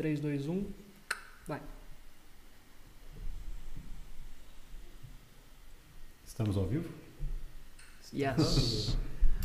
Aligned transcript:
3, 0.00 0.18
2, 0.18 0.48
1. 0.48 0.64
Vai. 1.46 1.60
Estamos 6.26 6.56
ao 6.56 6.64
vivo? 6.64 6.88
Yes. 8.14 8.96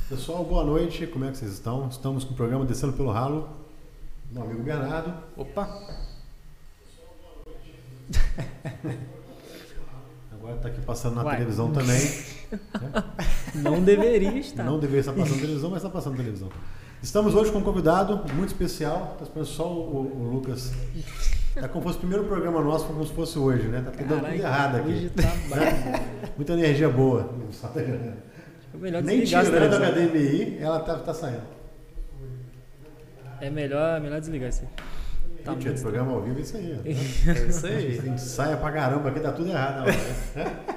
Pessoal, 0.08 0.46
boa 0.46 0.64
noite. 0.64 1.08
Como 1.08 1.26
é 1.26 1.32
que 1.32 1.40
vocês 1.40 1.52
estão? 1.52 1.90
Estamos 1.90 2.24
com 2.24 2.32
o 2.32 2.38
programa 2.38 2.64
Descendo 2.64 2.94
pelo 2.94 3.12
Ralo. 3.12 3.50
Meu 4.32 4.44
amigo 4.44 4.64
Bernardo. 4.64 5.14
Opa! 5.36 5.66
Agora 10.32 10.56
está 10.56 10.70
aqui 10.70 10.80
passando 10.84 11.16
na 11.16 11.26
Uai. 11.26 11.36
televisão 11.36 11.74
também. 11.74 12.00
Não 13.56 13.84
deveria 13.84 14.38
estar. 14.40 14.64
Não 14.64 14.80
deveria 14.80 15.02
estar 15.02 15.12
passando 15.12 15.36
na 15.36 15.42
televisão, 15.42 15.70
mas 15.70 15.80
está 15.80 15.90
passando 15.90 16.14
na 16.14 16.20
televisão. 16.20 16.50
Estamos 17.06 17.36
hoje 17.36 17.52
com 17.52 17.60
um 17.60 17.64
convidado 17.64 18.20
muito 18.34 18.48
especial. 18.50 19.12
Está 19.14 19.26
esperando 19.26 19.46
só 19.46 19.72
o, 19.72 20.24
o 20.24 20.28
Lucas. 20.34 20.74
É 21.56 21.68
como 21.68 21.84
se 21.84 21.84
fosse 21.84 21.98
o 21.98 22.00
primeiro 22.00 22.24
programa 22.24 22.60
nosso, 22.64 22.86
como 22.88 23.06
se 23.06 23.14
fosse 23.14 23.38
hoje, 23.38 23.68
né? 23.68 23.84
Tá 23.86 23.92
tudo 23.92 24.28
errado 24.34 24.78
aqui. 24.78 24.90
Hoje 24.90 25.10
tá 25.12 25.32
bravo. 25.48 26.04
Muita 26.36 26.54
energia 26.54 26.90
boa. 26.90 27.30
É 27.76 29.02
Nem 29.04 29.20
desligar 29.20 29.44
essa 29.44 29.52
tirando 29.52 29.74
a 29.76 29.80
televisão. 29.92 30.08
HDMI, 30.08 30.58
ela 30.60 30.80
tá, 30.80 30.96
tá 30.98 31.14
saindo. 31.14 31.44
É 33.40 33.52
melhor, 33.52 34.02
melhor 34.02 34.20
desligar 34.20 34.50
isso 34.50 34.64
aí. 34.64 35.44
Tá 35.44 35.52
muito 35.52 35.82
programa 35.82 36.12
ao 36.12 36.24
vivo 36.24 36.40
é 36.40 36.42
isso 36.42 36.58
aí. 36.58 36.76
ó. 36.76 36.82
É 36.90 37.50
isso 37.50 37.68
A 37.68 37.70
aí. 37.70 38.02
gente 38.02 38.22
saia 38.22 38.58
pra 38.58 38.72
caramba 38.72 39.10
aqui, 39.10 39.20
tá 39.20 39.32
tudo 39.32 39.48
errado. 39.48 39.76
na 39.76 39.82
hora, 39.84 39.92
né? 39.92 40.76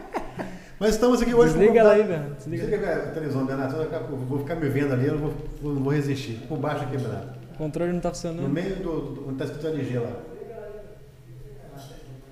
Mas 0.81 0.91
estamos 0.95 1.21
aqui 1.21 1.35
hoje 1.35 1.55
Desliga 1.55 1.73
um 1.73 1.77
ela 1.77 1.91
aí, 1.93 1.99
convidado- 2.03 2.23
Bernardo. 2.23 2.37
Desliga. 2.39 2.63
Desliga 2.67 2.93
a 2.95 3.11
televisão, 3.13 3.47
Bernardo. 3.47 3.77
eu 3.77 4.17
vou- 4.17 4.39
ficar 4.39 4.55
me 4.55 4.69
vendo 4.69 4.93
ali, 4.93 5.07
eu 5.07 5.15
não 5.15 5.21
vou, 5.21 5.35
vou- 5.63 5.75
não 5.75 5.83
vou 5.83 5.93
resistir. 5.93 6.41
Por 6.49 6.59
baixo 6.59 6.85
aqui, 6.85 6.97
Bernardo. 6.97 7.39
O 7.53 7.59
controle 7.59 7.93
não 7.93 8.01
tá 8.01 8.09
No 8.11 8.15
funcionando. 8.15 8.49
meio 8.49 8.77
do, 8.77 9.01
do 9.15 9.29
onde 9.29 9.39
tá 9.39 9.45
escrito 9.45 9.67
LG 9.67 9.99
lá. 9.99 10.13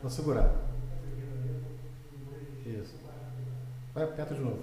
Vou 0.00 0.10
segurar. 0.10 0.52
Isso. 2.64 2.94
Vai, 3.92 4.04
aperta 4.04 4.34
de 4.34 4.40
novo. 4.40 4.58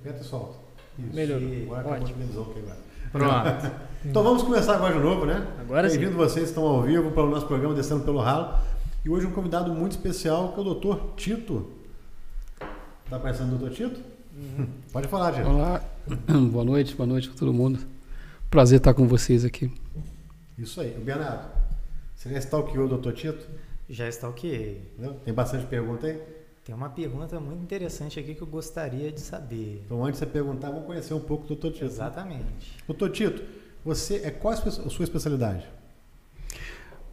Aperta 0.00 0.20
e 0.20 0.24
solta. 0.24 0.54
Isso. 0.98 1.16
Melhorou. 1.16 1.48
Agora 1.48 1.80
acabou 1.80 1.92
a 1.92 1.96
Ótimo. 1.96 2.14
televisão 2.18 2.42
aqui 2.44 2.58
agora. 2.60 2.76
Pronto. 3.12 3.82
Então 4.04 4.24
vamos 4.24 4.42
começar 4.42 4.74
agora 4.74 4.94
de 4.94 4.98
novo, 4.98 5.24
né? 5.24 5.46
Agora 5.60 5.88
sim. 5.88 5.96
Bem-vindo 5.96 6.18
vocês 6.18 6.46
que 6.46 6.48
estão 6.48 6.64
ao 6.66 6.82
vivo 6.82 7.12
para 7.12 7.22
o 7.22 7.30
nosso 7.30 7.46
programa 7.46 7.72
Descendo 7.72 8.02
pelo 8.02 8.18
Ralo. 8.18 8.58
E 9.04 9.08
hoje 9.08 9.28
um 9.28 9.30
convidado 9.30 9.72
muito 9.72 9.92
especial 9.92 10.52
que 10.52 10.58
é 10.58 10.62
o 10.64 10.74
Dr. 10.74 10.96
Tito. 11.14 11.70
Tá 13.08 13.18
conhecendo 13.18 13.54
o 13.54 13.58
Dr. 13.58 13.74
Tito? 13.74 14.00
Uhum. 14.36 14.66
Pode 14.92 15.08
falar, 15.08 15.32
Tito. 15.32 15.48
Olá, 15.48 15.82
boa 16.50 16.64
noite, 16.64 16.94
boa 16.94 17.06
noite 17.06 17.28
para 17.28 17.38
todo 17.38 17.52
mundo. 17.52 17.78
Prazer 18.50 18.78
estar 18.78 18.94
com 18.94 19.06
vocês 19.06 19.44
aqui. 19.44 19.70
Isso 20.58 20.80
aí. 20.80 20.96
O 20.96 21.00
Bernardo, 21.00 21.50
você 22.14 22.30
já 22.30 22.38
stalkeou 22.38 22.86
o 22.86 22.98
Dr. 22.98 23.12
Tito? 23.12 23.46
Já. 23.88 24.04
Não? 24.98 25.14
Tem 25.14 25.34
bastante 25.34 25.66
pergunta 25.66 26.06
aí? 26.06 26.20
Tem 26.64 26.74
uma 26.74 26.88
pergunta 26.88 27.40
muito 27.40 27.62
interessante 27.62 28.20
aqui 28.20 28.34
que 28.34 28.42
eu 28.42 28.46
gostaria 28.46 29.10
de 29.10 29.20
saber. 29.20 29.82
Então, 29.84 30.04
antes 30.04 30.20
de 30.20 30.26
você 30.26 30.32
perguntar, 30.32 30.70
vamos 30.70 30.86
conhecer 30.86 31.12
um 31.12 31.20
pouco 31.20 31.46
do 31.46 31.56
Dr. 31.56 31.72
Tito. 31.72 31.84
Exatamente. 31.84 32.76
Dr. 32.88 33.08
Tito, 33.10 33.42
você 33.84 34.22
é 34.24 34.30
qual 34.30 34.54
a 34.54 34.56
sua 34.56 35.04
especialidade? 35.04 35.66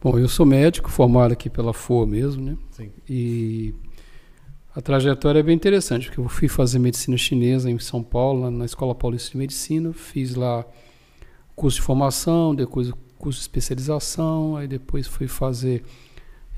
Bom, 0.00 0.18
eu 0.18 0.28
sou 0.28 0.46
médico, 0.46 0.88
formado 0.88 1.32
aqui 1.32 1.50
pela 1.50 1.74
FOA 1.74 2.06
mesmo, 2.06 2.42
né? 2.42 2.56
Sim. 2.70 2.90
E 3.08 3.74
a 4.74 4.80
trajetória 4.80 5.40
é 5.40 5.42
bem 5.42 5.56
interessante, 5.56 6.06
porque 6.06 6.20
eu 6.20 6.28
fui 6.28 6.48
fazer 6.48 6.78
medicina 6.78 7.16
chinesa 7.16 7.70
em 7.70 7.78
São 7.78 8.02
Paulo, 8.02 8.50
na- 8.50 8.64
Escola 8.64 8.94
Paulista 8.94 9.32
de 9.32 9.38
Medicina, 9.38 9.92
fiz 9.92 10.34
lá 10.34 10.64
curso 11.56 11.76
de 11.78 11.82
formação, 11.82 12.54
depois 12.54 12.90
curso 13.18 13.38
de 13.38 13.42
especialização, 13.42 14.56
aí 14.56 14.66
depois 14.68 15.06
fui 15.06 15.26
fazer 15.26 15.82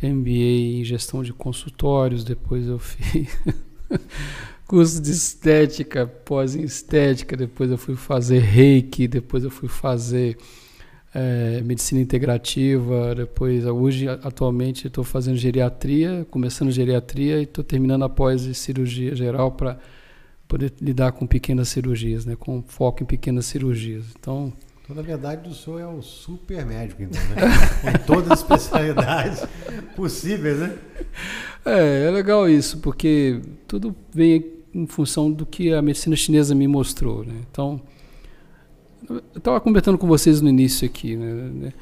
MBA 0.02 0.80
em 0.80 0.84
gestão 0.84 1.22
de 1.22 1.32
consultórios, 1.32 2.22
depois 2.24 2.66
eu 2.66 2.78
fiz 2.78 3.28
curso 4.66 5.00
de 5.00 5.10
estética, 5.10 6.06
pós 6.06 6.54
estética, 6.54 7.37
depois 7.37 7.70
eu 7.70 7.78
fui 7.78 7.97
fazer 7.97 8.38
reiki, 8.41 9.08
depois 9.08 9.42
eu 9.42 9.50
fui 9.50 9.69
fazer 9.69 10.37
eh, 11.15 11.61
medicina 11.65 12.00
integrativa, 12.00 13.15
depois 13.15 13.65
hoje 13.67 14.09
atualmente 14.09 14.87
estou 14.87 15.05
fazendo 15.05 15.37
geriatria, 15.37 16.27
começando 16.31 16.71
geriatria 16.71 17.39
e 17.39 17.43
estou 17.43 17.62
terminando 17.62 18.05
a 18.05 18.09
pós 18.09 18.43
de 18.43 18.55
cirurgia 18.55 19.15
geral 19.15 19.53
para 19.53 19.78
poder 20.49 20.73
lidar 20.81 21.12
com 21.12 21.27
pequenas 21.27 21.69
cirurgias, 21.69 22.25
né, 22.25 22.37
com 22.37 22.62
foco 22.62 23.03
em 23.03 23.06
pequenas 23.06 23.47
cirurgias. 23.47 24.06
Então, 24.19 24.53
Então, 24.84 24.97
na 24.97 25.03
verdade, 25.03 25.49
o 25.49 25.55
senhor 25.55 25.81
é 25.81 25.87
o 25.87 26.03
super 26.03 26.67
médico, 26.67 27.03
então, 27.03 27.21
né? 27.31 27.93
em 27.94 28.06
todas 28.06 28.31
as 28.33 28.41
especialidades 28.41 29.44
possíveis, 29.94 30.59
né? 30.59 30.77
É, 31.65 32.06
é 32.06 32.11
legal 32.11 32.49
isso, 32.49 32.79
porque 32.79 33.41
tudo 33.69 33.94
vem 34.12 34.44
em 34.75 34.87
função 34.87 35.31
do 35.31 35.44
que 35.44 35.73
a 35.73 35.83
medicina 35.83 36.17
chinesa 36.17 36.55
me 36.55 36.67
mostrou. 36.67 37.25
Né? 37.25 37.34
Então, 37.50 37.81
eu 39.08 39.22
estava 39.36 39.60
comentando 39.60 39.98
com 39.98 40.06
vocês 40.06 40.40
no 40.40 40.48
início 40.48 40.86
aqui. 40.86 41.16
Né? 41.16 41.72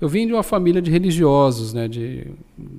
Eu 0.00 0.08
vim 0.08 0.26
de 0.26 0.32
uma 0.32 0.42
família 0.42 0.80
de 0.80 0.90
religiosos, 0.90 1.72
né? 1.72 1.86
de 1.88 2.26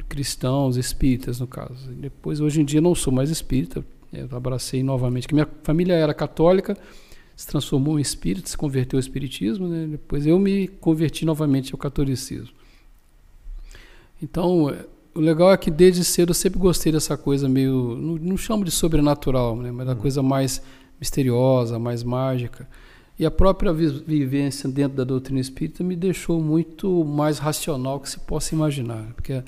cristãos, 0.09 0.77
espíritas, 0.77 1.39
no 1.39 1.47
caso. 1.47 1.91
Depois, 1.91 2.39
hoje 2.39 2.61
em 2.61 2.65
dia, 2.65 2.81
não 2.81 2.95
sou 2.95 3.13
mais 3.13 3.29
espírita, 3.29 3.83
eu 4.11 4.27
abracei 4.35 4.83
novamente, 4.83 5.27
que 5.27 5.33
minha 5.33 5.47
família 5.63 5.93
era 5.93 6.13
católica, 6.13 6.75
se 7.35 7.47
transformou 7.47 7.97
em 7.97 8.01
espírita, 8.01 8.47
se 8.49 8.57
converteu 8.57 8.97
ao 8.97 8.99
espiritismo, 8.99 9.67
né? 9.67 9.87
depois 9.89 10.27
eu 10.27 10.37
me 10.37 10.67
converti 10.67 11.25
novamente 11.25 11.73
ao 11.73 11.77
catolicismo. 11.79 12.53
Então, 14.21 14.75
o 15.15 15.19
legal 15.19 15.51
é 15.51 15.57
que 15.57 15.71
desde 15.71 16.03
cedo 16.03 16.29
eu 16.29 16.35
sempre 16.35 16.59
gostei 16.59 16.91
dessa 16.91 17.17
coisa 17.17 17.49
meio, 17.49 17.95
não, 17.97 18.15
não 18.15 18.37
chamo 18.37 18.63
de 18.63 18.71
sobrenatural, 18.71 19.55
né? 19.55 19.71
mas 19.71 19.87
da 19.87 19.93
Hum. 19.93 19.97
coisa 19.97 20.21
mais 20.21 20.61
misteriosa, 20.99 21.79
mais 21.79 22.03
mágica. 22.03 22.67
E 23.19 23.25
a 23.25 23.31
própria 23.31 23.71
vi- 23.71 24.03
vivência 24.05 24.69
dentro 24.69 24.97
da 24.97 25.03
doutrina 25.03 25.39
espírita 25.39 25.83
me 25.83 25.95
deixou 25.95 26.41
muito 26.41 27.03
mais 27.05 27.37
racional 27.37 27.99
que 27.99 28.09
se 28.09 28.19
possa 28.19 28.55
imaginar, 28.55 29.13
porque 29.13 29.43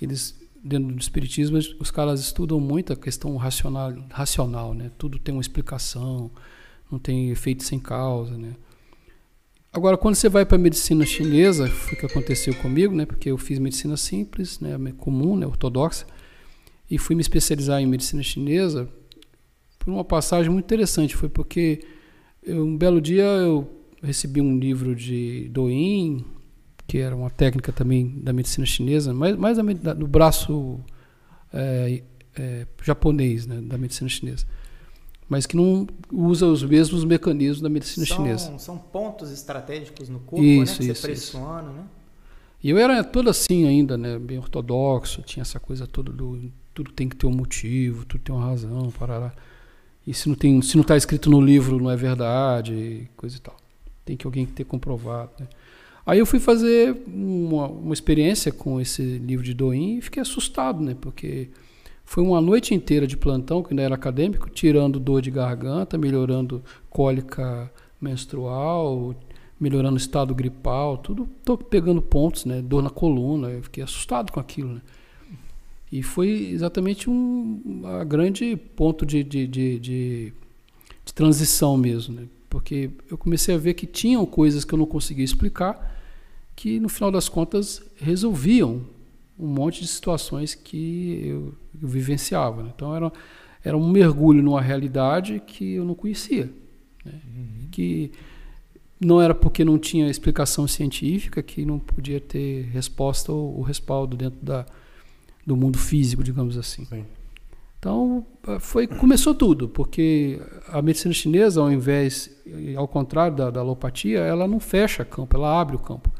eles 0.00 0.36
dentro 0.62 0.92
do 0.92 1.00
espiritismo 1.00 1.56
os 1.78 1.90
caras 1.90 2.20
estudam 2.20 2.58
muito 2.58 2.92
a 2.92 2.96
questão 2.96 3.36
racional, 3.36 3.94
racional, 4.10 4.74
né? 4.74 4.90
Tudo 4.98 5.18
tem 5.18 5.34
uma 5.34 5.40
explicação, 5.40 6.30
não 6.90 6.98
tem 6.98 7.30
efeito 7.30 7.62
sem 7.62 7.78
causa, 7.78 8.36
né? 8.36 8.54
Agora, 9.72 9.96
quando 9.96 10.14
você 10.16 10.28
vai 10.28 10.44
para 10.44 10.56
a 10.56 10.60
medicina 10.60 11.04
chinesa, 11.04 11.68
foi 11.68 11.94
o 11.96 12.00
que 12.00 12.06
aconteceu 12.06 12.54
comigo, 12.54 12.94
né? 12.94 13.06
Porque 13.06 13.30
eu 13.30 13.38
fiz 13.38 13.58
medicina 13.58 13.96
simples, 13.96 14.58
né? 14.60 14.76
Comum, 14.96 15.36
né? 15.36 15.46
Ortodoxa, 15.46 16.06
e 16.90 16.98
fui 16.98 17.14
me 17.14 17.20
especializar 17.20 17.80
em 17.80 17.86
medicina 17.86 18.22
chinesa 18.22 18.88
por 19.78 19.90
uma 19.92 20.04
passagem 20.04 20.50
muito 20.50 20.64
interessante. 20.64 21.14
Foi 21.14 21.28
porque 21.28 21.84
eu, 22.42 22.64
um 22.64 22.76
belo 22.76 23.00
dia 23.00 23.24
eu 23.24 23.68
recebi 24.02 24.40
um 24.40 24.58
livro 24.58 24.94
de 24.94 25.48
Douyin, 25.50 26.24
que 26.86 26.98
era 26.98 27.14
uma 27.14 27.30
técnica 27.30 27.72
também 27.72 28.08
da 28.22 28.32
medicina 28.32 28.66
chinesa, 28.66 29.12
mais, 29.12 29.36
mais 29.36 29.58
da, 29.78 29.92
do 29.92 30.06
braço 30.06 30.80
é, 31.52 32.02
é, 32.36 32.66
japonês, 32.82 33.46
né? 33.46 33.60
Da 33.60 33.76
medicina 33.76 34.08
chinesa. 34.08 34.46
Mas 35.28 35.44
que 35.44 35.56
não 35.56 35.86
usa 36.10 36.46
os 36.46 36.62
mesmos 36.62 37.04
mecanismos 37.04 37.60
da 37.60 37.68
medicina 37.68 38.06
chinesa. 38.06 38.46
São, 38.46 38.58
são 38.58 38.78
pontos 38.78 39.30
estratégicos 39.30 40.08
no 40.08 40.20
corpo, 40.20 40.42
Isso, 40.42 40.72
né? 40.72 40.78
Que 40.78 40.92
isso, 40.92 41.00
você 41.02 41.06
pressiona, 41.06 41.70
né? 41.70 41.84
E 42.62 42.70
eu 42.70 42.78
era 42.78 43.04
todo 43.04 43.28
assim 43.28 43.66
ainda, 43.66 43.96
né? 43.96 44.18
Bem 44.18 44.38
ortodoxo, 44.38 45.22
tinha 45.22 45.42
essa 45.42 45.60
coisa 45.60 45.86
toda 45.86 46.10
do 46.10 46.50
tudo 46.74 46.92
tem 46.92 47.08
que 47.08 47.16
ter 47.16 47.26
um 47.26 47.32
motivo, 47.32 48.04
tudo 48.04 48.22
tem 48.22 48.34
uma 48.34 48.46
razão, 48.46 48.90
parará. 48.96 49.34
E 50.08 50.14
se 50.14 50.26
não 50.26 50.34
tem, 50.34 50.62
se 50.62 50.74
não 50.74 50.80
está 50.80 50.96
escrito 50.96 51.28
no 51.28 51.38
livro, 51.38 51.78
não 51.78 51.90
é 51.90 51.96
verdade, 51.96 53.10
coisa 53.14 53.36
e 53.36 53.40
tal. 53.40 53.54
Tem 54.06 54.16
que 54.16 54.26
alguém 54.26 54.46
ter 54.46 54.64
comprovado, 54.64 55.32
né? 55.38 55.46
Aí 56.06 56.18
eu 56.18 56.24
fui 56.24 56.40
fazer 56.40 56.96
uma, 57.06 57.66
uma 57.68 57.92
experiência 57.92 58.50
com 58.50 58.80
esse 58.80 59.02
livro 59.02 59.44
de 59.44 59.52
Douyin 59.52 59.98
e 59.98 60.00
fiquei 60.00 60.22
assustado, 60.22 60.82
né? 60.82 60.96
Porque 60.98 61.50
foi 62.06 62.22
uma 62.22 62.40
noite 62.40 62.74
inteira 62.74 63.06
de 63.06 63.18
plantão, 63.18 63.62
que 63.62 63.74
ainda 63.74 63.82
era 63.82 63.94
acadêmico, 63.96 64.48
tirando 64.48 64.98
dor 64.98 65.20
de 65.20 65.30
garganta, 65.30 65.98
melhorando 65.98 66.64
cólica 66.88 67.70
menstrual, 68.00 69.14
melhorando 69.60 69.98
estado 69.98 70.34
gripal, 70.34 70.96
tudo 70.96 71.28
tô 71.44 71.58
pegando 71.58 72.00
pontos, 72.00 72.46
né? 72.46 72.62
Dor 72.62 72.82
na 72.82 72.88
coluna, 72.88 73.50
eu 73.50 73.62
fiquei 73.62 73.84
assustado 73.84 74.32
com 74.32 74.40
aquilo, 74.40 74.72
né? 74.72 74.80
E 75.90 76.02
foi 76.02 76.50
exatamente 76.50 77.08
um 77.08 77.82
a 77.84 78.04
grande 78.04 78.56
ponto 78.56 79.06
de, 79.06 79.24
de, 79.24 79.46
de, 79.46 79.78
de, 79.78 80.32
de 81.04 81.14
transição 81.14 81.76
mesmo, 81.76 82.14
né? 82.14 82.26
Porque 82.50 82.90
eu 83.10 83.16
comecei 83.16 83.54
a 83.54 83.58
ver 83.58 83.74
que 83.74 83.86
tinham 83.86 84.24
coisas 84.24 84.64
que 84.64 84.72
eu 84.72 84.78
não 84.78 84.86
conseguia 84.86 85.24
explicar, 85.24 85.96
que 86.54 86.80
no 86.80 86.88
final 86.88 87.10
das 87.10 87.28
contas 87.28 87.82
resolviam 87.96 88.82
um 89.38 89.46
monte 89.46 89.80
de 89.80 89.86
situações 89.86 90.54
que 90.54 91.22
eu, 91.24 91.54
eu 91.80 91.88
vivenciava. 91.88 92.62
né? 92.62 92.72
Então 92.74 92.94
era, 92.94 93.12
era 93.62 93.76
um 93.76 93.88
mergulho 93.88 94.42
numa 94.42 94.60
realidade 94.60 95.40
que 95.46 95.74
eu 95.74 95.84
não 95.84 95.94
conhecia. 95.94 96.50
Né? 97.04 97.14
Que 97.70 98.10
não 99.00 99.20
era 99.20 99.34
porque 99.34 99.64
não 99.64 99.78
tinha 99.78 100.10
explicação 100.10 100.66
científica 100.66 101.42
que 101.42 101.64
não 101.64 101.78
podia 101.78 102.20
ter 102.20 102.62
resposta 102.72 103.30
ou, 103.30 103.58
ou 103.58 103.62
respaldo 103.62 104.16
dentro 104.16 104.38
da, 104.42 104.66
do 105.48 105.56
mundo 105.56 105.78
físico, 105.78 106.22
digamos 106.22 106.58
assim. 106.58 106.84
Sim. 106.84 107.06
Então, 107.78 108.26
eh, 108.46 108.58
foi, 108.58 108.86
começou 108.86 109.34
tudo, 109.34 109.66
porque 109.66 110.38
a 110.68 110.82
medicina 110.82 111.14
chinesa, 111.14 111.62
ao 111.62 111.72
invés, 111.72 112.30
ao 112.76 112.86
contrário 112.86 113.34
da, 113.34 113.50
da 113.50 113.60
alopatia, 113.60 114.18
ela 114.18 114.46
não 114.46 114.60
fecha 114.60 115.06
campo, 115.06 115.34
ela 115.34 115.58
abre 115.58 115.74
o 115.74 115.78
campo. 115.78 116.12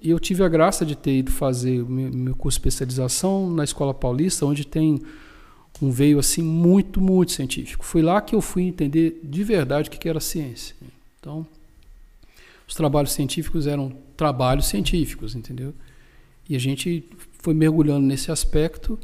E 0.00 0.10
eu 0.10 0.18
tive 0.18 0.42
a 0.42 0.48
graça 0.48 0.84
de 0.84 0.96
ter 0.96 1.18
ido 1.18 1.30
fazer 1.30 1.84
meu 1.88 2.34
curso 2.34 2.58
de 2.58 2.66
especialização 2.66 3.48
na 3.48 3.62
Escola 3.62 3.94
Paulista, 3.94 4.44
onde 4.44 4.66
tem 4.66 5.00
um 5.80 5.90
veio 5.90 6.18
assim 6.18 6.42
muito, 6.42 7.00
muito 7.00 7.30
científico. 7.30 7.84
Foi 7.84 8.02
lá 8.02 8.20
que 8.20 8.34
eu 8.34 8.40
fui 8.40 8.64
entender 8.64 9.20
de 9.22 9.44
verdade 9.44 9.88
o 9.88 9.92
que 9.92 10.08
era 10.08 10.18
ciência. 10.18 10.74
Então, 11.20 11.46
os 12.66 12.74
trabalhos 12.74 13.12
científicos 13.12 13.66
eram 13.66 13.92
trabalhos 14.16 14.66
científicos, 14.66 15.34
entendeu? 15.36 15.74
E 16.50 16.56
a 16.56 16.58
gente 16.58 17.04
foi 17.38 17.54
mergulhando 17.54 18.04
nesse 18.04 18.32
aspecto 18.32 18.98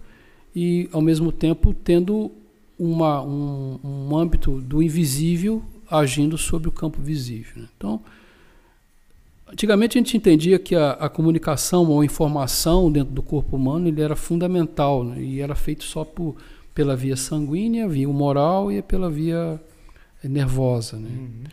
e, 0.54 0.88
ao 0.92 1.00
mesmo 1.00 1.30
tempo, 1.30 1.72
tendo 1.72 2.32
uma, 2.76 3.22
um, 3.22 3.78
um 3.84 4.16
âmbito 4.16 4.60
do 4.60 4.82
invisível 4.82 5.62
agindo 5.88 6.36
sobre 6.36 6.68
o 6.68 6.72
campo 6.72 7.00
visível. 7.00 7.62
Né? 7.62 7.68
Então, 7.76 8.00
antigamente 9.46 9.96
a 9.96 10.00
gente 10.00 10.16
entendia 10.16 10.58
que 10.58 10.74
a, 10.74 10.90
a, 10.90 11.08
comunicação 11.08 11.88
ou 11.88 12.02
informação 12.02 12.90
dentro 12.90 13.14
do 13.14 13.22
corpo 13.22 13.54
humano 13.54 13.86
ele 13.86 14.00
era 14.00 14.16
fundamental 14.16 15.04
né? 15.04 15.22
e 15.22 15.40
era 15.40 15.54
feito 15.54 15.84
só 15.84 16.04
por, 16.04 16.34
pela 16.74 16.96
via 16.96 17.16
sanguínea, 17.16 17.88
via 17.88 18.10
humoral 18.10 18.72
e 18.72 18.82
pela 18.82 19.08
via 19.08 19.60
nervosa. 20.24 20.96
Né? 20.96 21.10
Uhum. 21.10 21.44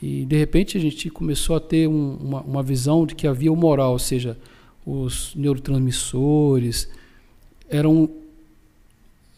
E 0.00 0.24
de 0.26 0.36
repente 0.36 0.78
a 0.78 0.80
gente 0.80 1.10
começou 1.10 1.56
a 1.56 1.60
ter 1.60 1.88
um, 1.88 2.18
uma, 2.20 2.40
uma 2.42 2.62
visão 2.62 3.04
de 3.04 3.16
que 3.16 3.26
havia 3.26 3.52
o 3.52 3.56
moral, 3.56 3.90
ou 3.90 3.98
seja, 3.98 4.38
os 4.86 5.34
neurotransmissores 5.34 6.88
eram 7.68 8.08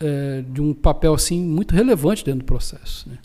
é, 0.00 0.42
de 0.42 0.60
um 0.60 0.74
papel 0.74 1.14
assim 1.14 1.40
muito 1.40 1.74
relevante 1.74 2.24
dentro 2.24 2.40
do 2.40 2.46
processo. 2.46 3.08
Né? 3.08 3.18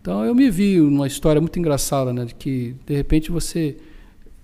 Então 0.00 0.24
eu 0.24 0.34
me 0.34 0.50
vi 0.50 0.78
numa 0.78 1.06
história 1.06 1.40
muito 1.40 1.58
engraçada, 1.58 2.12
né, 2.12 2.24
de 2.24 2.34
que 2.34 2.76
de 2.86 2.94
repente 2.94 3.30
você 3.30 3.76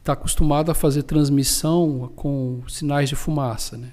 está 0.01 0.15
acostumado 0.15 0.71
a 0.71 0.75
fazer 0.75 1.05
transmissão 1.05 2.11
com 2.17 2.63
sinais 2.69 3.09
de 3.09 3.15
fumaça, 3.15 3.77
né? 3.77 3.93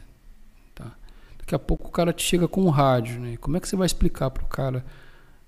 Tá. 0.73 0.91
Daqui 1.37 1.53
a 1.53 1.59
pouco 1.59 1.87
o 1.87 1.91
cara 1.91 2.11
te 2.11 2.23
chega 2.23 2.47
com 2.47 2.63
um 2.63 2.69
rádio, 2.69 3.19
né? 3.19 3.37
Como 3.37 3.55
é 3.55 3.59
que 3.59 3.69
você 3.69 3.75
vai 3.75 3.85
explicar 3.85 4.31
para 4.31 4.43
o 4.43 4.47
cara 4.47 4.83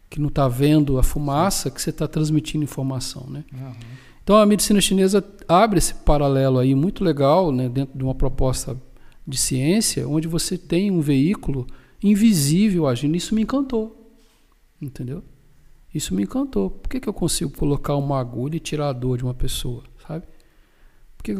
que 0.07 0.19
não 0.19 0.27
está 0.27 0.47
vendo 0.47 0.99
a 0.99 1.03
fumaça, 1.03 1.71
que 1.71 1.81
você 1.81 1.89
está 1.89 2.07
transmitindo 2.07 2.63
informação, 2.63 3.25
né? 3.27 3.43
Uhum. 3.51 3.73
Então 4.23 4.37
a 4.37 4.45
medicina 4.45 4.79
chinesa 4.79 5.23
abre 5.47 5.79
esse 5.79 5.93
paralelo 5.93 6.59
aí 6.59 6.75
muito 6.75 7.03
legal, 7.03 7.51
né, 7.51 7.67
dentro 7.67 7.97
de 7.97 8.03
uma 8.03 8.15
proposta 8.15 8.79
de 9.27 9.37
ciência, 9.37 10.07
onde 10.07 10.27
você 10.27 10.57
tem 10.57 10.91
um 10.91 11.01
veículo 11.01 11.67
invisível 12.03 12.87
agindo. 12.87 13.15
Isso 13.15 13.35
me 13.35 13.41
encantou, 13.41 14.11
entendeu? 14.81 15.23
Isso 15.93 16.13
me 16.15 16.23
encantou. 16.23 16.69
Por 16.69 16.89
que, 16.89 16.99
que 16.99 17.09
eu 17.09 17.13
consigo 17.13 17.51
colocar 17.51 17.95
uma 17.95 18.19
agulha 18.19 18.55
e 18.55 18.59
tirar 18.59 18.89
a 18.89 18.93
dor 18.93 19.17
de 19.17 19.23
uma 19.23 19.33
pessoa, 19.33 19.83
sabe? 20.07 20.25
Porque 21.17 21.37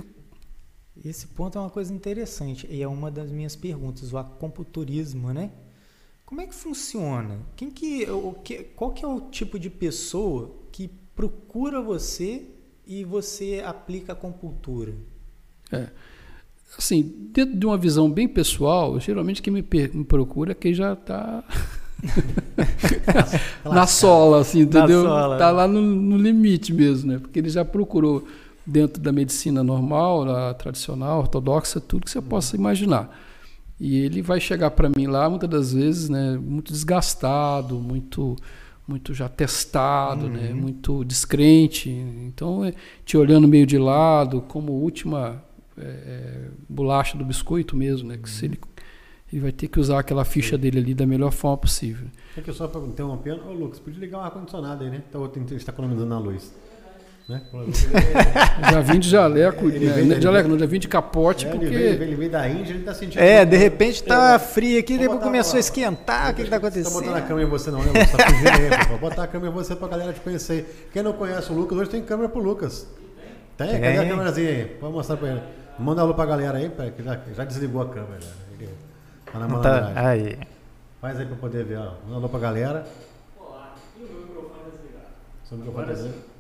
esse 1.03 1.27
ponto 1.27 1.57
é 1.57 1.61
uma 1.61 1.69
coisa 1.69 1.93
interessante 1.93 2.67
e 2.69 2.81
é 2.81 2.87
uma 2.87 3.09
das 3.09 3.31
minhas 3.31 3.55
perguntas, 3.55 4.11
o 4.11 4.17
acupunturismo, 4.17 5.33
né? 5.33 5.51
Como 6.25 6.41
é 6.41 6.47
que 6.47 6.55
funciona? 6.55 7.39
Quem 7.55 7.71
que, 7.71 8.09
o 8.09 8.33
que, 8.33 8.63
qual 8.63 8.91
que 8.91 9.03
é 9.03 9.07
o 9.07 9.21
tipo 9.21 9.59
de 9.59 9.69
pessoa 9.69 10.55
que 10.71 10.87
procura 11.15 11.81
você 11.81 12.47
e 12.85 13.03
você 13.03 13.63
aplica 13.65 14.11
a 14.11 14.15
acupuntura? 14.15 14.93
É. 15.71 15.87
Assim, 16.77 17.29
dentro 17.33 17.57
de 17.57 17.65
uma 17.65 17.77
visão 17.77 18.09
bem 18.09 18.27
pessoal, 18.27 18.99
geralmente 18.99 19.41
quem 19.41 19.51
me, 19.51 19.65
me 19.93 20.05
procura 20.05 20.51
é 20.51 20.55
quem 20.55 20.73
já 20.73 20.93
está 20.93 21.43
na 23.63 23.85
sola, 23.85 24.41
assim, 24.41 24.61
entendeu? 24.61 25.03
Está 25.33 25.51
lá 25.51 25.67
no, 25.67 25.81
no, 25.81 26.17
limite 26.17 26.73
mesmo, 26.73 27.11
né? 27.11 27.19
Porque 27.19 27.39
ele 27.39 27.49
já 27.49 27.63
procurou 27.63 28.25
dentro 28.65 29.01
da 29.01 29.11
medicina 29.11 29.63
normal, 29.63 30.25
da 30.25 30.53
tradicional, 30.53 31.19
ortodoxa, 31.19 31.79
tudo 31.79 32.05
que 32.05 32.11
você 32.11 32.21
possa 32.21 32.55
imaginar. 32.55 33.09
E 33.79 33.97
ele 33.97 34.21
vai 34.21 34.39
chegar 34.39 34.71
para 34.71 34.89
mim 34.95 35.07
lá, 35.07 35.29
muitas 35.29 35.49
das 35.49 35.73
vezes, 35.73 36.07
né, 36.07 36.37
muito 36.37 36.71
desgastado, 36.71 37.75
muito 37.75 38.35
muito 38.91 39.13
já 39.13 39.29
testado, 39.29 40.27
né, 40.29 40.39
uhum. 40.39 40.45
né, 40.47 40.53
muito 40.53 41.03
descrente. 41.05 41.89
Então, 41.89 42.63
é, 42.65 42.73
te 43.05 43.17
olhando 43.17 43.47
meio 43.47 43.65
de 43.65 43.77
lado, 43.77 44.41
como 44.41 44.73
última 44.73 45.43
é, 45.77 45.83
é, 45.83 46.47
bolacha 46.67 47.17
do 47.17 47.23
biscoito 47.23 47.75
mesmo, 47.75 48.09
né, 48.09 48.17
que 48.17 48.29
se 48.29 48.45
ele, 48.45 48.59
ele 49.31 49.41
vai 49.41 49.51
ter 49.51 49.67
que 49.67 49.79
usar 49.79 49.99
aquela 49.99 50.25
ficha 50.25 50.57
dele 50.57 50.79
ali 50.79 50.93
da 50.93 51.05
melhor 51.05 51.31
forma 51.31 51.57
possível. 51.57 52.07
É 52.37 52.41
que 52.41 52.51
só 52.51 52.67
para 52.67 52.81
interrompendo, 52.81 53.47
ô 53.47 53.53
Lucas, 53.53 53.79
podia 53.79 53.99
ligar 53.99 54.19
um 54.19 54.21
ar-condicionado 54.21 54.83
aí, 54.83 54.89
né? 54.89 55.03
Então, 55.09 55.23
a 55.23 55.39
gente 55.39 55.55
está 55.55 55.71
economizando 55.71 56.09
na 56.09 56.19
luz. 56.19 56.53
Né? 57.31 57.41
já 58.71 58.81
vim 58.81 58.99
de 58.99 59.09
jaleco, 59.09 59.65
ele 59.67 59.85
né? 59.85 59.93
Vem, 59.93 60.21
jaleco, 60.21 60.49
não, 60.49 60.59
já 60.59 60.65
vim 60.65 60.79
de 60.79 60.87
capote, 60.89 61.47
é, 61.47 61.49
porque... 61.49 61.65
Ele 61.65 61.77
veio, 61.77 62.03
ele 62.03 62.15
veio, 62.15 62.29
da 62.29 62.49
Índia, 62.49 62.73
ele 62.73 62.83
tá 62.83 62.93
sentindo... 62.93 63.21
É, 63.21 63.45
de 63.45 63.55
repente 63.55 64.03
tá 64.03 64.33
é, 64.33 64.39
frio 64.39 64.77
aqui, 64.77 64.97
depois 64.97 65.21
começou 65.21 65.55
a 65.55 65.59
esquentar, 65.61 66.31
o 66.31 66.35
que, 66.35 66.43
que 66.43 66.49
tá 66.49 66.57
acontecendo? 66.57 66.91
Não 66.91 66.99
tá 66.99 67.07
botando 67.07 67.17
a 67.17 67.21
câmera 67.21 67.47
em 67.47 67.49
você 67.49 67.71
não, 67.71 67.79
né? 67.79 68.05
Você 68.05 68.17
tá 68.17 68.25
fugindo 68.25 68.49
aí, 68.49 68.87
pô. 68.87 68.97
Botar 68.97 69.23
a 69.23 69.27
câmera 69.27 69.51
em 69.51 69.53
você 69.53 69.75
pra 69.75 69.87
galera 69.87 70.11
te 70.11 70.19
conhecer. 70.19 70.89
Quem 70.91 71.01
não 71.01 71.13
conhece 71.13 71.51
o 71.51 71.55
Lucas, 71.55 71.77
hoje 71.77 71.89
tem 71.89 72.03
câmera 72.03 72.27
pro 72.27 72.41
Lucas. 72.41 72.85
Tem? 73.57 73.71
Cadê 73.79 73.97
a 73.97 74.07
câmerazinha 74.09 74.49
aí? 74.49 74.65
Pode 74.65 74.93
mostrar 74.93 75.15
pra 75.15 75.29
ele. 75.29 75.41
Manda 75.79 76.01
alô 76.01 76.13
pra 76.13 76.25
galera 76.25 76.57
aí, 76.57 76.69
que 76.69 77.01
já, 77.01 77.17
já 77.33 77.45
desligou 77.45 77.81
a 77.81 77.87
câmera. 77.87 78.19
Ele 78.59 78.69
tá 79.31 79.39
na 79.39 79.47
mão 79.47 79.61
tá, 79.61 79.93
aí. 79.95 80.37
Faz 80.99 81.17
aí 81.17 81.25
pra 81.25 81.37
poder 81.37 81.63
ver, 81.63 81.77
ó. 81.77 81.93
Manda 82.05 82.17
alô 82.17 82.29
pra 82.29 82.39
galera. 82.39 82.85
Olá, 83.39 83.73
e 83.97 84.03
o 84.03 84.07
meu 84.07 84.21
microfone 84.21 84.71
desligado? 84.71 85.07
Seu 85.45 85.57
microfone 85.57 85.87
desligado? 85.87 86.30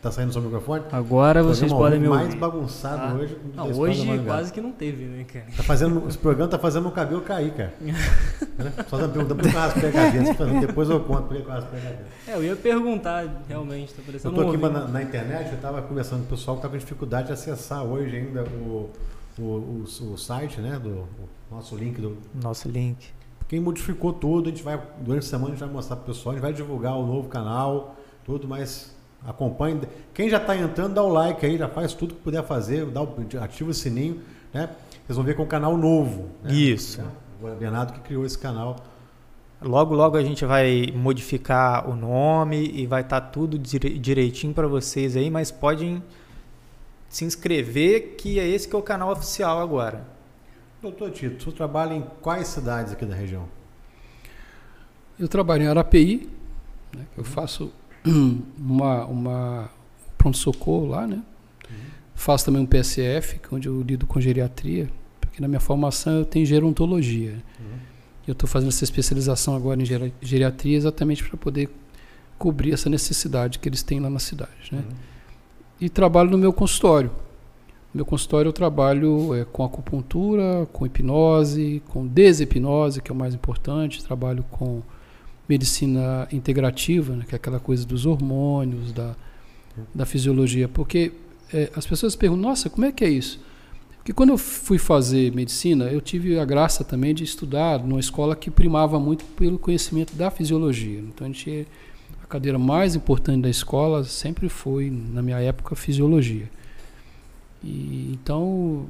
Tá 0.00 0.10
saindo 0.10 0.30
o 0.30 0.32
seu 0.32 0.40
microfone? 0.40 0.82
Agora 0.92 1.42
vocês 1.42 1.70
podem 1.70 2.00
me 2.00 2.08
ouvir. 2.08 2.24
mais 2.24 2.34
bagunçado 2.34 3.02
ah. 3.02 3.20
hoje. 3.20 3.36
Não, 3.54 3.70
hoje 3.70 4.22
quase 4.24 4.50
que 4.50 4.58
não 4.58 4.72
teve, 4.72 5.04
né, 5.04 5.24
cara? 5.24 5.44
Tá 5.54 5.62
fazendo, 5.62 6.08
esse 6.08 6.16
programa 6.16 6.50
tá 6.50 6.58
fazendo 6.58 6.88
o 6.88 6.90
cabelo 6.90 7.20
cair, 7.20 7.52
cara. 7.52 7.74
Só 8.88 8.96
tá 8.96 9.06
perguntando 9.08 9.36
por 9.36 9.42
que 9.42 9.54
eu 9.54 9.60
raspei 9.60 9.88
a 9.90 9.92
cabeça. 9.92 10.46
Depois 10.66 10.88
eu 10.88 11.00
conto 11.00 11.24
por 11.24 11.36
que 11.36 11.42
eu 11.42 11.48
raspei 11.48 11.78
a 11.78 11.82
cabeça. 11.82 12.08
É, 12.28 12.34
eu 12.34 12.42
ia 12.42 12.56
perguntar, 12.56 13.42
realmente. 13.46 13.92
Tá 13.92 14.02
parecendo 14.06 14.34
eu 14.34 14.42
tô 14.42 14.50
aqui 14.50 14.56
na, 14.62 14.88
na, 14.88 15.02
internet, 15.02 15.52
eu 15.52 15.60
tava 15.60 15.82
conversando 15.82 16.20
com 16.20 16.34
o 16.34 16.38
pessoal 16.38 16.56
que 16.56 16.62
tá 16.62 16.68
com 16.70 16.78
dificuldade 16.78 17.26
de 17.26 17.34
acessar 17.34 17.84
hoje 17.84 18.16
ainda 18.16 18.42
o, 18.44 18.88
o, 19.38 19.42
o, 19.42 19.84
o 19.84 20.16
site, 20.16 20.62
né? 20.62 20.78
Do 20.78 21.06
nosso 21.50 21.76
link. 21.76 22.00
Do, 22.00 22.16
nosso 22.42 22.70
link. 22.70 23.06
Quem 23.46 23.60
modificou 23.60 24.14
tudo, 24.14 24.48
a 24.48 24.50
gente 24.50 24.62
vai, 24.62 24.80
durante 25.00 25.26
a 25.26 25.28
semana, 25.28 25.48
a 25.48 25.50
gente 25.50 25.60
vai 25.60 25.68
mostrar 25.68 25.96
pro 25.96 26.06
pessoal, 26.06 26.32
a 26.32 26.36
gente 26.36 26.42
vai 26.42 26.54
divulgar 26.54 26.96
o 26.96 27.04
novo 27.04 27.28
canal, 27.28 27.96
tudo, 28.24 28.48
mas 28.48 28.98
Acompanhe. 29.26 29.80
Quem 30.14 30.28
já 30.28 30.38
está 30.38 30.56
entrando, 30.56 30.94
dá 30.94 31.02
o 31.02 31.08
like 31.08 31.44
aí, 31.44 31.58
já 31.58 31.68
faz 31.68 31.92
tudo 31.92 32.14
que 32.14 32.20
puder 32.20 32.42
fazer, 32.44 32.86
dá 32.86 33.02
o, 33.02 33.14
ativa 33.42 33.70
o 33.70 33.74
sininho, 33.74 34.20
né? 34.52 34.70
Vocês 35.06 35.16
vão 35.16 35.24
ver 35.24 35.34
que 35.34 35.40
é 35.40 35.44
um 35.44 35.48
canal 35.48 35.76
novo. 35.76 36.30
Né? 36.42 36.52
Isso. 36.52 37.02
O 37.42 37.48
Bernardo 37.54 37.92
que 37.92 38.00
criou 38.00 38.24
esse 38.24 38.38
canal. 38.38 38.76
Logo, 39.60 39.94
logo 39.94 40.16
a 40.16 40.22
gente 40.22 40.44
vai 40.44 40.90
modificar 40.94 41.88
o 41.88 41.94
nome 41.94 42.70
e 42.74 42.86
vai 42.86 43.02
estar 43.02 43.20
tá 43.20 43.26
tudo 43.26 43.58
direitinho 43.58 44.54
para 44.54 44.66
vocês 44.66 45.16
aí, 45.16 45.30
mas 45.30 45.50
podem 45.50 46.02
se 47.10 47.24
inscrever 47.24 48.14
que 48.16 48.38
é 48.38 48.48
esse 48.48 48.66
que 48.66 48.74
é 48.74 48.78
o 48.78 48.82
canal 48.82 49.10
oficial 49.10 49.60
agora. 49.60 50.06
Doutor 50.80 51.10
Tito, 51.10 51.44
você 51.44 51.54
trabalha 51.54 51.92
em 51.92 52.02
quais 52.22 52.48
cidades 52.48 52.92
aqui 52.92 53.04
da 53.04 53.14
região? 53.14 53.46
Eu 55.18 55.28
trabalho 55.28 55.64
em 55.64 55.66
Arapi, 55.66 56.30
né, 56.96 57.04
eu 57.18 57.24
faço 57.24 57.70
uma, 58.58 59.04
uma 59.06 59.70
pronto-socorro 60.16 60.86
lá, 60.86 61.06
né? 61.06 61.16
Uhum. 61.68 61.76
Faço 62.14 62.44
também 62.44 62.62
um 62.62 62.66
PSF, 62.66 63.40
onde 63.52 63.68
eu 63.68 63.80
lido 63.82 64.06
com 64.06 64.20
geriatria, 64.20 64.88
porque 65.20 65.40
na 65.40 65.48
minha 65.48 65.60
formação 65.60 66.18
eu 66.18 66.24
tenho 66.24 66.44
gerontologia. 66.46 67.32
Uhum. 67.58 67.78
Eu 68.26 68.32
estou 68.32 68.48
fazendo 68.48 68.68
essa 68.68 68.84
especialização 68.84 69.56
agora 69.56 69.80
em 69.82 70.12
geriatria 70.20 70.76
exatamente 70.76 71.24
para 71.24 71.36
poder 71.36 71.68
cobrir 72.38 72.72
essa 72.72 72.88
necessidade 72.88 73.58
que 73.58 73.68
eles 73.68 73.82
têm 73.82 74.00
lá 74.00 74.08
na 74.08 74.18
cidade, 74.18 74.70
né? 74.72 74.78
Uhum. 74.78 74.96
E 75.80 75.88
trabalho 75.88 76.30
no 76.30 76.38
meu 76.38 76.52
consultório. 76.52 77.10
No 77.92 77.98
meu 77.98 78.04
consultório 78.04 78.48
eu 78.48 78.52
trabalho 78.52 79.34
é, 79.34 79.44
com 79.44 79.64
acupuntura, 79.64 80.66
com 80.72 80.86
hipnose, 80.86 81.82
com 81.88 82.06
desepnose, 82.06 83.00
que 83.00 83.10
é 83.10 83.14
o 83.14 83.16
mais 83.16 83.34
importante. 83.34 84.04
Trabalho 84.04 84.44
com 84.50 84.82
medicina 85.50 86.26
integrativa, 86.32 87.14
né, 87.14 87.24
que 87.28 87.34
é 87.34 87.36
aquela 87.36 87.60
coisa 87.60 87.84
dos 87.84 88.06
hormônios, 88.06 88.92
da, 88.92 89.14
da 89.94 90.06
fisiologia. 90.06 90.68
Porque 90.68 91.12
é, 91.52 91.70
as 91.76 91.86
pessoas 91.86 92.16
perguntam, 92.16 92.48
nossa, 92.48 92.70
como 92.70 92.86
é 92.86 92.92
que 92.92 93.04
é 93.04 93.10
isso? 93.10 93.38
Porque 93.96 94.14
quando 94.14 94.30
eu 94.30 94.38
fui 94.38 94.78
fazer 94.78 95.30
medicina, 95.34 95.84
eu 95.84 96.00
tive 96.00 96.38
a 96.38 96.44
graça 96.44 96.82
também 96.82 97.14
de 97.14 97.22
estudar 97.22 97.80
numa 97.80 98.00
escola 98.00 98.34
que 98.34 98.50
primava 98.50 98.98
muito 98.98 99.24
pelo 99.36 99.58
conhecimento 99.58 100.14
da 100.14 100.30
fisiologia. 100.30 101.00
Então 101.00 101.26
a 101.26 101.28
gente 101.28 101.66
cadeira 102.30 102.58
mais 102.58 102.94
importante 102.94 103.42
da 103.42 103.50
escola 103.50 104.04
sempre 104.04 104.48
foi, 104.48 104.88
na 104.88 105.20
minha 105.20 105.38
época, 105.40 105.74
fisiologia. 105.74 106.48
E, 107.62 108.10
então, 108.12 108.86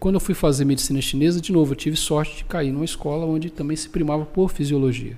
quando 0.00 0.14
eu 0.14 0.20
fui 0.20 0.34
fazer 0.34 0.64
medicina 0.64 1.00
chinesa, 1.00 1.40
de 1.40 1.52
novo, 1.52 1.72
eu 1.72 1.76
tive 1.76 1.94
sorte 1.94 2.38
de 2.38 2.44
cair 2.44 2.72
numa 2.72 2.84
escola 2.84 3.26
onde 3.26 3.50
também 3.50 3.76
se 3.76 3.88
primava 3.88 4.24
por 4.24 4.50
fisiologia. 4.50 5.16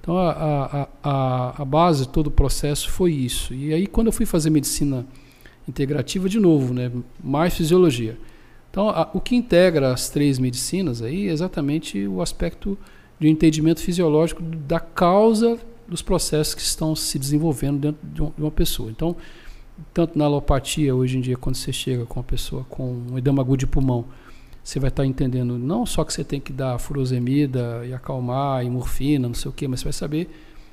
Então, 0.00 0.16
a, 0.16 0.30
a, 0.32 0.88
a, 1.02 1.62
a 1.62 1.64
base, 1.64 2.08
todo 2.08 2.28
o 2.28 2.30
processo 2.30 2.90
foi 2.90 3.12
isso. 3.12 3.52
E 3.52 3.72
aí, 3.74 3.86
quando 3.86 4.06
eu 4.06 4.12
fui 4.12 4.24
fazer 4.24 4.48
medicina 4.48 5.06
integrativa, 5.68 6.28
de 6.28 6.40
novo, 6.40 6.72
né, 6.72 6.90
mais 7.22 7.54
fisiologia. 7.54 8.18
Então, 8.70 8.88
a, 8.88 9.08
o 9.12 9.20
que 9.20 9.36
integra 9.36 9.92
as 9.92 10.08
três 10.08 10.38
medicinas 10.38 11.02
aí 11.02 11.28
é 11.28 11.32
exatamente 11.32 12.06
o 12.06 12.22
aspecto 12.22 12.78
de 13.18 13.28
entendimento 13.28 13.80
fisiológico 13.80 14.42
da 14.42 14.80
causa 14.80 15.58
dos 15.86 16.00
processos 16.00 16.54
que 16.54 16.62
estão 16.62 16.94
se 16.94 17.18
desenvolvendo 17.18 17.78
dentro 17.78 18.00
de, 18.02 18.22
um, 18.22 18.32
de 18.36 18.42
uma 18.42 18.50
pessoa. 18.50 18.90
Então, 18.90 19.16
tanto 19.92 20.18
na 20.18 20.24
alopatia, 20.24 20.94
hoje 20.94 21.18
em 21.18 21.20
dia, 21.20 21.36
quando 21.36 21.56
você 21.56 21.72
chega 21.72 22.06
com 22.06 22.20
uma 22.20 22.24
pessoa 22.24 22.64
com 22.68 23.02
um 23.10 23.18
edema 23.18 23.42
agudo 23.42 23.58
de 23.58 23.66
pulmão, 23.66 24.04
você 24.62 24.78
vai 24.78 24.88
estar 24.88 25.04
entendendo 25.04 25.58
não 25.58 25.84
só 25.86 26.04
que 26.04 26.12
você 26.12 26.22
tem 26.22 26.40
que 26.40 26.52
dar 26.52 26.78
furosemida 26.78 27.84
e 27.86 27.92
acalmar, 27.92 28.64
e 28.64 28.70
morfina, 28.70 29.28
não 29.28 29.34
sei 29.34 29.50
o 29.50 29.52
quê, 29.52 29.66
mas 29.66 29.80
você 29.80 29.84
vai 29.84 29.92
saber 29.92 30.30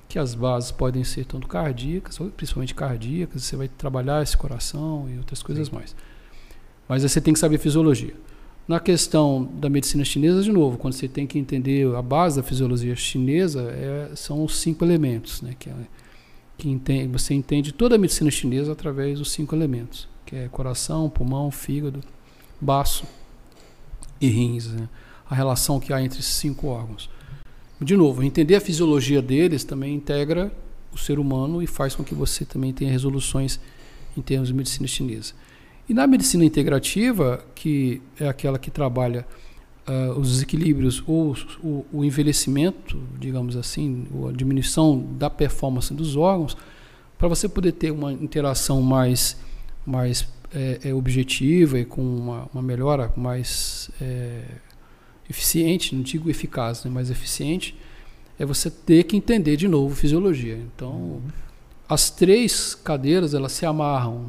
que 0.08 0.18
as 0.18 0.34
bases 0.34 0.72
podem 0.72 1.04
ser 1.04 1.26
tanto 1.26 1.48
cardíacas, 1.48 2.18
principalmente 2.36 2.74
cardíacas, 2.74 3.44
você 3.44 3.56
vai 3.56 3.68
trabalhar 3.68 4.24
esse 4.24 4.38
coração 4.38 5.08
e 5.14 5.18
outras 5.18 5.44
coisas 5.44 5.68
Sim. 5.68 5.76
mais. 5.76 5.96
Mas 6.88 7.04
aí 7.04 7.10
você 7.10 7.20
tem 7.20 7.34
que 7.34 7.40
saber 7.40 7.58
fisiologia. 7.58 8.14
Na 8.68 8.80
questão 8.80 9.50
da 9.60 9.70
medicina 9.70 10.04
chinesa, 10.04 10.42
de 10.42 10.52
novo, 10.52 10.78
quando 10.78 10.94
você 10.94 11.08
tem 11.08 11.26
que 11.26 11.40
entender 11.40 11.88
a 11.96 12.02
base 12.02 12.38
da 12.38 12.44
fisiologia 12.44 12.96
chinesa, 12.96 13.62
é, 13.62 14.12
são 14.16 14.44
os 14.44 14.58
cinco 14.58 14.84
elementos, 14.84 15.42
né? 15.42 15.56
Que, 15.58 15.70
é, 15.70 15.74
que 16.58 16.70
entende, 16.70 17.08
você 17.08 17.34
entende 17.34 17.72
toda 17.72 17.96
a 17.96 17.98
medicina 17.98 18.30
chinesa 18.30 18.72
através 18.74 19.20
dos 19.20 19.32
cinco 19.32 19.56
elementos, 19.56 20.08
que 20.26 20.36
é 20.36 20.50
coração, 20.50 21.10
pulmão, 21.10 21.50
fígado, 21.50 22.02
baço 22.60 23.06
e 24.20 24.28
rins, 24.28 24.68
né? 24.68 24.88
a 25.30 25.36
relação 25.36 25.80
que 25.80 25.92
há 25.94 26.02
entre 26.02 26.20
esses 26.20 26.34
cinco 26.34 26.68
órgãos. 26.68 27.10
De 27.80 27.96
novo, 27.96 28.24
entender 28.24 28.56
a 28.56 28.62
fisiologia 28.62 29.22
deles 29.22 29.64
também 29.64 29.94
integra 29.94 30.52
o 30.92 30.98
ser 30.98 31.20
humano 31.20 31.62
e 31.62 31.68
faz 31.68 31.96
com 31.96 32.04
que 32.04 32.16
você 32.16 32.44
também 32.44 32.74
tenha 32.74 32.92
resoluções 32.92 33.60
em 34.16 34.22
termos 34.22 34.48
de 34.48 34.54
medicina 34.54 34.88
chinesa. 34.88 35.34
E 35.88 35.94
na 35.94 36.08
medicina 36.08 36.44
integrativa, 36.44 37.46
que 37.54 38.02
é 38.20 38.28
aquela 38.28 38.58
que 38.58 38.72
trabalha 38.72 39.26
uh, 39.88 40.20
os 40.20 40.32
desequilíbrios 40.32 41.04
ou 41.08 41.36
o, 41.64 41.86
o, 41.94 42.04
envelhecimento, 42.04 43.00
digamos 43.20 43.56
assim, 43.56 44.06
a 44.28 44.32
diminuição 44.32 45.00
da 45.18 45.30
performance 45.30 45.94
dos 45.94 46.16
órgãos, 46.16 46.58
para 47.18 47.28
você 47.28 47.48
poder 47.48 47.72
ter 47.74 47.92
uma 47.92 48.12
interação 48.12 48.82
mais, 48.82 49.38
mais 49.86 50.28
é, 50.54 50.80
é, 50.86 50.94
objetiva 50.94 51.80
e 51.80 51.86
com 51.86 52.02
uma, 52.02 52.50
uma 52.54 52.62
melhora 52.62 53.12
mais 53.16 53.90
é, 54.02 54.44
eficiente, 55.30 55.94
não 55.96 56.02
digo 56.02 56.30
eficaz, 56.30 56.84
né, 56.84 56.92
mas 56.94 57.10
eficiente, 57.10 57.76
é 58.40 58.46
você 58.46 58.70
ter 58.70 59.04
que 59.04 59.18
entender 59.18 59.58
de 59.58 59.68
novo 59.68 59.96
fisiologia. 59.96 60.56
Então, 60.56 60.92
uhum. 60.92 61.22
as 61.90 62.10
três 62.10 62.76
cadeiras 62.76 63.34
elas 63.34 63.52
se 63.52 63.66
amarram 63.66 64.26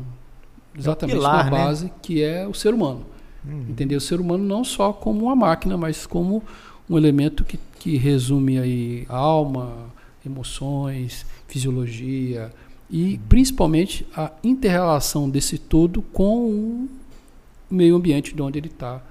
Exatamente, 0.77 1.17
é 1.17 1.19
pilar, 1.19 1.45
na 1.45 1.51
né? 1.51 1.65
base 1.65 1.85
né? 1.87 1.91
que 2.03 2.23
é 2.23 2.47
o 2.47 2.55
ser 2.55 2.75
humano. 2.75 3.05
Uhum. 3.45 3.67
Entender 3.71 3.97
o 3.97 4.01
ser 4.01 4.21
humano 4.21 4.45
não 4.45 4.65
só 4.65 4.93
como 4.93 5.27
uma 5.27 5.37
máquina, 5.37 5.77
mas 5.77 6.07
como 6.07 6.43
um 6.89 6.97
elemento 6.97 7.45
que, 7.45 7.59
que 7.79 7.97
resume 7.97 8.59
aí 8.59 9.07
alma, 9.09 9.91
emoções, 10.25 11.27
fisiologia 11.47 12.51
e 12.91 13.19
principalmente 13.29 14.07
a 14.17 14.33
interrelação 14.43 15.29
desse 15.29 15.59
todo 15.59 16.01
com 16.03 16.51
o 16.51 16.89
meio 17.71 17.97
ambiente 17.97 18.35
de 18.35 18.41
onde 18.41 18.59
ele 18.59 18.69
está 18.69 19.03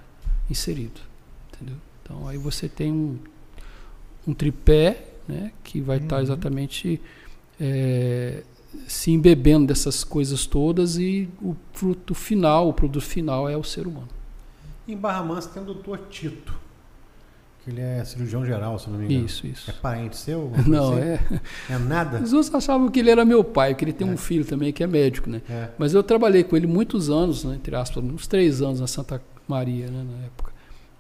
inserido. 0.50 1.00
Entendeu? 1.53 1.77
Então 2.01 2.27
aí 2.27 2.38
você 2.38 2.67
tem 2.67 2.91
um, 2.91 3.17
um 4.27 4.34
tripé 4.34 5.05
né, 5.27 5.51
que 5.63 5.81
vai 5.81 5.98
estar 5.98 6.07
tá 6.07 6.15
uhum. 6.15 6.19
tá 6.19 6.24
exatamente 6.24 7.01
é, 7.60 8.43
se 8.88 9.12
embebendo 9.12 9.67
dessas 9.67 10.03
coisas 10.03 10.46
todas 10.46 10.98
e 10.98 11.29
o 11.41 11.55
fruto 11.74 12.13
final, 12.13 12.69
o 12.69 12.74
produto 12.74 13.03
final 13.03 13.50
é 13.50 13.57
o 13.57 13.63
ser 13.63 13.88
humano. 13.88 14.10
Em 14.88 14.96
Barra 14.96 15.24
Mansa 15.24 15.50
tem 15.50 15.62
o 15.62 15.65
doutor 15.65 16.00
Tito, 16.10 16.57
ele 17.72 17.82
é 17.82 18.04
cirurgião 18.06 18.46
geral, 18.46 18.78
se 18.80 18.90
não 18.90 18.98
me 18.98 19.06
engano. 19.06 19.26
Isso, 19.26 19.46
isso. 19.46 19.70
É 19.70 19.74
parente 19.74 20.18
seu? 20.18 20.52
Não, 20.66 20.94
assim? 20.94 21.02
é. 21.02 21.20
É 21.70 21.78
nada? 21.78 22.20
Os 22.22 22.34
outros 22.34 22.54
achavam 22.54 22.90
que 22.90 23.00
ele 23.00 23.10
era 23.10 23.26
meu 23.26 23.44
pai, 23.44 23.76
que 23.76 23.84
ele 23.84 23.94
tem 23.94 24.08
é. 24.08 24.12
um 24.12 24.18
filho 24.18 24.46
também 24.46 24.72
que 24.72 24.84
é 24.84 24.88
médico, 24.88 25.30
né? 25.30 25.42
É. 25.50 25.70
Mas 25.78 25.94
eu 25.94 26.02
trabalhei 26.02 26.44
com 26.44 26.56
ele 26.56 26.68
muitos 26.68 27.10
anos, 27.10 27.44
né, 27.44 27.56
entre 27.56 27.76
aspas, 27.76 28.04
uns 28.04 28.28
três 28.28 28.62
anos 28.62 28.80
na 28.80 28.88
Santa 28.88 29.22
Maria, 29.48 29.88
né, 29.88 30.04
na 30.04 30.26
época. 30.26 30.52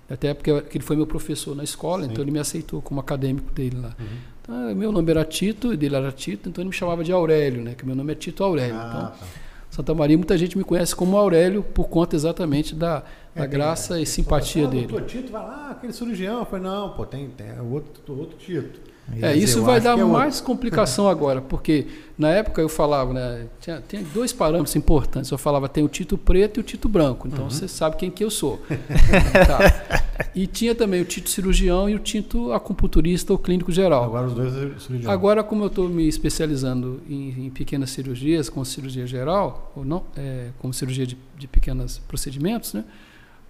Até 0.09 0.33
porque 0.33 0.51
ele 0.51 0.83
foi 0.83 0.95
meu 0.95 1.05
professor 1.05 1.55
na 1.55 1.63
escola, 1.63 2.05
Sim. 2.05 2.11
então 2.11 2.23
ele 2.23 2.31
me 2.31 2.39
aceitou 2.39 2.81
como 2.81 2.99
acadêmico 2.99 3.51
dele 3.53 3.77
lá. 3.81 3.95
Uhum. 3.99 4.37
Ah, 4.47 4.73
meu 4.73 4.91
nome 4.91 5.11
era 5.11 5.25
Tito, 5.25 5.73
e 5.73 5.77
dele 5.77 5.95
era 5.95 6.11
Tito, 6.11 6.47
então 6.47 6.61
ele 6.61 6.69
me 6.69 6.75
chamava 6.75 7.03
de 7.03 7.11
Aurélio, 7.11 7.61
né? 7.61 7.75
Que 7.75 7.85
meu 7.85 7.95
nome 7.95 8.13
é 8.13 8.15
Tito 8.15 8.43
Aurélio. 8.43 8.75
Ah, 8.75 8.87
então, 8.89 9.01
tá. 9.11 9.27
Santa 9.69 9.93
Maria, 9.93 10.17
muita 10.17 10.37
gente 10.37 10.57
me 10.57 10.63
conhece 10.63 10.95
como 10.95 11.17
Aurélio 11.17 11.61
por 11.61 11.87
conta 11.87 12.15
exatamente 12.15 12.73
da, 12.73 13.03
é, 13.35 13.39
da 13.39 13.45
graça 13.45 13.99
e 13.99 14.05
simpatia 14.05 14.63
fala, 14.63 14.75
dele. 14.75 14.95
O 14.95 15.01
Tito 15.01 15.31
vai 15.31 15.43
lá, 15.43 15.71
aquele 15.71 15.93
cirurgião. 15.93 16.39
Eu 16.39 16.45
falei, 16.45 16.65
não, 16.65 16.89
pô, 16.91 17.05
tem, 17.05 17.29
tem 17.29 17.59
outro, 17.59 18.17
outro 18.17 18.37
Tito. 18.37 18.86
É, 19.21 19.35
isso 19.35 19.63
vai 19.63 19.79
dar 19.79 19.97
é 19.97 20.03
mais 20.03 20.41
complicação 20.41 21.07
agora, 21.07 21.41
porque 21.41 21.87
na 22.17 22.29
época 22.29 22.61
eu 22.61 22.67
falava, 22.67 23.13
né, 23.13 23.45
tinha, 23.61 23.81
tinha, 23.87 24.03
dois 24.13 24.33
parâmetros 24.33 24.75
importantes. 24.75 25.31
Eu 25.31 25.37
falava, 25.37 25.69
tem 25.69 25.83
o 25.83 25.87
Tito 25.87 26.17
preto 26.17 26.59
e 26.59 26.61
o 26.61 26.63
Tito 26.63 26.89
branco, 26.89 27.27
então 27.27 27.45
uhum. 27.45 27.49
você 27.49 27.67
sabe 27.67 27.95
quem 27.95 28.11
que 28.11 28.23
eu 28.23 28.29
sou. 28.29 28.59
tá. 29.47 30.27
E 30.35 30.45
tinha 30.45 30.75
também 30.75 31.01
o 31.01 31.05
Tito 31.05 31.29
cirurgião 31.29 31.89
e 31.89 31.95
o 31.95 31.99
Tito 31.99 32.51
acupunturista 32.51 33.31
ou 33.31 33.39
clínico 33.39 33.71
geral. 33.71 34.03
Agora 34.03 34.27
os 34.27 34.33
dois 34.33 34.53
é 34.55 34.79
cirurgião. 34.79 35.11
Agora, 35.11 35.43
como 35.43 35.63
eu 35.63 35.67
estou 35.67 35.87
me 35.87 36.07
especializando 36.07 37.01
em, 37.09 37.45
em, 37.45 37.49
pequenas 37.49 37.91
cirurgias, 37.91 38.49
com 38.49 38.63
cirurgia 38.65 39.07
geral, 39.07 39.71
ou 39.75 39.85
não, 39.85 40.03
é, 40.17 40.49
como 40.59 40.73
cirurgia 40.73 41.07
de, 41.07 41.17
de 41.37 41.47
pequenos 41.47 41.99
procedimentos, 42.07 42.73
né? 42.73 42.83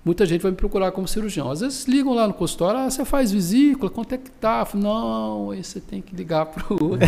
Muita 0.08 0.26
gente 0.26 0.42
vai 0.42 0.52
me 0.52 0.58
procurar 0.58 0.92
como 0.94 1.06
cirurgião. 1.06 1.52
Às 1.52 1.60
vezes 1.60 1.86
ligam 1.86 2.14
lá 2.14 2.26
no 2.26 2.34
consultório, 2.34 2.80
ah, 2.80 2.90
você 2.90 3.04
faz 3.04 3.30
vesícula, 3.32 3.92
quanto 3.92 4.14
é 4.14 4.18
que 4.18 4.32
tá? 4.32 4.64
Falo, 4.64 4.84
não, 4.84 5.52
aí 5.52 5.62
você 5.62 5.82
tem 5.82 6.02
que 6.02 6.16
ligar 6.16 6.46
para 6.46 6.64
o 6.74 6.92
outro. 6.92 7.08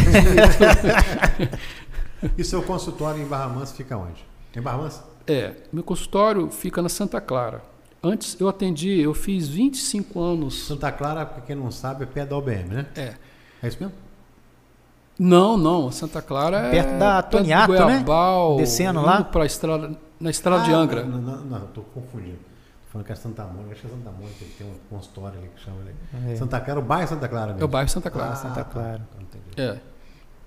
e 2.38 2.44
seu 2.44 2.62
consultório 2.62 3.22
em 3.22 3.25
Barra 3.25 3.48
Mansa 3.48 3.74
fica 3.74 3.98
onde? 3.98 4.25
Em 4.53 4.62
Barra 4.62 4.79
Mansa? 4.79 5.06
É, 5.25 5.53
meu 5.72 5.84
consultório 5.84 6.50
fica 6.51 6.82
na 6.82 6.89
Santa 6.89 7.22
Clara. 7.22 7.63
Antes 8.03 8.38
eu 8.39 8.50
atendi, 8.50 9.00
eu 9.00 9.13
fiz 9.13 9.48
25 9.48 10.20
anos. 10.20 10.68
Santa 10.68 10.91
Clara, 10.91 11.25
para 11.25 11.41
quem 11.41 11.56
não 11.56 11.72
sabe, 11.72 12.03
é 12.03 12.06
perto 12.06 12.29
da 12.29 12.38
UBM, 12.38 12.65
né? 12.70 12.86
É. 12.96 13.13
É 13.62 13.68
isso 13.68 13.77
mesmo? 13.79 13.94
Não, 15.18 15.58
não. 15.58 15.91
Santa 15.91 16.22
Clara 16.22 16.68
é. 16.68 16.72
Perto 16.72 16.98
da 16.98 17.22
Toniato, 17.22 17.72
né? 17.74 18.03
Descendo 18.58 19.01
lá. 19.01 19.24
Pra 19.24 19.46
estrada, 19.46 19.91
na 20.20 20.29
estrada 20.29 20.63
ah, 20.63 20.65
de 20.65 20.74
Angra. 20.74 21.03
Não, 21.03 21.18
não, 21.22 21.46
não, 21.46 21.65
estou 21.65 21.84
confundindo. 21.94 22.49
Falando 22.89 23.05
que 23.05 23.12
é 23.12 23.15
Santa 23.15 23.46
Mônica, 23.46 23.74
acho 23.74 23.81
que 23.81 23.88
é 23.88 23.89
Santa 23.91 24.12
Mônica, 24.12 24.36
ele 24.41 24.53
tem 24.58 24.67
uma 24.67 24.75
consultório 24.89 25.38
ali 25.38 25.50
que 25.50 25.62
chama 25.62 25.81
ali. 25.81 25.93
É. 26.31 26.36
Santa 26.36 26.60
Clara, 26.60 26.79
o 26.79 26.84
bairro 26.84 27.08
Santa 27.08 27.29
Clara 27.29 27.48
mesmo. 27.48 27.62
É 27.62 27.65
o 27.65 27.67
bairro 27.67 27.89
Santa 27.89 28.10
Clara. 28.10 28.31
Ah, 28.31 28.36
Santa 28.36 28.63
Clara. 28.63 29.08
Tá, 29.55 29.62
é. 29.62 29.79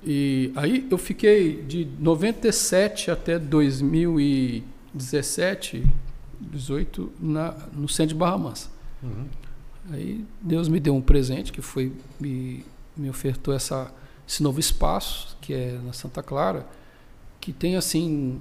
E 0.02 0.52
aí 0.56 0.88
eu 0.90 0.98
fiquei 0.98 1.62
de 1.62 1.88
97 2.00 3.12
até 3.12 3.38
2017, 3.38 5.88
18, 6.40 7.12
na, 7.20 7.52
no 7.72 7.88
centro 7.88 8.14
de 8.14 8.18
Barra 8.18 8.38
Mansa. 8.38 8.68
Uhum. 9.00 9.26
Aí 9.92 10.26
Deus 10.40 10.66
me 10.66 10.80
deu 10.80 10.96
um 10.96 11.00
presente 11.00 11.52
que 11.52 11.62
foi 11.62 11.92
me, 12.18 12.66
me 12.96 13.08
ofertou 13.08 13.54
essa, 13.54 13.94
esse 14.26 14.42
novo 14.42 14.58
espaço 14.58 15.38
que 15.40 15.54
é 15.54 15.78
na 15.84 15.92
Santa 15.92 16.24
Clara, 16.24 16.66
que 17.40 17.52
tem 17.52 17.76
assim 17.76 18.40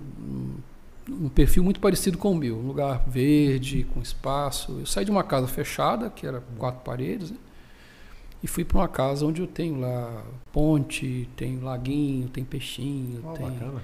um 1.11 1.29
perfil 1.29 1.63
muito 1.63 1.79
parecido 1.79 2.17
com 2.17 2.31
o 2.31 2.35
meu, 2.35 2.57
um 2.57 2.67
lugar 2.67 3.03
verde, 3.07 3.85
com 3.93 4.01
espaço. 4.01 4.79
Eu 4.79 4.85
saí 4.85 5.05
de 5.05 5.11
uma 5.11 5.23
casa 5.23 5.47
fechada, 5.47 6.09
que 6.09 6.25
era 6.25 6.41
quatro 6.57 6.81
paredes, 6.81 7.31
né? 7.31 7.37
e 8.43 8.47
fui 8.47 8.63
para 8.63 8.79
uma 8.79 8.87
casa 8.87 9.25
onde 9.25 9.41
eu 9.41 9.47
tenho 9.47 9.79
lá 9.79 10.23
ponte, 10.51 11.29
tem 11.35 11.59
laguinho, 11.59 12.27
tem 12.29 12.43
peixinho, 12.43 13.21
oh, 13.23 13.33
tem 13.33 13.45
bacana 13.45 13.81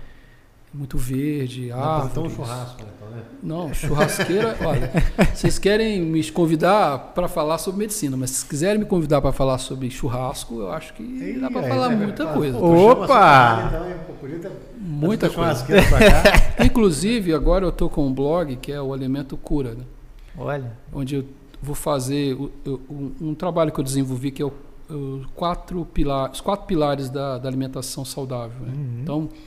muito 0.73 0.97
verde, 0.97 1.71
árvores. 1.71 2.15
Não, 2.15 2.23
um 2.23 2.29
churrasco, 2.29 2.83
né, 2.83 2.89
então, 2.95 3.09
né? 3.09 3.23
Não, 3.41 3.73
churrasqueira, 3.73 4.57
olha, 4.65 4.91
vocês 5.33 5.57
querem 5.57 6.01
me 6.01 6.23
convidar 6.31 7.13
para 7.13 7.27
falar 7.27 7.57
sobre 7.57 7.79
medicina, 7.79 8.15
mas 8.17 8.31
se 8.31 8.45
quiserem 8.45 8.79
me 8.79 8.85
convidar 8.85 9.21
para 9.21 9.31
falar 9.31 9.57
sobre 9.57 9.89
churrasco, 9.89 10.59
eu 10.59 10.71
acho 10.71 10.93
que 10.93 11.03
Ei, 11.03 11.39
dá 11.39 11.49
para 11.49 11.65
é, 11.65 11.69
falar 11.69 11.91
é, 11.91 11.95
muita 11.95 12.23
é, 12.23 12.33
coisa. 12.33 12.57
Opa! 12.57 13.71
Então, 14.25 14.51
muita 14.77 15.29
coisa. 15.29 15.65
Inclusive, 16.63 17.33
agora 17.33 17.65
eu 17.65 17.69
estou 17.69 17.89
com 17.89 18.05
um 18.05 18.13
blog 18.13 18.55
que 18.57 18.71
é 18.71 18.81
o 18.81 18.93
Alimento 18.93 19.35
Cura, 19.37 19.73
né? 19.73 19.83
Olha. 20.37 20.71
Onde 20.93 21.15
eu 21.15 21.25
vou 21.61 21.75
fazer 21.75 22.35
um, 22.35 23.11
um 23.19 23.33
trabalho 23.33 23.71
que 23.71 23.79
eu 23.79 23.83
desenvolvi 23.83 24.29
que 24.29 24.41
é 24.41 24.45
o 24.45 24.53
os 24.89 25.25
quatro 25.35 25.85
pilares, 25.85 26.37
os 26.37 26.41
quatro 26.41 26.65
pilares 26.65 27.09
da, 27.09 27.37
da 27.37 27.47
alimentação 27.47 28.05
saudável. 28.05 28.65
Né? 28.65 28.73
Uhum. 28.73 28.99
Então, 29.01 29.29
é, 29.29 29.37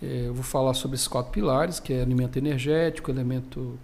eu 0.00 0.34
vou 0.34 0.42
falar 0.42 0.74
sobre 0.74 0.96
esses 0.96 1.08
quatro 1.08 1.32
pilares, 1.32 1.80
que 1.80 1.92
é 1.92 2.02
alimento 2.02 2.36
energético, 2.36 3.10
alimento 3.10 3.78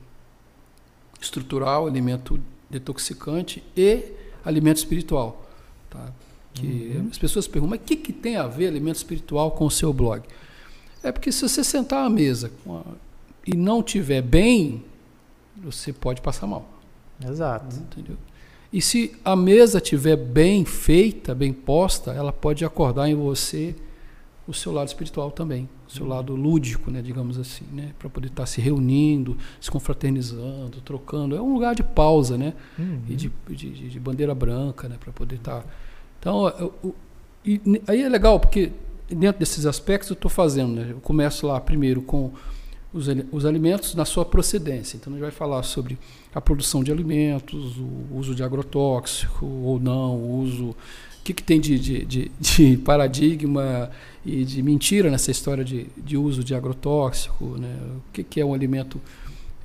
estrutural, 1.21 1.87
alimento 1.87 2.41
detoxicante 2.69 3.63
e 3.77 4.13
alimento 4.45 4.79
espiritual. 4.79 5.47
Tá? 5.89 6.13
Que 6.55 6.97
uhum. 6.97 7.09
as 7.11 7.19
pessoas 7.19 7.47
perguntam, 7.47 7.71
mas 7.71 7.81
o 7.81 7.85
que, 7.85 7.97
que 7.97 8.13
tem 8.13 8.37
a 8.37 8.47
ver 8.47 8.67
alimento 8.67 8.97
espiritual 8.97 9.53
com 9.53 9.65
o 9.65 9.71
seu 9.71 9.93
blog? 9.93 10.23
É 11.03 11.11
porque 11.11 11.33
se 11.33 11.49
você 11.49 11.65
sentar 11.65 12.05
à 12.05 12.11
mesa 12.11 12.51
a, 12.69 12.83
e 13.47 13.57
não 13.57 13.83
tiver 13.83 14.23
bem, 14.23 14.85
você 15.57 15.93
pode 15.93 16.21
passar 16.21 16.47
mal. 16.47 16.69
Exato. 17.25 17.75
Entendeu? 17.77 18.17
E 18.73 18.81
se 18.81 19.15
a 19.25 19.37
mesa 19.37 19.79
estiver 19.79 20.17
bem 20.17 20.65
feita, 20.65 21.35
bem 21.35 21.53
posta, 21.53 22.13
ela 22.13 22.33
pode 22.33 22.65
acordar 22.65 23.09
em 23.09 23.15
você 23.15 23.75
o 24.47 24.55
seu 24.55 24.73
lado 24.73 24.89
espiritual 24.89 25.31
também, 25.31 25.69
seu 25.93 26.07
lado 26.07 26.35
lúdico, 26.35 26.91
né, 26.91 27.03
digamos 27.03 27.39
assim, 27.39 27.65
né, 27.73 27.91
para 27.99 28.09
poder 28.09 28.29
estar 28.29 28.43
tá 28.43 28.47
se 28.47 28.61
reunindo, 28.61 29.37
se 29.61 29.71
confraternizando, 29.71 30.81
trocando. 30.85 31.37
É 31.37 31.41
um 31.41 31.53
lugar 31.53 31.75
de 31.75 31.83
pausa, 31.83 32.37
né, 32.37 32.55
uhum. 32.79 33.03
e 33.09 33.15
de, 33.15 33.33
de, 33.51 33.89
de, 33.91 34.01
bandeira 34.01 34.35
branca, 34.35 34.89
né, 34.89 34.97
para 34.99 35.13
poder 35.13 35.37
estar. 35.37 35.61
Tá. 35.61 35.67
Então, 36.19 36.49
eu, 36.49 36.75
eu, 36.85 36.95
e, 37.45 37.61
aí 37.87 38.03
é 38.03 38.09
legal 38.09 38.39
porque 38.41 38.73
dentro 39.09 39.41
desses 39.41 39.67
aspectos 39.67 40.11
eu 40.11 40.15
estou 40.15 40.31
fazendo, 40.31 40.73
né, 40.75 40.89
eu 40.91 41.01
começo 41.01 41.47
lá 41.47 41.61
primeiro 41.61 42.03
com 42.03 42.33
os, 42.93 43.07
os 43.31 43.47
alimentos 43.47 43.95
na 43.95 44.05
sua 44.05 44.25
procedência. 44.25 44.97
Então, 44.97 45.13
a 45.13 45.17
gente 45.17 45.23
vai 45.23 45.31
falar 45.31 45.63
sobre 45.63 45.99
a 46.35 46.41
produção 46.41 46.85
de 46.85 46.93
alimentos, 46.93 47.77
o 47.79 48.17
uso 48.17 48.35
de 48.35 48.43
agrotóxico 48.43 49.47
ou 49.47 49.81
não, 49.81 50.17
o 50.17 50.41
uso. 50.41 50.71
O 50.71 51.25
que, 51.25 51.33
que 51.33 51.43
tem 51.43 51.61
de, 51.61 51.79
de, 51.79 52.05
de, 52.05 52.33
de 52.41 52.77
paradigma 52.79 53.91
e 54.25 54.45
de 54.45 54.63
mentira 54.63 55.11
nessa 55.11 55.31
história 55.31 55.65
de, 55.65 55.87
de 55.97 56.17
uso 56.17 56.45
de 56.45 56.55
agrotóxico? 56.55 57.57
Né? 57.59 57.77
O 57.97 58.13
que, 58.13 58.23
que 58.23 58.41
é 58.41 58.45
um 58.45 58.55
alimento 58.55 59.01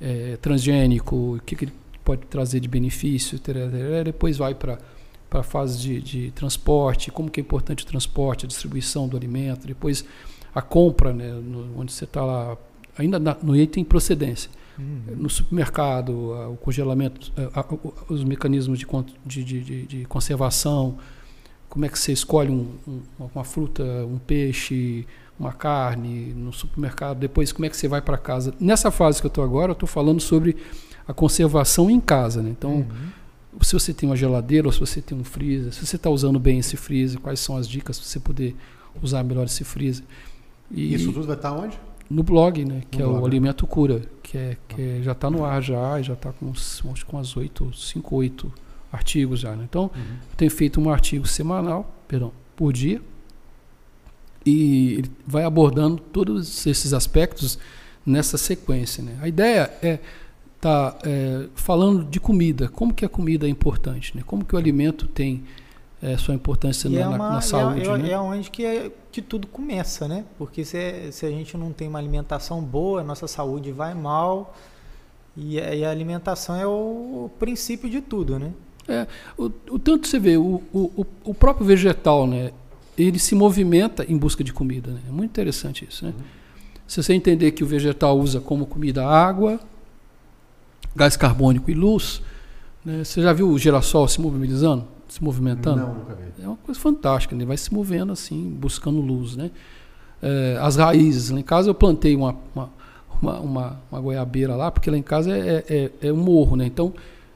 é, 0.00 0.36
transgênico? 0.40 1.36
O 1.36 1.40
que, 1.44 1.56
que 1.56 1.64
ele 1.66 1.72
pode 2.04 2.22
trazer 2.26 2.60
de 2.60 2.68
benefício? 2.68 3.38
Depois 4.04 4.36
vai 4.36 4.54
para 4.54 4.78
para 5.28 5.40
a 5.40 5.42
fase 5.42 5.78
de, 5.78 6.00
de, 6.00 6.30
transporte, 6.30 7.10
como 7.10 7.30
que 7.30 7.38
é 7.38 7.42
importante 7.42 7.84
o 7.84 7.86
transporte, 7.86 8.46
a 8.46 8.48
distribuição 8.48 9.06
do 9.06 9.16
alimento, 9.16 9.66
depois 9.66 10.04
a 10.54 10.62
compra, 10.62 11.12
né, 11.12 11.30
no, 11.32 11.78
onde 11.78 11.92
você 11.92 12.04
está 12.04 12.24
lá 12.24 12.56
ainda 12.96 13.18
na, 13.18 13.36
no 13.42 13.56
item 13.56 13.84
procedência. 13.84 14.50
Uhum. 14.78 15.16
No 15.16 15.30
supermercado, 15.30 16.32
o 16.52 16.56
congelamento, 16.56 17.32
os 18.08 18.22
mecanismos 18.24 18.78
de, 18.78 19.44
de, 19.44 19.86
de, 19.86 20.04
conservação, 20.06 20.98
como 21.68 21.84
é 21.84 21.88
que 21.88 21.98
você 21.98 22.12
escolhe 22.12 22.50
um, 22.50 22.68
um, 22.86 23.00
uma 23.34 23.44
fruta, 23.44 23.82
um 24.06 24.18
peixe, 24.18 25.06
uma 25.38 25.52
carne 25.52 26.32
no 26.34 26.52
supermercado, 26.52 27.18
depois 27.18 27.52
como 27.52 27.66
é 27.66 27.68
que 27.68 27.76
você 27.76 27.86
vai 27.86 28.02
para 28.02 28.18
casa. 28.18 28.54
Nessa 28.58 28.90
fase 28.90 29.20
que 29.20 29.26
eu 29.26 29.30
estou 29.30 29.44
agora, 29.44 29.70
eu 29.70 29.74
estou 29.74 29.88
falando 29.88 30.20
sobre 30.20 30.56
a 31.06 31.12
conservação 31.12 31.90
em 31.90 32.00
casa. 32.00 32.42
Né? 32.42 32.50
Então, 32.50 32.86
uhum. 33.52 33.62
se 33.62 33.72
você 33.72 33.94
tem 33.94 34.08
uma 34.08 34.16
geladeira 34.16 34.66
ou 34.66 34.72
se 34.72 34.80
você 34.80 35.00
tem 35.00 35.16
um 35.16 35.24
freezer, 35.24 35.72
se 35.72 35.86
você 35.86 35.96
está 35.96 36.10
usando 36.10 36.38
bem 36.38 36.58
esse 36.58 36.76
freezer, 36.76 37.20
quais 37.20 37.40
são 37.40 37.56
as 37.56 37.68
dicas 37.68 37.98
para 37.98 38.08
você 38.08 38.20
poder 38.20 38.56
usar 39.02 39.22
melhor 39.22 39.44
esse 39.44 39.62
freezer. 39.62 40.04
E 40.70 40.94
Isso 40.94 41.12
tudo 41.12 41.26
vai 41.26 41.36
estar 41.36 41.52
onde? 41.52 41.78
no 42.10 42.22
blog, 42.22 42.64
né? 42.64 42.82
Que 42.90 42.98
no 42.98 43.04
é 43.04 43.08
blog. 43.08 43.22
o 43.22 43.26
Alimento 43.26 43.66
Cura, 43.66 44.02
que, 44.22 44.38
é, 44.38 44.56
que 44.66 44.80
é, 44.80 45.00
já 45.02 45.12
está 45.12 45.30
no 45.30 45.44
ar 45.44 45.62
já, 45.62 46.00
já 46.00 46.14
está 46.14 46.32
com, 46.32 46.52
com 47.06 47.18
as 47.18 47.36
oito, 47.36 47.72
cinco, 47.74 48.16
oito 48.16 48.52
artigos 48.92 49.40
já. 49.40 49.54
Né? 49.54 49.64
Então, 49.68 49.90
uhum. 49.94 50.02
eu 50.30 50.36
tenho 50.36 50.50
feito 50.50 50.80
um 50.80 50.90
artigo 50.90 51.26
semanal, 51.26 51.94
perdão, 52.06 52.32
por 52.56 52.72
dia, 52.72 53.00
e 54.44 54.94
ele 54.94 55.10
vai 55.26 55.44
abordando 55.44 55.98
todos 55.98 56.66
esses 56.66 56.92
aspectos 56.92 57.58
nessa 58.04 58.38
sequência. 58.38 59.02
Né? 59.02 59.18
A 59.20 59.28
ideia 59.28 59.70
é 59.82 59.98
estar 60.56 60.92
tá, 60.92 60.98
é, 61.04 61.46
falando 61.54 62.04
de 62.04 62.18
comida, 62.18 62.68
como 62.68 62.92
que 62.92 63.04
a 63.04 63.08
comida 63.08 63.46
é 63.46 63.50
importante, 63.50 64.16
né? 64.16 64.22
como 64.26 64.44
que 64.44 64.54
o 64.54 64.58
alimento 64.58 65.06
tem 65.06 65.44
é, 66.00 66.16
sua 66.16 66.34
importância 66.34 66.88
na, 66.88 67.00
é 67.00 67.06
uma, 67.06 67.30
na, 67.32 67.40
saúde. 67.40 67.88
É, 67.88 67.98
né? 67.98 68.10
é 68.10 68.18
onde 68.18 68.50
que, 68.50 68.64
é, 68.64 68.90
que 69.10 69.20
tudo 69.20 69.46
começa, 69.46 70.06
né? 70.06 70.24
Porque 70.36 70.64
se, 70.64 71.10
se 71.12 71.26
a 71.26 71.30
gente 71.30 71.56
não 71.56 71.72
tem 71.72 71.88
uma 71.88 71.98
alimentação 71.98 72.62
boa, 72.62 73.02
nossa 73.02 73.26
saúde 73.26 73.72
vai 73.72 73.94
mal. 73.94 74.54
E, 75.36 75.60
a 75.84 75.90
alimentação 75.90 76.56
é 76.56 76.66
o, 76.66 76.70
o, 76.70 77.30
princípio 77.38 77.88
de 77.88 78.00
tudo, 78.00 78.38
né? 78.38 78.52
É, 78.88 79.06
o, 79.36 79.50
o 79.70 79.78
tanto 79.78 80.08
você 80.08 80.18
vê, 80.18 80.36
o, 80.36 80.62
o, 80.72 81.06
o 81.24 81.34
próprio 81.34 81.66
vegetal, 81.66 82.26
né? 82.26 82.52
Ele 82.96 83.18
se 83.18 83.34
movimenta 83.34 84.04
em 84.08 84.16
busca 84.16 84.42
de 84.42 84.52
comida, 84.52 84.90
né? 84.90 85.00
É 85.06 85.12
muito 85.12 85.30
interessante 85.30 85.86
isso, 85.88 86.04
né? 86.04 86.12
Uhum. 86.16 86.24
Se 86.86 87.02
você 87.02 87.12
entender 87.12 87.52
que 87.52 87.62
o 87.62 87.66
vegetal 87.66 88.18
usa 88.18 88.40
como 88.40 88.66
comida 88.66 89.06
água, 89.06 89.60
gás 90.96 91.16
carbônico 91.16 91.70
e 91.70 91.74
luz, 91.74 92.22
né? 92.84 93.04
você 93.04 93.20
já 93.20 93.32
viu 93.32 93.50
o 93.50 93.58
girassol 93.58 94.08
se 94.08 94.20
mobilizando? 94.20 94.86
se 95.08 95.24
movimentando? 95.24 95.80
Não, 95.80 95.94
nunca 95.94 96.14
vi. 96.14 96.42
É 96.42 96.46
uma 96.46 96.56
coisa 96.56 96.78
fantástica, 96.78 97.34
ele 97.34 97.44
vai 97.44 97.56
se 97.56 97.72
movendo 97.72 98.12
assim, 98.12 98.50
buscando 98.50 99.00
luz, 99.00 99.36
né? 99.36 99.50
É, 100.20 100.58
as 100.60 100.76
raízes, 100.76 101.30
lá 101.30 101.40
em 101.40 101.42
casa 101.42 101.70
eu 101.70 101.74
plantei 101.74 102.14
uma, 102.14 102.36
uma, 102.54 102.70
uma, 103.20 103.40
uma, 103.40 103.80
uma 103.90 104.00
goiabeira 104.00 104.54
lá, 104.54 104.70
porque 104.70 104.90
lá 104.90 104.98
em 104.98 105.02
casa 105.02 105.36
é, 105.36 105.64
é, 105.68 105.90
é 106.08 106.12
um 106.12 106.16
morro, 106.16 106.56
né? 106.56 106.66
Então, 106.66 106.92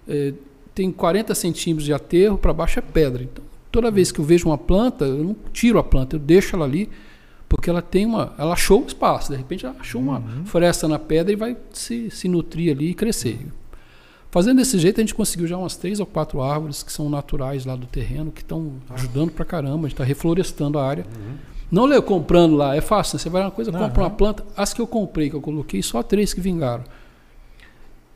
é, 0.06 0.34
tem 0.74 0.90
40 0.90 1.34
centímetros 1.34 1.84
de 1.84 1.92
aterro, 1.92 2.38
para 2.38 2.52
baixo 2.52 2.78
é 2.78 2.82
pedra. 2.82 3.22
Então, 3.22 3.44
toda 3.70 3.90
vez 3.90 4.12
que 4.12 4.20
eu 4.20 4.24
vejo 4.24 4.48
uma 4.48 4.58
planta, 4.58 5.04
eu 5.04 5.24
não 5.24 5.36
tiro 5.52 5.78
a 5.78 5.84
planta, 5.84 6.16
eu 6.16 6.20
deixo 6.20 6.56
ela 6.56 6.64
ali, 6.64 6.88
porque 7.48 7.68
ela 7.68 7.82
tem 7.82 8.06
uma. 8.06 8.34
Ela 8.38 8.54
achou 8.54 8.82
o 8.82 8.86
espaço, 8.86 9.30
de 9.30 9.36
repente 9.36 9.66
ela 9.66 9.76
achou 9.78 10.00
uma 10.00 10.18
uhum. 10.18 10.46
floresta 10.46 10.88
na 10.88 10.98
pedra 10.98 11.32
e 11.32 11.36
vai 11.36 11.56
se, 11.72 12.10
se 12.10 12.28
nutrir 12.28 12.74
ali 12.74 12.90
e 12.90 12.94
crescer. 12.94 13.38
Fazendo 14.30 14.56
desse 14.56 14.78
jeito, 14.78 14.98
a 14.98 15.02
gente 15.02 15.14
conseguiu 15.14 15.46
já 15.46 15.58
umas 15.58 15.76
três 15.76 16.00
ou 16.00 16.06
quatro 16.06 16.40
árvores 16.40 16.82
que 16.82 16.90
são 16.90 17.10
naturais 17.10 17.66
lá 17.66 17.76
do 17.76 17.86
terreno, 17.86 18.30
que 18.30 18.40
estão 18.40 18.72
ajudando 18.88 19.30
pra 19.30 19.44
caramba. 19.44 19.80
A 19.80 19.82
gente 19.82 19.92
está 19.92 20.04
reflorestando 20.04 20.78
a 20.78 20.86
área. 20.86 21.04
Uhum. 21.04 21.34
Não 21.70 21.84
leio 21.84 22.02
comprando 22.02 22.56
lá, 22.56 22.74
é 22.74 22.80
fácil. 22.80 23.16
Né? 23.16 23.22
Você 23.22 23.28
vai 23.28 23.42
uma 23.42 23.50
coisa, 23.50 23.70
compra 23.70 24.00
uhum. 24.00 24.08
uma 24.08 24.10
planta. 24.10 24.42
As 24.56 24.72
que 24.72 24.80
eu 24.80 24.86
comprei, 24.86 25.28
que 25.28 25.36
eu 25.36 25.42
coloquei, 25.42 25.82
só 25.82 26.02
três 26.02 26.32
que 26.32 26.40
vingaram. 26.40 26.84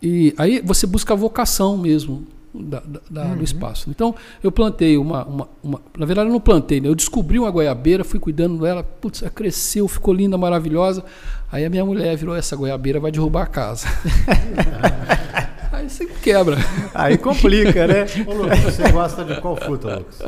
E 0.02 0.34
aí 0.38 0.62
você 0.64 0.86
busca 0.86 1.12
a 1.12 1.16
vocação 1.16 1.76
mesmo 1.76 2.26
da, 2.62 2.82
da, 3.10 3.24
uhum. 3.24 3.36
do 3.36 3.44
espaço. 3.44 3.90
Então, 3.90 4.14
eu 4.42 4.50
plantei 4.52 4.96
uma, 4.96 5.24
uma, 5.24 5.48
uma, 5.62 5.80
Na 5.96 6.06
verdade, 6.06 6.28
eu 6.28 6.32
não 6.32 6.40
plantei, 6.40 6.80
né? 6.80 6.88
eu 6.88 6.94
descobri 6.94 7.38
uma 7.38 7.50
goiabeira, 7.50 8.04
fui 8.04 8.20
cuidando 8.20 8.60
dela, 8.60 8.82
putz, 8.82 9.22
ela 9.22 9.30
cresceu, 9.30 9.86
ficou 9.88 10.14
linda, 10.14 10.36
maravilhosa. 10.38 11.04
Aí 11.50 11.64
a 11.64 11.70
minha 11.70 11.84
mulher 11.84 12.16
virou: 12.16 12.34
essa 12.34 12.56
goiabeira 12.56 12.98
vai 12.98 13.10
derrubar 13.10 13.42
a 13.42 13.46
casa. 13.46 13.86
Aí 15.72 15.88
você 15.88 16.06
quebra. 16.06 16.56
Aí 16.94 17.18
complica, 17.18 17.86
né? 17.86 18.06
Ô, 18.26 18.32
Lucas, 18.32 18.60
você 18.60 18.90
gosta 18.90 19.24
de 19.24 19.40
qual 19.40 19.56
fruta, 19.56 19.96
Lucas? 19.96 20.22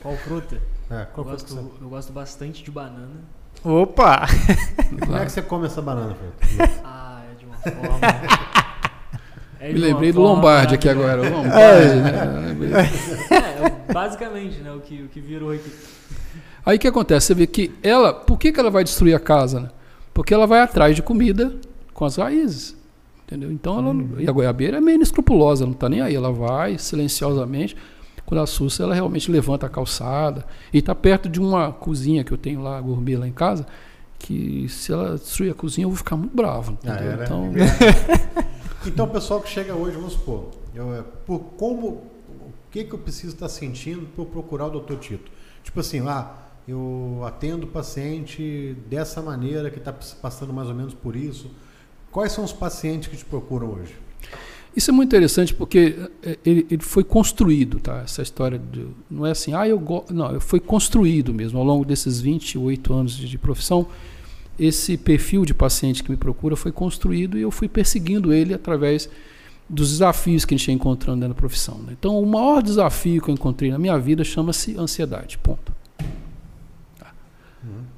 Qual 0.00 0.16
fruta? 0.16 0.56
É, 0.90 1.06
qual 1.12 1.26
eu, 1.26 1.32
gosto, 1.32 1.72
eu 1.80 1.88
gosto 1.88 2.12
bastante 2.12 2.62
de 2.64 2.70
banana. 2.70 3.08
Opa! 3.62 4.26
Como 4.98 5.16
é 5.16 5.24
que 5.24 5.32
você 5.32 5.42
come 5.42 5.66
essa 5.66 5.82
banana, 5.82 6.14
Fruta? 6.14 6.70
Ah, 6.82 7.22
é 7.30 7.34
de 7.38 7.44
uma 7.44 7.56
forma. 7.56 8.00
É 9.60 9.70
Me 9.74 9.78
lembrei 9.78 10.10
do 10.10 10.22
Lombardi 10.22 10.74
aqui 10.74 10.88
agora. 10.88 11.20
Lombardi, 11.28 11.96
né? 11.96 12.80
É, 13.30 13.92
basicamente, 13.92 14.58
né? 14.60 14.72
O 14.72 14.80
que, 14.80 15.02
o 15.02 15.08
que 15.08 15.20
virou 15.20 15.50
aqui. 15.52 15.70
Aí 16.64 16.78
o 16.78 16.80
que 16.80 16.88
acontece? 16.88 17.26
Você 17.26 17.34
vê 17.34 17.46
que 17.46 17.70
ela. 17.82 18.14
Por 18.14 18.38
que, 18.38 18.52
que 18.52 18.58
ela 18.58 18.70
vai 18.70 18.82
destruir 18.82 19.14
a 19.14 19.20
casa? 19.20 19.60
Né? 19.60 19.68
Porque 20.14 20.32
ela 20.32 20.46
vai 20.46 20.60
atrás 20.60 20.96
de 20.96 21.02
comida 21.02 21.54
com 21.92 22.06
as 22.06 22.16
raízes. 22.16 22.74
Entendeu? 23.26 23.52
Então, 23.52 23.78
ela, 23.78 23.90
uhum. 23.90 24.14
e 24.18 24.26
a 24.26 24.32
goiabeira 24.32 24.78
é 24.78 24.80
meio 24.80 24.96
inescrupulosa, 24.96 25.66
não 25.66 25.72
está 25.72 25.90
nem 25.90 26.00
aí. 26.00 26.14
Ela 26.14 26.32
vai 26.32 26.78
silenciosamente. 26.78 27.76
Quando 28.24 28.40
assusta, 28.40 28.82
ela 28.82 28.94
realmente 28.94 29.30
levanta 29.30 29.66
a 29.66 29.68
calçada. 29.68 30.46
E 30.72 30.78
está 30.78 30.94
perto 30.94 31.28
de 31.28 31.38
uma 31.38 31.70
cozinha 31.70 32.24
que 32.24 32.32
eu 32.32 32.38
tenho 32.38 32.62
lá, 32.62 32.80
gourmet 32.80 33.16
lá 33.16 33.28
em 33.28 33.32
casa, 33.32 33.66
que 34.18 34.66
se 34.70 34.90
ela 34.90 35.18
destruir 35.18 35.50
a 35.50 35.54
cozinha, 35.54 35.84
eu 35.84 35.90
vou 35.90 35.98
ficar 35.98 36.16
muito 36.16 36.34
bravo. 36.34 36.78
Entendeu? 36.82 37.18
Ah, 37.18 37.24
então, 37.24 37.52
então, 38.86 39.06
o 39.06 39.08
pessoal 39.08 39.40
que 39.40 39.48
chega 39.48 39.74
hoje, 39.74 39.96
vamos 39.96 40.14
supor, 40.14 40.50
eu, 40.74 40.94
é, 40.94 41.02
por 41.26 41.40
como, 41.56 41.86
o 41.88 42.52
que, 42.70 42.84
que 42.84 42.92
eu 42.92 42.98
preciso 42.98 43.34
estar 43.34 43.48
sentindo 43.48 44.06
para 44.14 44.24
procurar 44.24 44.66
o 44.66 44.70
doutor 44.70 44.98
Tito? 44.98 45.30
Tipo 45.62 45.80
assim, 45.80 46.00
ah, 46.06 46.32
eu 46.66 47.22
atendo 47.26 47.66
o 47.66 47.70
paciente 47.70 48.76
dessa 48.86 49.20
maneira, 49.20 49.70
que 49.70 49.78
está 49.78 49.92
passando 49.92 50.52
mais 50.52 50.68
ou 50.68 50.74
menos 50.74 50.94
por 50.94 51.16
isso 51.16 51.50
Quais 52.10 52.32
são 52.32 52.44
os 52.44 52.52
pacientes 52.52 53.08
que 53.08 53.16
te 53.16 53.24
procuram 53.24 53.72
hoje? 53.74 53.94
Isso 54.74 54.90
é 54.90 54.92
muito 54.92 55.08
interessante 55.08 55.54
porque 55.54 55.96
é, 56.22 56.38
ele, 56.44 56.66
ele 56.70 56.82
foi 56.82 57.02
construído, 57.02 57.80
tá? 57.80 58.02
Essa 58.02 58.22
história 58.22 58.58
de, 58.58 58.86
não 59.10 59.26
é 59.26 59.30
assim, 59.32 59.52
ah, 59.52 59.66
eu 59.66 59.78
gosto. 59.78 60.12
Não, 60.12 60.40
foi 60.40 60.60
construído 60.60 61.32
mesmo 61.32 61.58
ao 61.58 61.64
longo 61.64 61.84
desses 61.84 62.20
28 62.20 62.92
anos 62.92 63.16
de, 63.16 63.28
de 63.28 63.38
profissão. 63.38 63.86
Esse 64.60 64.98
perfil 64.98 65.46
de 65.46 65.54
paciente 65.54 66.04
que 66.04 66.10
me 66.10 66.18
procura 66.18 66.54
foi 66.54 66.70
construído 66.70 67.38
e 67.38 67.40
eu 67.40 67.50
fui 67.50 67.66
perseguindo 67.66 68.30
ele 68.30 68.52
através 68.52 69.08
dos 69.66 69.90
desafios 69.92 70.44
que 70.44 70.54
a 70.54 70.58
gente 70.58 70.68
ia 70.68 70.74
encontrando 70.74 71.26
da 71.26 71.34
profissão. 71.34 71.78
Né? 71.78 71.94
Então, 71.98 72.20
o 72.20 72.26
maior 72.26 72.62
desafio 72.62 73.22
que 73.22 73.30
eu 73.30 73.34
encontrei 73.34 73.70
na 73.70 73.78
minha 73.78 73.96
vida 73.98 74.22
chama-se 74.22 74.76
ansiedade. 74.76 75.38
Ponto. 75.38 75.72
Tá? 76.98 77.12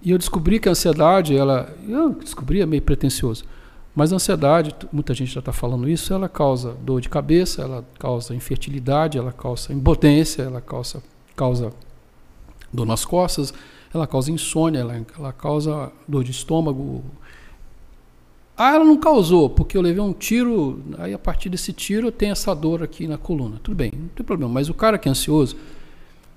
E 0.03 0.11
eu 0.11 0.19
descobri 0.19 0.61
que 0.61 0.69
a 0.69 0.73
ansiedade, 0.73 1.37
ela, 1.37 1.75
eu 1.89 2.11
descobri 2.11 2.61
é 2.61 2.67
meio 2.67 2.83
pretensioso, 2.83 3.45
mas 3.95 4.13
a 4.13 4.17
ansiedade, 4.17 4.75
muita 4.93 5.13
gente 5.15 5.33
já 5.33 5.41
está 5.41 5.53
falando 5.53 5.89
isso, 5.89 6.15
ela 6.15 6.29
causa 6.29 6.77
dor 6.83 7.01
de 7.01 7.09
cabeça, 7.09 7.63
ela 7.63 7.85
causa 7.99 8.35
infertilidade, 8.35 9.19
ela 9.19 9.33
causa 9.33 9.73
impotência, 9.73 10.43
ela 10.43 10.61
causa, 10.61 11.03
causa 11.35 11.73
dor 12.73 12.87
nas 12.87 13.05
costas, 13.05 13.53
ela 13.93 14.07
causa 14.07 14.31
insônia, 14.31 14.81
ela, 14.81 15.07
ela 15.19 15.33
causa 15.33 15.93
dor 16.09 16.25
de 16.25 16.31
estômago, 16.31 17.05
ah, 18.57 18.75
ela 18.75 18.85
não 18.85 18.97
causou, 18.97 19.49
porque 19.49 19.77
eu 19.77 19.83
levei 19.83 20.01
um 20.01 20.13
tiro, 20.13 20.83
aí 20.99 21.15
a 21.15 21.19
partir 21.19 21.49
desse 21.49 21.73
tiro 21.73 22.09
eu 22.09 22.13
tenho 22.13 22.33
essa 22.33 22.55
dor 22.55 22.83
aqui 22.83 23.09
na 23.09 23.17
coluna. 23.17 23.59
Tudo 23.63 23.75
bem, 23.75 23.91
não 23.93 24.09
tem 24.09 24.25
problema. 24.25 24.53
Mas 24.53 24.69
o 24.69 24.75
cara 24.75 24.99
que 24.99 25.09
é 25.09 25.11
ansioso 25.11 25.57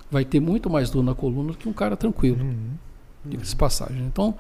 vai 0.10 0.24
ter 0.24 0.40
muito 0.40 0.70
mais 0.70 0.90
dor 0.90 1.04
na 1.04 1.14
coluna 1.14 1.52
do 1.52 1.58
que 1.58 1.68
um 1.68 1.74
cara 1.74 1.98
tranquilo. 1.98 2.42
Uhum. 2.42 2.72
Diga-se 3.26 3.56
passagem. 3.56 4.06
Então, 4.06 4.34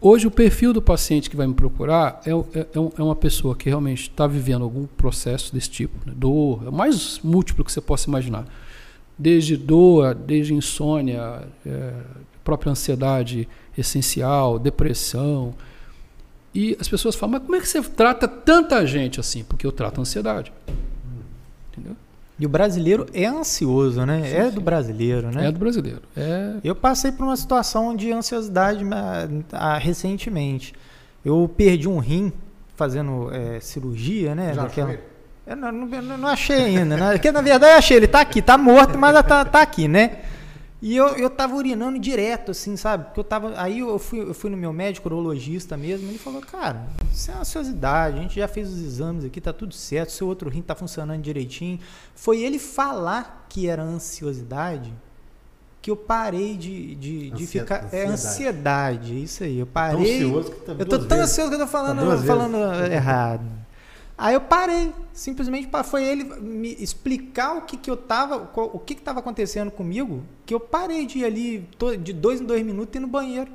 hoje 0.00 0.26
o 0.26 0.30
perfil 0.30 0.72
do 0.72 0.80
paciente 0.80 1.28
que 1.28 1.36
vai 1.36 1.46
me 1.46 1.54
procurar 1.54 2.20
é, 2.24 2.30
é, 2.30 2.60
é, 2.60 2.68
é 2.74 3.02
uma 3.02 3.16
pessoa 3.16 3.56
que 3.56 3.68
realmente 3.68 4.02
está 4.02 4.26
vivendo 4.26 4.62
algum 4.62 4.86
processo 4.86 5.52
desse 5.52 5.70
tipo. 5.70 5.94
Né? 6.06 6.14
Dor, 6.16 6.62
é 6.64 6.68
o 6.68 6.72
mais 6.72 7.20
múltiplo 7.24 7.64
que 7.64 7.72
você 7.72 7.80
possa 7.80 8.08
imaginar. 8.08 8.46
Desde 9.18 9.56
dor, 9.56 10.14
desde 10.14 10.54
insônia, 10.54 11.42
é, 11.64 11.92
própria 12.46 12.70
ansiedade 12.70 13.48
essencial, 13.76 14.56
depressão 14.56 15.52
e 16.54 16.74
as 16.80 16.88
pessoas 16.88 17.14
falam, 17.14 17.32
mas 17.32 17.42
como 17.42 17.56
é 17.56 17.60
que 17.60 17.68
você 17.68 17.82
trata 17.82 18.26
tanta 18.26 18.86
gente 18.86 19.20
assim? 19.20 19.44
Porque 19.44 19.66
eu 19.66 19.72
trato 19.72 19.98
a 19.98 20.02
ansiedade. 20.02 20.50
Entendeu? 21.70 21.94
E 22.38 22.46
o 22.46 22.48
brasileiro 22.48 23.06
é 23.12 23.26
ansioso, 23.26 24.06
né? 24.06 24.22
Sim, 24.22 24.34
é 24.34 24.48
sim. 24.48 24.54
do 24.54 24.60
brasileiro, 24.62 25.30
né? 25.30 25.48
É 25.48 25.52
do 25.52 25.58
brasileiro. 25.58 26.00
É... 26.16 26.54
Eu 26.64 26.74
passei 26.74 27.12
por 27.12 27.24
uma 27.24 27.36
situação 27.36 27.94
de 27.94 28.10
ansiosidade 28.10 28.82
ah, 29.52 29.76
recentemente. 29.76 30.72
Eu 31.22 31.50
perdi 31.54 31.88
um 31.88 31.98
rim 31.98 32.32
fazendo 32.74 33.30
é, 33.34 33.60
cirurgia, 33.60 34.34
né? 34.34 34.54
Já 34.54 34.62
Daquela... 34.62 34.98
Eu 35.46 35.56
não, 35.56 35.70
não, 35.70 36.18
não, 36.18 36.28
achei 36.28 36.56
ainda, 36.56 36.96
né? 36.96 37.12
Porque 37.12 37.30
na 37.30 37.42
verdade 37.42 37.72
eu 37.72 37.78
achei, 37.78 37.98
ele 37.98 38.08
tá 38.08 38.20
aqui, 38.20 38.40
tá 38.40 38.56
morto, 38.56 38.98
mas 38.98 39.14
tá, 39.26 39.44
tá 39.44 39.60
aqui, 39.60 39.86
né? 39.86 40.22
E 40.80 40.94
eu, 40.94 41.08
eu 41.16 41.30
tava 41.30 41.54
urinando 41.54 41.98
direto, 41.98 42.50
assim, 42.50 42.76
sabe? 42.76 43.04
Porque 43.06 43.20
eu 43.20 43.24
tava. 43.24 43.54
Aí 43.56 43.78
eu 43.78 43.98
fui, 43.98 44.20
eu 44.20 44.34
fui 44.34 44.50
no 44.50 44.56
meu 44.56 44.72
médico 44.72 45.08
urologista 45.08 45.76
mesmo, 45.76 46.08
ele 46.08 46.18
falou, 46.18 46.42
cara, 46.42 46.86
isso 47.12 47.30
é 47.30 47.34
ansiosidade, 47.34 48.18
a 48.18 48.22
gente 48.22 48.36
já 48.36 48.46
fez 48.46 48.68
os 48.68 48.78
exames 48.78 49.24
aqui, 49.24 49.40
tá 49.40 49.52
tudo 49.52 49.74
certo, 49.74 50.12
seu 50.12 50.26
outro 50.26 50.50
rim 50.50 50.60
tá 50.60 50.74
funcionando 50.74 51.22
direitinho. 51.22 51.80
Foi 52.14 52.42
ele 52.42 52.58
falar 52.58 53.46
que 53.48 53.68
era 53.68 53.82
ansiosidade 53.82 54.92
que 55.80 55.90
eu 55.90 55.96
parei 55.96 56.56
de, 56.56 56.96
de, 56.96 57.30
de 57.30 57.46
ficar. 57.46 57.84
Ansiedade. 57.84 57.96
É 57.96 58.06
ansiedade, 58.08 59.22
isso 59.22 59.44
aí. 59.44 59.58
Eu 59.58 59.66
parei. 59.66 60.18
Tão 60.18 60.26
ansioso 60.28 60.50
que 60.50 60.60
tá 60.60 60.72
eu 60.72 60.84
tô 60.86 60.98
tão 60.98 61.16
vezes. 61.16 61.32
ansioso 61.32 61.48
que 61.50 61.54
eu 61.54 61.60
tô 61.60 61.66
falando, 61.68 62.20
tá 62.20 62.26
falando 62.26 62.92
errado. 62.92 63.65
Aí 64.18 64.34
eu 64.34 64.40
parei, 64.40 64.94
simplesmente 65.12 65.68
foi 65.84 66.04
ele 66.04 66.24
me 66.24 66.74
explicar 66.78 67.56
o 67.56 67.62
que, 67.62 67.76
que 67.76 67.90
eu 67.90 67.96
tava, 67.96 68.50
o 68.56 68.78
que 68.78 68.94
estava 68.94 69.20
acontecendo 69.20 69.70
comigo, 69.70 70.22
que 70.46 70.54
eu 70.54 70.60
parei 70.60 71.04
de 71.04 71.18
ir 71.18 71.24
ali 71.24 71.68
de 72.02 72.14
dois 72.14 72.40
em 72.40 72.44
dois 72.44 72.62
minutos 72.62 72.94
ir 72.94 73.00
no 73.00 73.08
banheiro. 73.08 73.50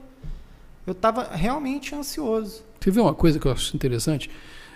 Eu 0.85 0.91
estava 0.91 1.23
realmente 1.31 1.95
ansioso. 1.95 2.63
Você 2.79 2.91
vê 2.91 3.01
uma 3.01 3.13
coisa 3.13 3.39
que 3.39 3.47
eu 3.47 3.51
acho 3.51 3.75
interessante? 3.75 4.29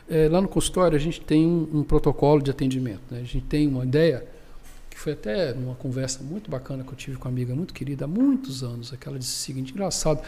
É, 0.09 0.27
lá 0.27 0.41
no 0.41 0.47
consultório 0.47 0.95
a 0.95 0.99
gente 0.99 1.21
tem 1.21 1.45
um, 1.45 1.79
um 1.79 1.83
protocolo 1.83 2.41
de 2.41 2.49
atendimento. 2.49 3.01
Né? 3.11 3.19
A 3.19 3.23
gente 3.23 3.45
tem 3.45 3.67
uma 3.67 3.83
ideia 3.83 4.25
que 4.89 4.97
foi 4.97 5.13
até 5.13 5.53
numa 5.53 5.75
conversa 5.75 6.23
muito 6.23 6.49
bacana 6.49 6.83
que 6.83 6.89
eu 6.89 6.95
tive 6.95 7.17
com 7.17 7.27
uma 7.27 7.31
amiga 7.31 7.53
muito 7.53 7.73
querida 7.73 8.05
há 8.05 8.07
muitos 8.07 8.63
anos. 8.63 8.91
Aquela 8.91 9.19
disse 9.19 9.33
o 9.33 9.39
seguinte: 9.39 9.71
engraçado, 9.71 10.21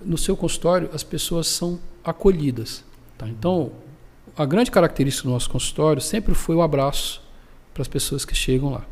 no 0.00 0.16
seu 0.16 0.36
consultório 0.36 0.88
as 0.92 1.02
pessoas 1.02 1.48
são 1.48 1.78
acolhidas. 2.02 2.84
Tá? 3.18 3.28
Então 3.28 3.72
a 4.36 4.44
grande 4.44 4.70
característica 4.70 5.28
do 5.28 5.32
nosso 5.32 5.50
consultório 5.50 6.00
sempre 6.00 6.34
foi 6.34 6.54
o 6.54 6.62
abraço 6.62 7.22
para 7.72 7.82
as 7.82 7.88
pessoas 7.88 8.24
que 8.24 8.34
chegam 8.34 8.70
lá. 8.70 8.84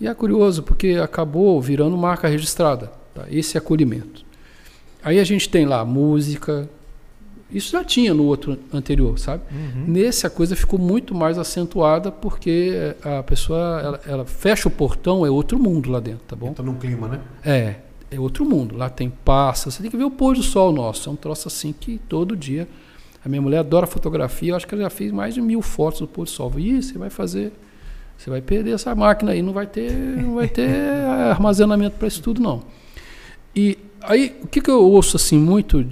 E 0.00 0.06
é 0.06 0.14
curioso 0.14 0.62
porque 0.62 0.92
acabou 1.02 1.60
virando 1.60 1.96
marca 1.96 2.28
registrada, 2.28 2.92
tá? 3.14 3.24
esse 3.30 3.58
acolhimento. 3.58 4.24
Aí 5.02 5.18
a 5.18 5.24
gente 5.24 5.48
tem 5.48 5.64
lá 5.64 5.84
música, 5.84 6.68
isso 7.50 7.72
já 7.72 7.82
tinha 7.82 8.12
no 8.12 8.24
outro 8.24 8.58
anterior, 8.72 9.18
sabe? 9.18 9.42
Uhum. 9.50 9.84
Nesse 9.88 10.26
a 10.26 10.30
coisa 10.30 10.54
ficou 10.54 10.78
muito 10.78 11.14
mais 11.14 11.38
acentuada 11.38 12.12
porque 12.12 12.94
a 13.02 13.22
pessoa 13.22 13.80
ela, 13.80 14.00
ela, 14.06 14.24
fecha 14.24 14.68
o 14.68 14.70
portão, 14.70 15.24
é 15.24 15.30
outro 15.30 15.58
mundo 15.58 15.90
lá 15.90 15.98
dentro, 15.98 16.20
tá 16.28 16.36
bom? 16.36 16.48
Entra 16.48 16.64
num 16.64 16.74
clima, 16.74 17.08
né? 17.08 17.20
É, 17.44 17.76
é 18.10 18.20
outro 18.20 18.44
mundo. 18.44 18.76
Lá 18.76 18.90
tem 18.90 19.10
pássaros, 19.10 19.74
você 19.74 19.82
tem 19.82 19.90
que 19.90 19.96
ver 19.96 20.04
o 20.04 20.10
pôr 20.10 20.36
do 20.36 20.42
sol 20.42 20.72
nosso. 20.72 21.08
É 21.08 21.12
um 21.12 21.16
troço 21.16 21.48
assim 21.48 21.72
que 21.72 21.98
todo 22.08 22.36
dia 22.36 22.68
a 23.24 23.28
minha 23.28 23.42
mulher 23.42 23.58
adora 23.58 23.86
fotografia, 23.86 24.52
eu 24.52 24.56
acho 24.56 24.66
que 24.66 24.74
ela 24.74 24.84
já 24.84 24.90
fez 24.90 25.10
mais 25.10 25.34
de 25.34 25.40
mil 25.40 25.60
fotos 25.60 26.00
do 26.00 26.06
pôr 26.06 26.24
do 26.24 26.30
sol. 26.30 26.52
Ih, 26.56 26.82
você 26.82 26.96
vai 26.96 27.10
fazer, 27.10 27.52
você 28.16 28.30
vai 28.30 28.40
perder 28.40 28.72
essa 28.72 28.94
máquina 28.94 29.32
aí, 29.32 29.42
não 29.42 29.52
vai 29.52 29.66
ter, 29.66 29.92
não 29.92 30.36
vai 30.36 30.48
ter 30.48 30.68
armazenamento 31.30 31.96
para 31.96 32.08
isso 32.08 32.22
tudo, 32.22 32.40
não. 32.40 32.62
E 33.54 33.76
aí, 34.02 34.36
o 34.42 34.46
que, 34.46 34.60
que 34.60 34.70
eu 34.70 34.84
ouço 34.84 35.16
assim 35.16 35.38
muito, 35.38 35.84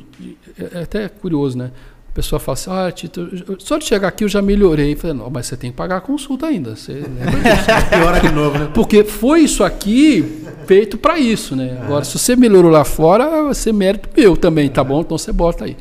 é, 0.59 0.79
é 0.79 0.83
até 0.83 1.09
curioso, 1.09 1.59
né? 1.59 1.73
A 2.09 2.13
pessoa 2.17 2.41
fala 2.41 2.55
assim, 2.55 2.71
ah, 2.71 2.91
Tito, 2.91 3.29
só 3.59 3.77
de 3.77 3.85
chegar 3.85 4.09
aqui 4.09 4.25
eu 4.25 4.29
já 4.29 4.41
melhorei. 4.41 4.95
Eu 4.95 4.97
falei, 4.97 5.15
não, 5.15 5.29
mas 5.29 5.47
você 5.47 5.57
tem 5.57 5.71
que 5.71 5.77
pagar 5.77 5.99
a 5.99 6.01
consulta 6.01 6.47
ainda. 6.47 6.75
Você 6.75 7.03
Piora 7.91 8.21
de 8.21 8.33
novo, 8.33 8.59
né? 8.59 8.71
Porque 8.73 9.05
foi 9.05 9.41
isso 9.41 9.63
aqui 9.63 10.43
feito 10.67 10.97
para 10.97 11.19
isso, 11.19 11.55
né? 11.55 11.79
Agora, 11.83 12.05
se 12.05 12.19
você 12.19 12.35
melhorou 12.35 12.71
lá 12.71 12.85
fora, 12.85 13.43
você 13.43 13.69
é 13.69 13.73
mérito 13.73 14.09
meu 14.17 14.35
também, 14.35 14.71
tá 14.71 14.83
bom? 14.83 15.03
Então 15.03 15.19
você 15.19 15.31
bota 15.31 15.67
aí. 15.67 15.77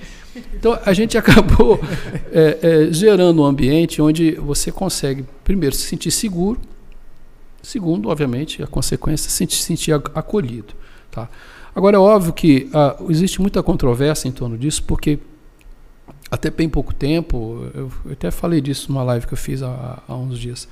Então 0.54 0.78
a 0.86 0.94
gente 0.94 1.18
acabou 1.20 1.80
é, 2.32 2.60
é, 2.62 2.94
gerando 2.94 3.42
um 3.42 3.46
ambiente 3.46 4.02
onde 4.02 4.32
você 4.34 4.72
consegue, 4.72 5.26
primeiro, 5.44 5.76
se 5.76 5.84
sentir 5.84 6.12
seguro, 6.12 6.60
segundo, 7.62 8.10
obviamente, 8.10 8.62
a 8.62 8.68
consequência, 8.68 9.30
se 9.30 9.48
sentir, 9.48 9.94
acolhido. 9.94 10.74
Tá? 11.12 11.30
Agora 11.76 11.98
é 11.98 12.00
óbvio 12.00 12.32
que 12.32 12.70
ah, 12.74 12.96
existe 13.10 13.42
muita 13.42 13.62
controvérsia 13.64 14.28
em 14.28 14.32
torno 14.32 14.58
disso, 14.58 14.84
porque 14.84 15.20
até 16.30 16.50
bem 16.50 16.70
pouco 16.70 16.94
tempo, 16.94 17.70
eu, 17.74 17.92
eu 18.06 18.12
até 18.12 18.32
falei 18.32 18.62
disso 18.62 18.92
numa 18.92 19.04
live 19.04 19.28
que 19.28 19.34
eu 19.34 19.38
fiz 19.38 19.62
há, 19.62 20.02
há 20.08 20.16
uns 20.16 20.40
dias. 20.40 20.68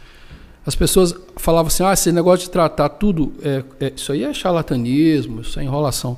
As 0.65 0.75
pessoas 0.75 1.13
falavam 1.35 1.67
assim: 1.67 1.83
ah, 1.83 1.93
esse 1.93 2.11
negócio 2.11 2.45
de 2.45 2.51
tratar 2.51 2.89
tudo, 2.89 3.33
é, 3.41 3.63
é, 3.79 3.93
isso 3.95 4.11
aí 4.11 4.23
é 4.23 4.33
charlatanismo, 4.33 5.41
isso 5.41 5.59
é 5.59 5.63
enrolação. 5.63 6.17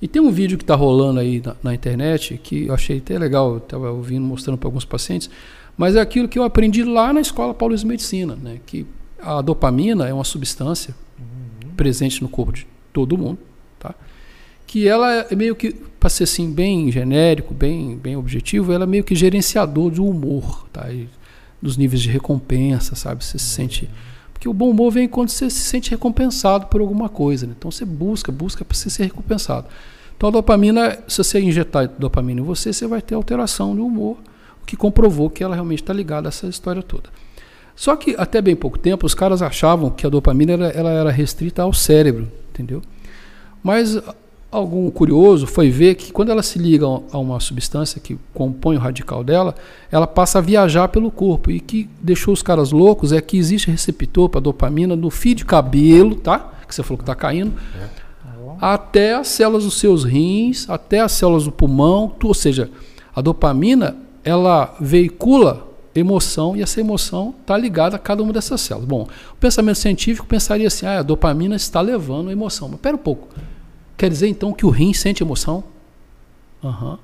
E 0.00 0.06
tem 0.06 0.22
um 0.22 0.30
vídeo 0.30 0.56
que 0.56 0.64
está 0.64 0.74
rolando 0.74 1.20
aí 1.20 1.42
na, 1.44 1.56
na, 1.62 1.74
internet 1.74 2.38
que 2.42 2.66
eu 2.66 2.74
achei 2.74 2.98
até 2.98 3.18
legal, 3.18 3.52
eu 3.52 3.58
estava 3.58 3.90
ouvindo, 3.90 4.24
mostrando 4.24 4.56
para 4.56 4.68
alguns 4.68 4.84
pacientes, 4.84 5.28
mas 5.76 5.96
é 5.96 6.00
aquilo 6.00 6.28
que 6.28 6.38
eu 6.38 6.44
aprendi 6.44 6.84
lá 6.84 7.12
na 7.12 7.20
Escola 7.20 7.52
Paulista 7.52 7.84
de 7.84 7.88
Medicina, 7.88 8.36
né? 8.36 8.60
que 8.64 8.86
a 9.20 9.40
dopamina 9.40 10.06
é 10.06 10.12
uma 10.12 10.24
substância 10.24 10.94
uhum. 11.18 11.70
presente 11.76 12.22
no 12.22 12.28
corpo 12.28 12.52
de 12.52 12.66
todo 12.92 13.18
mundo, 13.18 13.38
tá? 13.78 13.94
que 14.66 14.86
ela 14.86 15.26
é 15.30 15.34
meio 15.34 15.56
que, 15.56 15.72
para 15.98 16.10
ser 16.10 16.24
assim, 16.24 16.52
bem 16.52 16.92
genérico, 16.92 17.52
bem, 17.54 17.96
bem 17.96 18.16
objetivo, 18.16 18.72
ela 18.72 18.84
é 18.84 18.86
meio 18.86 19.02
que 19.02 19.14
gerenciador 19.14 19.90
do 19.90 20.06
humor, 20.06 20.68
tá? 20.72 20.90
E 20.92 21.08
dos 21.60 21.76
níveis 21.76 22.00
de 22.02 22.08
recompensa, 22.08 22.94
sabe? 22.94 23.24
Você 23.24 23.38
se 23.38 23.46
sente 23.46 23.88
porque 24.38 24.48
o 24.48 24.52
bom 24.52 24.70
humor 24.70 24.92
vem 24.92 25.08
quando 25.08 25.30
você 25.30 25.50
se 25.50 25.58
sente 25.58 25.90
recompensado 25.90 26.66
por 26.66 26.80
alguma 26.80 27.08
coisa. 27.08 27.44
Né? 27.44 27.54
Então 27.58 27.72
você 27.72 27.84
busca, 27.84 28.30
busca 28.30 28.64
para 28.64 28.76
você 28.76 28.88
ser 28.88 29.02
recompensado. 29.02 29.66
Então 30.16 30.28
a 30.28 30.32
dopamina, 30.32 30.96
se 31.08 31.18
você 31.18 31.40
injetar 31.40 31.88
dopamina 31.98 32.40
em 32.40 32.44
você, 32.44 32.72
você 32.72 32.86
vai 32.86 33.02
ter 33.02 33.16
alteração 33.16 33.74
do 33.74 33.84
humor, 33.84 34.16
o 34.62 34.64
que 34.64 34.76
comprovou 34.76 35.28
que 35.28 35.42
ela 35.42 35.56
realmente 35.56 35.82
está 35.82 35.92
ligada 35.92 36.28
a 36.28 36.30
essa 36.30 36.46
história 36.46 36.84
toda. 36.84 37.10
Só 37.74 37.96
que 37.96 38.14
até 38.16 38.40
bem 38.40 38.54
pouco 38.54 38.78
tempo 38.78 39.04
os 39.04 39.14
caras 39.14 39.42
achavam 39.42 39.90
que 39.90 40.06
a 40.06 40.08
dopamina 40.08 40.52
era, 40.52 40.68
ela 40.68 40.90
era 40.90 41.10
restrita 41.10 41.62
ao 41.62 41.72
cérebro, 41.72 42.30
entendeu? 42.50 42.80
Mas 43.60 44.00
algum 44.50 44.90
curioso 44.90 45.46
foi 45.46 45.70
ver 45.70 45.94
que 45.94 46.10
quando 46.10 46.30
ela 46.30 46.42
se 46.42 46.58
liga 46.58 46.86
a 46.86 47.18
uma 47.18 47.38
substância 47.38 48.00
que 48.00 48.18
compõe 48.32 48.76
o 48.76 48.80
radical 48.80 49.22
dela, 49.22 49.54
ela 49.90 50.06
passa 50.06 50.38
a 50.38 50.42
viajar 50.42 50.88
pelo 50.88 51.10
corpo. 51.10 51.50
E 51.50 51.60
que 51.60 51.88
deixou 52.00 52.32
os 52.32 52.42
caras 52.42 52.72
loucos 52.72 53.12
é 53.12 53.20
que 53.20 53.36
existe 53.36 53.70
receptor 53.70 54.28
para 54.28 54.40
dopamina 54.40 54.96
no 54.96 55.10
fio 55.10 55.34
de 55.34 55.44
cabelo, 55.44 56.14
tá? 56.14 56.52
Que 56.66 56.74
você 56.74 56.82
falou 56.82 56.98
que 56.98 57.02
está 57.02 57.14
caindo. 57.14 57.52
É. 57.80 58.08
Até 58.60 59.14
as 59.14 59.28
células 59.28 59.64
dos 59.64 59.78
seus 59.78 60.04
rins, 60.04 60.68
até 60.68 61.00
as 61.00 61.12
células 61.12 61.44
do 61.44 61.52
pulmão, 61.52 62.12
ou 62.22 62.34
seja, 62.34 62.70
a 63.14 63.20
dopamina 63.20 63.96
ela 64.24 64.74
veicula 64.80 65.68
emoção 65.94 66.56
e 66.56 66.62
essa 66.62 66.80
emoção 66.80 67.34
está 67.40 67.56
ligada 67.56 67.96
a 67.96 67.98
cada 67.98 68.22
uma 68.22 68.32
dessas 68.32 68.60
células. 68.60 68.88
Bom, 68.88 69.08
o 69.32 69.36
pensamento 69.36 69.76
científico 69.76 70.26
pensaria 70.26 70.66
assim: 70.66 70.86
ah, 70.86 70.98
a 70.98 71.02
dopamina 71.02 71.56
está 71.56 71.80
levando 71.80 72.28
a 72.28 72.32
emoção. 72.32 72.68
Mas 72.68 72.80
pera 72.80 72.96
um 72.96 72.98
pouco. 72.98 73.28
Quer 73.98 74.08
dizer 74.08 74.28
então 74.28 74.52
que 74.52 74.64
o 74.64 74.70
rim 74.70 74.92
sente 74.94 75.24
emoção? 75.24 75.64
Uhum. 76.62 76.96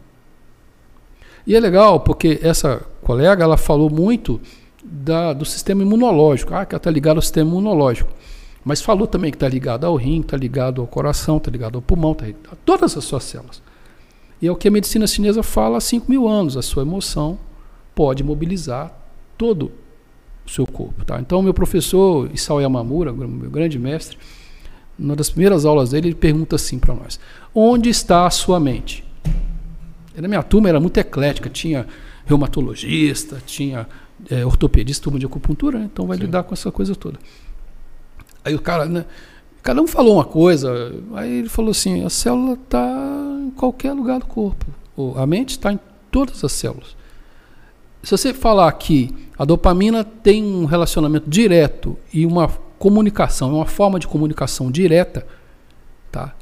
E 1.45 1.55
é 1.55 1.61
legal 1.61 2.01
porque 2.01 2.39
essa 2.41 2.83
colega 3.03 3.43
ela 3.43 3.57
falou 3.57 3.91
muito 3.91 4.41
da, 4.83 5.33
do 5.33 5.45
sistema 5.45 5.83
imunológico. 5.83 6.55
Ah, 6.55 6.65
que 6.65 6.77
está 6.77 6.91
ligado 6.91 7.17
ao 7.17 7.23
sistema 7.23 7.51
imunológico. 7.51 8.11
Mas 8.65 8.81
falou 8.81 9.07
também 9.09 9.31
que 9.31 9.37
está 9.37 9.49
ligado 9.49 9.85
ao 9.85 9.97
rim, 9.97 10.21
está 10.21 10.37
ligado 10.37 10.81
ao 10.81 10.87
coração, 10.87 11.37
está 11.37 11.51
ligado 11.51 11.75
ao 11.75 11.83
pulmão, 11.83 12.13
está 12.13 12.27
ligado 12.27 12.49
a 12.53 12.57
todas 12.65 12.97
as 12.97 13.05
suas 13.05 13.25
células. 13.25 13.61
E 14.41 14.47
é 14.47 14.53
o 14.53 14.57
que 14.57 14.69
a 14.69 14.71
medicina 14.71 15.07
chinesa 15.07 15.43
fala 15.43 15.79
há 15.79 15.81
5 15.81 16.09
mil 16.09 16.29
anos. 16.29 16.57
A 16.57 16.63
sua 16.63 16.83
emoção 16.83 17.39
pode 17.95 18.23
mobilizar 18.23 18.97
todo 19.37 19.73
o 20.47 20.51
seu 20.51 20.67
corpo. 20.67 21.05
Tá? 21.05 21.21
Então, 21.21 21.43
meu 21.43 21.53
professor 21.53 22.31
Isao 22.33 22.61
Yamamura, 22.61 23.13
meu 23.13 23.51
grande 23.51 23.79
mestre, 23.79 24.17
numa 24.99 25.17
das 25.17 25.31
primeiras 25.31 25.65
aulas 25.65 25.91
dele, 25.91 26.09
ele 26.09 26.15
pergunta 26.15 26.57
assim 26.57 26.79
para 26.79 26.95
nós: 26.95 27.19
Onde 27.55 27.89
está 27.89 28.27
a 28.27 28.31
sua 28.31 28.61
mente? 28.61 29.05
E 30.17 30.21
na 30.21 30.29
minha 30.29 30.43
turma 30.43 30.69
era 30.69 30.79
muito 30.79 30.97
eclética, 30.99 31.49
tinha 31.49 31.87
reumatologista, 32.25 33.43
tinha 33.45 33.87
é, 34.31 34.47
ortopedista, 34.47 35.05
turma 35.05 35.19
de 35.19 35.27
acupuntura, 35.27 35.79
né? 35.79 35.89
então 35.93 36.07
vai 36.07 36.17
Sim. 36.17 36.25
lidar 36.25 36.45
com 36.45 36.55
essa 36.55 36.71
coisa 36.71 36.95
toda. 36.95 37.19
Aí 38.45 38.55
o 38.55 38.61
cara, 38.61 38.87
né? 38.87 39.05
Cada 39.63 39.81
um 39.81 39.87
falou 39.87 40.17
uma 40.17 40.25
coisa, 40.25 40.93
aí 41.15 41.39
ele 41.39 41.49
falou 41.49 41.71
assim: 41.71 42.05
a 42.05 42.11
célula 42.11 42.53
está 42.53 42.87
em 43.47 43.51
qualquer 43.51 43.93
lugar 43.93 44.21
do 44.21 44.27
corpo, 44.27 44.67
a 45.17 45.27
mente 45.27 45.51
está 45.51 45.73
em 45.73 45.81
todas 46.11 46.45
as 46.45 46.53
células. 46.53 46.95
Se 48.03 48.11
você 48.11 48.35
falar 48.35 48.71
que 48.73 49.15
a 49.39 49.45
dopamina 49.47 50.05
tem 50.05 50.45
um 50.45 50.67
relacionamento 50.67 51.29
direto 51.29 51.97
e 52.13 52.27
uma 52.27 52.51
comunicação, 52.85 53.49
é 53.49 53.55
uma 53.55 53.65
forma 53.65 53.99
de 53.99 54.07
comunicação 54.07 54.71
direta, 54.71 55.27
tá? 56.13 56.35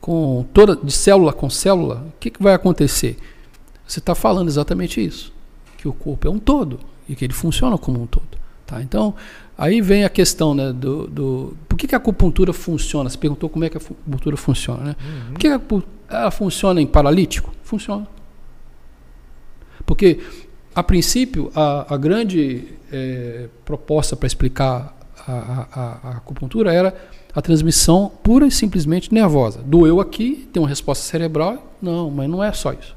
Com 0.00 0.46
toda 0.54 0.76
de 0.76 0.92
célula 0.92 1.32
com 1.32 1.50
célula, 1.50 2.06
o 2.10 2.12
que, 2.20 2.30
que 2.30 2.40
vai 2.40 2.54
acontecer? 2.54 3.16
Você 3.84 3.98
está 3.98 4.14
falando 4.14 4.46
exatamente 4.46 5.04
isso, 5.04 5.32
que 5.76 5.88
o 5.88 5.92
corpo 5.92 6.28
é 6.28 6.30
um 6.30 6.38
todo 6.38 6.78
e 7.08 7.16
que 7.16 7.24
ele 7.24 7.32
funciona 7.32 7.76
como 7.76 8.00
um 8.00 8.06
todo, 8.06 8.38
tá? 8.64 8.80
Então 8.80 9.16
aí 9.58 9.80
vem 9.80 10.04
a 10.04 10.08
questão, 10.08 10.54
né, 10.54 10.72
do, 10.72 11.08
do 11.08 11.56
por 11.68 11.76
que, 11.76 11.88
que 11.88 11.94
a 11.96 11.98
acupuntura 11.98 12.52
funciona? 12.52 13.10
Você 13.10 13.18
perguntou 13.18 13.50
como 13.50 13.64
é 13.64 13.68
que 13.68 13.76
a 13.76 13.80
acupuntura 13.80 14.36
funciona, 14.36 14.84
né? 14.84 14.96
Uhum. 15.00 15.32
Por 15.32 15.40
que 15.40 15.48
ela 16.08 16.30
funciona 16.30 16.80
em 16.80 16.86
paralítico? 16.86 17.52
Funciona. 17.64 18.06
Porque 19.84 20.20
a 20.72 20.84
princípio, 20.84 21.50
a, 21.52 21.94
a 21.94 21.96
grande 21.96 22.64
é, 22.92 23.48
proposta 23.64 24.14
para 24.14 24.28
explicar 24.28 24.93
a, 25.26 25.66
a, 25.72 26.08
a, 26.08 26.10
acupuntura 26.16 26.72
era 26.72 26.94
a 27.34 27.42
transmissão 27.42 28.10
pura 28.22 28.46
e 28.46 28.50
simplesmente 28.50 29.12
nervosa. 29.12 29.60
Doeu 29.64 30.00
aqui, 30.00 30.48
tem 30.52 30.62
uma 30.62 30.68
resposta 30.68 31.04
cerebral? 31.04 31.74
Não, 31.80 32.10
mas 32.10 32.28
não 32.28 32.42
é 32.42 32.52
só 32.52 32.72
isso. 32.72 32.94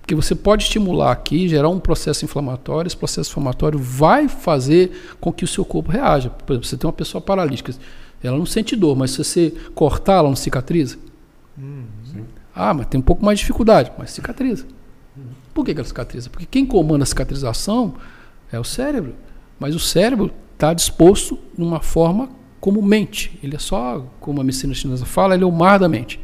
Porque 0.00 0.14
você 0.14 0.34
pode 0.34 0.62
estimular 0.64 1.12
aqui, 1.12 1.48
gerar 1.48 1.68
um 1.68 1.78
processo 1.78 2.24
inflamatório, 2.24 2.88
esse 2.88 2.96
processo 2.96 3.30
inflamatório 3.30 3.78
vai 3.78 4.28
fazer 4.28 5.14
com 5.20 5.32
que 5.32 5.44
o 5.44 5.48
seu 5.48 5.64
corpo 5.64 5.90
reaja. 5.90 6.30
Por 6.30 6.52
exemplo, 6.54 6.66
você 6.66 6.76
tem 6.76 6.88
uma 6.88 6.94
pessoa 6.94 7.20
paralítica, 7.20 7.74
ela 8.22 8.38
não 8.38 8.46
sente 8.46 8.74
dor, 8.74 8.96
mas 8.96 9.10
se 9.10 9.18
você 9.18 9.54
cortar, 9.74 10.14
ela 10.14 10.28
não 10.28 10.36
cicatriza? 10.36 10.96
Hum, 11.58 11.84
ah, 12.54 12.72
mas 12.72 12.86
tem 12.86 12.98
um 12.98 13.02
pouco 13.02 13.24
mais 13.24 13.38
de 13.38 13.44
dificuldade, 13.44 13.92
mas 13.98 14.10
cicatriza. 14.10 14.64
Por 15.52 15.64
que, 15.64 15.72
ela 15.72 15.84
cicatriza? 15.84 16.30
Porque 16.30 16.46
quem 16.46 16.64
comanda 16.64 17.02
a 17.02 17.06
cicatrização 17.06 17.94
é 18.50 18.58
o 18.58 18.64
cérebro. 18.64 19.14
Mas 19.58 19.74
o 19.74 19.78
cérebro 19.78 20.32
está 20.58 20.74
disposto 20.74 21.38
numa 21.56 21.80
forma 21.80 22.28
como 22.60 22.82
mente. 22.82 23.38
Ele 23.44 23.54
é 23.54 23.58
só, 23.60 24.04
como 24.18 24.40
a 24.40 24.44
medicina 24.44 24.74
chinesa 24.74 25.06
fala, 25.06 25.34
ele 25.34 25.44
é 25.44 25.46
o 25.46 25.52
mar 25.52 25.78
da 25.78 25.88
mente. 25.88 26.20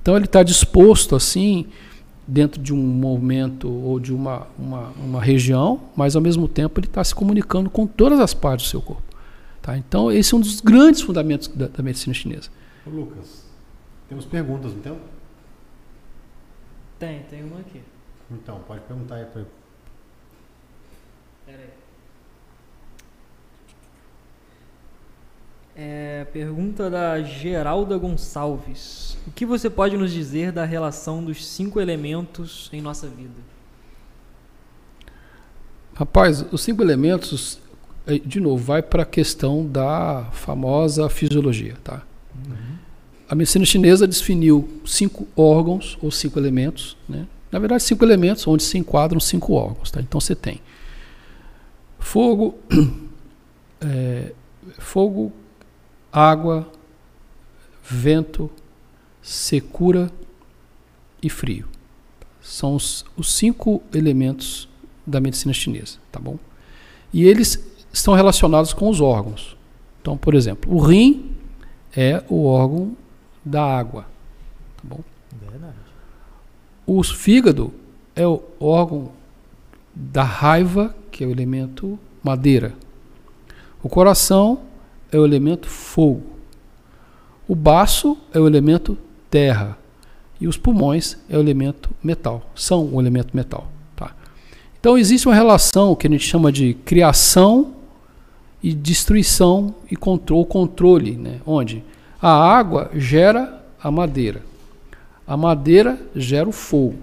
Então 0.00 0.16
ele 0.16 0.24
está 0.24 0.42
disposto 0.42 1.14
assim, 1.14 1.66
dentro 2.26 2.58
de 2.58 2.72
um 2.72 2.78
momento 2.78 3.70
ou 3.70 4.00
de 4.00 4.14
uma, 4.14 4.46
uma, 4.58 4.88
uma 4.96 5.22
região, 5.22 5.78
mas 5.94 6.16
ao 6.16 6.22
mesmo 6.22 6.48
tempo 6.48 6.80
ele 6.80 6.86
está 6.86 7.04
se 7.04 7.14
comunicando 7.14 7.68
com 7.68 7.86
todas 7.86 8.18
as 8.18 8.32
partes 8.32 8.66
do 8.66 8.70
seu 8.70 8.80
corpo. 8.80 9.02
Tá? 9.60 9.76
Então 9.76 10.10
esse 10.10 10.32
é 10.32 10.36
um 10.38 10.40
dos 10.40 10.62
grandes 10.62 11.02
fundamentos 11.02 11.48
da, 11.48 11.68
da 11.68 11.82
medicina 11.82 12.14
chinesa. 12.14 12.48
Ô 12.86 12.90
Lucas, 12.90 13.44
temos 14.08 14.24
perguntas, 14.24 14.72
então? 14.72 14.96
Tem, 16.98 17.20
tem 17.24 17.44
uma 17.44 17.60
aqui. 17.60 17.82
Então, 18.30 18.60
pode 18.66 18.80
perguntar 18.82 19.16
aí 19.16 19.24
para 19.26 19.44
Pera 21.44 21.58
aí. 21.58 21.80
É, 25.82 26.26
pergunta 26.30 26.90
da 26.90 27.22
Geralda 27.22 27.96
Gonçalves. 27.96 29.16
O 29.26 29.30
que 29.30 29.46
você 29.46 29.70
pode 29.70 29.96
nos 29.96 30.12
dizer 30.12 30.52
da 30.52 30.62
relação 30.62 31.24
dos 31.24 31.42
cinco 31.46 31.80
elementos 31.80 32.68
em 32.70 32.82
nossa 32.82 33.08
vida? 33.08 33.32
Rapaz, 35.94 36.44
os 36.52 36.60
cinco 36.60 36.82
elementos, 36.82 37.58
é, 38.06 38.18
de 38.18 38.40
novo, 38.40 38.62
vai 38.62 38.82
para 38.82 39.04
a 39.04 39.06
questão 39.06 39.66
da 39.66 40.28
famosa 40.32 41.08
fisiologia, 41.08 41.78
tá? 41.82 42.02
Uhum. 42.46 42.76
A 43.26 43.34
medicina 43.34 43.64
chinesa 43.64 44.06
definiu 44.06 44.68
cinco 44.84 45.26
órgãos 45.34 45.96
ou 46.02 46.10
cinco 46.10 46.38
elementos, 46.38 46.94
né? 47.08 47.26
Na 47.50 47.58
verdade, 47.58 47.84
cinco 47.84 48.04
elementos 48.04 48.46
onde 48.46 48.64
se 48.64 48.76
enquadram 48.76 49.18
cinco 49.18 49.54
órgãos. 49.54 49.90
Tá? 49.90 49.98
Então 50.02 50.20
você 50.20 50.34
tem 50.34 50.60
fogo, 51.98 52.58
é, 53.80 54.34
fogo, 54.78 55.32
água, 56.12 56.70
vento, 57.82 58.50
secura 59.22 60.10
e 61.22 61.28
frio. 61.28 61.66
São 62.40 62.74
os, 62.74 63.04
os 63.16 63.32
cinco 63.34 63.82
elementos 63.92 64.68
da 65.06 65.20
medicina 65.20 65.52
chinesa, 65.52 65.98
tá 66.10 66.18
bom? 66.18 66.38
E 67.12 67.24
eles 67.24 67.62
estão 67.92 68.14
relacionados 68.14 68.72
com 68.72 68.88
os 68.88 69.00
órgãos. 69.00 69.56
Então, 70.00 70.16
por 70.16 70.34
exemplo, 70.34 70.74
o 70.74 70.78
rim 70.78 71.32
é 71.94 72.24
o 72.28 72.44
órgão 72.44 72.96
da 73.44 73.62
água, 73.62 74.02
tá 74.76 74.82
bom? 74.84 75.00
O 76.86 77.02
fígado 77.04 77.72
é 78.16 78.26
o 78.26 78.42
órgão 78.58 79.12
da 79.94 80.22
raiva, 80.22 80.94
que 81.10 81.22
é 81.22 81.26
o 81.26 81.30
elemento 81.30 81.98
madeira. 82.22 82.74
O 83.82 83.88
coração 83.88 84.62
é 85.12 85.18
o 85.18 85.24
elemento 85.24 85.68
fogo. 85.68 86.22
O 87.48 87.54
baço 87.54 88.16
é 88.32 88.38
o 88.38 88.46
elemento 88.46 88.96
terra. 89.28 89.76
E 90.40 90.48
os 90.48 90.56
pulmões 90.56 91.18
é 91.28 91.36
o 91.36 91.40
elemento 91.40 91.90
metal. 92.02 92.50
São 92.54 92.88
o 92.92 93.00
elemento 93.00 93.36
metal. 93.36 93.68
Tá? 93.94 94.14
Então 94.78 94.96
existe 94.96 95.28
uma 95.28 95.34
relação 95.34 95.94
que 95.94 96.06
a 96.06 96.10
gente 96.10 96.26
chama 96.26 96.50
de 96.50 96.74
criação 96.74 97.74
e 98.62 98.72
destruição 98.72 99.74
e 99.90 99.96
controle, 99.96 100.46
controle 100.46 101.16
né? 101.16 101.40
onde 101.46 101.84
a 102.20 102.30
água 102.30 102.90
gera 102.94 103.64
a 103.82 103.90
madeira. 103.90 104.42
A 105.26 105.36
madeira 105.36 106.00
gera 106.14 106.48
o 106.48 106.52
fogo. 106.52 106.98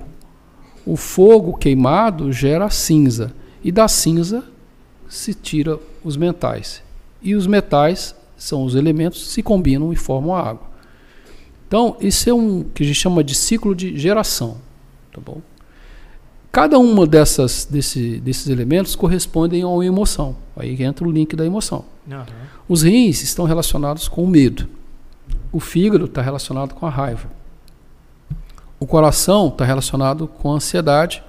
O 0.85 0.95
fogo 0.95 1.57
queimado 1.57 2.31
gera 2.31 2.65
a 2.65 2.69
cinza. 2.69 3.33
E 3.63 3.71
da 3.71 3.87
cinza 3.87 4.43
se 5.09 5.33
tira 5.33 5.79
os 6.03 6.15
metais. 6.15 6.81
E 7.27 7.35
os 7.35 7.45
metais 7.45 8.15
são 8.37 8.63
os 8.63 8.73
elementos 8.73 9.21
que 9.21 9.27
se 9.27 9.43
combinam 9.43 9.91
e 9.91 9.97
formam 9.97 10.33
a 10.33 10.39
água. 10.39 10.65
Então, 11.67 11.97
isso 11.99 12.29
é 12.29 12.33
um 12.33 12.63
que 12.63 12.83
a 12.83 12.85
gente 12.85 12.95
chama 12.95 13.21
de 13.21 13.35
ciclo 13.35 13.75
de 13.75 13.99
geração. 13.99 14.59
Tá 15.11 15.19
bom? 15.19 15.41
Cada 16.49 16.79
uma 16.79 17.05
dessas, 17.05 17.67
desse, 17.69 18.21
desses 18.21 18.47
elementos 18.47 18.95
correspondem 18.95 19.61
a 19.61 19.67
uma 19.67 19.85
emoção. 19.85 20.37
Aí 20.55 20.81
entra 20.81 21.05
o 21.05 21.11
link 21.11 21.35
da 21.35 21.45
emoção. 21.45 21.83
Uhum. 22.09 22.23
Os 22.69 22.83
rins 22.83 23.21
estão 23.21 23.43
relacionados 23.43 24.07
com 24.07 24.23
o 24.23 24.27
medo. 24.27 24.65
O 25.51 25.59
fígado 25.59 26.05
está 26.05 26.21
relacionado 26.21 26.75
com 26.75 26.85
a 26.85 26.89
raiva. 26.89 27.29
O 28.79 28.87
coração 28.87 29.49
está 29.49 29.65
relacionado 29.65 30.29
com 30.29 30.53
a 30.53 30.55
ansiedade, 30.55 31.21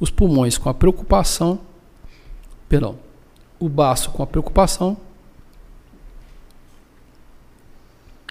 os 0.00 0.10
pulmões 0.10 0.58
com 0.58 0.68
a 0.68 0.74
preocupação, 0.74 1.60
perdão, 2.68 2.96
o 3.60 3.68
baço 3.68 4.10
com 4.10 4.20
a 4.20 4.26
preocupação 4.26 4.96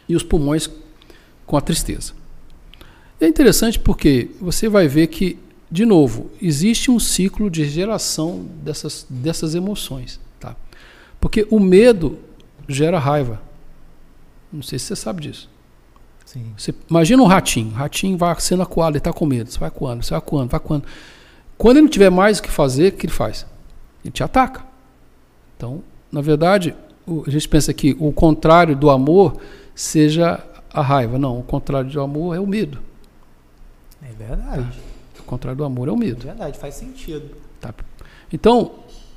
e 0.08 0.16
os 0.16 0.24
pulmões 0.24 0.70
com 1.46 1.58
a 1.58 1.62
tristeza. 1.62 2.13
É 3.20 3.28
interessante 3.28 3.80
porque 3.80 4.32
você 4.39 4.68
vai 4.68 4.88
ver 4.88 5.08
que, 5.08 5.38
de 5.72 5.86
novo, 5.86 6.30
existe 6.42 6.92
um 6.92 7.00
ciclo 7.00 7.50
de 7.50 7.66
geração 7.66 8.46
dessas, 8.63 9.06
dessas 9.10 9.56
emoções. 9.56 10.20
Tá? 10.39 10.56
Porque 11.20 11.48
o 11.50 11.60
medo 11.60 12.20
gera 12.68 13.00
raiva. 13.00 13.42
Não 14.52 14.62
sei 14.62 14.78
se 14.78 14.86
você 14.86 14.96
sabe 14.96 15.22
disso. 15.22 15.50
Sim. 16.26 16.54
Você 16.58 16.74
imagina 16.89 17.22
um 17.22 17.28
ratinho. 17.28 17.70
O 17.70 17.74
ratinho 17.74 18.18
vai 18.18 18.36
sendo 18.39 18.63
acuado, 18.63 18.94
ele 18.94 18.98
está 18.98 19.13
com 19.13 19.26
medo. 19.26 19.50
Você 19.50 19.60
vai 19.60 19.68
acuando, 19.68 20.04
você 20.04 20.12
vai 20.12 20.20
acuando, 20.20 20.50
vai 20.50 20.58
acuando. 20.58 20.84
Quando 21.58 21.78
ele 21.78 21.84
não 21.84 21.89
tiver 21.89 22.10
mais 22.10 22.39
o 22.39 22.44
que 22.44 22.52
fazer, 22.52 22.92
o 22.92 22.98
que 22.98 23.06
ele 23.06 23.13
faz? 23.13 23.46
Ele 24.04 24.12
te 24.12 24.24
ataca. 24.24 24.66
Então, 25.56 25.84
na 26.12 26.22
verdade, 26.22 26.76
a 27.26 27.30
gente 27.30 27.48
pensa 27.48 27.74
que 27.74 27.96
o 28.00 28.12
contrário 28.12 28.76
do 28.76 28.89
amor 28.89 29.38
seja 29.76 30.44
a 30.74 30.82
raiva. 30.82 31.18
Não, 31.18 31.40
o 31.40 31.44
contrário 31.44 31.90
do 31.90 32.02
amor 32.02 32.36
é 32.36 32.40
o 32.40 32.48
medo. 32.48 32.80
É 34.02 34.12
verdade. 34.12 34.80
O 35.20 35.24
contrário 35.24 35.58
do 35.58 35.64
amor 35.64 35.88
é 35.88 35.92
o 35.92 35.98
medo. 35.98 36.24
É 36.24 36.28
verdade, 36.28 36.58
faz 36.58 36.76
sentido. 36.76 37.36
Tá. 37.62 37.74
Então, 38.32 38.72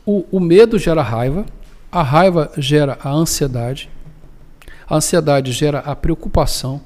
o, 0.04 0.24
o 0.30 0.40
medo 0.40 0.78
gera 0.78 1.02
raiva, 1.02 1.44
a 1.90 2.02
raiva 2.02 2.52
gera 2.56 2.98
a 3.02 3.10
ansiedade, 3.10 3.90
a 4.88 4.96
ansiedade 4.96 5.50
gera 5.52 5.80
a 5.80 5.96
preocupação 5.96 6.80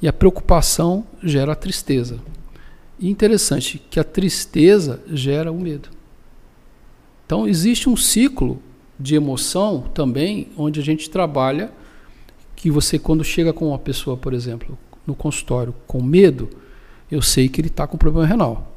e 0.00 0.06
a 0.06 0.12
preocupação 0.12 1.04
gera 1.22 1.52
a 1.52 1.56
tristeza. 1.56 2.20
E 2.98 3.08
interessante 3.08 3.82
que 3.90 3.98
a 3.98 4.04
tristeza 4.04 5.00
gera 5.08 5.50
o 5.50 5.58
medo. 5.58 5.88
Então 7.26 7.46
existe 7.46 7.88
um 7.88 7.96
ciclo 7.96 8.62
de 8.98 9.14
emoção 9.14 9.84
também 9.94 10.48
onde 10.56 10.80
a 10.80 10.82
gente 10.82 11.10
trabalha 11.10 11.70
que 12.58 12.72
você 12.72 12.98
quando 12.98 13.22
chega 13.22 13.52
com 13.52 13.68
uma 13.68 13.78
pessoa, 13.78 14.16
por 14.16 14.34
exemplo, 14.34 14.76
no 15.06 15.14
consultório 15.14 15.72
com 15.86 16.02
medo, 16.02 16.48
eu 17.08 17.22
sei 17.22 17.48
que 17.48 17.60
ele 17.60 17.68
está 17.68 17.86
com 17.86 17.96
problema 17.96 18.26
renal. 18.26 18.72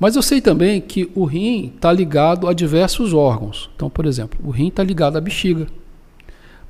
Mas 0.00 0.16
eu 0.16 0.22
sei 0.22 0.40
também 0.40 0.80
que 0.80 1.10
o 1.14 1.26
rim 1.26 1.70
está 1.76 1.92
ligado 1.92 2.48
a 2.48 2.54
diversos 2.54 3.12
órgãos. 3.12 3.68
Então, 3.76 3.90
por 3.90 4.06
exemplo, 4.06 4.40
o 4.42 4.50
rim 4.50 4.68
está 4.68 4.82
ligado 4.82 5.18
à 5.18 5.20
bexiga. 5.20 5.66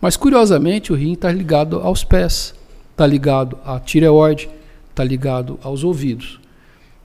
Mas 0.01 0.16
curiosamente, 0.16 0.92
o 0.92 0.97
rim 0.97 1.12
está 1.12 1.31
ligado 1.31 1.79
aos 1.79 2.03
pés, 2.03 2.53
está 2.90 3.07
ligado 3.07 3.57
à 3.64 3.79
tireoide, 3.79 4.51
está 4.90 5.05
ligado 5.05 5.57
aos 5.62 5.85
ouvidos. 5.85 6.40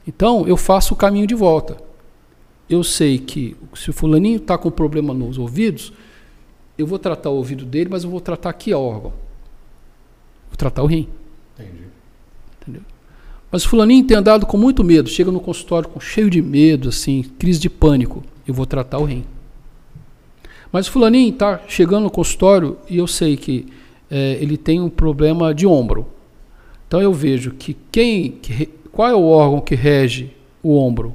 Então, 0.08 0.48
eu 0.48 0.58
faço 0.58 0.96
o 0.96 0.98
caminho 0.98 1.28
de 1.28 1.36
volta. 1.36 1.78
Eu 2.68 2.84
sei 2.84 3.20
que 3.20 3.56
se 3.76 3.92
o 3.92 3.94
fulaninho 3.94 4.38
está 4.38 4.58
com 4.58 4.72
problema 4.72 5.13
nos 5.13 5.38
ouvidos, 5.38 5.94
eu 6.80 6.88
vou 6.88 6.98
tratar 6.98 7.30
o 7.30 7.36
ouvido 7.36 7.65
dele, 7.65 7.89
mas 7.92 8.06
eu 8.06 8.10
vou 8.10 8.22
tratar 8.22 8.52
a 8.52 8.78
órgão. 8.78 9.12
Vou 10.48 10.58
tratar 10.58 10.82
o 10.82 10.86
rim. 10.86 11.10
Entendi. 11.54 11.84
Entendeu? 12.62 12.82
Mas 13.52 13.65
o 13.65 13.70
fulaninho 13.70 14.06
tem 14.06 14.15
andado 14.15 14.46
com 14.46 14.58
muito 14.58 14.82
medo, 14.82 15.10
chega 15.10 15.30
no 15.30 15.42
consultório 15.42 15.89
com 15.89 16.00
cheio 16.00 16.30
de 16.30 16.42
medo, 16.42 16.88
assim, 16.88 17.24
crise 17.38 17.60
de 17.60 17.70
pânico. 17.70 18.24
Eu 18.48 18.54
vou 18.54 18.65
tratar 18.65 18.98
o 19.00 19.04
rim. 19.04 19.26
Mas 20.72 20.88
o 20.88 20.92
fulaninho 20.92 21.34
está 21.34 21.60
chegando 21.68 22.04
no 22.04 22.12
consultório 22.12 22.78
e 22.89 22.98
eu 22.98 23.08
sei 23.08 23.36
que 23.36 23.68
é, 24.10 24.38
ele 24.39 24.56
tem 24.56 24.80
um 24.80 24.89
problema 24.89 25.54
de 25.54 25.68
ombro. 25.68 26.08
Então 26.88 27.02
eu 27.02 27.12
vejo 27.12 27.52
que 27.52 27.76
quem 27.92 28.32
que, 28.32 28.68
qual 28.92 29.10
é 29.10 29.15
o 29.15 29.26
órgão 29.26 29.60
que 29.60 29.76
rege 29.76 30.32
o 30.63 30.78
ombro? 30.78 31.13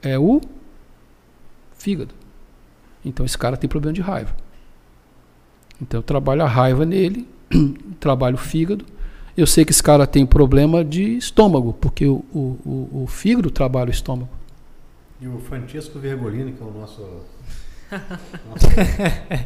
É 0.00 0.16
o 0.16 0.40
fígado. 1.76 2.14
Então 3.04 3.26
esse 3.26 3.36
cara 3.36 3.56
tem 3.56 3.68
problema 3.68 3.92
de 3.92 4.00
raiva. 4.00 4.45
Então 5.80 5.98
eu 5.98 6.02
trabalho 6.02 6.42
a 6.42 6.48
raiva 6.48 6.84
nele, 6.84 7.26
trabalho 8.00 8.36
o 8.36 8.38
fígado. 8.38 8.84
Eu 9.36 9.46
sei 9.46 9.64
que 9.64 9.72
esse 9.72 9.82
cara 9.82 10.06
tem 10.06 10.24
problema 10.24 10.82
de 10.84 11.16
estômago, 11.16 11.74
porque 11.74 12.06
o, 12.06 12.24
o, 12.32 12.38
o, 12.64 13.02
o 13.02 13.06
fígado 13.06 13.50
trabalha 13.50 13.88
o 13.88 13.92
estômago. 13.92 14.30
E 15.20 15.28
o 15.28 15.38
Francisco 15.38 15.98
Vergolini, 15.98 16.52
que 16.52 16.62
é 16.62 16.66
o 16.66 16.70
nosso. 16.70 17.02
nosso 17.90 18.66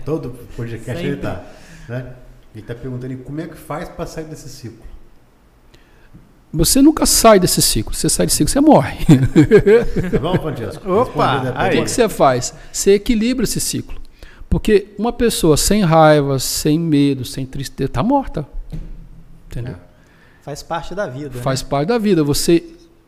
todo 0.05 0.31
podcast 0.57 1.03
ele 1.03 1.17
Sempre. 1.17 1.23
tá. 1.23 1.45
Né? 1.89 2.15
Ele 2.55 2.63
está 2.63 2.75
perguntando 2.75 3.17
como 3.19 3.41
é 3.41 3.47
que 3.47 3.57
faz 3.57 3.89
para 3.89 4.07
sair 4.07 4.25
desse 4.25 4.49
ciclo. 4.49 4.91
Você 6.53 6.83
nunca 6.83 7.07
sai 7.07 7.39
desse 7.39 7.63
ciclo. 7.63 7.95
Você 7.95 8.09
sai 8.09 8.27
desse 8.27 8.39
ciclo, 8.39 8.51
você 8.51 8.61
morre. 8.61 9.05
Tá 10.11 10.19
bom, 10.19 10.37
Francisco? 10.39 10.91
Opa, 10.91 11.53
aí. 11.55 11.69
O 11.69 11.79
que, 11.79 11.83
que 11.85 11.91
você 11.91 12.09
faz? 12.09 12.55
Você 12.73 12.95
equilibra 12.95 13.45
esse 13.45 13.61
ciclo. 13.61 14.00
Porque 14.51 14.89
uma 14.99 15.13
pessoa 15.13 15.57
sem 15.57 15.83
raiva, 15.83 16.39
sem 16.41 16.79
medo, 16.79 17.25
sem 17.25 17.47
tristeza, 17.47 17.89
está 17.89 18.03
morta. 18.03 18.47
Entendeu? 19.49 19.77
Faz 20.43 20.63
parte 20.63 20.95
da 20.95 21.07
vida. 21.07 21.37
né? 21.37 21.43
Faz 21.43 21.63
parte 21.63 21.89
da 21.89 21.97
vida. 21.99 22.25
Você 22.25 22.65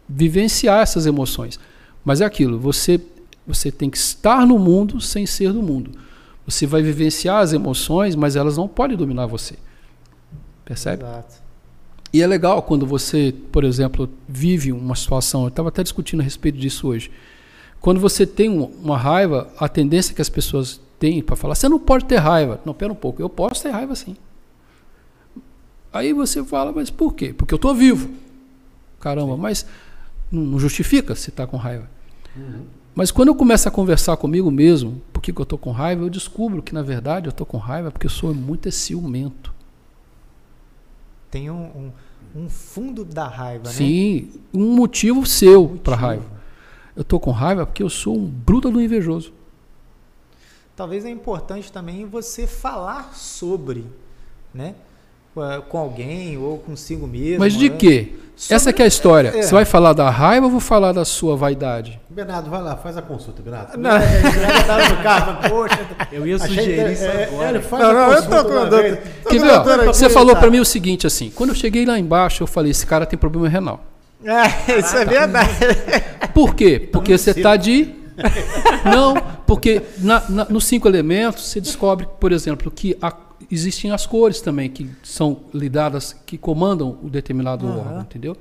vivenciar 0.09 0.81
essas 0.81 1.05
emoções. 1.05 1.59
Mas 2.05 2.21
é 2.21 2.25
aquilo, 2.25 2.59
você, 2.59 3.01
você 3.47 3.71
tem 3.73 3.91
que 3.91 3.97
estar 3.97 4.47
no 4.47 4.59
mundo 4.59 5.01
sem 5.01 5.27
ser 5.27 5.53
do 5.53 5.63
mundo. 5.63 5.91
Você 6.47 6.67
vai 6.67 6.83
vivenciar 6.83 7.39
as 7.43 7.53
emoções, 7.53 8.15
mas 8.17 8.35
elas 8.37 8.57
não 8.57 8.67
podem 8.69 8.97
dominar 8.97 9.27
você. 9.27 9.57
Percebe? 10.65 11.03
Exato. 11.05 11.43
E 12.13 12.21
é 12.23 12.27
legal 12.27 12.63
quando 12.63 12.87
você, 12.87 13.35
por 13.51 13.65
exemplo, 13.65 14.09
vive 14.29 14.71
uma 14.73 14.95
situação, 14.95 15.43
eu 15.43 15.49
estava 15.49 15.71
até 15.71 15.83
discutindo 15.83 16.21
a 16.21 16.23
respeito 16.23 16.59
disso 16.59 16.89
hoje. 16.89 17.11
Quando 17.81 17.99
você 18.01 18.27
tem 18.27 18.49
um- 18.51 18.65
uma 18.83 18.99
raiva, 18.99 19.51
a 19.59 19.69
tendência 19.69 20.15
que 20.15 20.21
as 20.21 20.29
pessoas 20.29 20.81
têm 21.03 21.21
para 21.21 21.35
falar, 21.35 21.57
você 21.57 21.69
não 21.69 21.81
pode 21.81 22.05
ter 22.05 22.19
raiva. 22.19 22.61
Não, 22.65 22.73
pera 22.73 22.93
um 22.93 22.97
pouco, 22.97 23.21
eu 23.21 23.29
posso 23.29 23.61
ter 23.61 23.71
raiva 23.71 23.93
sim. 23.97 24.17
Aí 25.93 26.13
você 26.13 26.45
fala, 26.45 26.71
mas 26.71 26.91
por 26.91 27.13
quê? 27.13 27.35
Porque 27.35 27.53
eu 27.53 27.57
estou 27.57 27.75
vivo. 27.75 28.09
Caramba, 29.01 29.37
mas 29.37 29.67
não 30.31 30.61
justifica 30.61 31.17
se 31.17 31.31
está 31.31 31.45
com 31.45 31.57
raiva. 31.57 31.91
Mas 32.95 33.11
quando 33.11 33.29
eu 33.29 33.35
começo 33.35 33.67
a 33.69 33.71
conversar 33.73 34.17
comigo 34.17 34.49
mesmo, 34.49 35.03
por 35.13 35.21
que, 35.21 35.33
que 35.33 35.41
eu 35.41 35.43
estou 35.43 35.59
com 35.59 35.73
raiva, 35.73 36.05
eu 36.05 36.09
descubro 36.09 36.63
que 36.63 36.73
na 36.73 36.83
verdade 36.83 37.27
eu 37.27 37.31
estou 37.31 37.45
com 37.45 37.59
raiva 37.59 37.91
porque 37.91 38.07
eu 38.07 38.11
sou 38.11 38.33
muito 38.33 38.71
ciumento. 38.71 39.53
Tem 41.33 41.51
um, 41.51 41.65
um, 42.35 42.43
um 42.45 42.49
fundo 42.49 43.05
da 43.05 43.27
raiva, 43.27 43.65
né? 43.65 43.71
Sim, 43.71 44.31
um 44.55 44.77
motivo 44.77 45.27
seu 45.27 45.81
para 45.83 45.97
raiva. 45.97 46.31
Eu 46.95 47.03
tô 47.03 47.19
com 47.19 47.33
raiva 47.33 47.67
porque 47.67 47.83
eu 47.83 47.91
sou 47.91 48.17
um 48.17 48.25
bruto 48.25 48.71
do 48.71 48.81
invejoso. 48.81 49.33
Talvez 50.75 51.05
é 51.05 51.11
importante 51.11 51.71
também 51.71 52.07
você 52.07 52.47
falar 52.47 53.13
sobre, 53.15 53.85
né? 54.55 54.75
Com- 55.69 55.79
alguém 55.79 56.37
ou 56.37 56.59
consigo 56.59 57.07
mesmo. 57.07 57.39
Mas 57.41 57.55
de 57.55 57.71
né? 57.71 57.77
quê? 57.79 58.13
Sobre- 58.37 58.55
Essa 58.57 58.73
que 58.73 58.83
é 58.83 58.85
a 58.85 58.89
história. 58.89 59.29
É. 59.29 59.43
Você 59.43 59.53
vai 59.53 59.65
falar 59.65 59.93
da 59.93 60.09
raiva 60.11 60.47
ou 60.47 60.51
vou 60.53 60.61
falar 60.61 60.93
da 60.93 61.05
sua 61.05 61.37
vaidade? 61.37 62.01
Bernardo, 62.11 62.51
vai 62.51 62.61
lá, 62.63 62.77
faz 62.77 62.97
a 62.97 63.03
consulta, 63.03 63.41
Bernardo. 63.43 63.77
Não. 63.79 63.91
Bernardo 63.99 65.03
tá. 65.03 65.41
Eu 66.13 66.27
ia 66.27 66.39
sugerir 66.39 66.85
que- 66.87 66.93
isso 66.93 67.05
é, 67.05 67.25
agora. 67.25 67.49
Ele 67.51 67.61
faz 67.61 67.83
Não, 67.83 67.93
não, 67.93 68.13
eu 68.13 68.23
tô 68.29 69.29
Quer 69.31 69.41
ver? 69.41 69.87
Você 69.87 70.11
falou 70.11 70.35
tá. 70.35 70.41
para 70.41 70.51
mim 70.51 70.61
o 70.61 70.65
seguinte 70.65 71.07
assim, 71.07 71.31
quando 71.31 71.51
eu 71.51 71.57
cheguei 71.57 71.87
lá 71.87 71.99
embaixo, 71.99 72.43
eu 72.43 72.47
falei, 72.47 72.71
esse 72.71 72.87
cara 72.87 73.07
tem 73.07 73.19
problema 73.19 73.49
renal. 73.49 73.81
É, 74.25 74.79
isso 74.79 74.97
é 74.97 75.05
verdade. 75.05 75.51
Por 76.35 76.55
quê? 76.55 76.79
Porque 76.93 77.17
você 77.17 77.31
está 77.31 77.57
de. 77.57 78.02
Não, 78.85 79.15
porque 79.47 79.83
na- 79.99 80.29
na- 80.29 80.45
nos 80.47 80.65
cinco 80.65 80.89
elementos 80.89 81.45
você 81.49 81.61
descobre, 81.61 82.07
por 82.21 82.33
exemplo, 82.33 82.71
que 82.71 82.97
a- 83.01 83.17
existem 83.51 83.91
as 83.91 84.07
cores 84.07 84.41
também 84.41 84.69
que 84.71 84.91
são 85.03 85.41
lidadas, 85.53 86.13
que 86.27 86.37
comandam 86.39 86.99
o 87.03 87.09
determinado 87.11 87.67
Aham. 87.67 87.79
órgão, 87.79 88.01
entendeu? 88.03 88.37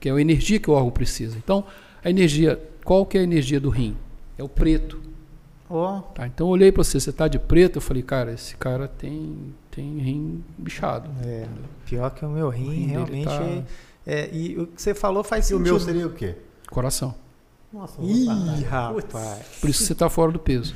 Que 0.00 0.08
é 0.08 0.12
a 0.12 0.20
energia 0.20 0.58
que 0.60 0.70
o 0.70 0.74
órgão 0.74 0.90
precisa. 0.90 1.36
Então, 1.36 1.64
a 2.04 2.10
energia, 2.10 2.60
qual 2.84 3.04
que 3.06 3.16
é 3.18 3.20
a 3.20 3.24
energia 3.24 3.58
do 3.60 3.68
rim? 3.70 3.96
É 4.36 4.42
o 4.42 4.48
preto. 4.48 5.00
Ó, 5.70 6.00
Tá? 6.14 6.26
Então 6.26 6.46
eu 6.46 6.50
olhei 6.52 6.72
para 6.72 6.82
você, 6.82 6.98
você 6.98 7.10
está 7.10 7.28
de 7.28 7.38
preto, 7.38 7.76
eu 7.76 7.82
falei, 7.82 8.02
cara, 8.02 8.32
esse 8.32 8.56
cara 8.56 8.88
tem, 8.88 9.52
tem 9.70 9.98
rim 9.98 10.42
bichado. 10.56 11.10
é, 11.24 11.44
pior 11.84 12.10
que 12.10 12.24
o 12.24 12.28
meu 12.30 12.48
rim, 12.48 12.66
O 12.66 12.70
rim 12.70 12.86
realmente. 12.86 13.24
tá- 13.26 13.42
é- 13.42 13.64
é, 14.06 14.30
e 14.32 14.56
o 14.58 14.66
que 14.68 14.80
você 14.80 14.94
falou 14.94 15.22
faz 15.22 15.50
E 15.50 15.54
o 15.54 15.58
sentido. 15.58 15.72
meu 15.72 15.80
seria 15.80 16.06
o 16.06 16.10
quê? 16.10 16.36
Coração. 16.70 17.14
Nossa, 17.72 18.00
Ih, 18.00 18.26
rapaz. 18.64 19.04
Por 19.60 19.68
isso 19.68 19.80
que 19.80 19.86
você 19.86 19.92
está 19.92 20.08
fora 20.08 20.32
do 20.32 20.38
peso. 20.38 20.74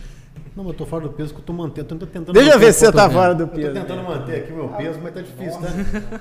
Não, 0.54 0.64
mas 0.64 0.74
eu 0.74 0.78
tô 0.78 0.84
fora 0.84 1.04
do 1.04 1.10
peso 1.14 1.32
que 1.32 1.40
eu 1.40 1.44
tô 1.44 1.52
mantendo. 1.54 1.94
Eu 1.94 1.98
tô 2.00 2.06
tentando 2.06 2.34
Deixa 2.34 2.52
eu 2.52 2.58
ver 2.58 2.74
se 2.74 2.80
você 2.80 2.92
tá 2.92 3.08
fora 3.08 3.34
do 3.34 3.44
Eu 3.44 3.48
tô 3.48 3.54
peso. 3.56 3.72
tentando 3.72 4.02
manter 4.02 4.42
aqui 4.42 4.52
o 4.52 4.56
meu 4.56 4.68
peso, 4.68 5.00
mas 5.02 5.14
tá 5.14 5.22
difícil, 5.22 5.60
né? 5.60 6.20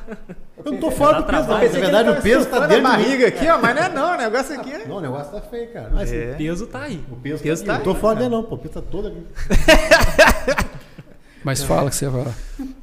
Eu 0.64 0.72
não 0.72 0.80
tô 0.80 0.90
fora 0.92 1.22
do 1.22 1.26
peso, 1.28 1.48
não. 1.48 1.54
Na 1.56 1.60
verdade, 1.60 2.10
o 2.10 2.22
peso 2.22 2.46
tá 2.46 2.60
dentro 2.60 2.64
a 2.64 2.68
de 2.68 2.76
mim. 2.78 2.82
barriga 2.84 3.28
aqui, 3.28 3.50
ó, 3.50 3.58
mas 3.60 3.76
não 3.76 3.82
é 3.84 3.90
não, 3.90 4.14
o 4.14 4.18
negócio 4.18 4.58
aqui 4.58 4.72
é... 4.72 4.88
Não, 4.88 4.96
o 4.98 5.02
negócio 5.02 5.32
tá 5.34 5.42
feio, 5.42 5.74
cara. 5.74 5.90
Mas, 5.94 6.14
É. 6.14 6.32
O 6.32 6.38
peso 6.38 6.68
tá 6.68 6.82
aí. 6.84 7.04
O 7.12 7.16
peso, 7.18 7.44
peso 7.44 7.66
tá, 7.66 7.74
tá 7.74 7.80
aqui. 7.80 7.88
Eu 7.88 7.92
aí, 7.92 7.96
tô 7.96 8.02
fora 8.02 8.16
cara. 8.16 8.30
dele, 8.30 8.42
não, 8.42 8.44
pô. 8.48 8.56
O 8.56 8.58
peso 8.58 8.74
tá 8.76 8.82
todo 8.82 9.08
aqui. 9.10 9.28
Mas 11.44 11.64
fala 11.64 11.90
que 11.90 11.96
você 11.96 12.08
vai 12.08 12.24
lá. 12.26 12.34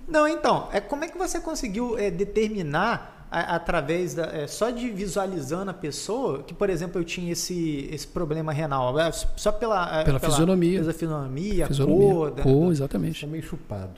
Não, 0.07 0.27
então, 0.29 0.69
é, 0.73 0.81
como 0.81 1.05
é 1.05 1.09
que 1.09 1.17
você 1.17 1.39
conseguiu 1.41 1.97
é, 1.99 2.11
determinar 2.11 3.18
a- 3.31 3.57
através 3.57 4.15
da, 4.15 4.25
é, 4.27 4.47
só 4.47 4.71
de 4.71 4.89
visualizando 4.91 5.71
a 5.71 5.75
pessoa 5.75 6.43
que, 6.43 6.55
por 6.55 6.71
exemplo, 6.71 7.01
eu 7.01 7.05
tinha 7.05 7.33
esse, 7.33 7.89
esse 7.93 8.07
problema 8.07 8.53
renal, 8.53 8.99
é, 8.99 9.11
só 9.13 9.53
pela, 9.53 10.01
é, 10.01 10.05
Pela 10.05 10.19
fisionomia. 10.19 10.81
pela 10.81 10.93
fisionomia, 10.93 11.65
a 11.65 11.69
Fisionomia. 11.69 12.13
cor, 12.15 12.31
da- 12.31 12.43
Cor, 12.43 12.73
exatamente. 12.73 13.21
Tá 13.21 13.27
meio 13.27 13.43
chupado. 13.43 13.93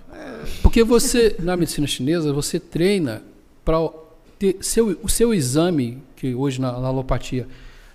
Porque 0.62 0.82
você, 0.84 1.36
na 1.38 1.56
medicina 1.56 1.86
chinesa, 1.86 2.32
você 2.32 2.58
treina 2.58 3.22
para 3.64 3.78
ter 4.38 4.56
seu, 4.60 4.98
o 5.02 5.08
seu 5.08 5.32
exame, 5.34 6.02
que 6.16 6.34
hoje 6.34 6.60
na, 6.60 6.72
na 6.80 6.88
alopatia 6.88 7.46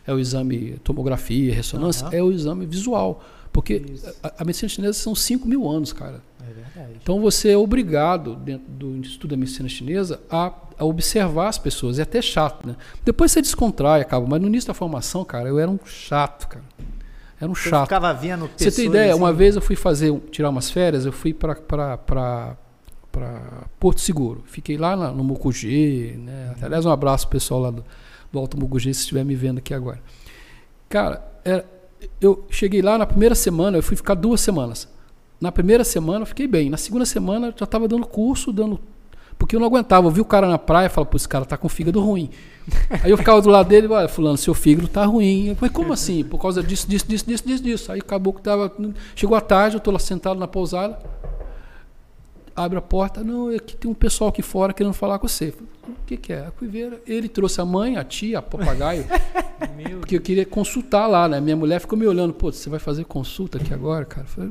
é 0.08 0.14
o 0.14 0.20
exame 0.20 0.78
tomografia, 0.84 1.54
ressonância, 1.54 2.06
Aham. 2.08 2.16
é 2.16 2.22
o 2.24 2.32
exame 2.32 2.66
visual. 2.66 3.24
Porque 3.52 3.84
a, 4.22 4.34
a 4.40 4.46
medicina 4.46 4.68
chinesa 4.70 4.94
são 4.94 5.16
5 5.16 5.48
mil 5.48 5.68
anos, 5.70 5.92
cara. 5.94 6.22
É 6.50 6.54
verdade. 6.54 7.00
Então 7.02 7.20
você 7.22 7.50
é 7.50 7.58
obrigado, 7.58 8.36
dentro 8.36 8.68
do 8.70 8.98
estudo 9.02 9.32
da 9.32 9.38
medicina 9.38 9.68
chinesa, 9.70 10.20
a, 10.30 10.52
a 10.78 10.86
observar 10.86 11.48
as 11.50 11.58
pessoas. 11.58 12.00
É 12.00 12.04
até 12.04 12.22
chato, 12.22 12.68
né? 12.68 12.76
Depois 13.04 13.32
você 13.32 13.42
descontrai, 13.42 14.02
acaba. 14.02 14.26
Mas 14.28 14.42
no 14.42 14.48
início 14.48 14.68
da 14.68 14.74
formação, 14.74 15.24
cara, 15.26 15.50
eu 15.50 15.58
era 15.60 15.70
um 15.70 15.80
chato, 15.86 16.48
cara. 16.48 16.66
Era 17.40 17.52
um 17.52 17.56
Você 17.56 17.70
chato. 17.70 17.84
ficava 17.84 18.14
vendo 18.14 18.44
Você 18.48 18.66
pessoas 18.66 18.76
tem 18.76 18.86
ideia? 18.86 19.12
assim, 19.12 19.22
Uma 19.22 19.34
vez 19.34 19.56
eu 19.58 19.62
fui 19.62 19.76
fazer, 19.76 20.18
tirar 20.32 20.50
umas 20.50 20.70
férias, 20.72 21.06
eu 21.06 21.12
fui 21.12 21.34
para 21.34 21.58
Porto 23.80 24.00
Seguro. 24.02 24.44
Fiquei 24.46 24.78
lá 24.78 24.96
no 25.12 25.24
Mucugê, 25.24 26.16
né? 26.18 26.56
Aliás, 26.62 26.86
um 26.86 26.92
abraço 26.92 27.28
pro 27.28 27.38
pessoal 27.38 27.60
lá 27.62 27.72
do, 27.72 27.84
do 28.32 28.40
Alto 28.40 28.58
Mucugê, 28.60 28.94
se 28.94 29.02
estiver 29.02 29.24
me 29.26 29.36
vendo 29.36 29.58
aqui 29.60 29.74
agora. 29.74 30.00
Cara, 30.90 31.26
era- 31.44 31.66
eu 32.22 32.46
cheguei 32.50 32.82
lá 32.82 32.98
na 32.98 33.06
primeira 33.06 33.36
semana, 33.36 33.78
eu 33.78 33.84
fui 33.84 33.96
ficar 33.98 34.14
duas 34.14 34.40
semanas. 34.42 34.88
Na 35.40 35.52
primeira 35.52 35.84
semana 35.84 36.22
eu 36.22 36.26
fiquei 36.26 36.48
bem. 36.48 36.70
Na 36.70 36.78
segunda 36.78 37.06
semana 37.06 37.48
eu 37.48 37.54
já 37.58 37.66
estava 37.66 37.88
dando 37.88 38.06
curso, 38.06 38.52
dando. 38.52 38.80
Porque 39.38 39.56
eu 39.56 39.60
não 39.60 39.68
aguentava. 39.68 40.08
Eu 40.08 40.12
vi 40.12 40.22
o 40.22 40.26
cara 40.26 40.48
na 40.48 40.58
praia 40.58 40.88
e 40.88 40.90
falava, 40.90 41.12
pô, 41.12 41.18
esse 41.18 41.28
cara 41.28 41.46
tá 41.46 41.58
com 41.58 41.68
fígado 41.68 42.00
ruim. 42.00 42.30
Aí 43.04 43.12
eu 43.12 43.18
ficava 43.18 43.42
do 43.42 43.50
lado 43.50 43.68
dele, 43.68 43.88
olha, 43.88 44.08
fulano, 44.08 44.38
seu 44.38 44.54
fígado 44.54 44.88
tá 44.88 45.06
ruim. 45.06 45.48
Eu 45.48 45.56
falei, 45.56 45.74
como 45.74 45.92
assim? 45.92 46.24
Por 46.24 46.40
causa 46.40 46.64
disso, 46.64 46.88
disso, 46.88 47.06
disso, 47.08 47.26
disso, 47.26 47.46
disso, 47.46 47.64
disso. 47.64 47.92
Aí 47.92 48.00
acabou 48.00 48.34
que 48.34 48.42
tava. 48.42 48.72
Chegou 49.16 49.36
a 49.36 49.42
tarde, 49.42 49.76
eu 49.76 49.82
tô 49.82 49.92
lá 49.92 50.00
sentado 50.00 50.40
na 50.40 50.48
pousada 50.48 50.98
abre 52.56 52.78
a 52.78 52.82
porta, 52.82 53.24
não, 53.24 53.50
aqui 53.50 53.76
tem 53.76 53.92
um 53.92 53.94
pessoal 53.94 54.30
aqui 54.30 54.42
fora 54.42 54.72
querendo 54.72 54.94
falar 54.94 55.20
com 55.20 55.28
você. 55.28 55.54
O 55.88 56.06
que, 56.06 56.18
que 56.18 56.34
é? 56.34 56.48
A 56.48 56.52
Cuiveira. 56.52 57.02
Ele 57.06 57.28
trouxe 57.28 57.60
a 57.60 57.66
mãe, 57.66 57.98
a 57.98 58.04
tia, 58.04 58.40
a 58.40 58.42
papagaio, 58.42 59.06
porque 60.00 60.16
eu 60.16 60.22
queria 60.22 60.46
consultar 60.46 61.06
lá, 61.06 61.28
né? 61.28 61.40
Minha 61.42 61.56
mulher 61.56 61.80
ficou 61.80 61.98
me 61.98 62.08
olhando, 62.08 62.34
pô, 62.34 62.52
você 62.52 62.70
vai 62.70 62.80
fazer 62.80 63.04
consulta 63.06 63.58
aqui 63.58 63.74
agora, 63.74 64.06
cara? 64.06 64.26
Eu 64.26 64.30
falei, 64.30 64.50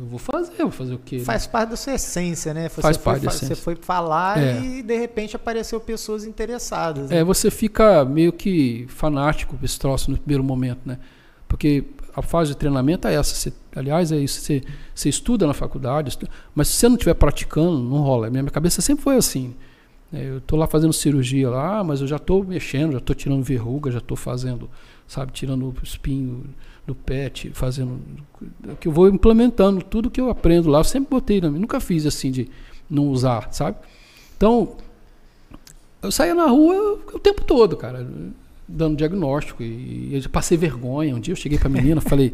eu 0.00 0.06
vou 0.06 0.18
fazer, 0.18 0.56
vou 0.58 0.70
fazer 0.70 0.94
o 0.94 0.98
quê? 0.98 1.20
Faz 1.20 1.46
né? 1.46 1.52
parte 1.52 1.70
da 1.70 1.76
sua 1.76 1.94
essência, 1.94 2.52
né? 2.52 2.68
Você 2.68 2.82
Faz 2.82 2.96
parte 2.96 3.22
da 3.24 3.28
essência. 3.28 3.54
Você 3.54 3.62
foi 3.62 3.76
falar 3.76 4.38
é. 4.38 4.60
e 4.60 4.82
de 4.82 4.98
repente 4.98 5.36
apareceu 5.36 5.80
pessoas 5.80 6.24
interessadas. 6.24 7.10
Né? 7.10 7.18
É, 7.18 7.24
você 7.24 7.50
fica 7.50 8.04
meio 8.04 8.32
que 8.32 8.86
fanático 8.88 9.58
esse 9.62 9.78
troço 9.78 10.10
no 10.10 10.18
primeiro 10.18 10.42
momento, 10.42 10.80
né? 10.84 10.98
Porque 11.48 11.84
a 12.14 12.22
fase 12.22 12.50
de 12.50 12.56
treinamento 12.56 13.06
é 13.06 13.14
essa. 13.14 13.34
Você, 13.34 13.52
aliás, 13.74 14.12
é 14.12 14.18
isso. 14.18 14.40
Você, 14.40 14.62
você 14.94 15.08
estuda 15.08 15.46
na 15.46 15.54
faculdade, 15.54 16.18
mas 16.54 16.68
se 16.68 16.74
você 16.74 16.88
não 16.88 16.96
estiver 16.96 17.14
praticando, 17.14 17.78
não 17.78 17.98
rola. 17.98 18.30
Minha 18.30 18.44
cabeça 18.46 18.80
sempre 18.80 19.04
foi 19.04 19.16
assim. 19.16 19.54
É, 20.12 20.28
eu 20.28 20.38
estou 20.38 20.58
lá 20.58 20.66
fazendo 20.66 20.92
cirurgia 20.92 21.48
lá, 21.48 21.84
mas 21.84 22.00
eu 22.00 22.06
já 22.06 22.16
estou 22.16 22.44
mexendo, 22.44 22.92
já 22.92 22.98
estou 22.98 23.14
tirando 23.14 23.42
verruga, 23.42 23.90
já 23.90 23.98
estou 23.98 24.16
fazendo, 24.16 24.68
sabe, 25.06 25.32
tirando 25.32 25.66
o 25.66 25.74
espinho 25.82 26.44
do 26.86 26.94
pet, 26.94 27.50
fazendo. 27.54 28.00
que 28.80 28.88
eu 28.88 28.92
vou 28.92 29.08
implementando 29.08 29.82
tudo 29.82 30.10
que 30.10 30.20
eu 30.20 30.28
aprendo 30.28 30.68
lá. 30.68 30.80
Eu 30.80 30.84
sempre 30.84 31.10
botei, 31.10 31.40
nunca 31.40 31.78
fiz 31.78 32.06
assim 32.06 32.30
de 32.30 32.48
não 32.88 33.08
usar, 33.08 33.52
sabe? 33.52 33.76
Então, 34.36 34.76
eu 36.02 36.10
saía 36.10 36.34
na 36.34 36.46
rua 36.46 36.98
o 37.12 37.18
tempo 37.18 37.44
todo, 37.44 37.76
cara 37.76 38.04
dando 38.70 38.96
diagnóstico 38.96 39.62
e, 39.62 40.14
eu 40.14 40.30
passei 40.30 40.56
vergonha. 40.56 41.14
Um 41.14 41.20
dia 41.20 41.32
eu 41.32 41.36
cheguei 41.36 41.58
para 41.58 41.68
a 41.68 41.70
menina 41.70 42.00
falei, 42.00 42.32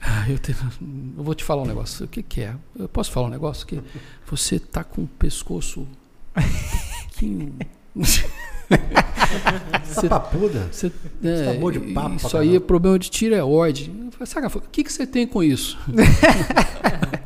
ah, 0.00 0.28
eu, 0.28 0.38
te, 0.38 0.52
eu, 0.52 1.22
vou 1.22 1.34
te 1.34 1.44
falar 1.44 1.62
um 1.62 1.66
negócio. 1.66 2.04
O 2.04 2.08
que, 2.08 2.22
que 2.22 2.42
é? 2.42 2.54
Eu 2.78 2.88
posso 2.88 3.10
falar 3.10 3.26
um 3.26 3.30
negócio? 3.30 3.66
Que 3.66 3.80
você 4.26 4.58
tá 4.58 4.82
com 4.84 5.02
o 5.02 5.06
pescoço 5.06 5.86
um 7.22 7.52
você, 9.84 10.08
papuda? 10.08 10.68
Você, 10.70 10.92
é, 11.22 11.58
você 11.58 11.72
de 11.72 11.92
papo 11.92 12.16
isso 12.16 12.36
aí 12.36 12.56
é 12.56 12.60
problema 12.60 12.98
de 12.98 13.10
tireoide. 13.10 13.92
Eu 14.18 14.26
falei, 14.26 14.46
o 14.56 14.60
que, 14.70 14.84
que 14.84 14.92
você 14.92 15.06
tem 15.06 15.26
com 15.26 15.42
isso? 15.42 15.78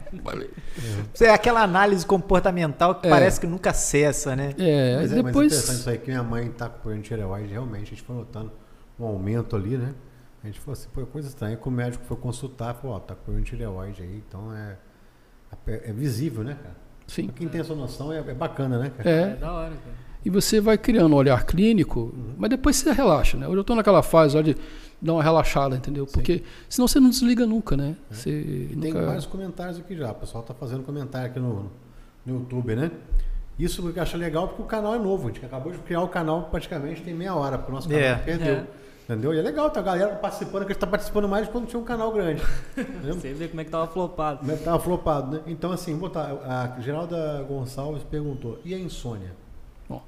É. 1.20 1.24
é 1.24 1.30
aquela 1.30 1.62
análise 1.62 2.04
comportamental 2.04 2.94
que 2.96 3.06
é. 3.06 3.10
parece 3.10 3.40
que 3.40 3.46
nunca 3.46 3.72
cessa, 3.72 4.34
né? 4.34 4.54
É, 4.58 4.96
mas, 4.96 5.12
é, 5.12 5.14
depois... 5.16 5.34
mas 5.34 5.46
interessante 5.46 5.78
isso 5.78 5.90
aí 5.90 5.98
que 5.98 6.08
minha 6.08 6.22
mãe 6.22 6.50
tá 6.50 6.68
com 6.68 7.00
tireoide, 7.00 7.52
realmente, 7.52 7.82
a 7.82 7.90
gente 7.96 8.02
foi 8.02 8.16
notando 8.16 8.52
um 8.98 9.04
aumento 9.04 9.56
ali, 9.56 9.76
né? 9.76 9.94
A 10.42 10.46
gente 10.46 10.60
falou 10.60 10.72
assim, 10.74 10.88
pô, 10.92 11.00
é 11.00 11.06
coisa 11.06 11.28
estranha. 11.28 11.56
Que 11.56 11.66
o 11.66 11.70
médico 11.70 12.04
foi 12.04 12.16
consultar, 12.18 12.74
falou, 12.74 12.96
ó, 12.96 13.00
tá 13.00 13.14
com 13.14 13.40
tireoide 13.42 14.02
aí, 14.02 14.22
então 14.28 14.54
é, 14.54 14.76
é 15.66 15.92
visível, 15.92 16.44
né, 16.44 16.56
cara? 16.62 16.76
Sim. 17.06 17.26
Pra 17.26 17.34
quem 17.34 17.48
tem 17.48 17.60
essa 17.60 17.74
noção 17.74 18.12
é, 18.12 18.18
é 18.18 18.34
bacana, 18.34 18.78
né, 18.78 18.90
cara? 18.96 19.10
É. 19.10 19.22
é 19.22 19.36
da 19.36 19.52
hora, 19.52 19.70
cara. 19.70 20.04
E 20.24 20.30
você 20.30 20.60
vai 20.60 20.78
criando 20.78 21.12
um 21.12 21.16
olhar 21.16 21.44
clínico, 21.44 22.00
uhum. 22.00 22.34
mas 22.38 22.48
depois 22.48 22.76
você 22.76 22.92
relaxa, 22.92 23.36
né? 23.36 23.46
Hoje 23.46 23.56
eu 23.56 23.60
estou 23.60 23.76
naquela 23.76 24.02
fase 24.02 24.36
ó, 24.36 24.40
de 24.40 24.56
dar 25.04 25.12
uma 25.12 25.22
relaxada, 25.22 25.76
entendeu? 25.76 26.06
Sim. 26.06 26.12
Porque 26.14 26.42
senão 26.68 26.88
você 26.88 26.98
não 26.98 27.10
desliga 27.10 27.46
nunca, 27.46 27.76
né? 27.76 27.94
É. 28.10 28.14
Você 28.14 28.30
e 28.30 28.74
nunca... 28.74 28.92
Tem 28.92 29.06
vários 29.06 29.26
comentários 29.26 29.78
aqui 29.78 29.96
já. 29.96 30.10
O 30.10 30.14
pessoal 30.14 30.42
está 30.42 30.54
fazendo 30.54 30.82
comentário 30.82 31.30
aqui 31.30 31.38
no, 31.38 31.70
no 32.24 32.38
YouTube, 32.38 32.74
né? 32.74 32.90
Isso 33.58 33.92
eu 33.94 34.02
acho 34.02 34.16
legal 34.16 34.48
porque 34.48 34.62
o 34.62 34.66
canal 34.66 34.94
é 34.94 34.98
novo. 34.98 35.28
A 35.28 35.32
gente 35.32 35.44
acabou 35.44 35.72
de 35.72 35.78
criar 35.78 36.00
o 36.00 36.08
canal 36.08 36.44
praticamente 36.44 37.02
tem 37.02 37.14
meia 37.14 37.34
hora, 37.34 37.58
porque 37.58 37.70
o 37.70 37.74
nosso 37.74 37.88
canal 37.88 38.02
é. 38.02 38.14
perdeu. 38.16 38.54
É. 38.54 38.66
Entendeu? 39.04 39.34
E 39.34 39.38
é 39.38 39.42
legal, 39.42 39.68
tá 39.70 39.80
a 39.80 39.82
galera 39.82 40.14
participando, 40.14 40.64
que 40.64 40.72
a 40.72 40.72
gente 40.72 40.80
tá 40.80 40.86
participando 40.86 41.28
mais 41.28 41.44
de 41.44 41.52
quando 41.52 41.66
tinha 41.66 41.78
um 41.78 41.84
canal 41.84 42.10
grande. 42.10 42.42
Você 43.04 43.34
vê 43.34 43.48
como 43.48 43.60
é 43.60 43.64
que 43.64 43.70
tava 43.70 43.86
flopado. 43.86 44.38
Como 44.38 44.50
é 44.50 44.56
que 44.56 44.64
tava 44.64 44.80
flopado, 44.80 45.36
né? 45.36 45.42
Então, 45.46 45.70
assim, 45.70 45.94
botar. 45.94 46.32
A 46.46 46.80
Geralda 46.80 47.44
Gonçalves 47.46 48.02
perguntou: 48.04 48.58
e 48.64 48.74
a 48.74 48.78
insônia? 48.78 49.32
Bom, 49.86 50.02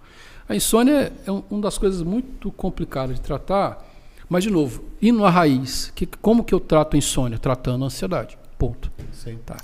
a 0.48 0.56
insônia 0.56 1.12
é 1.26 1.30
um, 1.30 1.42
uma 1.50 1.60
das 1.60 1.76
coisas 1.76 2.00
muito 2.00 2.50
complicadas 2.50 3.16
de 3.16 3.20
tratar 3.20 3.84
mas, 4.28 4.44
de 4.44 4.50
novo, 4.50 4.84
indo 5.00 5.24
à 5.24 5.30
raiz, 5.30 5.92
que, 5.94 6.06
como 6.06 6.42
que 6.42 6.54
eu 6.54 6.60
trato 6.60 6.96
insônia? 6.96 7.38
Tratando 7.38 7.84
a 7.84 7.86
ansiedade. 7.86 8.38
Ponto. 8.58 8.90
Sim. 9.12 9.38
Tá. 9.44 9.56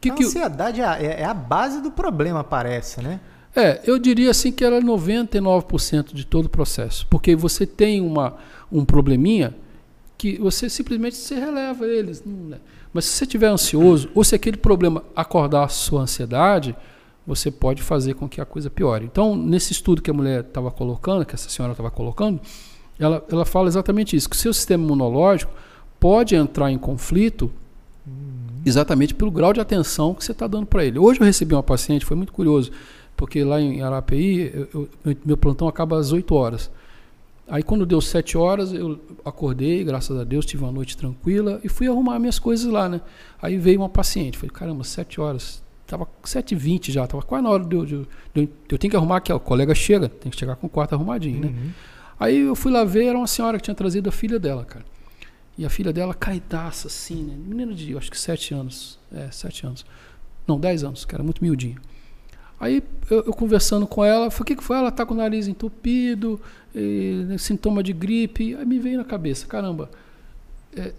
Que 0.00 0.10
a 0.10 0.14
que 0.14 0.24
ansiedade 0.24 0.80
eu... 0.80 0.86
É, 0.86 1.20
é 1.20 1.24
a 1.24 1.34
base 1.34 1.80
do 1.80 1.90
problema, 1.90 2.42
parece, 2.42 3.02
né? 3.02 3.20
É, 3.54 3.80
eu 3.84 3.98
diria 3.98 4.30
assim 4.30 4.52
que 4.52 4.64
ela 4.64 4.76
é 4.76 4.80
99% 4.80 6.14
de 6.14 6.24
todo 6.24 6.46
o 6.46 6.48
processo. 6.48 7.06
Porque 7.08 7.34
você 7.34 7.66
tem 7.66 8.00
uma, 8.00 8.36
um 8.70 8.84
probleminha 8.84 9.54
que 10.16 10.38
você 10.38 10.68
simplesmente 10.68 11.16
se 11.16 11.34
releva 11.34 11.86
eles. 11.86 12.22
Né? 12.24 12.58
Mas 12.92 13.04
se 13.04 13.12
você 13.12 13.24
estiver 13.24 13.48
ansioso, 13.48 14.08
ou 14.14 14.22
se 14.22 14.34
aquele 14.34 14.56
problema 14.56 15.02
acordar 15.14 15.64
a 15.64 15.68
sua 15.68 16.02
ansiedade, 16.02 16.76
você 17.26 17.50
pode 17.50 17.82
fazer 17.82 18.14
com 18.14 18.28
que 18.28 18.40
a 18.40 18.44
coisa 18.44 18.70
piore. 18.70 19.04
Então, 19.04 19.36
nesse 19.36 19.72
estudo 19.72 20.00
que 20.00 20.10
a 20.10 20.14
mulher 20.14 20.40
estava 20.40 20.70
colocando, 20.70 21.24
que 21.24 21.34
essa 21.34 21.48
senhora 21.48 21.72
estava 21.72 21.90
colocando, 21.90 22.40
ela, 23.00 23.24
ela 23.30 23.44
fala 23.44 23.66
exatamente 23.66 24.14
isso, 24.14 24.28
que 24.28 24.36
o 24.36 24.38
seu 24.38 24.52
sistema 24.52 24.84
imunológico 24.84 25.52
pode 25.98 26.36
entrar 26.36 26.70
em 26.70 26.78
conflito 26.78 27.50
exatamente 28.64 29.14
pelo 29.14 29.30
grau 29.30 29.52
de 29.52 29.60
atenção 29.60 30.14
que 30.14 30.24
você 30.24 30.32
está 30.32 30.46
dando 30.46 30.66
para 30.66 30.84
ele. 30.84 30.98
Hoje 30.98 31.20
eu 31.20 31.24
recebi 31.24 31.54
uma 31.54 31.62
paciente, 31.62 32.04
foi 32.04 32.16
muito 32.16 32.32
curioso, 32.32 32.70
porque 33.16 33.42
lá 33.42 33.60
em 33.60 33.82
Arapi, 33.82 34.50
eu, 34.54 34.88
eu, 35.04 35.16
meu 35.24 35.36
plantão 35.36 35.66
acaba 35.66 35.98
às 35.98 36.12
8 36.12 36.34
horas. 36.34 36.70
Aí 37.48 37.62
quando 37.62 37.84
deu 37.84 38.00
7 38.00 38.38
horas, 38.38 38.72
eu 38.72 39.00
acordei, 39.24 39.82
graças 39.82 40.16
a 40.16 40.24
Deus, 40.24 40.46
tive 40.46 40.62
uma 40.62 40.70
noite 40.70 40.96
tranquila 40.96 41.60
e 41.64 41.68
fui 41.68 41.88
arrumar 41.88 42.18
minhas 42.18 42.38
coisas 42.38 42.70
lá, 42.70 42.88
né? 42.88 43.00
Aí 43.42 43.56
veio 43.56 43.80
uma 43.80 43.88
paciente, 43.88 44.38
falei, 44.38 44.50
caramba, 44.54 44.84
7 44.84 45.20
horas, 45.20 45.62
estava 45.84 46.06
7h20 46.24 46.92
já, 46.92 47.04
estava 47.04 47.22
quase 47.22 47.42
na 47.42 47.50
hora 47.50 47.64
de 47.64 47.74
eu, 47.74 47.84
de, 47.84 48.06
de, 48.34 48.48
eu 48.70 48.78
tenho 48.78 48.90
que 48.90 48.96
arrumar 48.96 49.16
aqui, 49.16 49.32
ó, 49.32 49.36
o 49.36 49.40
colega 49.40 49.74
chega, 49.74 50.08
tem 50.08 50.30
que 50.30 50.38
chegar 50.38 50.54
com 50.54 50.66
o 50.66 50.70
quarto 50.70 50.94
arrumadinho, 50.94 51.40
né? 51.40 51.48
uhum. 51.48 51.70
Aí 52.20 52.40
eu 52.40 52.54
fui 52.54 52.70
lá 52.70 52.84
ver, 52.84 53.06
era 53.06 53.16
uma 53.16 53.26
senhora 53.26 53.56
que 53.56 53.64
tinha 53.64 53.74
trazido 53.74 54.10
a 54.10 54.12
filha 54.12 54.38
dela, 54.38 54.62
cara. 54.62 54.84
E 55.56 55.64
a 55.64 55.70
filha 55.70 55.90
dela 55.90 56.12
caidaça, 56.12 56.86
assim, 56.86 57.24
né? 57.24 57.34
Menina 57.34 57.72
de, 57.72 57.96
acho 57.96 58.10
que 58.10 58.18
sete 58.18 58.52
anos. 58.52 58.98
É, 59.10 59.30
sete 59.30 59.66
anos. 59.66 59.86
Não, 60.46 60.60
dez 60.60 60.84
anos, 60.84 61.06
que 61.06 61.14
era 61.14 61.24
muito 61.24 61.42
miudinha. 61.42 61.76
Aí 62.60 62.82
eu, 63.10 63.24
eu, 63.24 63.32
conversando 63.32 63.86
com 63.86 64.04
ela, 64.04 64.30
falei, 64.30 64.42
o 64.42 64.44
que, 64.44 64.56
que 64.56 64.62
foi? 64.62 64.76
Ela 64.76 64.90
tá 64.90 65.06
com 65.06 65.14
o 65.14 65.16
nariz 65.16 65.48
entupido, 65.48 66.38
e, 66.74 67.24
né, 67.26 67.38
sintoma 67.38 67.82
de 67.82 67.94
gripe. 67.94 68.54
Aí 68.54 68.66
me 68.66 68.78
veio 68.78 68.98
na 68.98 69.04
cabeça, 69.04 69.46
caramba, 69.46 69.90
é, 70.76 70.92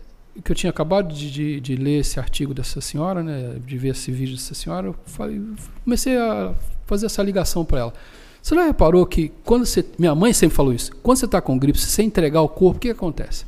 que 0.44 0.52
eu 0.52 0.56
tinha 0.56 0.72
acabado 0.72 1.14
de, 1.14 1.30
de, 1.30 1.60
de, 1.60 1.76
ler 1.76 2.00
esse 2.00 2.20
artigo 2.20 2.52
dessa 2.52 2.82
senhora, 2.82 3.22
né, 3.22 3.58
de 3.64 3.78
ver 3.78 3.90
esse 3.90 4.12
vídeo 4.12 4.36
dessa 4.36 4.56
senhora, 4.56 4.88
eu 4.88 4.96
falei, 5.06 5.40
comecei 5.84 6.18
a 6.18 6.56
fazer 6.88 7.06
essa 7.06 7.22
ligação 7.22 7.64
para 7.64 7.80
ela. 7.80 7.94
Você 8.42 8.56
não 8.56 8.66
reparou 8.66 9.06
que 9.06 9.32
quando 9.46 9.66
você. 9.66 9.86
Minha 10.00 10.16
mãe 10.16 10.34
sempre 10.34 10.56
falou 10.56 10.74
isso. 10.74 10.92
Quando 11.04 11.18
você 11.18 11.26
está 11.26 11.40
com 11.40 11.58
gripe, 11.58 11.80
se 11.80 11.88
você 11.88 12.02
entregar 12.02 12.42
o 12.42 12.50
corpo, 12.50 12.78
o 12.78 12.80
que, 12.80 12.90
acontece? 12.90 13.46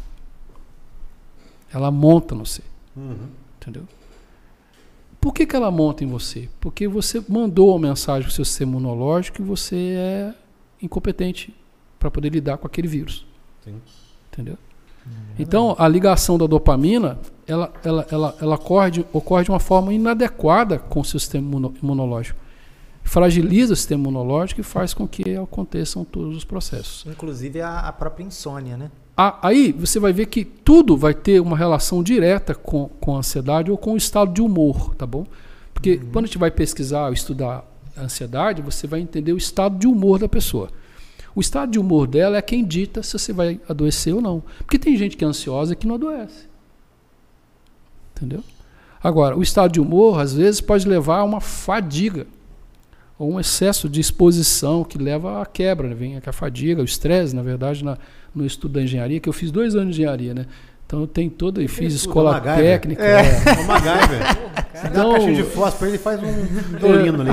Ela 1.74 1.90
monta 1.90 2.36
no 2.36 2.46
você. 2.46 2.62
Uhum. 2.96 3.28
Entendeu? 3.60 3.84
Por 5.20 5.34
que, 5.34 5.48
que 5.48 5.56
ela 5.56 5.72
monta 5.72 6.04
em 6.04 6.08
você? 6.08 6.48
Porque 6.60 6.88
você 6.88 7.24
mandou 7.28 7.70
uma 7.70 7.88
mensagem 7.88 8.24
para 8.24 8.30
o 8.30 8.34
seu 8.34 8.46
sistema 8.46 8.74
imunológico 8.74 9.38
que 9.38 9.42
você 9.42 9.96
é 9.98 10.34
incompetente 10.82 11.56
para 11.98 12.12
poder 12.12 12.30
lidar 12.30 12.58
com 12.58 12.68
aquele 12.68 12.88
vírus. 12.88 13.26
Sim. 13.64 13.82
Entendeu? 14.32 14.58
Uhum. 15.06 15.12
Então, 15.40 15.76
a 15.80 15.88
ligação 15.88 16.38
da 16.38 16.46
dopamina, 16.46 17.18
ela, 17.48 17.74
ela, 17.84 18.06
ela, 18.12 18.38
ela 18.40 18.56
ocorre, 18.56 19.06
ocorre 19.12 19.46
de 19.46 19.50
uma 19.50 19.60
forma 19.60 19.94
inadequada 19.94 20.78
com 20.78 21.00
o 21.00 21.06
seu 21.06 21.20
sistema 21.20 21.72
imunológico 21.82 22.43
fragiliza 23.04 23.74
o 23.74 23.76
sistema 23.76 24.04
imunológico 24.04 24.62
e 24.62 24.64
faz 24.64 24.94
com 24.94 25.08
que 25.08 25.36
aconteçam 25.36 26.04
todos 26.04 26.36
os 26.36 26.46
processos. 26.46 27.06
Inclusive 27.06 27.62
a, 27.62 27.80
a 27.80 27.92
própria 27.92 28.24
insônia, 28.24 28.78
né? 28.78 28.90
aí 29.16 29.72
você 29.72 30.00
vai 30.00 30.12
ver 30.12 30.26
que 30.26 30.44
tudo 30.44 30.98
vai 30.98 31.14
ter 31.14 31.40
uma 31.40 31.56
relação 31.56 32.02
direta 32.02 32.56
com, 32.56 32.88
com 33.00 33.16
a 33.16 33.20
ansiedade 33.20 33.70
ou 33.70 33.78
com 33.78 33.94
o 33.94 33.98
estado 33.98 34.34
de 34.34 34.42
humor, 34.42 34.96
tá 34.96 35.06
bom? 35.06 35.26
Porque 35.74 35.96
uhum. 35.96 36.10
quando 36.12 36.26
a 36.26 36.28
gente 36.28 36.38
vai 36.38 36.50
pesquisar 36.50 37.08
ou 37.08 37.14
estudar 37.14 37.64
a 37.96 38.02
ansiedade, 38.02 38.62
você 38.62 38.88
vai 38.88 39.02
entender 39.02 39.34
o 39.34 39.38
estado 39.38 39.78
de 39.78 39.86
humor 39.86 40.18
da 40.18 40.28
pessoa. 40.28 40.70
O 41.36 41.42
estado 41.42 41.72
de 41.72 41.80
humor 41.80 42.08
dela 42.08 42.38
é 42.38 42.42
quem 42.42 42.66
dita 42.66 43.04
se 43.04 43.18
você 43.18 43.34
vai 43.34 43.60
adoecer 43.68 44.14
ou 44.14 44.22
não. 44.22 44.44
Porque 44.60 44.80
tem 44.80 44.96
gente 44.96 45.18
que 45.18 45.24
é 45.24 45.28
ansiosa 45.28 45.74
e 45.74 45.76
que 45.76 45.88
não 45.88 45.96
adoece. 45.96 46.48
Entendeu? 48.16 48.44
Agora, 49.04 49.38
o 49.38 49.42
estado 49.42 49.72
de 49.72 49.82
humor, 49.82 50.20
às 50.20 50.34
vezes, 50.34 50.62
pode 50.62 50.88
levar 50.88 51.20
a 51.20 51.24
uma 51.24 51.42
fadiga 51.42 52.26
ou 53.24 53.32
um 53.32 53.40
excesso 53.40 53.88
de 53.88 54.02
exposição 54.02 54.84
que 54.84 54.98
leva 54.98 55.42
à 55.42 55.46
quebra, 55.46 55.88
né? 55.88 55.96
vem 55.96 56.22
a 56.24 56.32
fadiga, 56.34 56.82
o 56.82 56.86
estresse, 56.86 57.34
na 57.34 57.42
verdade, 57.42 57.84
na, 57.84 57.98
no 58.36 58.46
estudo 58.46 58.74
da 58.74 58.84
engenharia, 58.84 59.18
que 59.18 59.30
eu 59.30 59.34
fiz 59.34 59.50
dois 59.50 59.76
anos 59.76 59.96
de 59.96 60.02
engenharia, 60.02 60.34
né? 60.34 60.46
Então 60.86 61.00
eu 61.00 61.08
tenho 61.08 61.30
toda 61.30 61.64
e 61.64 61.68
fiz 61.68 61.94
escola 61.94 62.40
técnica. 62.42 63.02
É. 63.02 63.22
é. 63.22 63.22
É 63.22 63.60
o 63.62 63.66
MacGyver. 63.66 64.20
Você 64.74 64.84
dá 64.84 64.90
Então- 64.90 65.10
uma 65.10 65.14
caixinha 65.14 65.36
de 65.36 65.44
fósforo, 65.44 65.90
ele 65.90 65.98
faz 65.98 66.20
um 66.22 66.34
dolino 66.78 67.22
ali. 67.22 67.32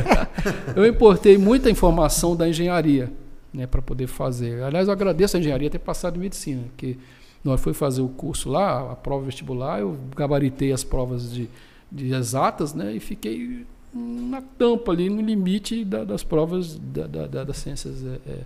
Eu 0.74 0.86
importei 0.86 1.36
muita 1.36 1.70
informação 1.70 2.34
da 2.34 2.48
engenharia, 2.48 3.12
né, 3.52 3.66
para 3.66 3.82
poder 3.82 4.06
fazer. 4.06 4.62
Aliás, 4.62 4.88
eu 4.88 4.92
agradeço 4.92 5.36
a 5.36 5.40
engenharia 5.40 5.68
ter 5.68 5.78
passado 5.78 6.16
em 6.16 6.20
medicina, 6.20 6.62
que 6.76 6.98
na 7.44 7.50
hora 7.52 7.58
que 7.58 7.64
fui 7.64 7.74
fazer 7.74 8.00
o 8.00 8.08
curso 8.08 8.48
lá, 8.48 8.92
a 8.92 8.96
prova 8.96 9.26
vestibular, 9.26 9.80
eu 9.80 9.98
gabaritei 10.16 10.72
as 10.72 10.82
provas 10.82 11.30
de, 11.30 11.48
de 11.92 12.14
exatas, 12.14 12.72
né, 12.72 12.92
e 12.94 13.00
fiquei 13.00 13.66
na 13.92 14.42
tampa 14.42 14.92
ali, 14.92 15.08
no 15.08 15.20
limite 15.22 15.84
da- 15.84 16.04
das 16.04 16.22
provas 16.22 16.76
da- 16.78 17.06
da- 17.06 17.26
da- 17.26 17.44
das 17.44 17.56
ciências 17.58 18.04
é, 18.04 18.20
é, 18.30 18.38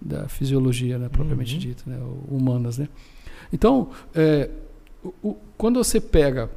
da 0.00 0.28
fisiologia, 0.28 0.98
né, 0.98 1.08
propriamente 1.08 1.54
Uhum. 1.54 1.60
dita, 1.60 1.82
né, 1.86 1.98
humanas, 2.28 2.78
né. 2.78 2.88
Então, 3.52 3.88
é, 4.14 4.50
o- 5.02 5.14
o- 5.30 5.36
quando 5.56 5.82
você 5.82 6.00
pega 6.00 6.50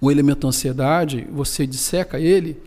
o 0.00 0.10
elemento 0.10 0.46
ansiedade, 0.46 1.26
você 1.32 1.66
disseca 1.66 2.18
ele, 2.20 2.60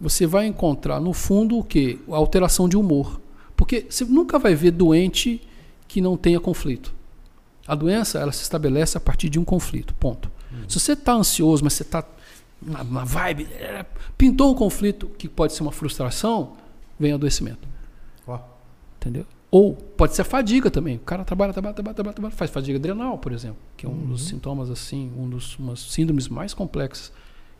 você 0.00 0.26
vai 0.26 0.46
encontrar 0.46 1.00
no 1.00 1.12
fundo 1.12 1.58
o 1.58 1.64
que? 1.64 1.98
A 2.10 2.16
alteração 2.16 2.68
de 2.68 2.76
humor. 2.76 3.20
Porque 3.56 3.86
você 3.88 4.04
nunca 4.04 4.38
vai 4.38 4.54
ver 4.54 4.70
doente 4.72 5.40
que 5.88 6.00
não 6.00 6.16
tenha 6.16 6.38
conflito. 6.40 6.92
A 7.66 7.74
doença 7.74 8.18
ela 8.18 8.32
se 8.32 8.42
estabelece 8.42 8.96
a 8.98 9.00
partir 9.00 9.30
de 9.30 9.38
um 9.38 9.44
conflito. 9.44 9.94
Ponto. 9.94 10.30
Se 10.68 10.78
você 10.78 10.92
está 10.92 11.14
ansioso, 11.14 11.64
mas 11.64 11.72
você 11.72 11.82
está 11.82 12.04
na, 12.60 12.82
na 12.84 13.04
vibe, 13.04 13.48
é, 13.52 13.84
pintou 14.16 14.52
um 14.52 14.54
conflito 14.54 15.08
que 15.18 15.28
pode 15.28 15.52
ser 15.52 15.62
uma 15.62 15.72
frustração, 15.72 16.54
vem 16.98 17.12
adoecimento. 17.12 17.68
Ó, 18.26 18.38
Entendeu? 18.96 19.26
Ou 19.50 19.74
pode 19.74 20.16
ser 20.16 20.22
a 20.22 20.24
fadiga 20.24 20.70
também. 20.70 20.96
O 20.96 21.00
cara 21.00 21.24
trabalha, 21.24 21.52
trabalha, 21.52 21.74
trabalha, 21.74 21.94
trabalha, 21.94 22.14
trabalha, 22.14 22.34
faz 22.34 22.50
fadiga 22.50 22.76
adrenal, 22.76 23.18
por 23.18 23.32
exemplo, 23.32 23.58
que 23.76 23.86
é 23.86 23.88
um 23.88 24.06
dos 24.06 24.26
sintomas 24.26 24.68
assim, 24.68 25.12
um 25.16 25.28
dos 25.28 25.56
umas 25.58 25.78
síndromes 25.78 26.28
mais 26.28 26.52
complexas 26.52 27.12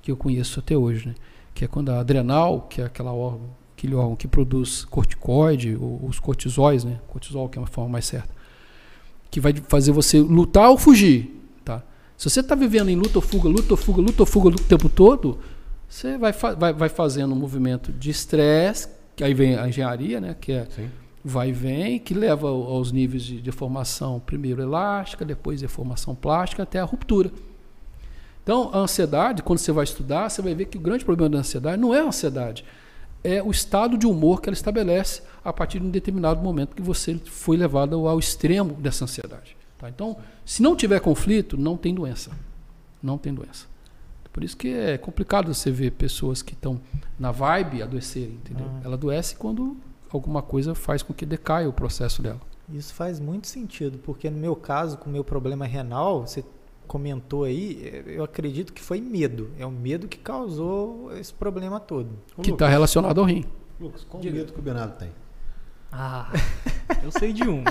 que 0.03 0.11
eu 0.11 0.17
conheço 0.17 0.59
até 0.59 0.77
hoje, 0.77 1.09
né? 1.09 1.15
Que 1.55 1.65
é 1.65 1.69
quando 1.69 1.91
a 1.91 2.01
adrenal, 2.01 2.63
que 2.63 2.81
é 2.81 2.85
aquela 2.85 3.13
órgão, 3.13 3.49
aquele 3.77 3.95
órgão 3.95 4.17
que 4.17 4.27
produz 4.27 4.85
corticoide, 4.85 5.77
ou 5.77 6.05
os 6.05 6.19
cortisóis, 6.19 6.83
né? 6.83 7.01
Cortisol, 7.07 7.49
que 7.49 7.59
é 7.59 7.61
uma 7.61 7.69
forma 7.69 7.91
mais 7.91 8.07
certa, 8.07 8.35
que 9.31 9.39
vai 9.39 9.55
fazer 9.55 9.93
você 9.93 10.19
lutar 10.19 10.71
ou 10.71 10.77
fugir? 10.77 11.44
Se 12.25 12.31
você 12.31 12.41
está 12.41 12.55
vivendo 12.55 12.89
em 12.89 12.97
luta 12.97 13.19
ou 13.19 13.21
fuga, 13.21 13.51
luta 13.51 13.75
ou 13.75 13.77
fuga, 13.77 14.01
luta 14.01 14.23
ou 14.23 14.27
fuga 14.27 14.49
o 14.49 14.53
tempo 14.55 14.89
todo, 14.89 15.41
você 15.87 16.17
vai, 16.17 16.33
vai, 16.33 16.73
vai 16.73 16.89
fazendo 16.89 17.35
um 17.35 17.37
movimento 17.37 17.93
de 17.93 18.09
estresse, 18.09 18.89
que 19.15 19.23
aí 19.23 19.35
vem 19.35 19.59
a 19.59 19.69
engenharia, 19.69 20.23
né? 20.23 20.35
Que 20.41 20.53
é 20.53 20.67
sim. 20.75 20.89
vai 21.23 21.51
e 21.51 21.53
vem, 21.53 21.99
que 21.99 22.15
leva 22.15 22.49
ao- 22.49 22.63
aos 22.63 22.91
níveis 22.93 23.25
de 23.25 23.43
deformação, 23.43 24.19
primeiro 24.25 24.63
elástica, 24.63 25.23
depois 25.23 25.61
deformação 25.61 26.15
plástica, 26.15 26.63
até 26.63 26.81
a 26.81 26.85
ruptura. 26.85 27.31
Então, 28.43 28.71
a 28.73 28.79
ansiedade, 28.79 29.43
quando 29.43 29.59
você 29.59 29.71
vai 29.71 29.85
estudar, 29.85 30.31
você 30.31 30.41
vai 30.41 30.55
ver 30.55 30.65
que 30.65 30.79
o 30.79 30.81
grande 30.81 31.05
problema 31.05 31.29
da 31.29 31.39
ansiedade 31.41 31.77
não 31.77 31.95
é 31.95 32.01
a 32.01 32.05
ansiedade, 32.05 32.65
é 33.23 33.43
o 33.43 33.51
estado 33.51 33.99
de 33.99 34.07
humor 34.07 34.41
que 34.41 34.49
ela 34.49 34.55
estabelece 34.55 35.21
a 35.45 35.53
partir 35.53 35.79
de 35.79 35.85
um 35.87 35.91
determinado 35.91 36.41
momento 36.43 36.75
que 36.75 36.81
você 36.81 37.21
foi 37.27 37.59
levado 37.59 38.09
ao 38.09 38.19
extremo 38.19 38.73
dessa 38.73 39.05
ansiedade. 39.05 39.55
Tá? 39.85 39.91
Então, 39.91 40.17
se 40.45 40.63
não 40.63 40.77
tiver 40.77 41.01
conflito, 41.01 41.57
não 41.57 41.77
tem 41.77 41.95
doença. 41.95 42.31
Não 43.03 43.19
tem 43.19 43.33
doença. 43.33 43.67
Por 44.33 44.43
isso 44.43 44.57
que 44.57 44.69
é 44.69 44.99
complicado 44.99 45.55
você 45.55 45.71
ver 45.71 45.93
pessoas 45.93 46.43
que 46.43 46.55
estão 46.55 46.81
na 47.19 47.31
vibe 47.31 47.83
adoecerem, 47.83 48.35
entendeu? 48.35 48.67
Ah. 48.69 48.81
Ela 48.85 48.95
adoece 48.95 49.37
quando 49.37 49.77
alguma 50.11 50.43
coisa 50.43 50.75
faz 50.75 51.03
com 51.03 51.15
que 51.15 51.25
decaia 51.25 51.69
o 51.69 51.73
processo 51.73 52.21
dela. 52.21 52.41
Isso 52.73 52.95
faz 52.95 53.21
muito 53.21 53.47
sentido, 53.47 53.99
porque 53.99 54.29
no 54.31 54.39
meu 54.39 54.57
caso, 54.57 54.99
com 54.99 55.09
o 55.09 55.13
meu 55.13 55.23
problema 55.23 55.67
renal, 55.67 56.27
você 56.27 56.43
comentou 56.87 57.45
aí, 57.45 58.03
eu 58.07 58.25
acredito 58.25 58.73
que 58.73 58.83
foi 58.83 59.01
medo. 59.01 59.51
É 59.59 59.65
o 59.65 59.71
medo 59.71 60.09
que 60.09 60.19
causou 60.19 61.17
esse 61.17 61.33
problema 61.33 61.79
todo. 61.79 62.09
Ô, 62.37 62.43
que 62.43 62.51
está 62.51 62.69
relacionado 62.69 63.21
ao 63.21 63.27
rim. 63.27 63.45
Lucas, 63.79 64.05
qual 64.05 64.19
o 64.19 64.23
Diga. 64.23 64.37
medo 64.37 64.53
que 64.53 64.59
o 64.59 64.63
Bernardo 64.63 64.97
tem? 64.97 65.11
Ah, 65.93 66.33
eu 67.05 67.13
sei 67.13 67.33
de 67.33 67.49
um. 67.49 67.63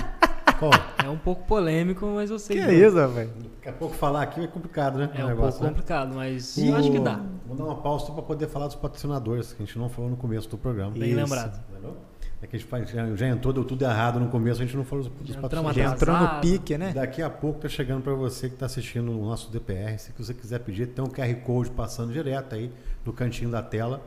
Qual? 0.58 0.70
É 1.04 1.08
um 1.08 1.18
pouco 1.18 1.44
polêmico, 1.44 2.06
mas 2.06 2.30
eu 2.30 2.38
sei 2.38 2.56
Que 2.58 2.64
de 2.66 2.70
é 2.70 2.86
isso, 2.86 2.94
velho? 3.08 3.30
Daqui 3.56 3.68
a 3.68 3.72
pouco 3.72 3.94
falar 3.94 4.22
aqui 4.22 4.40
é 4.42 4.46
complicado, 4.46 4.98
né? 4.98 5.10
É 5.14 5.24
um 5.24 5.28
negócio, 5.28 5.52
pouco 5.52 5.64
né? 5.64 5.70
complicado, 5.70 6.14
mas 6.14 6.56
O- 6.56 6.64
eu 6.64 6.76
acho 6.76 6.90
que 6.90 6.98
dá. 6.98 7.20
Vou 7.46 7.56
dar 7.56 7.64
uma 7.64 7.76
pausa 7.76 8.12
para 8.12 8.22
poder 8.22 8.46
falar 8.48 8.66
dos 8.66 8.76
patrocinadores, 8.76 9.52
que 9.52 9.62
a 9.62 9.66
gente 9.66 9.78
não 9.78 9.88
falou 9.88 10.10
no 10.10 10.16
começo 10.16 10.48
do 10.48 10.56
programa. 10.58 10.92
Bem 10.92 11.10
Isso. 11.10 11.16
lembrado. 11.16 11.60
Entendeu? 11.70 11.96
É 12.42 12.46
que 12.46 12.56
a 12.56 12.58
gente 12.58 12.68
faz- 12.68 12.90
já, 12.90 13.14
já 13.14 13.26
entrou, 13.28 13.54
deu 13.54 13.64
tudo 13.64 13.82
errado 13.84 14.20
no 14.20 14.28
começo, 14.28 14.60
a 14.60 14.64
gente 14.66 14.76
não 14.76 14.84
falou 14.84 15.04
dos, 15.04 15.34
patrocinadores. 15.36 15.76
Já 15.76 15.94
entrou 15.94 16.16
no 16.18 16.40
pique, 16.40 16.76
né? 16.76 16.92
Daqui 16.92 17.22
a 17.22 17.30
pouco 17.30 17.60
tá 17.60 17.68
chegando 17.68 18.02
para 18.02 18.12
você 18.12 18.48
que 18.48 18.54
está 18.54 18.66
assistindo 18.66 19.10
o 19.18 19.24
nosso 19.24 19.50
DPR. 19.50 19.98
Se 19.98 20.12
você 20.16 20.34
quiser 20.34 20.58
pedir, 20.60 20.88
tem 20.88 21.02
um 21.02 21.08
QR 21.08 21.34
Code 21.42 21.70
passando 21.70 22.12
direto 22.12 22.54
aí 22.54 22.70
no 23.04 23.12
cantinho 23.14 23.50
da 23.50 23.62
tela. 23.62 24.02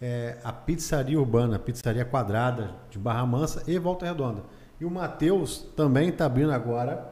É 0.00 0.38
a 0.44 0.52
Pizzaria 0.52 1.18
Urbana, 1.18 1.58
Pizzaria 1.58 2.04
Quadrada 2.04 2.70
de 2.90 2.98
Barra 2.98 3.26
Mansa 3.26 3.62
e 3.66 3.76
Volta 3.78 4.06
Redonda. 4.06 4.42
E 4.80 4.84
o 4.84 4.90
Matheus 4.90 5.66
também 5.76 6.08
está 6.08 6.26
abrindo 6.26 6.52
agora 6.52 7.06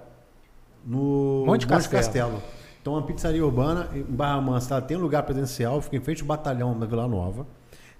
no 0.84 1.44
Monte 1.66 1.66
Castelo. 1.98 2.42
Então 2.80 2.96
a 2.96 3.02
Pizzaria 3.02 3.44
Urbana 3.44 3.88
em 3.94 4.02
Barra 4.02 4.40
Mansa 4.40 4.74
ela 4.74 4.82
tem 4.82 4.96
lugar 4.96 5.22
presencial, 5.24 5.80
fica 5.82 5.96
em 5.96 6.00
frente 6.00 6.22
ao 6.22 6.28
batalhão 6.28 6.78
da 6.78 6.86
Vila 6.86 7.06
Nova. 7.06 7.46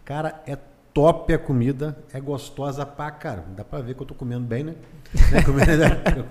Cara, 0.05 0.41
é 0.47 0.57
top 0.95 1.33
a 1.35 1.39
comida, 1.39 1.99
é 2.12 2.21
gostosa 2.21 2.87
pra 2.87 3.11
caramba. 3.11 3.49
Dá 3.57 3.64
pra 3.64 3.81
ver 3.81 3.95
que 3.95 4.01
eu 4.03 4.07
tô 4.07 4.14
comendo 4.14 4.47
bem, 4.47 4.64
né? 4.64 4.75
Né, 5.33 5.43
comendo- 5.43 5.83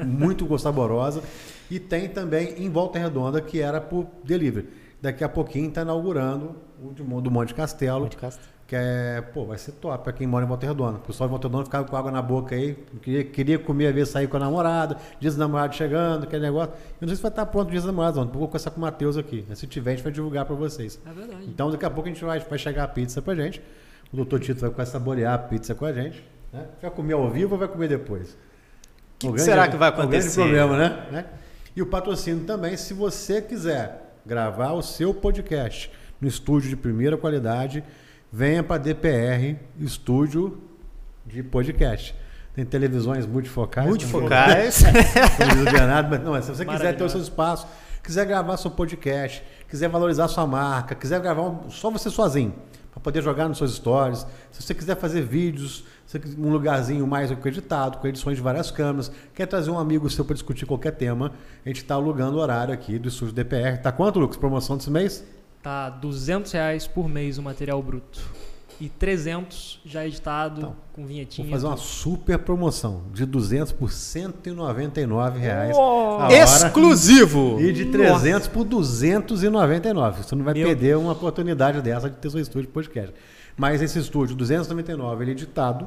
é 0.02 0.04
muito 0.04 0.58
saborosa. 0.58 1.22
E 1.70 1.80
tem 1.80 2.08
também 2.10 2.56
em 2.64 2.70
Volta 2.70 2.98
Redonda, 3.00 3.40
que 3.42 3.60
era 3.62 3.80
por 3.82 4.08
delivery. 4.24 4.70
Daqui 5.02 5.24
a 5.24 5.30
pouquinho 5.30 5.70
tá 5.72 5.82
inaugurando 5.82 6.56
o 6.82 7.22
do 7.22 7.30
Monte 7.30 7.54
Castelo, 7.54 8.02
Monte 8.02 8.18
Castelo. 8.18 8.48
Que 8.68 8.76
é, 8.76 9.22
pô, 9.34 9.46
vai 9.46 9.58
ser 9.58 9.72
top 9.72 10.04
pra 10.04 10.12
quem 10.12 10.28
mora 10.28 10.44
em 10.44 10.48
Volta 10.48 10.68
Redonda. 10.68 10.98
O 10.98 11.00
pessoal 11.00 11.30
de 11.30 11.32
Volta 11.32 11.48
Redonda 11.48 11.64
ficava 11.64 11.88
com 11.88 11.96
água 11.96 12.12
na 12.12 12.22
boca 12.22 12.54
aí, 12.54 12.78
queria, 13.02 13.24
queria 13.24 13.58
comer, 13.58 13.94
vezes 13.94 14.10
sair 14.10 14.28
com 14.28 14.36
a 14.36 14.40
namorada, 14.42 14.98
dias 15.22 15.36
do 15.36 15.40
namorado 15.40 15.74
chegando, 15.74 16.24
aquele 16.26 16.42
negócio. 16.42 16.74
Eu 16.74 17.06
não 17.06 17.08
sei 17.08 17.16
se 17.16 17.22
vai 17.22 17.32
estar 17.32 17.46
pronto 17.46 17.70
o 17.70 17.72
dias 17.72 17.84
do 17.84 17.88
namorado, 17.88 18.20
não. 18.20 18.28
Vou 18.28 18.46
conversar 18.46 18.72
com 18.72 18.78
o 18.78 18.82
Matheus 18.82 19.16
aqui. 19.16 19.46
Se 19.56 19.66
tiver, 19.68 19.92
a 19.92 19.96
gente 19.96 20.04
vai 20.04 20.12
divulgar 20.12 20.46
pra 20.46 20.54
vocês. 20.54 21.00
É 21.06 21.14
verdade. 21.14 21.46
Então, 21.48 21.72
daqui 21.72 21.86
a 21.86 21.90
pouco 21.90 22.10
a 22.10 22.12
gente 22.12 22.24
vai, 22.26 22.40
vai 22.40 22.60
chegar 22.60 22.84
a 22.84 22.88
pizza 22.90 23.22
pra 23.22 23.34
gente. 23.36 23.62
O 24.12 24.18
doutor 24.18 24.42
Tito 24.42 24.60
vai 24.60 24.70
começar 24.70 24.98
a 24.98 25.00
saborear 25.00 25.34
a 25.34 25.38
pizza 25.38 25.74
com 25.74 25.86
a 25.86 25.94
gente. 25.94 26.22
Né? 26.52 26.66
Vai 26.82 26.92
comer 26.92 27.14
ao 27.14 27.30
vivo 27.30 27.54
ou 27.54 27.60
vai 27.60 27.70
comer 27.70 27.88
depois? 27.88 28.38
Que 29.18 29.28
O 29.28 29.34
que 29.34 29.40
será 29.40 29.70
que 29.70 29.78
vai 29.78 29.90
acontecer? 29.90 30.42
problema, 30.42 30.78
né? 30.78 31.08
né? 31.10 31.26
E 31.74 31.82
o 31.82 31.86
patrocínio 31.86 32.44
também, 32.44 32.76
se 32.76 32.94
você 32.94 33.42
quiser 33.42 34.14
gravar 34.26 34.74
o 34.74 34.82
seu 34.82 35.14
podcast 35.14 35.90
no 36.20 36.28
estúdio 36.28 36.70
de 36.70 36.76
primeira 36.76 37.16
qualidade, 37.16 37.82
venha 38.32 38.64
para 38.64 38.78
DPR 38.78 39.58
Estúdio 39.80 40.62
de 41.26 41.44
Podcast. 41.44 42.16
Tem 42.54 42.66
televisões 42.66 43.26
multifocais. 43.26 43.88
Multifocais. 43.88 44.84
Bernardo, 45.72 46.10
mas 46.12 46.24
não, 46.24 46.32
mas 46.32 46.46
se 46.46 46.52
você 46.56 46.66
quiser 46.66 46.96
ter 46.98 47.04
o 47.04 47.10
seu 47.10 47.22
espaço, 47.22 47.68
quiser 48.04 48.26
gravar 48.26 48.58
seu 48.58 48.72
podcast, 48.72 49.44
quiser 49.70 49.90
valorizar 49.90 50.28
sua 50.28 50.48
marca, 50.48 50.96
quiser 50.96 51.20
gravar 51.20 51.44
um- 51.44 51.70
só 51.70 51.92
você 51.92 52.10
sozinho, 52.10 52.56
para 52.92 53.00
poder 53.00 53.22
jogar 53.22 53.48
nos 53.48 53.60
seus 53.60 53.76
stories, 53.76 54.26
se 54.52 54.64
você 54.64 54.74
quiser 54.74 54.96
fazer 54.96 55.22
vídeos, 55.22 55.84
um 56.36 56.50
lugarzinho 56.50 57.06
mais 57.06 57.30
editado, 57.30 58.00
com 58.00 58.08
edições 58.08 58.38
de 58.38 58.42
várias 58.42 58.72
câmeras, 58.72 59.12
quer 59.36 59.46
trazer 59.46 59.70
um 59.70 59.78
amigo 59.78 60.10
seu 60.10 60.26
para 60.26 60.34
discutir 60.34 60.66
qualquer 60.66 60.92
tema, 60.94 61.34
a 61.64 61.70
gente 61.70 61.84
está 61.84 61.94
alugando 61.94 62.38
o 62.38 62.42
horário 62.42 62.74
aqui 62.74 62.98
do 62.98 63.08
estúdio 63.10 63.36
DPR. 63.36 63.78
Tá 63.78 63.92
quanto, 63.92 64.20
Lucas? 64.20 64.36
Promoção 64.38 64.78
desse 64.78 64.90
mês? 64.90 65.24
Tá 65.68 65.90
200 65.90 66.50
reais 66.54 66.88
por 66.88 67.10
mês 67.10 67.38
o 67.38 67.42
material 67.44 67.84
bruto. 67.84 68.22
E 68.80 68.88
300 68.88 69.82
já 69.84 70.08
editado, 70.08 70.62
Então, 70.62 70.76
com 70.94 71.02
Vou 71.02 71.10
vinhetinha. 71.10 71.50
fazer 71.50 71.66
uma 71.68 71.76
super 71.76 72.40
promoção 72.40 73.02
de 73.12 73.26
200 73.26 73.74
por 73.74 73.92
199 73.92 75.40
reais. 75.40 75.76
Hora. 75.76 76.34
Exclusivo! 76.34 77.60
E 77.60 77.74
de 77.74 77.88
300 77.88 78.48
por 78.48 78.64
299. 78.64 80.24
Você 80.24 80.36
não 80.36 80.46
vai 80.46 80.54
Meu 80.54 80.68
perder 80.68 80.96
uma 80.96 81.12
oportunidade 81.12 81.82
dessa 81.82 82.10
de 82.10 82.16
ter 82.16 82.30
seu 82.30 82.40
estúdio 82.40 82.68
de 82.68 82.74
podcast. 82.74 83.14
Mas 83.58 83.82
esse 83.82 84.00
estúdio, 84.00 84.38
299, 84.38 85.22
ele 85.26 85.32
é 85.32 85.34
editado. 85.34 85.86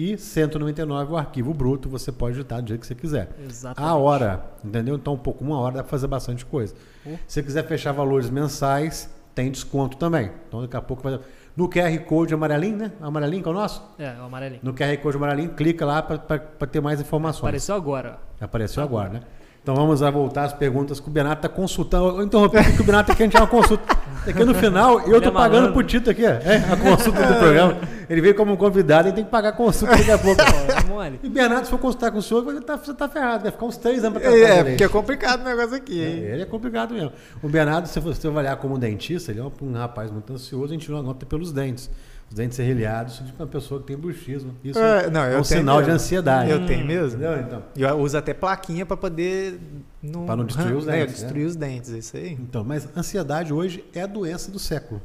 E 0.00 0.16
199 0.16 1.12
o 1.12 1.16
arquivo 1.18 1.52
bruto, 1.52 1.86
você 1.86 2.10
pode 2.10 2.38
editar 2.38 2.62
do 2.62 2.68
jeito 2.68 2.80
que 2.80 2.86
você 2.86 2.94
quiser. 2.94 3.28
Exatamente. 3.46 3.86
A 3.86 3.94
hora, 3.94 4.42
entendeu? 4.64 4.94
Então, 4.94 5.12
um 5.12 5.18
pouco, 5.18 5.44
uma 5.44 5.58
hora 5.60 5.74
dá 5.74 5.82
pra 5.82 5.90
fazer 5.90 6.06
bastante 6.06 6.42
coisa. 6.46 6.74
Oh. 7.04 7.10
Se 7.26 7.34
você 7.34 7.42
quiser 7.42 7.68
fechar 7.68 7.92
valores 7.92 8.30
mensais, 8.30 9.10
tem 9.34 9.50
desconto 9.50 9.98
também. 9.98 10.30
Então, 10.48 10.62
daqui 10.62 10.74
a 10.74 10.80
pouco 10.80 11.02
vai. 11.02 11.20
No 11.54 11.68
QR 11.68 11.98
Code 12.06 12.32
amarelinho, 12.32 12.78
né? 12.78 12.92
Amarelinho 12.98 13.42
que 13.42 13.48
é 13.50 13.52
o 13.52 13.54
nosso? 13.54 13.82
É, 13.98 14.14
o 14.18 14.22
amarelinho. 14.22 14.62
No 14.64 14.72
QR 14.72 14.96
Code 15.02 15.18
amarelinho, 15.18 15.50
clica 15.50 15.84
lá 15.84 16.00
para 16.00 16.66
ter 16.66 16.80
mais 16.80 16.98
informações. 16.98 17.42
Apareceu 17.42 17.74
agora. 17.74 18.18
Apareceu 18.40 18.82
agora, 18.82 19.10
né? 19.10 19.20
Então 19.62 19.74
vamos 19.74 20.00
lá 20.00 20.10
voltar 20.10 20.44
às 20.44 20.54
perguntas 20.54 20.98
que 20.98 21.10
o 21.10 21.12
está 21.12 21.46
consultando. 21.46 22.20
Eu 22.20 22.24
interrompi 22.24 22.56
que 22.74 22.80
o 22.80 22.84
Benato 22.84 23.08
quer 23.08 23.16
que 23.16 23.22
a 23.22 23.26
gente 23.26 23.32
tenha 23.32 23.44
uma 23.44 23.50
consulta. 23.50 23.99
É 24.26 24.32
que 24.32 24.44
no 24.44 24.54
final 24.54 25.00
eu 25.00 25.16
Ele 25.16 25.20
tô 25.20 25.28
é 25.28 25.32
pagando 25.32 25.52
malandro. 25.54 25.72
pro 25.72 25.82
Tito 25.82 26.10
aqui, 26.10 26.24
ó. 26.24 26.28
É, 26.28 26.56
a 26.72 26.76
consulta 26.76 27.26
do 27.26 27.34
programa. 27.40 27.76
Ele 28.08 28.20
veio 28.20 28.34
como 28.34 28.56
convidado 28.56 29.08
e 29.08 29.12
tem 29.12 29.24
que 29.24 29.30
pagar 29.30 29.50
a 29.50 29.52
consulta 29.52 29.96
daqui 29.96 30.10
a 30.10 30.18
pouco. 30.18 30.40
É. 30.42 31.12
E 31.22 31.28
Bernardo, 31.28 31.64
se 31.64 31.70
for 31.70 31.78
consultar 31.78 32.10
com 32.10 32.18
o 32.18 32.22
senhor, 32.22 32.42
você 32.44 32.60
tá, 32.60 32.76
você 32.76 32.92
tá 32.92 33.08
ferrado. 33.08 33.42
Vai 33.44 33.52
ficar 33.52 33.64
uns 33.66 33.76
três 33.76 34.04
anos 34.04 34.20
pra 34.20 34.30
tratar 34.30 34.46
É, 34.46 34.64
porque 34.64 34.84
é 34.84 34.88
complicado 34.88 35.40
o 35.40 35.44
negócio 35.44 35.74
aqui, 35.76 36.00
hein? 36.02 36.24
É, 36.24 36.32
Ele 36.34 36.42
é 36.42 36.46
complicado 36.46 36.92
mesmo. 36.92 37.12
O 37.42 37.48
Bernardo, 37.48 37.86
se 37.86 37.98
você 38.00 38.26
avaliar 38.26 38.56
como 38.56 38.76
dentista, 38.78 39.30
ele 39.32 39.40
é 39.40 39.42
um, 39.44 39.50
um 39.62 39.72
rapaz 39.72 40.10
muito 40.10 40.32
ansioso, 40.32 40.66
a 40.66 40.68
gente 40.68 40.84
tirou 40.84 41.00
a 41.00 41.02
nota 41.02 41.24
pelos 41.24 41.52
dentes. 41.52 41.88
Os 42.30 42.36
dentes 42.36 42.56
serrilhados, 42.56 43.14
isso 43.14 43.24
de 43.24 43.32
uma 43.32 43.46
pessoa 43.46 43.80
que 43.80 43.88
tem 43.88 43.96
bruxismo. 43.96 44.54
Isso 44.62 44.78
É, 44.78 45.10
não, 45.10 45.20
é 45.22 45.36
um 45.38 45.42
sinal 45.42 45.78
de 45.78 45.86
mesmo. 45.88 45.94
ansiedade. 45.96 46.50
Eu 46.50 46.64
tenho 46.64 46.86
mesmo. 46.86 47.18
Entendeu? 47.20 47.40
Então, 47.40 47.62
Eu 47.76 47.98
uso 47.98 48.16
até 48.16 48.32
plaquinha 48.32 48.86
pra 48.86 48.96
poder 48.96 49.58
não, 50.00 50.26
Pra 50.26 50.36
não 50.36 50.44
destruir 50.44 50.76
os 50.76 50.86
é, 50.88 50.92
dentes, 51.00 51.14
destruir 51.22 51.44
os 51.46 51.56
dentes, 51.56 51.92
é 51.92 51.98
isso 51.98 52.16
aí. 52.16 52.32
então, 52.34 52.62
mas 52.62 52.88
ansiedade 52.96 53.52
hoje 53.52 53.84
é 53.92 54.02
a 54.02 54.06
doença 54.06 54.50
do 54.50 54.60
século. 54.60 55.02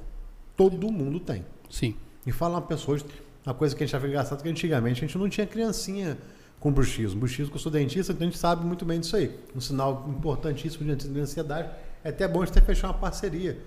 Todo 0.56 0.92
mundo 0.92 1.20
tem. 1.20 1.44
Sim. 1.70 1.96
E 2.28 2.32
fala 2.32 2.56
uma 2.56 2.62
pessoa, 2.62 2.94
hoje, 2.96 3.06
uma 3.44 3.56
coisa 3.56 3.76
que 3.76 3.84
a 3.84 3.88
gente 3.88 3.96
achava 3.96 4.08
engraçado, 4.08 4.44
que 4.44 4.50
antigamente 4.50 5.04
a 5.04 5.08
gente 5.08 5.18
não 5.18 5.28
tinha 5.28 5.48
criancinha 5.48 6.18
com 6.60 6.72
bruxismo. 6.72 7.20
Bruxismo, 7.20 7.50
que 7.50 7.58
eu 7.58 7.62
sou 7.62 7.72
dentista, 7.72 8.14
então 8.14 8.28
a 8.28 8.30
gente 8.30 8.40
sabe 8.40 8.64
muito 8.64 8.86
bem 8.86 9.00
disso 9.00 9.16
aí. 9.16 9.36
Um 9.56 9.60
sinal 9.60 10.06
importantíssimo 10.10 10.86
de 10.96 11.08
de 11.10 11.20
ansiedade. 11.20 11.70
É 12.04 12.10
até 12.10 12.28
bom 12.28 12.44
a 12.44 12.46
gente 12.46 12.56
até 12.58 12.66
fechar 12.66 12.88
uma 12.90 12.94
parceria 12.94 13.58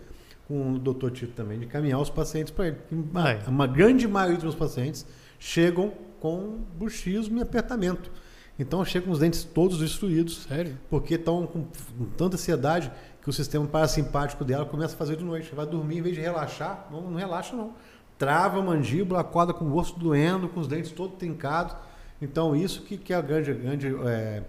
com 0.48 0.72
o 0.72 0.78
doutor 0.78 1.10
Tito 1.10 1.32
também, 1.34 1.58
de 1.58 1.66
caminhar 1.66 2.00
os 2.00 2.08
pacientes 2.10 2.50
para 2.50 2.68
ele. 2.68 2.76
Uma, 2.90 3.30
É. 3.30 3.40
uma 3.46 3.66
grande 3.66 4.08
maioria 4.08 4.36
dos 4.36 4.44
meus 4.44 4.54
pacientes 4.56 5.06
chegam 5.38 5.92
com 6.20 6.58
bruxismo 6.78 7.38
e 7.38 7.42
apertamento. 7.42 8.10
Então 8.58 8.84
chegam 8.84 9.06
com 9.08 9.12
os 9.12 9.20
dentes 9.20 9.44
todos 9.44 9.78
destruídos, 9.78 10.44
Sério? 10.48 10.76
porque 10.90 11.14
estão 11.14 11.46
com 11.46 11.64
tanta 12.16 12.34
ansiedade 12.36 12.90
que 13.22 13.28
o 13.30 13.32
sistema 13.32 13.66
parasimpático 13.66 14.44
dela 14.44 14.64
começa 14.64 14.94
a 14.94 14.98
fazer 14.98 15.16
de 15.16 15.22
noite. 15.24 15.54
Vai 15.54 15.66
dormir, 15.66 15.98
em 15.98 16.02
vez 16.02 16.16
de 16.16 16.20
relaxar, 16.22 16.88
não, 16.90 17.02
não 17.02 17.16
relaxa 17.18 17.54
não. 17.54 17.74
Trava 18.18 18.58
a 18.58 18.62
mandíbula, 18.62 19.20
acorda 19.20 19.52
com 19.54 19.64
o 19.66 19.76
osso 19.76 19.96
doendo, 19.96 20.48
com 20.48 20.58
os 20.58 20.66
dentes 20.66 20.90
todos 20.90 21.18
trincados. 21.18 21.76
Então 22.20 22.56
isso 22.56 22.82
que, 22.82 22.96
que 22.96 23.12
é 23.12 23.16
a 23.16 23.20
grande, 23.20 23.52
grande 23.52 23.94
é, 24.06 24.42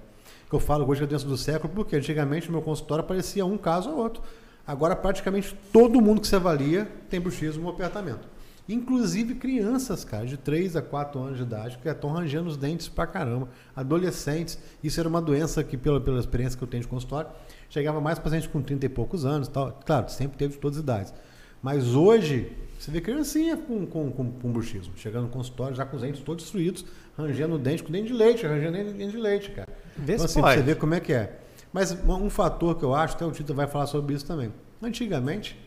que 0.50 0.56
eu 0.56 0.60
falo 0.60 0.90
hoje 0.90 1.02
que 1.02 1.04
é 1.04 1.06
a 1.06 1.10
doença 1.10 1.28
do 1.28 1.38
século, 1.38 1.72
porque 1.72 1.96
antigamente 1.96 2.48
no 2.48 2.54
meu 2.54 2.62
consultório 2.64 3.04
aparecia 3.04 3.46
um 3.46 3.58
caso 3.60 3.92
ou 3.92 3.98
outro. 3.98 4.24
Agora 4.70 4.96
praticamente 4.96 5.58
todo 5.74 6.00
mundo 6.00 6.22
que 6.22 6.28
se 6.28 6.36
avalia 6.36 6.88
tem 7.10 7.20
bruxismo 7.20 7.66
ou 7.66 7.72
apertamento. 7.72 8.28
Inclusive 8.70 9.34
crianças, 9.34 10.06
cara, 10.06 10.28
de 10.28 10.38
3 10.38 10.76
a 10.76 10.82
4 10.84 11.20
anos 11.20 11.38
de 11.38 11.42
idade, 11.44 11.80
que 11.80 11.90
estão 11.90 12.12
rangendo 12.12 12.48
os 12.48 12.56
dentes 12.56 12.88
pra 12.88 13.08
caramba. 13.08 13.50
Adolescentes, 13.76 14.60
isso 14.84 15.00
era 15.00 15.10
uma 15.10 15.20
doença 15.20 15.64
que, 15.64 15.76
pela, 15.76 16.00
pela 16.00 16.20
experiência 16.20 16.56
que 16.56 16.64
eu 16.64 16.68
tenho 16.68 16.84
de 16.84 16.88
consultório, 16.88 17.32
chegava 17.68 18.00
mais 18.00 18.20
paciente 18.20 18.48
com 18.48 18.62
30 18.62 18.86
e 18.86 18.90
poucos 18.90 19.26
anos 19.26 19.48
tal. 19.48 19.72
Claro, 19.84 20.08
sempre 20.12 20.38
teve 20.38 20.54
de 20.54 20.60
todas 20.60 20.78
as 20.78 20.84
idades. 20.84 21.16
Mas 21.64 21.96
hoje, 21.96 22.56
você 22.78 22.92
vê 22.92 23.02
criancinha 23.02 23.58
com, 23.58 23.88
com, 23.88 24.12
com, 24.12 24.32
com 24.34 24.52
bruxismo, 24.52 24.94
chegando 24.98 25.24
no 25.24 25.30
consultório 25.30 25.76
já 25.76 25.84
com 25.84 25.96
os 25.96 26.04
dentes 26.04 26.22
todos 26.22 26.44
destruídos, 26.44 26.86
rangendo 27.18 27.56
o 27.56 27.58
dente 27.58 27.82
com 27.82 27.92
dente 27.92 28.10
de 28.10 28.14
leite, 28.14 28.46
rangendo 28.46 28.94
dente 28.94 29.14
de 29.14 29.18
leite, 29.18 29.50
cara. 29.50 29.68
Vê 29.98 30.14
Então, 30.14 30.26
assim, 30.26 30.40
pra 30.42 30.52
você 30.52 30.58
pode. 30.58 30.62
ver 30.68 30.76
como 30.78 30.94
é 30.94 31.00
que 31.00 31.12
é. 31.12 31.40
Mas 31.72 31.92
um 31.92 32.26
um 32.26 32.30
fator 32.30 32.76
que 32.76 32.84
eu 32.84 32.96
acho, 32.96 33.16
até 33.16 33.26
o 33.26 33.32
Tito 33.32 33.54
vai 33.54 33.68
falar 33.68 33.86
sobre 33.88 34.16
isso 34.16 34.26
também. 34.26 34.52
Antigamente, 34.82 35.58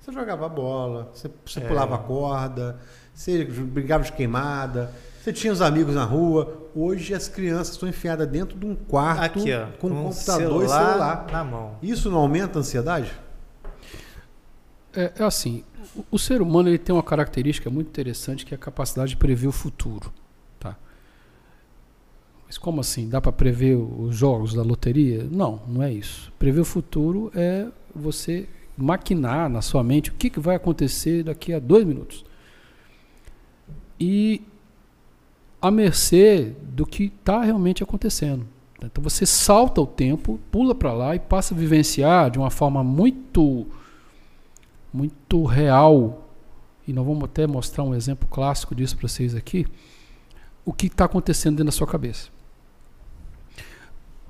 você 0.00 0.12
jogava 0.12 0.48
bola, 0.48 1.10
você, 1.12 1.30
você 1.44 1.60
É. 1.60 1.66
pulava 1.66 1.98
corda, 1.98 2.78
você 3.14 3.44
brigava 3.44 4.04
de 4.04 4.12
queimada, 4.12 4.92
você 5.20 5.32
tinha 5.32 5.52
os 5.52 5.60
amigos 5.60 5.94
na 5.94 6.04
rua. 6.04 6.68
Hoje 6.74 7.12
as 7.14 7.28
crianças 7.28 7.74
estão 7.74 7.88
enfiadas 7.88 8.28
dentro 8.28 8.56
de 8.58 8.64
um 8.64 8.76
quarto 8.76 9.40
Aqui, 9.40 9.52
ó. 9.52 9.66
com 9.78 9.88
um 9.88 10.04
computador 10.04 10.64
e 10.64 10.68
celular. 10.68 11.26
na 11.32 11.44
mão. 11.44 11.76
Isso 11.82 12.10
não 12.10 12.18
aumenta 12.18 12.58
a 12.58 12.60
ansiedade? 12.60 13.12
É, 14.94 15.12
é 15.18 15.24
assim, 15.24 15.64
o, 15.94 16.04
o 16.12 16.18
ser 16.18 16.40
humano 16.40 16.68
ele 16.68 16.78
tem 16.78 16.94
uma 16.94 17.02
característica 17.02 17.68
muito 17.68 17.88
interessante 17.88 18.46
que 18.46 18.54
é 18.54 18.56
a 18.56 18.58
capacidade 18.60 19.10
de 19.10 19.16
prever 19.16 19.46
o 19.48 19.52
futuro? 19.52 20.12
Mas 22.48 22.56
como 22.56 22.80
assim? 22.80 23.08
Dá 23.08 23.20
para 23.20 23.30
prever 23.30 23.76
os 23.76 24.16
jogos 24.16 24.54
da 24.54 24.62
loteria? 24.62 25.28
Não, 25.30 25.60
não 25.68 25.82
é 25.82 25.92
isso. 25.92 26.32
Prever 26.38 26.62
o 26.62 26.64
futuro 26.64 27.30
é 27.34 27.68
você 27.94 28.48
maquinar 28.76 29.50
na 29.50 29.60
sua 29.60 29.84
mente 29.84 30.10
o 30.10 30.14
que, 30.14 30.30
que 30.30 30.40
vai 30.40 30.56
acontecer 30.56 31.22
daqui 31.22 31.52
a 31.52 31.58
dois 31.58 31.84
minutos. 31.84 32.24
E 34.00 34.42
a 35.60 35.70
mercê 35.70 36.54
do 36.62 36.86
que 36.86 37.12
está 37.20 37.42
realmente 37.42 37.82
acontecendo. 37.82 38.46
Então 38.82 39.04
você 39.04 39.26
salta 39.26 39.80
o 39.82 39.86
tempo, 39.86 40.40
pula 40.50 40.74
para 40.74 40.92
lá 40.92 41.14
e 41.14 41.18
passa 41.18 41.54
a 41.54 41.58
vivenciar 41.58 42.30
de 42.30 42.38
uma 42.38 42.50
forma 42.50 42.82
muito 42.82 43.66
muito 44.90 45.44
real, 45.44 46.26
e 46.86 46.94
nós 46.94 47.04
vamos 47.04 47.24
até 47.24 47.46
mostrar 47.46 47.84
um 47.84 47.94
exemplo 47.94 48.26
clássico 48.26 48.74
disso 48.74 48.96
para 48.96 49.06
vocês 49.06 49.34
aqui, 49.34 49.66
o 50.64 50.72
que 50.72 50.86
está 50.86 51.04
acontecendo 51.04 51.56
dentro 51.56 51.66
da 51.66 51.72
sua 51.72 51.86
cabeça. 51.86 52.30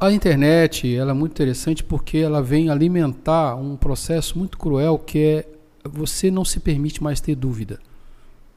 A 0.01 0.13
internet 0.13 0.95
ela 0.95 1.11
é 1.11 1.15
muito 1.15 1.33
interessante 1.33 1.83
porque 1.83 2.19
ela 2.19 2.41
vem 2.41 2.71
alimentar 2.71 3.57
um 3.57 3.77
processo 3.77 4.39
muito 4.39 4.57
cruel 4.57 4.97
que 4.97 5.19
é 5.19 5.49
você 5.83 6.31
não 6.31 6.45
se 6.45 6.61
permite 6.61 7.03
mais 7.03 7.21
ter 7.21 7.35
dúvida. 7.35 7.81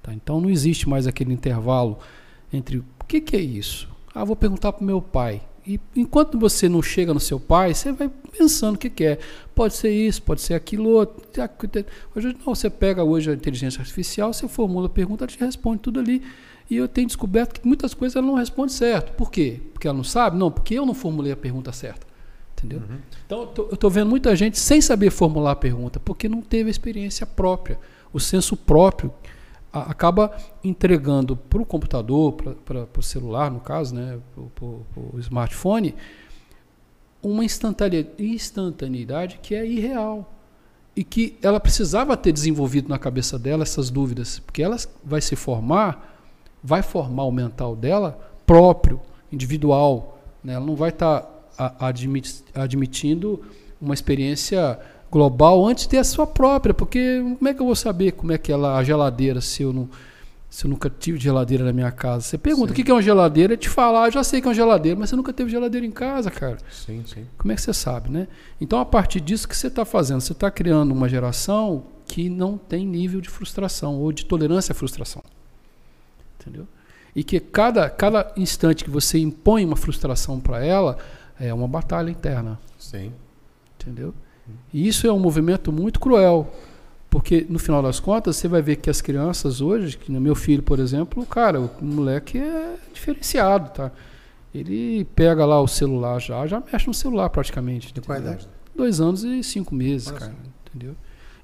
tá? 0.03 0.13
Então 0.13 0.39
não 0.39 0.51
existe 0.51 0.87
mais 0.87 1.07
aquele 1.07 1.33
intervalo 1.33 1.97
entre 2.53 2.77
o 2.77 2.85
que, 3.07 3.19
que 3.19 3.35
é 3.35 3.39
isso? 3.39 3.89
Ah, 4.13 4.23
vou 4.23 4.35
perguntar 4.35 4.71
para 4.71 4.83
o 4.83 4.85
meu 4.85 5.01
pai. 5.01 5.41
E 5.65 5.79
enquanto 5.95 6.37
você 6.37 6.69
não 6.69 6.81
chega 6.81 7.11
no 7.11 7.19
seu 7.19 7.39
pai, 7.39 7.73
você 7.73 7.91
vai 7.91 8.07
pensando 8.37 8.75
o 8.75 8.77
que, 8.77 8.89
que 8.91 9.03
é. 9.03 9.19
Pode 9.55 9.73
ser 9.73 9.91
isso, 9.91 10.21
pode 10.21 10.41
ser 10.41 10.53
aquilo 10.53 10.89
outro. 10.89 11.25
Hoje 12.15 12.37
não, 12.45 12.53
você 12.53 12.69
pega 12.69 13.03
hoje 13.03 13.31
a 13.31 13.33
inteligência 13.33 13.79
artificial, 13.79 14.31
você 14.31 14.47
formula 14.47 14.85
a 14.85 14.89
pergunta, 14.89 15.23
ela 15.23 15.31
te 15.31 15.39
responde 15.39 15.81
tudo 15.81 15.99
ali. 15.99 16.21
E 16.70 16.76
eu 16.78 16.88
tenho 16.88 17.07
descoberto 17.07 17.59
que 17.59 17.68
muitas 17.68 17.93
coisas 17.93 18.16
ela 18.16 18.26
não 18.26 18.36
responde 18.36 18.72
certo. 18.72 19.14
Por 19.14 19.30
quê? 19.30 19.59
Porque 19.74 19.88
ela 19.88 19.97
não 19.97 20.03
sabe? 20.03 20.38
Não, 20.38 20.49
porque 20.49 20.74
eu 20.76 20.86
não 20.86 20.93
formulei 20.93 21.32
a 21.32 21.38
pergunta 21.38 21.72
certa. 21.72 22.07
Entendeu? 22.57 22.82
Então 23.26 23.51
eu 23.57 23.74
estou 23.74 23.89
vendo 23.89 24.09
muita 24.09 24.36
gente 24.36 24.57
sem 24.59 24.80
saber 24.82 25.09
formular 25.09 25.51
a 25.51 25.55
pergunta, 25.55 25.99
porque 25.99 26.30
não 26.30 26.41
teve 26.41 26.70
a 26.70 26.72
experiência 26.72 27.26
própria. 27.26 27.80
O 28.14 28.20
senso 28.20 28.55
próprio 28.55 29.12
a- 29.74 29.89
acaba 29.91 30.36
entregando 30.64 31.36
para 31.36 31.62
o 31.62 31.66
computador, 31.66 32.34
para 32.34 32.88
o 32.97 33.01
celular, 33.01 33.49
no 33.49 33.59
caso, 33.59 33.95
né, 33.95 34.20
para 34.55 34.64
o 34.64 35.20
smartphone, 35.20 35.95
uma 37.24 37.43
instantane- 37.43 38.07
instantaneidade 38.20 39.39
que 39.41 39.55
é 39.55 39.66
irreal. 39.66 40.32
E 40.95 41.03
que 41.05 41.38
ela 41.41 41.59
precisava 41.59 42.18
ter 42.18 42.32
desenvolvido 42.34 42.89
na 42.89 42.99
cabeça 42.99 43.39
dela 43.39 43.64
essas 43.64 43.89
dúvidas, 43.89 44.39
porque 44.39 44.62
ela 44.62 44.76
vai 45.03 45.22
se 45.22 45.36
formar, 45.38 46.11
vai 46.64 46.82
formar 46.82 47.24
o 47.24 47.32
mental 47.32 47.76
dela 47.76 48.20
próprio, 48.45 48.99
individual. 49.32 50.20
né? 50.43 50.53
Ela 50.53 50.66
não 50.66 50.76
vai 50.76 50.89
estar 50.89 51.28
admitindo 52.53 53.41
uma 53.80 53.93
experiência 53.93 54.80
global 55.12 55.66
antes 55.66 55.84
de 55.84 55.89
ter 55.89 55.97
a 55.97 56.03
sua 56.03 56.26
própria, 56.26 56.74
porque 56.74 57.22
como 57.38 57.49
é 57.49 57.53
que 57.53 57.62
eu 57.62 57.66
vou 57.66 57.76
saber 57.76 58.14
como 58.14 58.32
é 58.32 58.38
que 58.38 58.51
ela 58.51 58.78
a 58.78 58.84
geladeira 58.84 59.41
se 59.41 59.62
eu 59.64 59.74
não 59.74 59.89
se 60.49 60.66
eu 60.66 60.70
nunca 60.70 60.89
tive 60.89 61.18
geladeira 61.18 61.64
na 61.64 61.72
minha 61.72 61.91
casa? 61.91 62.26
Você 62.26 62.38
pergunta 62.38 62.74
Sim. 62.74 62.82
o 62.82 62.86
que 62.86 62.91
é 62.91 62.93
uma 62.93 63.01
geladeira, 63.01 63.53
eu 63.53 63.57
te 63.57 63.70
falar, 63.70 64.07
eu 64.07 64.12
já 64.12 64.24
sei 64.24 64.41
que 64.41 64.47
é 64.47 64.49
uma 64.49 64.53
geladeira, 64.53 64.99
mas 64.99 65.09
você 65.09 65.16
nunca 65.16 65.32
teve 65.32 65.49
geladeira 65.49 65.88
em 65.88 65.91
casa, 65.91 66.30
cara. 66.30 66.57
Sim, 66.70 67.03
sim. 67.07 67.26
Como 67.38 67.53
é 67.53 67.55
que 67.55 67.62
você 67.62 67.74
sabe, 67.74 68.09
né? 68.09 68.28
Então, 68.59 68.78
a 68.78 68.86
partir 68.86 69.22
disso 69.22 69.47
que 69.47 69.55
você 69.55 69.68
está 69.68 69.86
fazendo, 69.86 70.20
você 70.20 70.34
está 70.34 70.51
criando 70.51 70.91
uma 70.91 71.07
geração 71.07 71.86
que 72.05 72.30
não 72.30 72.57
tem 72.57 72.86
nível 72.86 73.22
de 73.22 73.30
frustração 73.30 73.97
ou 74.01 74.12
de 74.12 74.26
tolerância 74.26 74.74
à 74.74 74.76
frustração. 74.76 75.24
Entendeu? 76.41 76.67
E 77.15 77.23
que 77.23 77.39
cada, 77.39 77.89
cada 77.89 78.31
instante 78.35 78.83
que 78.83 78.89
você 78.89 79.19
impõe 79.19 79.63
uma 79.63 79.75
frustração 79.75 80.39
para 80.39 80.65
ela 80.65 80.97
é 81.39 81.53
uma 81.53 81.67
batalha 81.67 82.09
interna. 82.09 82.59
Sim. 82.77 83.11
Entendeu? 83.79 84.13
E 84.73 84.87
isso 84.87 85.05
é 85.07 85.13
um 85.13 85.19
movimento 85.19 85.71
muito 85.71 85.99
cruel. 85.99 86.51
Porque, 87.09 87.45
no 87.49 87.59
final 87.59 87.83
das 87.83 87.99
contas, 87.99 88.37
você 88.37 88.47
vai 88.47 88.61
ver 88.61 88.77
que 88.77 88.89
as 88.89 89.01
crianças 89.01 89.59
hoje, 89.59 89.97
que 89.97 90.11
no 90.11 90.21
meu 90.21 90.33
filho, 90.33 90.63
por 90.63 90.79
exemplo, 90.79 91.25
cara, 91.25 91.59
o 91.59 91.69
moleque 91.81 92.37
é 92.37 92.75
diferenciado, 92.93 93.69
tá? 93.71 93.91
Ele 94.55 95.03
pega 95.13 95.45
lá 95.45 95.59
o 95.61 95.67
celular 95.67 96.19
já, 96.19 96.47
já 96.47 96.61
mexe 96.71 96.87
no 96.87 96.93
celular 96.93 97.29
praticamente. 97.29 97.93
De 97.93 97.99
qual 97.99 98.17
idade? 98.17 98.47
Dois 98.73 99.01
anos 99.01 99.23
e 99.25 99.43
cinco 99.43 99.75
meses, 99.75 100.07
Olha 100.07 100.19
cara. 100.19 100.35
Entendeu? 100.65 100.95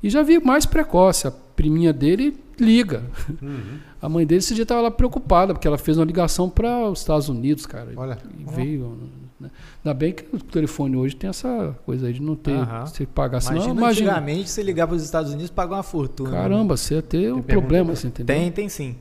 E 0.02 0.10
já 0.10 0.24
vi 0.24 0.40
mais 0.40 0.66
precoce. 0.66 1.28
A 1.28 1.32
priminha 1.32 1.92
dele 1.92 2.38
liga. 2.64 3.04
Uhum. 3.42 3.80
A 4.02 4.08
mãe 4.10 4.26
dele 4.26 4.40
esse 4.40 4.54
dia 4.54 4.64
estava 4.64 4.82
lá 4.82 4.92
preocupada, 4.92 5.54
porque 5.54 5.68
ela 5.68 5.78
fez 5.78 5.98
uma 5.98 6.06
ligação 6.06 6.50
para 6.50 6.88
os 6.90 7.00
Estados 7.00 7.30
Unidos, 7.30 7.66
cara. 7.66 7.92
Olha. 7.96 8.18
E 8.40 8.56
veio. 8.56 8.98
Né? 9.40 9.52
Ainda 9.86 9.94
bem 9.94 10.14
que 10.14 10.26
o 10.36 10.40
telefone 10.40 10.96
hoje 10.96 11.16
tem 11.16 11.30
essa 11.30 11.78
coisa 11.86 12.08
aí 12.08 12.14
de 12.14 12.22
não 12.22 12.36
ter. 12.36 12.52
Aham. 12.54 12.86
Você 12.86 13.06
pagar. 13.06 13.40
Senão, 13.42 13.58
Imagina, 13.58 13.80
imagina. 13.80 14.12
antigamente 14.12 14.50
você 14.50 14.64
ligava 14.64 14.90
para 14.90 14.98
os 14.98 15.04
Estados 15.04 15.32
Unidos 15.32 15.52
pagar 15.52 15.76
uma 15.78 15.84
fortuna. 15.84 16.32
né? 16.32 16.38
Caramba, 16.38 16.76
você 16.78 16.96
ia 16.96 17.02
ter 17.02 17.32
um 17.32 17.42
pergunta 17.42 17.48
problema, 17.68 17.94
assim, 17.94 18.08
entendeu? 18.08 18.36
Tem, 18.36 18.52
tem 18.52 18.68
sim. 18.70 18.96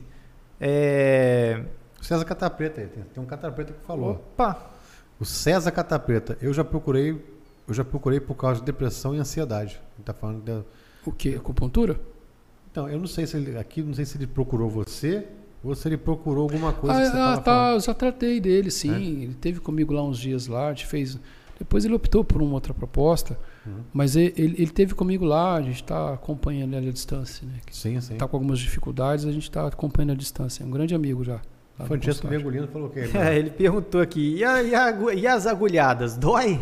É... 0.59 1.61
César 2.01 2.25
Catapreta 2.25 2.81
aí. 2.81 2.87
Tem, 2.87 3.03
tem 3.13 3.23
um 3.23 3.25
Catapreta 3.25 3.73
que 3.73 3.85
falou. 3.85 4.11
Opa! 4.11 4.71
O 5.19 5.25
César 5.25 5.71
Catapreta, 5.71 6.37
eu 6.41 6.53
já 6.53 6.63
procurei, 6.63 7.19
eu 7.67 7.73
já 7.73 7.83
procurei 7.83 8.19
por 8.19 8.35
causa 8.35 8.59
de 8.59 8.65
depressão 8.65 9.15
e 9.15 9.19
ansiedade. 9.19 9.79
Ele 9.97 10.03
tá 10.05 10.13
falando 10.13 10.43
de- 10.43 10.63
O 11.05 11.11
que? 11.11 11.35
Acupuntura? 11.35 11.99
Então, 12.77 12.87
eu 12.87 12.99
não 12.99 13.07
sei 13.07 13.25
se 13.25 13.35
ele, 13.35 13.57
aqui, 13.57 13.81
não 13.81 13.91
sei 13.95 14.05
se 14.05 14.17
ele 14.19 14.27
procurou 14.27 14.69
você 14.69 15.25
ou 15.63 15.73
se 15.73 15.87
ele 15.87 15.97
procurou 15.97 16.43
alguma 16.43 16.71
coisa 16.71 16.95
Ah, 16.95 17.01
que 17.01 17.07
você 17.09 17.17
ah, 17.17 17.37
tá, 17.37 17.41
falando. 17.41 17.73
eu 17.73 17.79
já 17.79 17.93
tratei 17.95 18.39
dele, 18.39 18.69
sim. 18.69 18.93
É? 18.93 19.23
Ele 19.23 19.33
teve 19.33 19.59
comigo 19.59 19.91
lá 19.91 20.03
uns 20.03 20.19
dias 20.19 20.45
lá, 20.45 20.67
a 20.67 20.69
gente 20.69 20.85
fez. 20.85 21.17
Depois 21.57 21.85
ele 21.85 21.95
optou 21.95 22.23
por 22.23 22.39
uma 22.39 22.53
outra 22.53 22.75
proposta, 22.75 23.35
Uhum. 23.65 23.79
mas 23.91 24.15
ele, 24.15 24.31
ele, 24.37 24.55
ele 24.59 24.69
teve 24.71 24.93
comigo 24.93 25.25
lá, 25.25 25.55
a 25.55 25.61
gente 25.63 25.77
está 25.81 26.13
acompanhando 26.13 26.75
ele 26.75 26.89
à 26.89 26.91
distância, 26.91 27.47
né? 27.47 27.55
Sim, 27.71 27.99
sim. 27.99 28.13
Está 28.13 28.27
com 28.27 28.37
algumas 28.37 28.59
dificuldades, 28.59 29.25
a 29.25 29.31
gente 29.31 29.41
está 29.49 29.65
acompanhando 29.65 30.11
à 30.11 30.15
distância. 30.15 30.63
É 30.63 30.65
um 30.67 30.69
grande 30.69 30.93
amigo 30.93 31.23
já. 31.23 31.41
Francesco. 31.83 32.27
Mergulino 32.27 32.67
falou 32.67 32.89
o 32.89 32.91
quê? 32.91 33.09
É, 33.17 33.37
ele 33.39 33.49
perguntou 33.49 34.01
aqui, 34.01 34.35
e, 34.37 34.43
a- 34.43 34.61
e 34.61 34.75
a 34.75 35.13
e 35.15 35.25
as 35.25 35.47
agulhadas, 35.47 36.15
dói? 36.15 36.59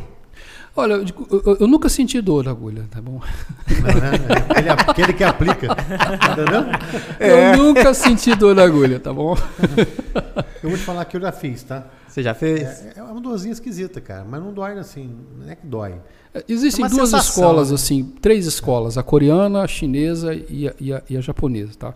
Olha, 0.77 0.93
eu, 0.95 1.05
eu- 1.45 1.57
eu- 1.61 1.67
nunca 1.67 1.87
senti 1.87 2.19
dor 2.19 2.43
na 2.43 2.51
agulha, 2.51 2.85
tá 2.91 3.01
bom? 3.01 3.21
Não, 3.69 3.81
né? 4.01 4.11
Aquele, 4.49 4.69
aquele 4.69 5.13
que 5.13 5.23
aplica. 5.23 5.67
Entendeu? 6.31 6.65
É. 7.19 7.53
Eu 7.53 7.57
nunca 7.57 7.93
senti 7.93 8.35
dor 8.35 8.53
na 8.53 8.63
agulha, 8.63 8.99
tá 8.99 9.13
bom? 9.13 9.35
Eu 10.61 10.69
vou 10.69 10.77
te 10.79 10.83
falar 10.83 11.05
que 11.05 11.15
eu 11.15 11.21
já 11.21 11.31
fiz, 11.31 11.61
tá? 11.61 11.85
Você 12.07 12.23
já 12.23 12.33
fez? 12.33 12.61
É, 12.63 12.93
é 12.97 13.03
uma 13.03 13.21
dorzinha 13.21 13.51
esquisita, 13.53 14.01
cara. 14.01 14.25
Mas 14.27 14.41
não 14.41 14.51
dói 14.51 14.77
assim. 14.79 15.11
Não 15.39 15.47
é 15.47 15.55
que 15.55 15.65
dói. 15.67 15.93
Existem 16.49 16.83
É 16.85 16.89
duas 16.89 17.09
sensação, 17.09 17.43
escolas, 17.43 17.69
né? 17.69 17.75
assim, 17.75 18.03
três 18.19 18.47
escolas, 18.47 18.97
a 18.97 19.03
coreana, 19.03 19.61
a 19.61 19.67
chinesa 19.67 20.33
e 20.33 20.67
a, 20.67 20.73
e 20.79 20.91
a- 20.91 21.03
e 21.07 21.15
a 21.17 21.21
japonesa, 21.21 21.73
tá? 21.77 21.93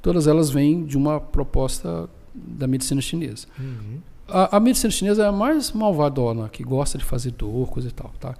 Todas 0.00 0.28
elas 0.28 0.48
vêm 0.48 0.84
de 0.84 0.96
uma 0.96 1.20
proposta 1.20 2.08
da 2.32 2.68
medicina 2.68 3.00
chinesa. 3.00 3.48
Uhum. 3.58 3.98
A, 4.28 4.56
a 4.56 4.60
medicina 4.60 4.90
chinesa 4.90 5.24
é 5.24 5.26
a 5.26 5.32
mais 5.32 5.72
malvadona, 5.72 6.48
que 6.48 6.62
gosta 6.62 6.98
de 6.98 7.04
fazer 7.04 7.30
dor, 7.32 7.68
coisa 7.68 7.88
e 7.88 7.92
tal, 7.92 8.12
tá? 8.20 8.34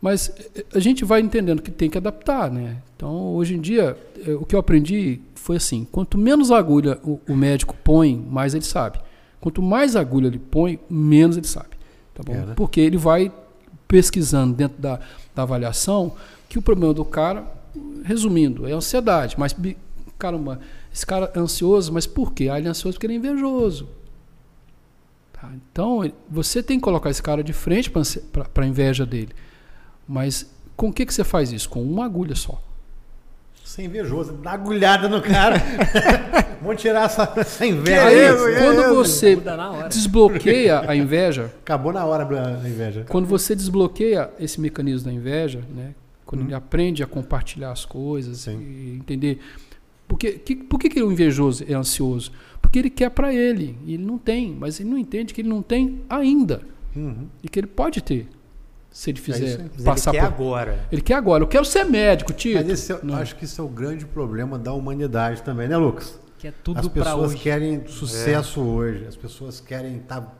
Mas 0.00 0.32
eh, 0.54 0.64
a 0.74 0.80
gente 0.80 1.04
vai 1.04 1.20
entendendo 1.20 1.62
que 1.62 1.70
tem 1.70 1.88
que 1.88 1.96
adaptar, 1.96 2.50
né? 2.50 2.82
Então, 2.96 3.34
hoje 3.34 3.54
em 3.54 3.60
dia, 3.60 3.96
eh, 4.26 4.32
o 4.32 4.44
que 4.44 4.54
eu 4.54 4.60
aprendi 4.60 5.20
foi 5.34 5.56
assim: 5.56 5.86
quanto 5.90 6.18
menos 6.18 6.50
agulha 6.50 6.98
o, 7.04 7.20
o 7.28 7.36
médico 7.36 7.76
põe, 7.82 8.16
mais 8.16 8.52
ele 8.54 8.64
sabe. 8.64 8.98
Quanto 9.40 9.62
mais 9.62 9.96
agulha 9.96 10.26
ele 10.26 10.38
põe, 10.38 10.78
menos 10.90 11.36
ele 11.36 11.46
sabe, 11.46 11.70
tá 12.14 12.22
bom? 12.24 12.32
É, 12.32 12.46
né? 12.46 12.52
Porque 12.56 12.80
ele 12.80 12.96
vai 12.96 13.32
pesquisando 13.88 14.54
dentro 14.54 14.80
da, 14.80 15.00
da 15.34 15.42
avaliação 15.42 16.14
que 16.48 16.58
o 16.58 16.62
problema 16.62 16.92
do 16.92 17.04
cara, 17.04 17.46
resumindo, 18.04 18.68
é 18.68 18.72
ansiedade. 18.72 19.36
Mas, 19.38 19.54
caramba, 20.18 20.60
esse 20.92 21.06
cara 21.06 21.30
é 21.34 21.38
ansioso, 21.38 21.92
mas 21.92 22.06
por 22.06 22.32
quê? 22.32 22.48
Ah, 22.48 22.58
ele 22.58 22.68
é 22.68 22.70
ansioso 22.70 22.96
porque 22.96 23.06
ele 23.06 23.14
é 23.14 23.16
invejoso. 23.16 23.88
Tá? 25.42 25.50
Então, 25.72 26.08
você 26.30 26.62
tem 26.62 26.78
que 26.78 26.84
colocar 26.84 27.10
esse 27.10 27.20
cara 27.22 27.42
de 27.42 27.52
frente 27.52 27.90
para 27.90 28.64
a 28.64 28.66
inveja 28.66 29.04
dele. 29.04 29.30
Mas 30.06 30.48
com 30.76 30.88
o 30.88 30.92
que, 30.92 31.04
que 31.04 31.12
você 31.12 31.24
faz 31.24 31.50
isso? 31.52 31.68
Com 31.68 31.82
uma 31.82 32.04
agulha 32.04 32.36
só. 32.36 32.62
Sem 33.64 33.86
invejoso. 33.86 34.34
Dá 34.34 34.52
agulhada 34.52 35.08
no 35.08 35.20
cara. 35.20 35.56
Vamos 36.62 36.80
tirar 36.80 37.06
essa, 37.06 37.32
essa 37.36 37.66
inveja. 37.66 38.04
Aí, 38.04 38.28
isso, 38.28 38.44
que 38.46 38.58
quando 38.58 38.80
isso? 38.82 38.94
você 38.94 39.42
desbloqueia 39.88 40.88
a 40.88 40.94
inveja, 40.94 41.50
Acabou 41.62 41.92
na 41.92 42.04
hora 42.04 42.24
a 42.24 42.68
inveja. 42.68 43.04
quando 43.08 43.26
você 43.26 43.56
desbloqueia 43.56 44.30
esse 44.38 44.60
mecanismo 44.60 45.06
da 45.06 45.12
inveja, 45.12 45.60
né? 45.74 45.94
quando 46.24 46.42
Hum. 46.42 46.44
ele 46.46 46.54
aprende 46.54 47.02
a 47.02 47.06
compartilhar 47.06 47.72
as 47.72 47.84
coisas 47.84 48.38
Sim. 48.38 48.58
e 48.60 48.96
entender. 48.96 49.40
Porque, 50.06 50.32
que, 50.32 50.54
por 50.54 50.78
que, 50.78 50.88
que 50.88 51.02
o 51.02 51.10
invejoso 51.10 51.64
é 51.66 51.74
ansioso? 51.74 52.30
Porque 52.72 52.78
ele 52.78 52.88
quer 52.90 53.10
para 53.10 53.34
ele, 53.34 53.78
e 53.84 53.92
ele 53.92 54.02
não 54.02 54.16
tem, 54.16 54.56
mas 54.58 54.80
ele 54.80 54.88
não 54.88 54.96
entende 54.96 55.34
que 55.34 55.42
ele 55.42 55.48
não 55.50 55.60
tem 55.60 56.00
ainda, 56.08 56.62
Uhum. 56.96 57.26
e 57.42 57.48
que 57.50 57.60
ele 57.60 57.66
pode 57.66 58.00
ter, 58.00 58.26
se 58.90 59.10
ele 59.10 59.20
fizer 59.20 59.44
isso 59.44 59.58
aí. 59.60 59.70
Mas 59.74 59.84
passar 59.84 60.10
ele 60.14 60.20
quer 60.22 60.28
por. 60.30 60.34
agora. 60.44 60.86
Ele 60.90 61.02
quer 61.02 61.14
agora, 61.16 61.42
eu 61.44 61.46
quero 61.48 61.66
ser 61.66 61.84
médico, 61.84 62.32
tio. 62.32 62.54
Mas 62.54 62.66
esse 62.70 62.90
é- 62.94 63.00
Não. 63.02 63.16
acho 63.16 63.36
que 63.36 63.44
esse 63.44 63.60
é 63.60 63.62
o 63.62 63.68
grande 63.68 64.06
problema 64.06 64.58
da 64.58 64.72
humanidade 64.72 65.42
também, 65.42 65.68
né, 65.68 65.76
Lucas? 65.76 66.18
Que 66.38 66.46
é 66.46 66.50
As 66.50 66.56
tudo 66.64 66.88
pra 66.88 67.04
pessoas 67.04 67.32
hoje. 67.32 67.42
querem 67.42 67.86
sucesso 67.86 68.62
hoje. 68.62 69.04
As 69.06 69.16
pessoas 69.16 69.60
querem 69.60 69.98
estar 69.98 70.34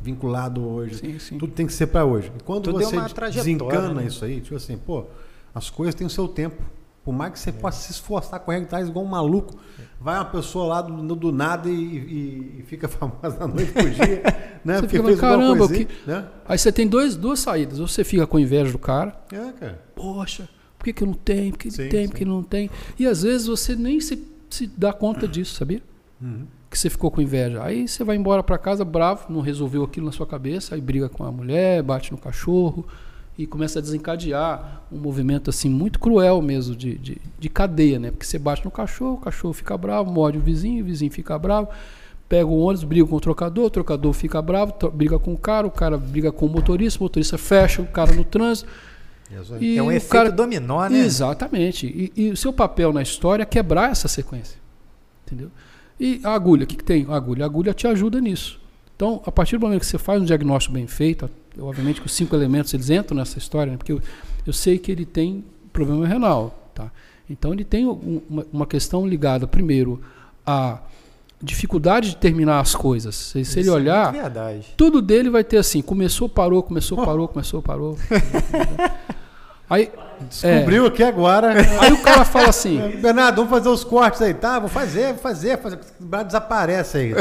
vinculado 0.00 0.64
hoje. 0.64 0.94
Sim, 0.98 1.18
sim. 1.18 1.36
Tudo 1.36 1.52
tem 1.52 1.66
que 1.66 1.72
ser 1.72 1.88
para 1.88 2.04
hoje. 2.04 2.30
E 2.38 2.42
quando 2.44 2.62
Tudo 2.62 2.80
é 2.80 2.84
você 2.84 2.96
desencana 3.32 3.92
né? 3.94 4.06
isso 4.06 4.24
aí, 4.24 4.40
tipo 4.40 4.54
assim, 4.54 4.78
pô, 4.78 5.06
as 5.52 5.68
coisas 5.68 5.96
têm 5.96 6.06
o 6.06 6.10
seu 6.10 6.28
tempo. 6.28 6.62
Por 7.04 7.12
mais 7.14 7.32
que 7.32 7.38
você 7.38 7.50
possa 7.50 7.80
se 7.82 7.92
esforçar, 7.92 8.38
correndo 8.40 8.64
atrás 8.64 8.86
igual 8.88 9.04
um 9.04 9.08
maluco, 9.08 9.58
vai 9.98 10.16
uma 10.16 10.24
pessoa 10.26 10.66
lá 10.66 10.82
do, 10.82 11.14
do 11.16 11.32
nada 11.32 11.68
e, 11.68 11.72
e- 11.72 12.56
e 12.60 12.62
fica 12.66 12.86
famosa 12.88 13.38
da 13.38 13.48
noite 13.48 13.72
pro 13.72 13.88
dia, 13.90 14.22
né? 14.64 14.74
Você 14.76 14.80
Porque 14.82 14.96
fica, 14.96 15.04
fez 15.08 15.20
caramba, 15.20 15.66
coisinha, 15.66 15.86
que- 15.86 16.10
né? 16.10 16.26
Aí 16.46 16.58
você 16.58 16.70
tem 16.70 16.86
dois, 16.86 17.16
duas 17.16 17.40
saídas. 17.40 17.80
Ou 17.80 17.88
você 17.88 18.04
fica 18.04 18.26
com 18.26 18.38
inveja 18.38 18.70
do 18.70 18.78
cara, 18.78 19.18
É, 19.32 19.52
cara. 19.52 19.82
poxa, 19.96 20.46
por 20.78 20.84
que, 20.84 20.92
que 20.92 21.02
eu 21.02 21.06
não 21.06 21.14
tenho? 21.14 21.52
Por 21.52 21.58
que 21.58 21.68
ele 21.68 21.74
Sim, 21.74 21.88
tem? 21.88 22.02
sim. 22.04 22.08
Por 22.10 22.16
que 22.16 22.22
ele 22.24 22.30
não 22.30 22.42
tem? 22.42 22.70
E 22.98 23.06
às 23.06 23.22
vezes 23.22 23.46
você 23.46 23.74
nem 23.74 23.98
se, 24.00 24.22
se 24.50 24.66
dá 24.66 24.92
conta 24.92 25.26
disso, 25.26 25.54
sabia? 25.54 25.82
Uhum. 26.20 26.46
Que 26.70 26.78
você 26.78 26.88
ficou 26.90 27.10
com 27.10 27.20
inveja. 27.20 27.62
Aí 27.64 27.88
você 27.88 28.04
vai 28.04 28.14
embora 28.14 28.42
para 28.42 28.56
casa 28.58 28.84
bravo, 28.84 29.32
não 29.32 29.40
resolveu 29.40 29.82
aquilo 29.84 30.06
na 30.06 30.12
sua 30.12 30.26
cabeça, 30.26 30.74
aí 30.74 30.80
briga 30.82 31.08
com 31.08 31.24
a 31.24 31.32
mulher, 31.32 31.82
bate 31.82 32.12
no 32.12 32.18
cachorro 32.18 32.86
e 33.42 33.46
começa 33.46 33.78
a 33.78 33.82
desencadear 33.82 34.82
um 34.92 34.98
movimento 34.98 35.48
assim 35.48 35.70
muito 35.70 35.98
cruel 35.98 36.42
mesmo 36.42 36.76
de, 36.76 36.98
de, 36.98 37.18
de 37.38 37.48
cadeia, 37.48 37.98
né? 37.98 38.10
Porque 38.10 38.26
você 38.26 38.38
bate 38.38 38.64
no 38.64 38.70
cachorro, 38.70 39.14
o 39.14 39.18
cachorro 39.18 39.54
fica 39.54 39.76
bravo, 39.78 40.10
morde 40.10 40.36
o 40.36 40.40
vizinho, 40.42 40.82
o 40.82 40.86
vizinho 40.86 41.10
fica 41.10 41.38
bravo, 41.38 41.68
pega 42.28 42.46
o 42.46 42.58
ônibus, 42.58 42.84
briga 42.84 43.06
com 43.06 43.16
o 43.16 43.20
trocador, 43.20 43.64
o 43.64 43.70
trocador 43.70 44.12
fica 44.12 44.42
bravo, 44.42 44.74
briga 44.92 45.18
com 45.18 45.32
o 45.32 45.38
cara, 45.38 45.66
o 45.66 45.70
cara 45.70 45.96
briga 45.96 46.30
com 46.30 46.44
o 46.44 46.48
motorista, 46.50 47.00
o 47.00 47.04
motorista 47.04 47.38
fecha 47.38 47.80
o 47.80 47.86
cara 47.86 48.12
no 48.12 48.24
trânsito. 48.24 48.68
E 49.60 49.78
é 49.78 49.82
um 49.82 49.86
o 49.86 49.92
efeito 49.92 50.12
cara- 50.12 50.30
dominó, 50.30 50.86
né? 50.88 50.98
Exatamente. 50.98 51.86
E, 51.86 52.12
e 52.14 52.30
o 52.30 52.36
seu 52.36 52.52
papel 52.52 52.92
na 52.92 53.00
história 53.00 53.44
é 53.44 53.46
quebrar 53.46 53.90
essa 53.90 54.08
sequência. 54.08 54.58
Entendeu? 55.24 55.50
E 55.98 56.20
a 56.24 56.34
agulha, 56.34 56.64
o 56.64 56.66
que, 56.66 56.76
que 56.76 56.84
tem? 56.84 57.06
A 57.08 57.14
agulha. 57.16 57.44
A 57.44 57.46
agulha 57.46 57.72
te 57.72 57.86
ajuda 57.86 58.20
nisso. 58.20 58.60
Então, 58.96 59.22
a 59.24 59.32
partir 59.32 59.56
do 59.56 59.62
momento 59.64 59.80
que 59.80 59.86
você 59.86 59.98
faz 59.98 60.20
um 60.20 60.24
diagnóstico 60.24 60.74
bem 60.74 60.86
feito, 60.86 61.30
obviamente 61.58 62.00
que 62.00 62.06
os 62.06 62.12
cinco 62.12 62.34
elementos 62.36 62.72
eles 62.74 62.90
entram 62.90 63.16
nessa 63.16 63.38
história, 63.38 63.70
né? 63.72 63.76
porque 63.76 63.92
eu, 63.92 64.00
eu 64.46 64.52
sei 64.52 64.78
que 64.78 64.90
ele 64.92 65.04
tem 65.04 65.44
problema 65.72 66.06
renal. 66.06 66.70
Tá? 66.74 66.90
Então, 67.28 67.52
ele 67.52 67.64
tem 67.64 67.86
um- 67.86 68.22
uma, 68.28 68.46
uma 68.52 68.66
questão 68.66 69.06
ligada, 69.06 69.46
primeiro, 69.46 70.00
à 70.46 70.78
dificuldade 71.42 72.10
de 72.10 72.16
terminar 72.16 72.60
as 72.60 72.74
coisas. 72.74 73.14
Se, 73.14 73.44
se 73.44 73.60
ele 73.60 73.68
é 73.68 73.72
olhar, 73.72 74.12
verdade. 74.12 74.66
tudo 74.76 75.00
dele 75.00 75.30
vai 75.30 75.42
ter 75.44 75.56
assim: 75.58 75.80
começou, 75.82 76.28
parou, 76.28 76.62
começou, 76.62 76.96
parou, 77.04 77.26
começou, 77.28 77.62
parou. 77.62 77.96
Aí, 79.70 79.90
Descobriu 80.28 80.84
aqui 80.84 81.02
agora. 81.02 81.54
aí 81.80 81.92
o 81.94 82.02
cara 82.02 82.26
fala 82.26 82.50
assim. 82.50 82.78
Bernardo, 83.00 83.36
vamos 83.36 83.50
fazer 83.50 83.68
os 83.70 83.82
cortes 83.82 84.20
aí, 84.20 84.34
tá? 84.34 84.58
Vou 84.58 84.68
fazer, 84.68 85.14
vou 85.14 85.18
fazer, 85.22 85.56
fazer. 85.58 85.76
O 85.98 86.04
Bernardo 86.04 86.26
desaparece 86.26 86.98
aí. 86.98 87.14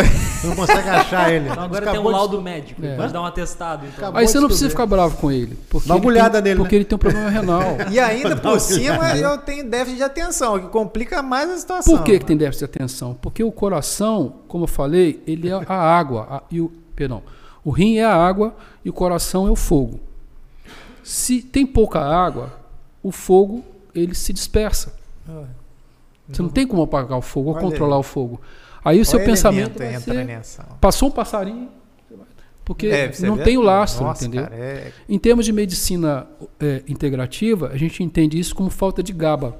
Não 0.43 0.54
consegue 0.56 0.89
achar 0.89 1.32
ele. 1.34 1.47
Então 1.50 1.64
agora 1.64 1.91
tem 1.91 2.00
um 2.00 2.04
de- 2.04 2.10
laudo 2.12 2.41
médico. 2.41 2.84
É. 2.86 2.97
Pode 2.97 3.14
dar 3.14 3.22
um 3.22 3.26
atestado, 3.26 3.86
então. 3.86 4.12
Aí 4.14 4.28
você 4.28 4.36
não 4.38 4.43
de 4.47 4.47
precisa 4.50 4.70
ficar 4.70 4.86
bravo 4.86 5.16
com 5.16 5.32
ele. 5.32 5.58
Porque 5.70 5.88
Dá 5.88 5.95
uma 5.95 6.06
olhada 6.08 6.41
tem, 6.41 6.52
nele, 6.52 6.60
Porque 6.60 6.76
né? 6.76 6.78
ele 6.80 6.86
tem 6.86 6.95
um 6.95 7.00
problema 7.00 7.30
renal. 7.30 7.64
E 7.89 7.97
ainda 8.00 8.36
por 8.36 8.60
cima 8.60 9.16
eu 9.18 9.38
tenho 9.38 9.70
déficit 9.70 9.97
de 9.97 10.04
atenção, 10.04 10.60
que 10.60 10.68
complica 10.68 11.22
mais 11.22 11.50
a 11.50 11.58
situação. 11.58 11.95
Por 11.97 12.04
que, 12.04 12.20
que 12.20 12.26
tem 12.26 12.36
déficit 12.36 12.60
de 12.60 12.66
atenção? 12.66 13.18
Porque 13.22 13.41
o 13.43 13.52
coração, 13.52 14.34
como 14.47 14.66
eu 14.66 14.68
falei, 14.68 15.24
ele 15.26 15.47
é 15.50 15.54
a 15.68 15.74
água. 15.97 16.28
a- 16.30 16.41
e 16.52 16.60
o, 16.60 16.70
perdão. 16.97 17.22
O 17.64 17.72
rim 17.72 17.97
é 17.97 18.04
a 18.06 18.14
água 18.16 18.56
e 18.84 18.89
o 18.89 18.93
coração 18.93 19.47
é 19.47 19.52
o 19.52 19.56
fogo. 19.56 20.00
Se 21.10 21.41
tem 21.41 21.66
pouca 21.66 21.99
água, 21.99 22.53
o 23.01 23.12
fogo 23.12 23.64
ele 23.95 24.14
se 24.14 24.32
dispersa. 24.32 24.93
Ah, 25.28 25.45
Você 26.32 26.39
não 26.43 26.49
tem 26.49 26.68
como 26.68 26.84
apagar 26.84 27.18
o 27.18 27.22
fogo 27.22 27.49
ou 27.49 27.55
Olha 27.55 27.64
controlar 27.66 27.95
aí. 27.95 27.99
o 27.99 28.03
fogo. 28.03 28.39
Aí 28.86 29.01
o 29.01 29.05
seu 29.05 29.20
pensamento 29.24 29.76
vai 29.80 29.99
ser, 29.99 30.24
nessa. 30.24 30.64
passou 30.80 31.10
um 31.10 31.12
passarinho, 31.12 31.68
porque 32.64 32.86
É, 32.88 33.12
não 33.22 33.39
tem 33.39 33.57
o 33.57 33.62
lastro, 33.62 34.03
Nossa, 34.05 34.24
entendeu? 34.24 34.43
cara, 34.43 34.55
é- 34.55 34.91
Em 35.10 35.18
termos 35.18 35.45
de 35.45 35.51
medicina 35.51 36.28
é, 36.60 36.84
integrativa, 36.88 37.70
a 37.74 37.78
gente 37.78 38.03
entende 38.03 38.39
isso 38.39 38.53
como 38.55 38.70
falta 38.70 39.01
de 39.01 39.12
GABA. 39.12 39.57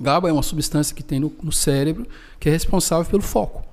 GABA 0.00 0.28
é 0.28 0.32
uma 0.32 0.44
substância 0.44 0.94
que 0.94 1.02
tem 1.02 1.18
no, 1.18 1.32
no 1.42 1.50
cérebro 1.50 2.06
que 2.38 2.48
é 2.48 2.52
responsável 2.52 3.04
pelo 3.10 3.22
foco. 3.22 3.64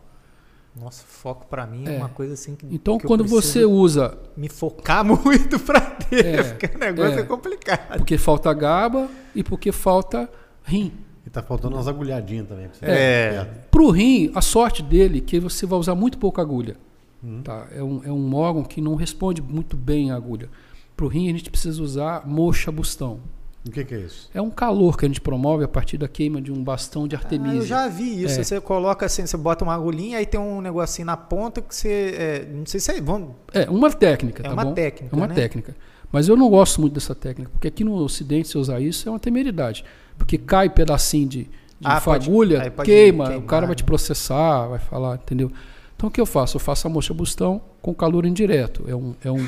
Nossa, 0.79 1.03
foco 1.07 1.45
pra 1.47 1.65
mim 1.65 1.83
é, 1.87 1.95
É. 1.95 1.97
uma 1.97 2.09
coisa 2.09 2.33
assim 2.33 2.55
que. 2.55 2.65
Então, 2.71 2.97
que 2.97 3.07
quando 3.07 3.23
você 3.25 3.65
usa, 3.65 4.17
Me 4.35 4.47
focar 4.49 5.03
muito 5.05 5.59
pra 5.59 5.81
ter, 5.81 6.25
É, 6.25 6.43
porque 6.43 6.75
o 6.75 6.79
negócio 6.79 7.17
é, 7.17 7.21
é. 7.21 7.23
complicado. 7.23 7.97
porque 7.97 8.17
falta 8.17 8.53
GABA 8.53 9.09
e 9.33 9.43
porque 9.43 9.71
falta 9.71 10.29
rim. 10.63 10.91
E 11.25 11.29
tá 11.29 11.41
faltando 11.41 11.75
umas 11.75 11.87
agulhadinhas 11.87 12.47
também. 12.47 12.67
pra 12.67 12.77
você 12.77 12.85
É. 12.85 13.29
ficar 13.31 13.45
perto. 13.45 13.69
Para 13.69 13.81
o 13.83 13.89
rim, 13.91 14.31
a 14.35 14.41
sorte 14.41 14.81
dele 14.83 15.17
é 15.17 15.21
que 15.21 15.39
você 15.39 15.65
vai 15.65 15.77
usar 15.79 15.95
muito 15.95 16.17
pouca 16.17 16.41
agulha. 16.41 16.77
Uhum. 17.23 17.41
Tá? 17.41 17.67
É, 17.71 17.81
um, 17.83 18.01
é 18.05 18.11
um 18.11 18.35
órgão 18.35 18.63
que 18.63 18.79
não 18.79 18.95
responde 18.95 19.41
muito 19.41 19.75
bem 19.75 20.11
à 20.11 20.15
agulha. 20.15 20.49
Para 20.95 21.05
o 21.05 21.09
rim, 21.09 21.27
a 21.29 21.31
gente 21.33 21.49
precisa 21.49 21.81
usar 21.81 22.25
moxa 22.27 22.71
bustão. 22.71 23.19
O 23.67 23.71
que, 23.71 23.83
que 23.83 23.93
é 23.95 23.99
isso? 23.99 24.29
É 24.33 24.41
um 24.41 24.49
calor 24.49 24.97
que 24.97 25.05
a 25.05 25.07
gente 25.07 25.21
promove 25.21 25.63
a 25.63 25.67
partir 25.67 25.97
da 25.97 26.07
queima 26.07 26.41
de 26.41 26.51
um 26.51 26.63
bastão 26.63 27.07
de 27.07 27.15
Ah, 27.15 27.19
artemisia. 27.19 27.59
eu 27.59 27.65
já 27.65 27.87
vi 27.87 28.23
isso. 28.23 28.39
É. 28.39 28.43
Você 28.43 28.61
coloca 28.61 29.05
assim, 29.05 29.25
você 29.25 29.37
bota 29.37 29.63
uma 29.63 29.73
agulhinha, 29.73 30.17
aí 30.17 30.25
tem 30.25 30.39
um 30.39 30.61
negocinho 30.61 31.05
na 31.05 31.17
ponta 31.17 31.61
que 31.61 31.75
você. 31.75 32.15
é, 32.17 32.47
não 32.51 32.65
sei 32.65 32.79
se 32.79 32.91
é. 32.91 33.01
Vamos, 33.01 33.29
É 33.53 33.69
uma 33.69 33.91
técnica, 33.91 34.41
é 34.43 34.47
tá 34.49 34.53
uma 34.53 34.65
bom? 34.65 34.73
técnica. 34.73 35.15
É 35.15 35.17
uma 35.17 35.27
né? 35.27 35.35
técnica. 35.35 35.75
Mas 36.11 36.27
eu 36.29 36.37
não 36.37 36.49
gosto 36.49 36.79
muito 36.79 36.93
dessa 36.93 37.13
técnica, 37.13 37.51
porque 37.51 37.67
aqui 37.67 37.83
no 37.83 37.93
Ocidente, 37.95 38.47
se 38.47 38.57
usar 38.57 38.79
isso, 38.79 39.07
é 39.09 39.11
uma 39.11 39.19
temeridade. 39.19 39.83
Porque 40.17 40.37
cai 40.37 40.69
pedacinho 40.69 41.27
de, 41.27 41.43
de 41.43 41.49
Ah, 41.83 41.99
pode- 41.99 42.25
fagulha, 42.25 42.61
aí 42.63 42.69
pode 42.71 42.89
queima, 42.89 43.25
o 43.25 43.27
queimar, 43.27 43.45
cara 43.45 43.65
vai 43.65 43.75
te 43.75 43.83
né? 43.83 43.85
processar, 43.87 44.67
vai 44.67 44.79
falar, 44.79 45.15
entendeu? 45.15 45.51
Então 45.95 46.07
o 46.09 46.11
que 46.11 46.21
eu 46.21 46.25
faço? 46.25 46.55
Eu 46.55 46.59
faço 46.61 46.87
a 46.87 46.89
mocha 46.89 47.13
bustão 47.13 47.61
com 47.81 47.93
calor 47.93 48.25
indireto. 48.25 48.85
É 48.87 48.95
um, 48.95 49.13
é 49.23 49.29
um, 49.31 49.45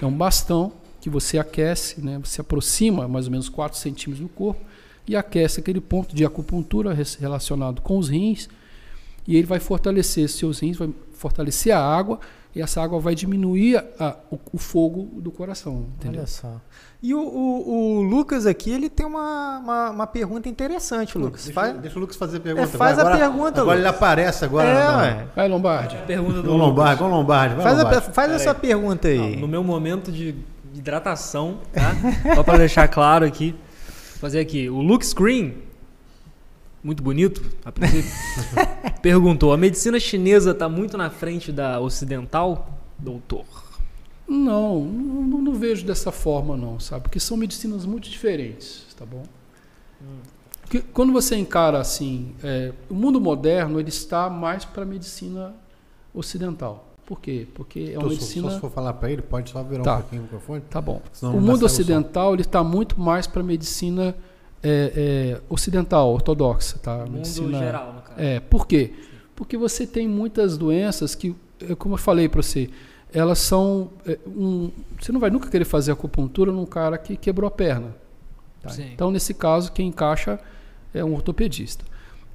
é 0.00 0.06
um 0.06 0.12
bastão 0.12 0.72
que 1.08 1.12
você 1.14 1.38
aquece, 1.38 2.00
né? 2.00 2.20
você 2.22 2.40
aproxima 2.40 3.08
mais 3.08 3.26
ou 3.26 3.30
menos 3.32 3.48
4 3.48 3.78
centímetros 3.78 4.20
do 4.26 4.28
corpo 4.32 4.60
e 5.06 5.16
aquece 5.16 5.60
aquele 5.60 5.80
ponto 5.80 6.14
de 6.14 6.24
acupuntura 6.24 6.96
relacionado 7.18 7.80
com 7.80 7.98
os 7.98 8.08
rins 8.08 8.48
e 9.26 9.36
ele 9.36 9.46
vai 9.46 9.58
fortalecer 9.58 10.28
seus 10.28 10.60
rins, 10.60 10.76
vai 10.76 10.90
fortalecer 11.12 11.74
a 11.74 11.80
água 11.80 12.18
e 12.54 12.62
essa 12.62 12.82
água 12.82 12.98
vai 12.98 13.14
diminuir 13.14 13.76
a- 14.00 14.16
o, 14.30 14.38
o 14.54 14.58
fogo 14.58 15.20
do 15.20 15.30
coração, 15.30 15.84
entendeu? 15.98 16.20
Olha 16.20 16.26
só. 16.26 16.60
E 17.02 17.14
o, 17.14 17.20
o- 17.20 17.98
o 17.98 18.02
Lucas 18.02 18.46
aqui, 18.46 18.70
ele 18.70 18.88
tem 18.90 19.04
uma, 19.06 19.58
uma, 19.58 19.90
uma 19.90 20.06
pergunta 20.06 20.48
interessante, 20.48 21.16
Lucas. 21.16 21.44
Deixa, 21.44 21.52
Faz- 21.60 21.78
deixa 21.78 21.96
o 21.96 22.00
Lucas 22.00 22.16
fazer 22.16 22.38
a 22.38 22.40
pergunta. 22.40 22.66
É, 22.66 22.70
faz 22.78 22.98
a 22.98 23.02
agora, 23.02 23.18
pergunta, 23.18 23.60
Agora 23.60 23.78
ele 23.78 23.86
Lucas. 23.86 23.96
aparece 24.02 24.44
agora. 24.44 24.68
é. 25.06 25.26
Vai, 25.36 25.48
Lombardi. 25.48 25.96
Pergunta 26.06 26.42
do 26.42 26.56
Lombardi, 26.56 27.00
vamos 27.02 27.16
Lombardi. 27.18 27.54
vai, 27.54 27.64
Faz, 27.64 27.78
a, 27.78 27.82
Lombardi. 27.84 28.12
faz 28.14 28.32
essa 28.32 28.54
pergunta 28.54 29.08
aí. 29.08 29.34
Não, 29.34 29.40
no 29.42 29.48
meu 29.48 29.62
momento 29.62 30.10
de 30.10 30.34
hidratação, 30.80 31.60
tá? 31.72 31.94
Só 32.34 32.42
para 32.42 32.58
deixar 32.58 32.88
claro 32.88 33.24
aqui. 33.24 33.52
Vou 33.52 34.20
fazer 34.20 34.40
aqui. 34.40 34.68
O 34.68 34.80
Luke 34.80 35.06
Screen, 35.06 35.56
muito 36.82 37.02
bonito, 37.02 37.42
a 37.64 37.72
princípio, 37.72 38.10
perguntou: 39.02 39.52
a 39.52 39.56
medicina 39.56 39.98
chinesa 39.98 40.52
está 40.52 40.68
muito 40.68 40.96
na 40.96 41.10
frente 41.10 41.52
da 41.52 41.80
ocidental, 41.80 42.78
doutor? 42.98 43.44
Não, 44.28 44.84
não, 44.84 45.38
não 45.40 45.54
vejo 45.54 45.86
dessa 45.86 46.12
forma 46.12 46.56
não, 46.56 46.78
sabe? 46.78 47.04
Porque 47.04 47.18
são 47.18 47.36
medicinas 47.36 47.86
muito 47.86 48.10
diferentes, 48.10 48.84
tá 48.96 49.06
bom? 49.06 49.22
Porque 50.60 50.80
quando 50.80 51.14
você 51.14 51.34
encara 51.34 51.78
assim, 51.78 52.34
é, 52.44 52.74
o 52.90 52.94
mundo 52.94 53.18
moderno 53.18 53.80
ele 53.80 53.88
está 53.88 54.28
mais 54.28 54.66
para 54.66 54.82
a 54.82 54.86
medicina 54.86 55.54
ocidental. 56.12 56.87
Por 57.08 57.18
quê? 57.20 57.46
Porque 57.54 57.78
é 57.78 57.82
uma 57.82 57.88
Então, 57.92 58.02
se- 58.10 58.14
medicina. 58.16 58.48
Só 58.50 58.54
se 58.56 58.60
for 58.60 58.70
falar 58.70 58.92
para 58.92 59.10
ele, 59.10 59.22
pode 59.22 59.48
só 59.50 59.62
virar 59.62 59.82
Tá. 59.82 59.94
um 59.96 60.00
pouquinho 60.02 60.20
o 60.20 60.24
microfone? 60.24 60.60
Tá 60.68 60.78
bom. 60.78 61.00
O 61.22 61.40
mundo 61.40 61.64
ocidental 61.64 62.34
ele 62.34 62.42
está 62.42 62.62
muito 62.62 63.00
mais 63.00 63.26
para 63.26 63.40
a 63.40 63.44
medicina 63.44 64.14
é, 64.62 64.92
é, 64.94 65.40
ocidental, 65.48 66.12
ortodoxa, 66.12 66.78
tá? 66.82 66.98
Mundo 66.98 67.12
medicina, 67.12 67.58
geral, 67.58 67.92
no 67.94 68.02
caso. 68.02 68.20
É, 68.20 68.40
por 68.40 68.66
quê? 68.66 68.92
Porque 69.34 69.56
você 69.56 69.86
tem 69.86 70.06
muitas 70.08 70.58
doenças 70.58 71.14
que, 71.14 71.34
é, 71.62 71.74
como 71.76 71.94
eu 71.94 71.98
falei 71.98 72.28
para 72.28 72.42
você, 72.42 72.68
elas 73.12 73.38
são. 73.38 73.88
é, 74.04 74.18
um- 74.26 74.70
você 75.00 75.10
não 75.12 75.20
vai 75.20 75.30
nunca 75.30 75.48
querer 75.48 75.64
fazer 75.64 75.92
acupuntura 75.92 76.52
num 76.52 76.66
cara 76.66 76.98
que 76.98 77.16
quebrou 77.16 77.48
a 77.48 77.50
perna. 77.50 77.94
tá? 78.60 78.70
Então, 78.92 79.10
nesse 79.12 79.32
caso, 79.32 79.70
quem 79.72 79.86
encaixa 79.88 80.38
é 80.92 81.02
um 81.04 81.14
ortopedista. 81.14 81.84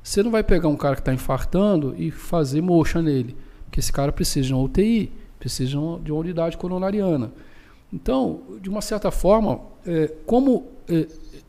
Você 0.02 0.24
não 0.24 0.32
vai 0.32 0.42
pegar 0.44 0.70
um 0.70 0.76
cara 0.78 0.96
que 0.96 1.02
está 1.02 1.14
infartando 1.14 1.94
e 1.98 2.10
fazer 2.10 2.62
mocha 2.62 3.02
nele, 3.02 3.36
porque 3.74 3.80
esse 3.80 3.92
cara 3.92 4.12
precisa 4.12 4.46
de 4.46 4.54
uma 4.54 4.62
UTI, 4.62 5.12
precisa 5.40 5.72
de 5.72 5.76
uma, 5.76 6.00
de 6.00 6.12
uma 6.12 6.22
unidade 6.22 6.56
coronariana. 6.56 7.32
Então, 7.92 8.42
de 8.62 8.70
uma 8.70 8.82
certa 8.82 9.10
forma, 9.10 9.62
é, 9.84 10.14
como 10.28 10.68
é, 10.88 11.08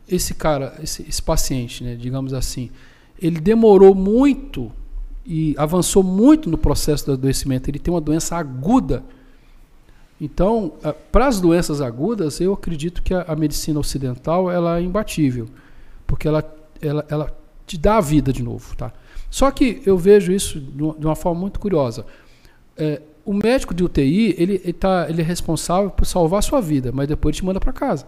esse 0.09 0.33
cara, 0.33 0.75
esse, 0.81 1.05
esse 1.07 1.21
paciente, 1.21 1.83
né, 1.83 1.93
digamos 1.93 2.33
assim, 2.33 2.71
ele 3.21 3.39
demorou 3.39 3.93
muito 3.93 4.71
e 5.23 5.53
avançou 5.55 6.01
muito 6.01 6.49
no 6.49 6.57
processo 6.57 7.05
do 7.05 7.11
adoecimento, 7.11 7.69
ele 7.69 7.77
tem 7.77 7.93
uma 7.93 8.01
doença 8.01 8.35
aguda. 8.35 9.03
Então, 10.19 10.73
para 11.11 11.27
as 11.27 11.39
doenças 11.39 11.79
agudas, 11.79 12.41
eu 12.41 12.53
acredito 12.53 13.03
que 13.03 13.13
a, 13.13 13.21
a 13.21 13.35
medicina 13.35 13.79
ocidental 13.79 14.49
ela 14.49 14.79
é 14.79 14.81
imbatível, 14.81 15.47
porque 16.07 16.27
ela, 16.27 16.43
ela, 16.81 17.05
ela 17.07 17.37
te 17.67 17.77
dá 17.77 17.97
a 17.97 18.01
vida 18.01 18.33
de 18.33 18.41
novo. 18.41 18.75
Tá? 18.75 18.91
Só 19.35 19.51
que 19.51 19.81
eu 19.85 19.97
vejo 19.97 20.31
isso 20.31 20.61
de 20.61 21.05
uma, 21.05 21.13
forma 21.13 21.41
muito 21.41 21.59
curiosa. 21.59 22.05
É, 22.77 23.01
o 23.25 23.33
médico 23.33 23.73
de 23.73 23.83
UTI 23.83 24.33
ele, 24.37 24.61
ele, 24.63 24.71
tá, 24.71 25.07
ele 25.09 25.21
é 25.21 25.25
responsável 25.25 25.91
por 25.91 26.05
salvar 26.05 26.39
a 26.39 26.41
sua 26.41 26.61
vida, 26.61 26.89
mas 26.93 27.05
depois 27.05 27.33
ele 27.33 27.41
te 27.41 27.45
manda 27.45 27.59
para 27.59 27.73
casa. 27.73 28.07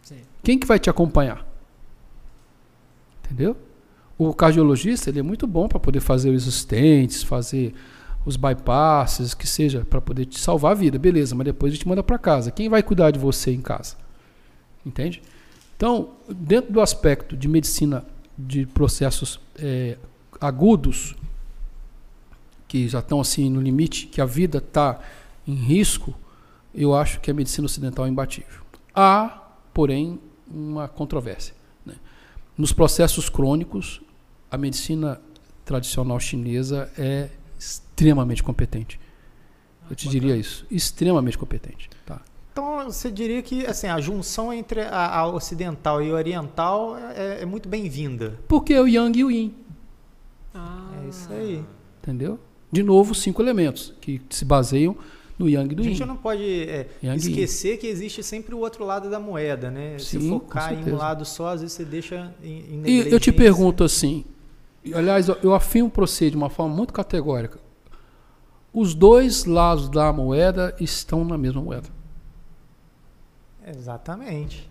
Sim. 0.00 0.22
Quem 0.42 0.58
que 0.58 0.66
vai 0.66 0.78
te 0.78 0.88
acompanhar? 0.88 1.46
Entendeu? 3.22 3.54
O 4.16 4.32
cardiologista 4.32 5.10
ele 5.10 5.18
é 5.18 5.22
muito 5.22 5.46
bom 5.46 5.68
para 5.68 5.78
poder 5.78 6.00
fazer 6.00 6.30
os 6.30 6.46
stents, 6.46 7.22
fazer 7.22 7.74
os 8.24 8.34
bypasses, 8.34 9.34
que 9.34 9.46
seja, 9.46 9.84
para 9.84 10.00
poder 10.00 10.24
te 10.24 10.40
salvar 10.40 10.72
a 10.72 10.74
vida, 10.74 10.98
beleza, 10.98 11.34
mas 11.34 11.44
depois 11.44 11.74
a 11.74 11.76
gente 11.76 11.86
manda 11.86 12.02
para 12.02 12.16
casa. 12.16 12.50
Quem 12.50 12.70
vai 12.70 12.82
cuidar 12.82 13.10
de 13.10 13.18
você 13.18 13.52
em 13.52 13.60
casa? 13.60 13.96
Entende? 14.86 15.20
Então, 15.76 16.12
dentro 16.26 16.72
do 16.72 16.80
aspecto 16.80 17.36
de 17.36 17.48
medicina 17.48 18.02
de 18.38 18.64
processos 18.64 19.38
é, 19.58 19.98
agudos, 20.40 21.14
que 22.66 22.88
já 22.88 23.00
estão 23.00 23.20
assim 23.20 23.50
no 23.50 23.60
limite, 23.60 24.06
que 24.06 24.20
a 24.20 24.24
vida 24.24 24.58
está 24.58 25.00
em 25.46 25.54
risco, 25.54 26.14
eu 26.74 26.94
acho 26.94 27.20
que 27.20 27.30
a 27.30 27.34
medicina 27.34 27.66
ocidental 27.66 28.06
é 28.06 28.08
imbatível. 28.08 28.62
Há, 28.94 29.42
porém, 29.74 30.18
uma 30.50 30.88
controvérsia. 30.88 31.54
Né? 31.84 31.94
Nos 32.56 32.72
processos 32.72 33.28
crônicos, 33.28 34.00
a 34.50 34.56
medicina 34.56 35.20
tradicional 35.64 36.18
chinesa 36.18 36.90
é 36.96 37.28
extremamente 37.58 38.42
competente. 38.42 38.98
Eu 39.88 39.96
te 39.96 40.08
diria 40.08 40.36
isso, 40.36 40.66
extremamente 40.70 41.36
competente. 41.36 41.90
Tá? 42.06 42.20
Então, 42.52 42.84
você 42.84 43.10
diria 43.10 43.42
que 43.42 43.66
assim, 43.66 43.86
a 43.86 44.00
junção 44.00 44.52
entre 44.52 44.82
a, 44.82 45.18
a 45.18 45.26
ocidental 45.26 46.02
e 46.02 46.10
a 46.10 46.14
oriental 46.14 46.96
é, 46.96 47.42
é 47.42 47.46
muito 47.46 47.68
bem-vinda. 47.68 48.38
Porque 48.48 48.74
é 48.74 48.80
o 48.80 48.86
Yang 48.86 49.18
e 49.18 49.24
o 49.24 49.30
Yin, 49.30 49.54
É 50.54 51.08
isso 51.08 51.32
aí. 51.32 51.64
entendeu? 52.02 52.38
De 52.70 52.82
novo, 52.82 53.14
cinco 53.14 53.42
elementos 53.42 53.94
que 54.00 54.20
se 54.30 54.44
baseiam 54.44 54.96
no 55.38 55.48
Yang 55.48 55.72
e 55.72 55.74
do 55.76 55.80
A 55.82 55.84
gente 55.84 56.00
Yin. 56.00 56.06
não 56.06 56.16
pode 56.16 56.42
é, 56.68 56.88
Yin. 57.02 57.14
esquecer 57.16 57.78
que 57.78 57.86
existe 57.86 58.22
sempre 58.22 58.54
o 58.54 58.58
outro 58.58 58.84
lado 58.84 59.10
da 59.10 59.18
moeda, 59.20 59.70
né? 59.70 59.98
Se 59.98 60.18
Sim, 60.20 60.28
focar 60.28 60.74
com 60.82 60.88
em 60.90 60.92
um 60.92 60.96
lado 60.96 61.24
só, 61.24 61.48
às 61.48 61.60
vezes 61.60 61.74
você 61.76 61.84
deixa 61.84 62.34
em, 62.42 62.82
E 62.84 63.08
eu 63.10 63.18
te 63.20 63.30
pergunto 63.32 63.82
assim, 63.84 64.24
aliás, 64.94 65.28
eu- 65.28 65.54
afirmo 65.54 65.90
para 65.90 66.06
você 66.06 66.30
de 66.30 66.36
uma 66.36 66.48
forma 66.50 66.74
muito 66.74 66.92
categórica. 66.92 67.58
Os 68.72 68.94
dois 68.94 69.44
lados 69.44 69.88
da 69.90 70.10
moeda 70.12 70.74
estão 70.80 71.24
na 71.24 71.36
mesma 71.36 71.60
moeda. 71.60 71.88
Exatamente. 73.66 74.68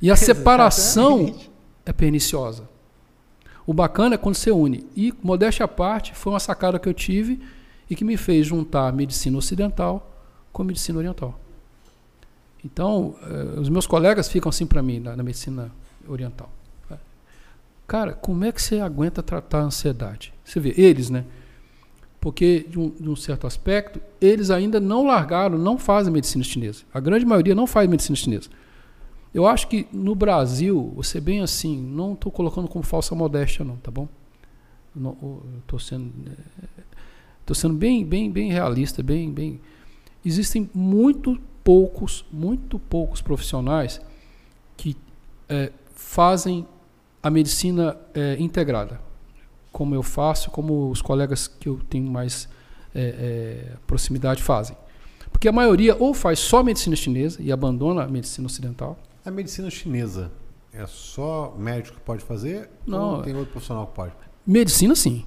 E 0.00 0.10
a 0.10 0.16
separação 0.16 1.20
Exatamente. 1.20 1.50
é 1.84 1.92
perniciosa. 1.92 2.68
O 3.68 3.74
bacana 3.74 4.14
é 4.14 4.18
quando 4.18 4.34
você 4.34 4.50
une. 4.50 4.86
E, 4.96 5.12
modéstia 5.22 5.66
à 5.66 5.68
parte, 5.68 6.14
foi 6.14 6.32
uma 6.32 6.40
sacada 6.40 6.78
que 6.78 6.88
eu 6.88 6.94
tive 6.94 7.38
e 7.90 7.94
que 7.94 8.02
me 8.02 8.16
fez 8.16 8.46
juntar 8.46 8.90
medicina 8.94 9.36
ocidental 9.36 10.10
com 10.50 10.64
medicina 10.64 10.96
oriental. 10.96 11.38
Então, 12.64 13.14
eh, 13.22 13.60
os 13.60 13.68
meus 13.68 13.86
colegas 13.86 14.26
ficam 14.26 14.48
assim 14.48 14.64
para 14.64 14.82
mim 14.82 15.00
na, 15.00 15.14
na 15.14 15.22
medicina 15.22 15.70
oriental. 16.08 16.50
Cara, 17.86 18.14
como 18.14 18.42
é 18.42 18.52
que 18.52 18.62
você 18.62 18.80
aguenta 18.80 19.22
tratar 19.22 19.58
a 19.58 19.64
ansiedade? 19.64 20.32
Você 20.42 20.58
vê, 20.58 20.72
eles, 20.74 21.10
né? 21.10 21.26
Porque, 22.18 22.64
de 22.70 22.78
um, 22.78 22.88
de 22.88 23.10
um 23.10 23.16
certo 23.16 23.46
aspecto, 23.46 24.00
eles 24.18 24.50
ainda 24.50 24.80
não 24.80 25.06
largaram, 25.06 25.58
não 25.58 25.76
fazem 25.76 26.10
medicina 26.10 26.42
chinesa. 26.42 26.84
A 26.92 27.00
grande 27.00 27.26
maioria 27.26 27.54
não 27.54 27.66
faz 27.66 27.86
medicina 27.86 28.16
chinesa. 28.16 28.48
Eu 29.38 29.46
acho 29.46 29.68
que 29.68 29.86
no 29.92 30.16
Brasil, 30.16 30.92
você 30.96 31.20
bem 31.20 31.40
assim, 31.40 31.80
não 31.80 32.14
estou 32.14 32.32
colocando 32.32 32.66
como 32.66 32.82
falsa 32.84 33.14
modéstia, 33.14 33.64
não, 33.64 33.76
tá 33.76 33.88
bom? 33.88 34.08
Estou 35.60 35.78
sendo, 35.78 36.12
eh, 36.26 36.82
tô 37.46 37.54
sendo 37.54 37.74
bem, 37.74 38.04
bem, 38.04 38.32
bem 38.32 38.50
realista, 38.50 39.00
bem, 39.00 39.30
bem. 39.30 39.60
Existem 40.24 40.68
muito 40.74 41.40
poucos, 41.62 42.24
muito 42.32 42.80
poucos 42.80 43.22
profissionais 43.22 44.00
que 44.76 44.96
eh, 45.48 45.70
fazem 45.94 46.66
a 47.22 47.30
medicina 47.30 47.96
eh, 48.14 48.34
integrada, 48.40 49.00
como 49.70 49.94
eu 49.94 50.02
faço, 50.02 50.50
como 50.50 50.90
os 50.90 51.00
colegas 51.00 51.46
que 51.46 51.68
eu 51.68 51.80
tenho 51.88 52.10
mais 52.10 52.48
eh, 52.92 53.76
proximidade 53.86 54.42
fazem. 54.42 54.76
Porque 55.30 55.46
a 55.46 55.52
maioria 55.52 55.94
ou 55.96 56.12
faz 56.12 56.40
só 56.40 56.64
medicina 56.64 56.96
chinesa 56.96 57.40
e 57.40 57.52
abandona 57.52 58.02
a 58.02 58.08
medicina 58.08 58.48
ocidental, 58.48 58.98
A 59.28 59.30
medicina 59.30 59.68
chinesa 59.68 60.32
é 60.72 60.86
só 60.86 61.54
médico 61.58 61.98
que 61.98 62.02
pode 62.02 62.24
fazer? 62.24 62.70
Não, 62.86 63.16
Ou 63.16 63.22
tem 63.22 63.34
outro 63.36 63.50
profissional 63.52 63.86
que 63.86 63.94
pode? 63.94 64.14
Medicina, 64.46 64.94
sim. 64.94 65.26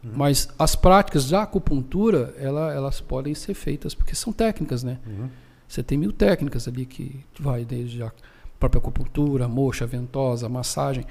Mas 0.00 0.48
as 0.56 0.76
práticas 0.76 1.28
da 1.28 1.42
acupuntura, 1.42 2.32
ela, 2.38 2.72
elas 2.72 3.00
podem 3.00 3.34
ser 3.34 3.54
feitas, 3.54 3.96
porque 3.96 4.14
são 4.14 4.32
técnicas, 4.32 4.84
né? 4.84 5.00
Uhum. 5.04 5.28
Você 5.66 5.82
tem 5.82 5.98
mil 5.98 6.12
técnicas 6.12 6.68
ali 6.68 6.86
que 6.86 7.24
vai 7.40 7.64
desde 7.64 8.00
a 8.04 8.12
própria 8.60 8.78
acupuntura, 8.78 9.48
moxa, 9.48 9.86
ventosa, 9.86 10.48
massagem. 10.48 11.04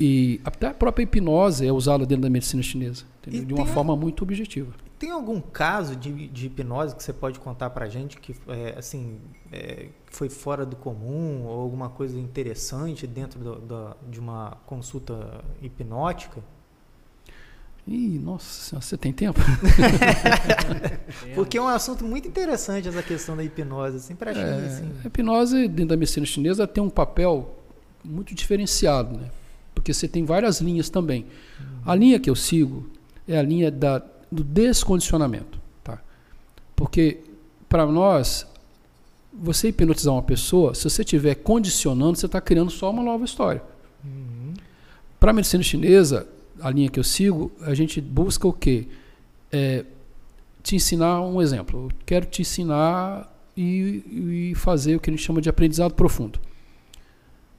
E 0.00 0.40
até 0.44 0.68
a 0.68 0.74
própria 0.74 1.02
hipnose 1.02 1.66
é 1.66 1.72
usada 1.72 2.06
dentro 2.06 2.22
da 2.22 2.30
medicina 2.30 2.62
chinesa, 2.62 3.04
de 3.26 3.52
uma 3.52 3.64
a- 3.64 3.66
forma 3.66 3.96
muito 3.96 4.22
objetiva. 4.22 4.72
Tem 4.98 5.10
algum 5.10 5.40
caso 5.40 5.94
de, 5.96 6.28
de 6.28 6.46
hipnose 6.46 6.94
que 6.94 7.02
você 7.02 7.12
pode 7.12 7.38
contar 7.38 7.70
pra 7.70 7.88
gente 7.88 8.16
que 8.18 8.34
é, 8.48 8.74
assim 8.76 9.18
é, 9.52 9.86
foi 10.10 10.28
fora 10.28 10.64
do 10.66 10.74
comum 10.76 11.44
ou 11.46 11.60
alguma 11.60 11.88
coisa 11.88 12.18
interessante 12.18 13.06
dentro 13.06 13.38
do- 13.40 13.58
da- 13.60 13.96
de 14.10 14.18
uma 14.20 14.56
consulta 14.66 15.40
hipnótica? 15.62 16.42
Ih, 17.86 18.18
nossa, 18.18 18.80
você 18.80 18.96
tem 18.98 19.12
tempo? 19.12 19.40
Porque 21.34 21.56
é 21.58 21.62
um 21.62 21.68
assunto 21.68 22.04
muito 22.04 22.28
interessante 22.28 22.88
essa 22.88 23.02
questão 23.02 23.36
da 23.36 23.42
hipnose, 23.42 23.96
assim, 23.96 24.14
gente, 24.20 24.38
É, 24.38 24.66
assim. 24.66 24.90
a 25.04 25.06
hipnose 25.06 25.68
dentro 25.68 25.86
da 25.90 25.96
medicina 25.96 26.26
chinesa 26.26 26.66
tem 26.66 26.82
um 26.82 26.90
papel 26.90 27.54
muito 28.04 28.34
diferenciado, 28.34 29.16
né? 29.18 29.30
Porque 29.88 29.94
você 29.94 30.06
tem 30.06 30.22
várias 30.22 30.60
linhas 30.60 30.90
também. 30.90 31.24
A 31.82 31.94
linha 31.94 32.20
que 32.20 32.28
eu 32.28 32.36
sigo 32.36 32.86
é 33.26 33.38
a 33.38 33.42
linha 33.42 33.70
da, 33.70 34.04
do 34.30 34.44
descondicionamento, 34.44 35.58
tá? 35.82 35.98
Porque 36.76 37.20
para 37.70 37.86
nós, 37.86 38.46
você 39.32 39.68
hipnotizar 39.68 40.12
uma 40.12 40.22
pessoa, 40.22 40.74
se 40.74 40.84
você 40.84 41.00
estiver 41.00 41.36
condicionando, 41.36 42.18
você 42.18 42.26
está 42.26 42.38
criando 42.38 42.70
só 42.70 42.90
uma 42.90 43.02
nova 43.02 43.24
história. 43.24 43.62
Uhum. 44.04 44.52
Para 45.18 45.30
a 45.30 45.32
medicina 45.32 45.62
chinesa, 45.62 46.28
a 46.60 46.70
linha 46.70 46.90
que 46.90 47.00
eu 47.00 47.04
sigo, 47.04 47.50
a 47.62 47.72
gente 47.72 47.98
busca 47.98 48.46
o 48.46 48.52
quê? 48.52 48.88
É, 49.50 49.86
te 50.62 50.76
ensinar 50.76 51.22
um 51.22 51.40
exemplo. 51.40 51.84
Eu 51.84 51.96
quero 52.04 52.26
te 52.26 52.42
ensinar 52.42 53.34
e, 53.56 54.50
e 54.50 54.54
fazer 54.54 54.96
o 54.96 55.00
que 55.00 55.08
a 55.08 55.14
gente 55.14 55.24
chama 55.24 55.40
de 55.40 55.48
aprendizado 55.48 55.94
profundo. 55.94 56.38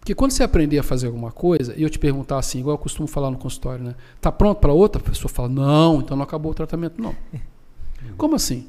Porque 0.10 0.16
quando 0.16 0.32
você 0.32 0.42
aprender 0.42 0.80
a 0.80 0.82
fazer 0.82 1.06
alguma 1.06 1.32
coisa, 1.32 1.76
e 1.78 1.84
eu 1.84 1.90
te 1.90 2.00
perguntar 2.00 2.40
assim, 2.40 2.62
igual 2.62 2.74
eu 2.74 2.80
costumo 2.80 3.08
falar 3.08 3.30
no 3.30 3.38
consultório, 3.38 3.86
né? 3.86 3.96
Tá 4.20 4.32
pronto 4.32 4.60
para 4.60 4.74
outra? 4.74 5.00
A 5.00 5.06
pessoa 5.06 5.30
fala, 5.30 5.48
não, 5.48 6.00
então 6.00 6.18
não 6.18 6.24
acabou 6.24 6.52
o 6.52 6.56
tratamento, 6.56 7.00
não. 7.00 7.16
Como 8.18 8.34
assim? 8.34 8.68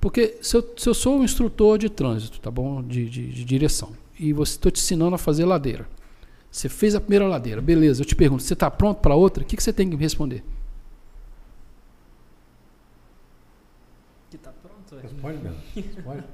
Porque 0.00 0.38
se 0.40 0.56
eu, 0.56 0.74
se 0.76 0.88
eu 0.88 0.94
sou 0.94 1.18
um 1.18 1.24
instrutor 1.24 1.76
de 1.76 1.88
trânsito, 1.88 2.38
tá 2.38 2.52
bom? 2.52 2.80
De, 2.84 3.10
de, 3.10 3.32
de 3.32 3.44
direção, 3.44 3.94
e 4.16 4.32
você 4.32 4.52
estou 4.52 4.70
te 4.70 4.80
ensinando 4.80 5.16
a 5.16 5.18
fazer 5.18 5.44
ladeira. 5.44 5.88
Você 6.52 6.68
fez 6.68 6.94
a 6.94 7.00
primeira 7.00 7.26
ladeira, 7.26 7.60
beleza. 7.60 8.02
Eu 8.02 8.06
te 8.06 8.14
pergunto, 8.14 8.44
você 8.44 8.52
está 8.52 8.70
pronto 8.70 9.00
para 9.00 9.16
outra? 9.16 9.42
O 9.42 9.46
que, 9.46 9.56
que 9.56 9.62
você 9.62 9.72
tem 9.72 9.90
que 9.90 9.96
me 9.96 10.02
responder? 10.02 10.44
Que 14.30 14.38
tá 14.38 14.52
pronto. 14.62 15.02
Responde, 15.02 15.38
Bernardo. 15.38 15.64
Responde. 15.74 16.24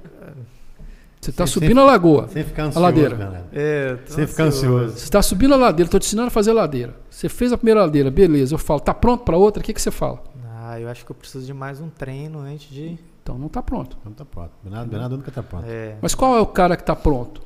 Você 1.21 1.29
está 1.29 1.45
Sem- 1.45 1.53
subindo 1.53 1.79
a 1.79 1.83
lagoa. 1.85 2.27
Sem 2.29 2.43
ficar 2.43 2.63
ansioso, 2.63 2.83
ladeira. 2.83 3.15
Bernardo. 3.15 3.45
É, 3.53 3.97
Sem 4.07 4.25
ficar 4.25 4.45
ansioso. 4.45 4.93
Você 4.97 5.03
está 5.03 5.21
subindo 5.21 5.53
a 5.53 5.57
ladeira, 5.57 5.87
estou 5.87 5.99
te 5.99 6.07
ensinando 6.07 6.29
a 6.29 6.31
fazer 6.31 6.51
ladeira. 6.51 6.95
Você 7.11 7.29
fez 7.29 7.53
a 7.53 7.57
primeira 7.57 7.81
ladeira, 7.81 8.09
beleza. 8.09 8.55
Eu 8.55 8.57
falo, 8.57 8.79
está 8.79 8.91
pronto 8.93 9.23
para 9.23 9.37
outra? 9.37 9.61
O 9.61 9.63
que, 9.63 9.71
que 9.71 9.81
você 9.81 9.91
fala? 9.91 10.23
Ah, 10.63 10.79
eu 10.79 10.89
acho 10.89 11.05
que 11.05 11.11
eu 11.11 11.15
preciso 11.15 11.45
de 11.45 11.53
mais 11.53 11.79
um 11.79 11.89
treino 11.89 12.39
antes 12.39 12.67
de. 12.71 12.97
Então 13.21 13.37
não 13.37 13.45
está 13.47 13.61
pronto. 13.61 13.97
Não 14.03 14.11
tá 14.13 14.25
pronto. 14.25 14.49
Bernardo, 14.63 14.89
Bernardo 14.89 15.17
nunca 15.17 15.29
tá 15.31 15.43
pronto. 15.43 15.65
É. 15.67 15.95
Mas 16.01 16.15
qual 16.15 16.35
é 16.35 16.41
o 16.41 16.45
cara 16.47 16.75
que 16.75 16.81
está 16.81 16.95
pronto? 16.95 17.41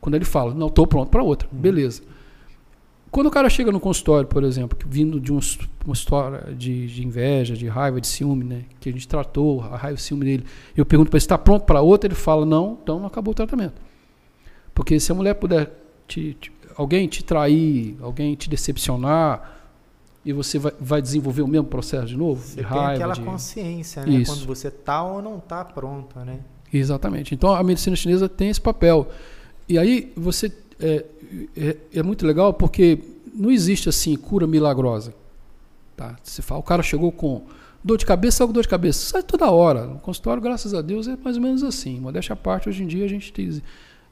Quando 0.00 0.14
ele 0.14 0.24
fala, 0.24 0.54
não, 0.54 0.68
estou 0.68 0.86
pronto 0.86 1.10
para 1.10 1.22
outra. 1.22 1.48
Beleza. 1.50 2.02
Quando 3.10 3.26
o 3.26 3.30
cara 3.30 3.50
chega 3.50 3.72
no 3.72 3.80
consultório, 3.80 4.28
por 4.28 4.44
exemplo, 4.44 4.78
vindo 4.88 5.18
de 5.18 5.32
um- 5.32 5.40
uma 5.84 5.92
história 5.94 6.54
de, 6.54 6.86
de 6.86 7.04
inveja, 7.04 7.56
de 7.56 7.66
raiva, 7.66 8.00
de 8.00 8.06
ciúme, 8.06 8.44
né? 8.44 8.64
Que 8.78 8.88
a 8.88 8.92
gente 8.92 9.08
tratou, 9.08 9.62
a 9.62 9.76
raiva 9.76 9.92
e 9.92 9.94
o 9.94 9.98
ciúme 9.98 10.24
dele. 10.24 10.44
Eu 10.76 10.86
pergunto 10.86 11.10
para 11.10 11.16
ele, 11.16 11.22
está 11.22 11.36
pronto 11.36 11.64
para 11.64 11.80
outra? 11.80 12.06
Ele 12.06 12.14
fala, 12.14 12.46
não, 12.46 12.78
então 12.82 13.04
acabou 13.04 13.32
o 13.32 13.34
tratamento. 13.34 13.74
Porque 14.74 15.00
se 15.00 15.10
a 15.10 15.14
mulher 15.14 15.34
puder, 15.34 15.72
te, 16.06 16.34
te- 16.34 16.52
alguém 16.76 17.08
te 17.08 17.24
trair, 17.24 17.96
alguém 18.00 18.34
te 18.36 18.48
decepcionar, 18.48 19.58
e 20.24 20.32
você 20.32 20.58
vai, 20.58 20.72
vai 20.78 21.02
desenvolver 21.02 21.42
o 21.42 21.48
mesmo 21.48 21.66
processo 21.66 22.06
de 22.06 22.16
novo? 22.16 22.40
Você 22.42 22.50
de 22.50 22.56
tem 22.56 22.64
raiva, 22.66 22.92
aquela 22.92 23.14
de... 23.14 23.22
consciência, 23.22 24.04
né? 24.04 24.12
Isso. 24.12 24.32
Quando 24.32 24.46
você 24.46 24.70
tá 24.70 25.02
ou 25.02 25.20
não 25.20 25.40
tá 25.40 25.64
pronta, 25.64 26.24
né? 26.24 26.40
Exatamente. 26.72 27.34
Então 27.34 27.52
a 27.52 27.62
medicina 27.64 27.96
chinesa 27.96 28.28
tem 28.28 28.50
esse 28.50 28.60
papel. 28.60 29.08
E 29.68 29.78
aí 29.78 30.12
você 30.16 30.52
é, 30.80 31.04
é, 31.56 31.76
é 31.94 32.02
muito 32.02 32.26
legal 32.26 32.52
porque 32.54 32.98
não 33.34 33.50
existe 33.50 33.88
assim 33.88 34.16
cura 34.16 34.46
milagrosa. 34.46 35.14
Tá? 35.96 36.16
Você 36.22 36.42
fala, 36.42 36.60
o 36.60 36.64
cara 36.64 36.82
chegou 36.82 37.12
com 37.12 37.42
dor 37.84 37.98
de 37.98 38.06
cabeça, 38.06 38.38
sai 38.38 38.46
com 38.46 38.52
dor 38.52 38.62
de 38.62 38.68
cabeça. 38.68 39.06
Sai 39.06 39.22
toda 39.22 39.50
hora. 39.50 39.86
No 39.86 39.98
consultório, 39.98 40.42
graças 40.42 40.74
a 40.74 40.82
Deus, 40.82 41.06
é 41.06 41.16
mais 41.22 41.36
ou 41.36 41.42
menos 41.42 41.62
assim. 41.62 42.00
Modéstia 42.00 42.32
à 42.32 42.36
parte, 42.36 42.68
hoje 42.68 42.82
em 42.82 42.86
dia 42.86 43.04
a 43.04 43.08
gente 43.08 43.32
tem, 43.32 43.62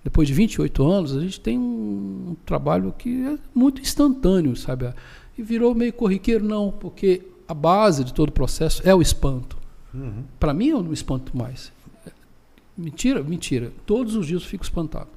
depois 0.04 0.28
de 0.28 0.34
28 0.34 0.84
anos, 0.84 1.16
a 1.16 1.20
gente 1.20 1.40
tem 1.40 1.58
um, 1.58 2.30
um 2.30 2.36
trabalho 2.44 2.94
que 2.96 3.24
é 3.24 3.38
muito 3.54 3.80
instantâneo, 3.80 4.54
sabe? 4.56 4.92
E 5.36 5.42
virou 5.42 5.74
meio 5.74 5.92
corriqueiro, 5.92 6.44
não, 6.44 6.70
porque 6.70 7.22
a 7.46 7.54
base 7.54 8.04
de 8.04 8.12
todo 8.12 8.28
o 8.28 8.32
processo 8.32 8.82
é 8.84 8.94
o 8.94 9.00
espanto. 9.00 9.56
Uhum. 9.94 10.24
Para 10.38 10.52
mim, 10.52 10.68
eu 10.68 10.82
não 10.82 10.92
espanto 10.92 11.36
mais. 11.36 11.72
Mentira, 12.76 13.22
mentira. 13.22 13.72
Todos 13.86 14.14
os 14.14 14.26
dias 14.26 14.42
eu 14.42 14.48
fico 14.48 14.62
espantado. 14.62 15.08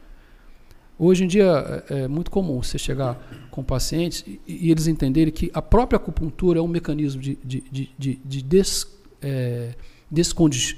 Hoje 1.04 1.24
em 1.24 1.28
dia 1.28 1.84
é, 1.90 2.04
é 2.04 2.08
muito 2.08 2.30
comum 2.30 2.62
você 2.62 2.78
chegar 2.78 3.20
com 3.50 3.64
pacientes 3.64 4.24
e, 4.28 4.40
e 4.48 4.70
eles 4.70 4.86
entenderem 4.86 5.34
que 5.34 5.50
a 5.52 5.62
própria 5.62 5.98
acupuntura 5.98 6.60
é 6.60 6.62
um 6.62 6.68
mecanismo 6.68 7.20
de, 7.20 7.40
de, 7.44 7.64
de, 7.72 7.90
de, 7.98 8.22
de 8.24 8.44
des, 8.44 8.86
é, 9.20 9.74
descondi- 10.12 10.78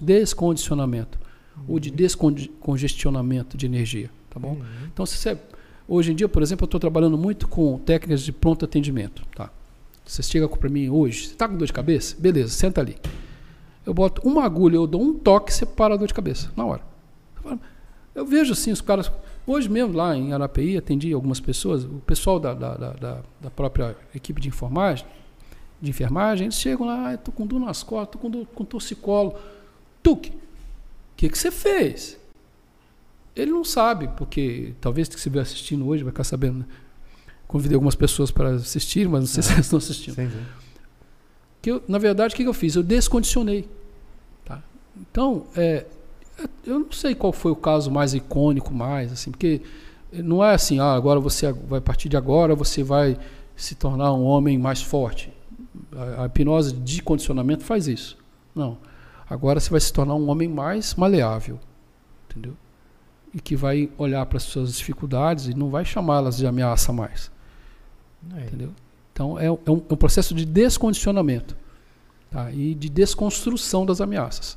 descondicionamento 0.00 1.18
ou 1.66 1.80
de 1.80 1.90
descongestionamento 1.90 3.56
de 3.56 3.66
energia, 3.66 4.08
tá 4.30 4.38
bom? 4.38 4.52
Uhum. 4.52 4.62
Então, 4.92 5.04
se 5.04 5.16
você, 5.16 5.36
hoje 5.88 6.12
em 6.12 6.14
dia, 6.14 6.28
por 6.28 6.42
exemplo, 6.42 6.62
eu 6.62 6.66
estou 6.66 6.78
trabalhando 6.78 7.18
muito 7.18 7.48
com 7.48 7.76
técnicas 7.78 8.22
de 8.22 8.30
pronto 8.30 8.64
atendimento. 8.64 9.26
Tá? 9.34 9.50
Você 10.06 10.22
chega 10.22 10.48
para 10.48 10.68
mim 10.68 10.88
hoje, 10.90 11.26
você 11.26 11.32
está 11.32 11.48
com 11.48 11.56
dor 11.56 11.66
de 11.66 11.72
cabeça? 11.72 12.14
Beleza, 12.16 12.50
senta 12.50 12.80
ali. 12.80 12.96
Eu 13.84 13.92
boto 13.92 14.22
uma 14.24 14.44
agulha, 14.44 14.76
eu 14.76 14.86
dou 14.86 15.02
um 15.02 15.12
toque, 15.12 15.52
você 15.52 15.66
para 15.66 15.94
a 15.94 15.96
dor 15.96 16.06
de 16.06 16.14
cabeça, 16.14 16.52
na 16.56 16.64
hora. 16.64 16.82
Eu 18.14 18.24
vejo 18.24 18.52
assim, 18.52 18.70
os 18.70 18.80
caras. 18.80 19.10
Hoje 19.46 19.68
mesmo, 19.68 19.94
lá 19.94 20.16
em 20.16 20.32
Arapeí, 20.32 20.76
atendi 20.76 21.12
algumas 21.12 21.40
pessoas, 21.40 21.84
o 21.84 22.00
pessoal 22.06 22.38
da, 22.38 22.54
da, 22.54 22.74
da, 22.76 22.92
da- 23.40 23.50
própria 23.50 23.96
equipe 24.14 24.40
de 24.40 24.48
enfermagem, 24.48 25.04
de 25.80 25.90
enfermagem, 25.90 26.44
eles 26.46 26.56
chegam 26.60 26.86
lá, 26.86 27.08
ah, 27.08 27.14
estou 27.14 27.32
com 27.34 27.46
dor 27.46 27.58
nas 27.58 27.82
costas, 27.82 28.08
estou 28.16 28.20
com, 28.20 28.30
dor- 28.30 28.46
com 28.54 28.64
torcicolo. 28.64 29.34
Tuque, 30.02 30.30
o 30.30 30.34
que, 31.16 31.28
que 31.28 31.36
você 31.38 31.50
fez? 31.50 32.18
Ele 33.34 33.50
não 33.50 33.64
sabe, 33.64 34.08
porque 34.16 34.74
talvez 34.80 35.08
que 35.08 35.16
estiver 35.16 35.40
assistindo 35.40 35.86
hoje 35.86 36.02
vai 36.04 36.12
ficar 36.12 36.24
sabendo. 36.24 36.60
né? 36.60 36.64
Convidei 37.48 37.74
algumas 37.74 37.94
pessoas 37.94 38.30
para 38.30 38.50
assistir, 38.50 39.08
mas 39.08 39.20
não 39.20 39.26
sei 39.26 39.42
se 39.42 39.52
elas 39.52 39.66
estão 39.66 39.78
assistindo. 39.78 40.14
Sim, 40.14 40.30
sim. 40.30 40.44
Que 41.62 41.70
eu, 41.72 41.82
na 41.88 41.98
verdade, 41.98 42.34
o 42.34 42.36
que 42.36 42.42
que 42.42 42.48
eu 42.48 42.54
fiz? 42.54 42.74
Eu 42.76 42.82
descondicionei. 42.82 43.68
Tá? 44.44 44.62
Então, 44.96 45.46
é, 45.56 45.86
eu 46.66 46.80
não 46.80 46.92
sei 46.92 47.14
qual 47.14 47.32
foi 47.32 47.52
o 47.52 47.56
caso 47.56 47.90
mais 47.90 48.14
icônico, 48.14 48.72
mais, 48.72 49.12
assim, 49.12 49.30
porque 49.30 49.62
não 50.12 50.42
é 50.44 50.54
assim, 50.54 50.78
ah, 50.80 50.92
agora 50.92 51.20
você 51.20 51.52
vai, 51.52 51.78
a 51.78 51.82
partir 51.82 52.08
de 52.08 52.16
agora, 52.16 52.54
você 52.54 52.82
vai 52.82 53.16
se 53.56 53.74
tornar 53.74 54.12
um 54.12 54.24
homem 54.24 54.58
mais 54.58 54.82
forte. 54.82 55.32
A, 55.94 56.22
a 56.22 56.26
hipnose 56.26 56.72
de 56.72 57.02
condicionamento 57.02 57.64
faz 57.64 57.86
isso. 57.86 58.16
Não. 58.54 58.78
Agora 59.28 59.60
você 59.60 59.70
vai 59.70 59.80
se 59.80 59.92
tornar 59.92 60.14
um 60.14 60.28
homem 60.28 60.48
mais 60.48 60.94
maleável. 60.94 61.58
Entendeu? 62.28 62.54
E 63.32 63.40
que 63.40 63.54
vai 63.54 63.88
olhar 63.96 64.24
para 64.26 64.38
as 64.38 64.42
suas 64.42 64.76
dificuldades 64.76 65.46
e 65.46 65.54
não 65.54 65.70
vai 65.70 65.84
chamá-las 65.84 66.36
de 66.36 66.46
ameaça 66.46 66.92
mais. 66.92 67.30
É. 68.36 68.46
Entendeu? 68.46 68.70
Então 69.12 69.38
é, 69.38 69.50
um- 69.50 69.58
é 69.64 69.70
um, 69.70 69.82
é 69.88 69.92
um 69.92 69.96
processo 69.96 70.34
de 70.34 70.44
descondicionamento 70.44 71.56
tá? 72.30 72.50
e 72.50 72.74
de 72.74 72.88
desconstrução 72.88 73.86
das 73.86 74.00
ameaças. 74.00 74.56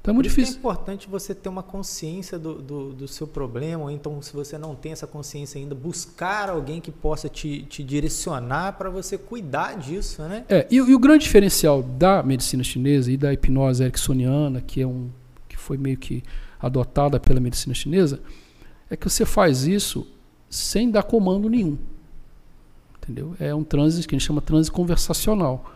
Então 0.00 0.12
é 0.12 0.14
muito 0.14 0.26
Por 0.26 0.30
difícil. 0.30 0.54
É 0.54 0.58
importante 0.58 1.08
você 1.08 1.34
ter 1.34 1.48
uma 1.50 1.62
consciência 1.62 2.38
do, 2.38 2.54
do, 2.62 2.92
do 2.94 3.06
seu 3.08 3.26
problema, 3.26 3.84
ou 3.84 3.90
então, 3.90 4.20
se 4.22 4.32
você 4.32 4.56
não 4.56 4.74
tem 4.74 4.92
essa 4.92 5.06
consciência 5.06 5.60
ainda, 5.60 5.74
buscar 5.74 6.48
alguém 6.48 6.80
que 6.80 6.90
possa 6.90 7.28
te, 7.28 7.62
te 7.64 7.84
direcionar 7.84 8.72
para 8.78 8.88
você 8.88 9.18
cuidar 9.18 9.76
disso, 9.76 10.22
né? 10.22 10.44
É, 10.48 10.66
e, 10.70 10.80
o- 10.80 10.88
e 10.88 10.94
o 10.94 10.98
grande 10.98 11.24
diferencial 11.24 11.82
da 11.82 12.22
medicina 12.22 12.62
chinesa 12.64 13.12
e 13.12 13.16
da 13.16 13.32
hipnose 13.32 13.82
ericksoniana, 13.82 14.60
que 14.62 14.80
é 14.80 14.86
um 14.86 15.10
que 15.48 15.56
foi 15.58 15.76
meio 15.76 15.98
que 15.98 16.22
adotada 16.58 17.20
pela 17.20 17.38
medicina 17.40 17.74
chinesa, 17.74 18.20
é 18.88 18.96
que 18.96 19.08
você 19.08 19.26
faz 19.26 19.66
isso 19.66 20.06
sem 20.48 20.90
dar 20.90 21.02
comando 21.02 21.48
nenhum. 21.50 21.76
Entendeu? 23.02 23.34
É 23.38 23.54
um 23.54 23.62
transe 23.64 24.06
que 24.06 24.14
a 24.14 24.18
gente 24.18 24.26
chama 24.26 24.40
transe 24.40 24.70
conversacional. 24.70 25.70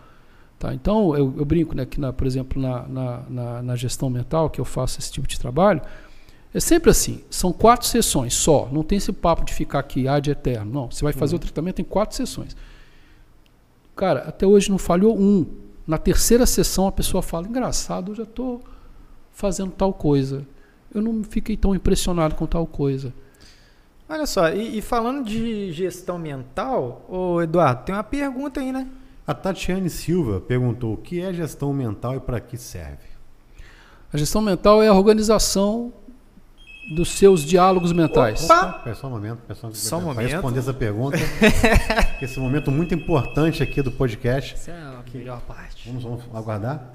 Tá? 0.65 0.73
Então, 0.73 1.15
eu, 1.15 1.35
eu 1.37 1.45
brinco 1.45 1.77
né, 1.77 1.85
que, 1.85 2.01
na, 2.01 2.11
por 2.11 2.27
exemplo, 2.27 2.61
na, 2.61 2.89
na, 2.89 3.23
na, 3.29 3.63
na 3.63 3.77
gestão 3.77 4.09
mental, 4.09 4.49
que 4.49 4.59
eu 4.59 4.65
faço 4.65 4.99
esse 4.99 5.13
tipo 5.13 5.29
de 5.29 5.39
trabalho, 5.39 5.83
é 6.55 6.59
sempre 6.59 6.89
assim: 6.89 7.23
são 7.29 7.53
quatro 7.53 7.87
sessões 7.87 8.33
só. 8.33 8.67
Não 8.73 8.83
tem 8.83 8.97
esse 8.97 9.13
papo 9.13 9.45
de 9.45 9.53
ficar 9.53 9.81
aqui 9.81 10.09
ad 10.09 10.31
eterno. 10.31 10.73
Não, 10.73 10.91
você 10.91 11.05
vai 11.05 11.13
fazer 11.13 11.37
o 11.37 11.39
tratamento 11.39 11.83
em 11.83 11.85
quatro 11.85 12.17
sessões. 12.17 12.57
Cara, 13.95 14.21
até 14.21 14.47
hoje 14.47 14.71
não 14.71 14.79
falhou 14.79 15.15
um. 15.15 15.45
Na 15.87 15.99
terceira 15.99 16.47
sessão 16.47 16.87
a 16.87 16.93
pessoa 16.93 17.23
fala: 17.23 17.47
engraçado, 17.47 18.13
eu 18.13 18.17
já 18.17 18.23
estou 18.23 18.63
fazendo 19.33 19.71
tal 19.71 19.93
coisa. 19.93 20.47
eu 20.95 21.03
não 21.03 21.23
fiquei 21.25 21.59
tão 21.59 21.75
impressionado 21.75 22.37
com 22.37 22.47
tal 22.47 22.67
coisa. 22.67 23.13
Olha 24.09 24.25
só, 24.25 24.49
e, 24.49 24.79
e 24.79 24.81
falando 24.81 25.27
de 25.27 25.73
gestão 25.73 26.19
mental, 26.19 27.05
ô 27.07 27.43
Eduardo, 27.43 27.85
tem 27.85 27.95
uma 27.95 28.03
pergunta 28.03 28.61
aí, 28.61 28.73
né? 28.73 28.89
A 29.27 29.33
Tatiane 29.33 29.89
Silva 29.89 30.41
perguntou 30.41 30.93
o 30.93 30.97
que 30.97 31.21
é 31.21 31.33
gestão 31.33 31.73
mental 31.73 32.17
e 32.17 32.21
para 32.21 32.41
que 32.41 32.59
serve. 32.59 33.15
A 34.13 34.17
gestão 34.17 34.43
mental 34.43 34.83
é 34.83 34.89
a 34.89 34.93
organização 34.93 35.93
dos 36.95 37.09
seus 37.09 37.43
diálogos 37.43 37.93
mentais. 37.93 38.45
Opa! 38.45 38.77
Espera 38.79 38.95
só 38.95 39.07
um 39.07 39.11
momento, 39.11 39.39
pessoal. 39.49 39.75
Só 39.75 39.97
um 39.97 40.01
Para 40.01 40.09
momento. 40.09 40.31
responder 40.31 40.59
essa 40.59 40.75
pergunta. 40.75 41.17
esse 42.21 42.39
momento 42.39 42.71
muito 42.71 42.95
importante 42.95 43.63
aqui 43.63 43.81
do 43.81 43.91
podcast. 43.91 44.55
Essa 44.55 44.71
é 44.73 44.75
a 44.75 45.03
melhor 45.15 45.41
parte. 45.41 45.89
Vamos, 45.89 46.03
vamos 46.03 46.25
aguardar. 46.35 46.93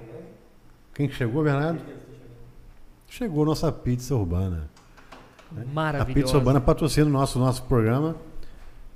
Quem 0.94 1.10
chegou, 1.10 1.44
Bernardo? 1.44 1.82
Chegou 3.10 3.44
nossa 3.44 3.72
pizza 3.72 4.14
urbana. 4.16 4.70
A 5.52 5.66
Maravilhosa. 5.74 6.14
pizza 6.14 6.38
urbana 6.38 6.62
patrocina 6.62 7.08
o 7.08 7.10
nosso, 7.10 7.40
nosso 7.40 7.64
programa, 7.64 8.16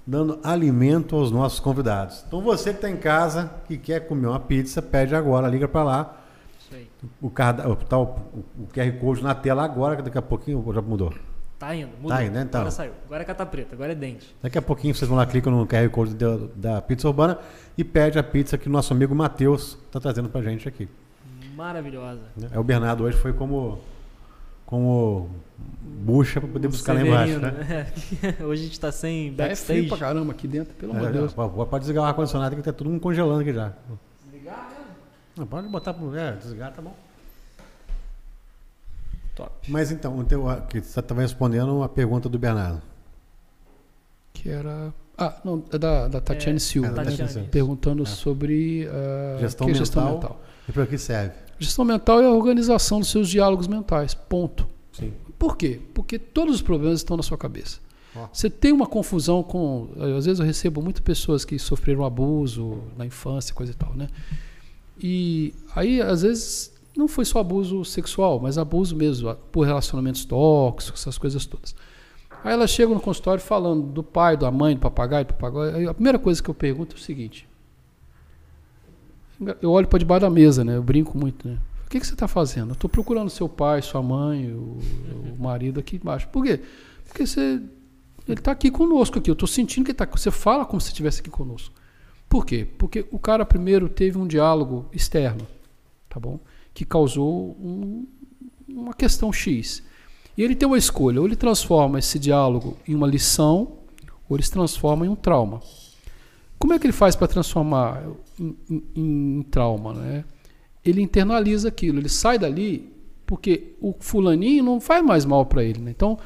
dando 0.06 0.40
alimento 0.44 1.16
aos 1.16 1.32
nossos 1.32 1.60
convidados. 1.60 2.24
Então 2.28 2.42
você 2.42 2.72
que 2.72 2.78
está 2.78 2.90
em 2.90 2.98
casa, 2.98 3.52
que 3.68 3.78
quer 3.78 4.02
comer 4.08 4.28
uma 4.28 4.40
pizza, 4.40 4.82
pede 4.82 5.16
agora, 5.16 5.48
liga 5.48 5.68
para 5.68 5.84
lá. 5.84 6.18
Isso 6.60 6.76
aí. 6.76 6.88
O, 7.22 7.28
o, 7.28 7.76
tá 7.76 7.98
o, 7.98 8.04
o 8.04 8.68
QR 8.74 8.92
Code 9.00 9.24
na 9.24 9.34
tela 9.34 9.64
agora, 9.64 9.96
que 9.96 10.02
daqui 10.02 10.18
a 10.18 10.22
pouquinho 10.22 10.64
já 10.74 10.82
mudou. 10.82 11.14
Tá 11.64 11.74
indo, 11.74 11.92
mudou. 11.96 12.10
Tá 12.10 12.24
indo, 12.24 12.34
né, 12.34 12.42
então? 12.42 12.60
Agora 12.60 12.72
saiu. 12.72 12.92
Agora 13.06 13.22
é 13.22 13.26
cata 13.26 13.46
preta, 13.46 13.74
agora 13.74 13.94
é 13.94 13.96
dente. 13.96 14.36
Daqui 14.42 14.58
a 14.58 14.62
pouquinho 14.62 14.94
vocês 14.94 15.08
vão 15.08 15.18
lá, 15.18 15.26
clicam 15.26 15.54
no 15.54 15.66
QR 15.66 15.90
Code 15.90 16.14
da, 16.14 16.38
da 16.56 16.82
pizza 16.82 17.08
urbana 17.08 17.40
e 17.78 17.86
pede 17.86 18.20
a 18.20 18.24
pizza 18.24 18.58
que 18.58 18.68
o 18.68 18.72
nosso 18.72 18.92
amigo 18.92 19.16
Matheus 19.16 19.78
está 19.86 20.00
trazendo 20.00 20.28
pra 20.28 20.42
gente 20.42 20.68
aqui. 20.68 20.90
Maravilhosa. 21.56 22.22
É, 22.52 22.60
o 22.60 22.64
Bernardo 22.64 23.06
hoje 23.06 23.18
foi 23.18 23.32
como, 23.32 23.80
como 24.74 25.30
bucha 26.04 26.42
para 26.42 26.50
poder 26.50 26.68
O 26.68 26.72
buscar 26.72 26.94
lá 26.94 27.02
embaixo. 27.04 27.34
Severino, 27.34 27.58
Né? 27.60 27.88
né? 28.24 28.36
Hoje 28.44 28.64
a 28.64 28.66
gente 28.66 28.80
tá 28.80 28.92
sem 28.92 29.28
É 29.28 29.32
backstage. 29.32 29.80
feio 29.82 29.88
pra 29.90 29.98
caramba 30.00 30.32
aqui 30.32 30.48
dentro, 30.48 30.74
pelo 30.74 30.94
amor 30.94 31.04
de 31.12 31.18
É, 31.18 31.20
Deus. 31.20 31.32
pode, 31.34 31.54
pode 31.54 31.80
desligar 31.82 32.04
o 32.04 32.08
ar-condicionado 32.08 32.56
que 32.56 32.62
tá 32.64 32.74
todo 32.74 32.90
mundo 32.90 33.00
congelando 33.00 33.42
aqui 33.42 33.54
já. 33.54 33.72
Desligar 34.26 34.72
Não, 35.38 35.46
pode 35.46 35.68
botar 35.68 35.94
pro. 35.94 36.16
É, 36.16 36.32
desligar, 36.34 36.74
tá 36.74 36.82
bom. 36.82 36.96
Top. 39.36 39.52
Mas 39.72 39.92
então, 39.92 40.18
o 40.18 40.24
teu- 40.24 40.46
que 40.70 40.82
você 40.82 41.00
estava 41.00 41.22
respondendo 41.22 41.84
a 41.84 41.90
pergunta 41.90 42.28
do 42.28 42.38
Bernardo. 42.40 42.82
Que 44.34 44.50
era. 44.50 44.92
Ah, 45.18 45.36
não, 45.46 45.64
é 45.72 45.78
da, 45.78 46.08
da 46.08 46.20
Tatiane 46.20 46.56
É, 46.58 46.60
Silva, 46.60 46.88
é, 46.88 46.92
da 46.94 47.04
né? 47.04 47.16
Tatiane 47.16 47.48
perguntando 47.48 48.02
É. 48.04 48.06
sobre 48.08 48.88
ah, 48.92 49.38
Gestão 49.40 49.66
é 49.68 49.70
mental. 49.70 49.86
gestão 49.86 50.12
mental. 50.14 50.42
E 50.68 50.72
para 50.72 50.86
que 50.88 50.98
serve? 50.98 51.36
Gestão 51.64 51.86
mental 51.86 52.22
é 52.22 52.26
a 52.26 52.32
organização 52.32 53.00
dos 53.00 53.10
seus 53.10 53.30
diálogos 53.30 53.68
mentais. 53.68 54.14
Ponto. 54.14 54.68
Sim. 54.92 55.14
Por 55.38 55.58
quê? 55.58 55.80
Porque 55.94 56.20
todos 56.20 56.56
os 56.56 56.62
problemas 56.62 57.00
estão 57.00 57.18
na 57.18 57.24
sua 57.24 57.38
cabeça. 57.38 57.80
Você 58.32 58.50
tem 58.50 58.72
uma 58.72 58.86
confusão 58.86 59.42
com. 59.42 59.90
Às 60.18 60.26
vezes 60.26 60.40
eu 60.40 60.46
recebo 60.46 60.82
muitas 60.82 61.02
pessoas 61.02 61.44
que 61.44 61.58
sofreram 61.58 62.06
abuso 62.06 62.78
na 62.96 63.06
infância, 63.06 63.56
coisa 63.56 63.72
e 63.72 63.76
tal, 63.76 63.94
né? 63.96 64.08
E 65.02 65.54
aí, 65.76 66.00
às 66.00 66.22
vezes, 66.22 66.72
não 66.96 67.08
foi 67.08 67.26
só 67.26 67.40
abuso 67.40 67.84
sexual, 67.84 68.40
mas 68.40 68.58
abuso 68.58 68.96
mesmo, 68.96 69.34
por 69.52 69.66
relacionamentos 69.66 70.26
tóxicos, 70.26 71.02
essas 71.02 71.18
coisas 71.18 71.46
todas. 71.46 71.76
Aí 72.44 72.54
elas 72.54 72.70
chegam 72.70 72.94
no 72.94 73.02
consultório 73.02 73.42
falando 73.42 73.88
do 73.88 74.04
pai, 74.04 74.38
da 74.38 74.52
mãe, 74.52 74.76
do 74.76 74.82
papagaio, 74.82 75.26
do 75.26 75.34
papagaio. 75.34 75.76
Aí 75.76 75.88
a 75.88 75.94
primeira 75.94 76.20
coisa 76.20 76.44
que 76.44 76.50
eu 76.50 76.54
pergunto 76.54 76.96
é 76.96 77.00
o 77.00 77.02
seguinte: 77.02 77.48
eu 79.62 79.72
olho 79.72 79.88
para 79.88 80.00
debaixo 80.00 80.22
da 80.22 80.30
mesa, 80.30 80.64
né? 80.64 80.76
Eu 80.76 80.84
brinco 80.84 81.18
muito, 81.18 81.48
né? 81.48 81.58
O 81.86 81.90
que, 81.90 82.00
que 82.00 82.08
você 82.08 82.14
está 82.14 82.28
fazendo? 82.28 82.70
Eu 82.70 82.74
estou 82.74 82.90
procurando 82.90 83.30
seu 83.30 83.48
pai, 83.48 83.82
sua 83.82 84.02
mãe, 84.02 84.52
o, 84.52 84.80
o 85.38 85.42
marido 85.42 85.80
aqui 85.80 85.98
embaixo. 85.98 86.28
Por 86.30 86.44
quê? 86.44 86.60
Porque 87.08 87.26
você, 87.28 87.62
ele 88.28 88.40
está 88.40 88.52
aqui 88.52 88.72
conosco 88.72 89.20
aqui. 89.20 89.30
Eu 89.30 89.34
estou 89.34 89.48
sentindo 89.48 89.86
que 89.86 89.92
ele 89.92 89.98
tá, 89.98 90.08
você 90.12 90.32
fala 90.32 90.66
como 90.66 90.82
se 90.82 90.88
estivesse 90.88 91.22
aqui 91.22 91.30
conosco. 91.30 91.74
Por 92.28 92.46
quê? 92.46 92.68
Porque 92.80 93.06
o 93.12 93.20
cara 93.20 93.46
primeiro 93.46 93.88
teve 93.88 94.18
um 94.18 94.26
diálogo 94.26 94.88
externo, 94.92 95.46
tá 96.10 96.20
bom? 96.20 96.40
Que 96.74 96.84
causou 96.84 97.52
um- 97.62 98.08
uma 98.68 98.94
questão 98.96 99.32
X. 99.32 99.84
E 100.36 100.42
ele 100.42 100.56
tem 100.56 100.68
uma 100.68 100.78
escolha: 100.80 101.20
ou 101.22 101.28
ele 101.28 101.36
transforma 101.36 102.00
esse 102.00 102.18
diálogo 102.18 102.76
em 102.88 102.96
uma 102.96 103.06
lição, 103.06 103.74
ou 104.28 104.36
ele 104.36 104.42
se 104.44 104.50
transforma 104.52 105.06
em 105.06 105.10
um 105.10 105.16
trauma. 105.16 105.62
Como 106.58 106.74
é 106.74 106.80
que 106.80 106.88
ele 106.88 106.94
faz 106.94 107.16
para 107.16 107.28
transformar 107.28 108.02
em, 108.40 108.84
em- 108.96 109.46
trauma? 109.50 109.94
Né? 109.94 110.24
Ele 110.84 111.02
internaliza 111.02 111.68
aquilo, 111.68 112.00
ele 112.00 112.10
sai 112.10 112.38
dali 112.38 112.92
porque 113.26 113.76
o 113.80 113.96
fulaninho 114.00 114.64
não 114.64 114.82
faz 114.82 115.04
mais 115.04 115.26
mal 115.26 115.46
para 115.46 115.64
ele. 115.64 115.80
Né? 115.80 115.92
Então, 115.92 116.18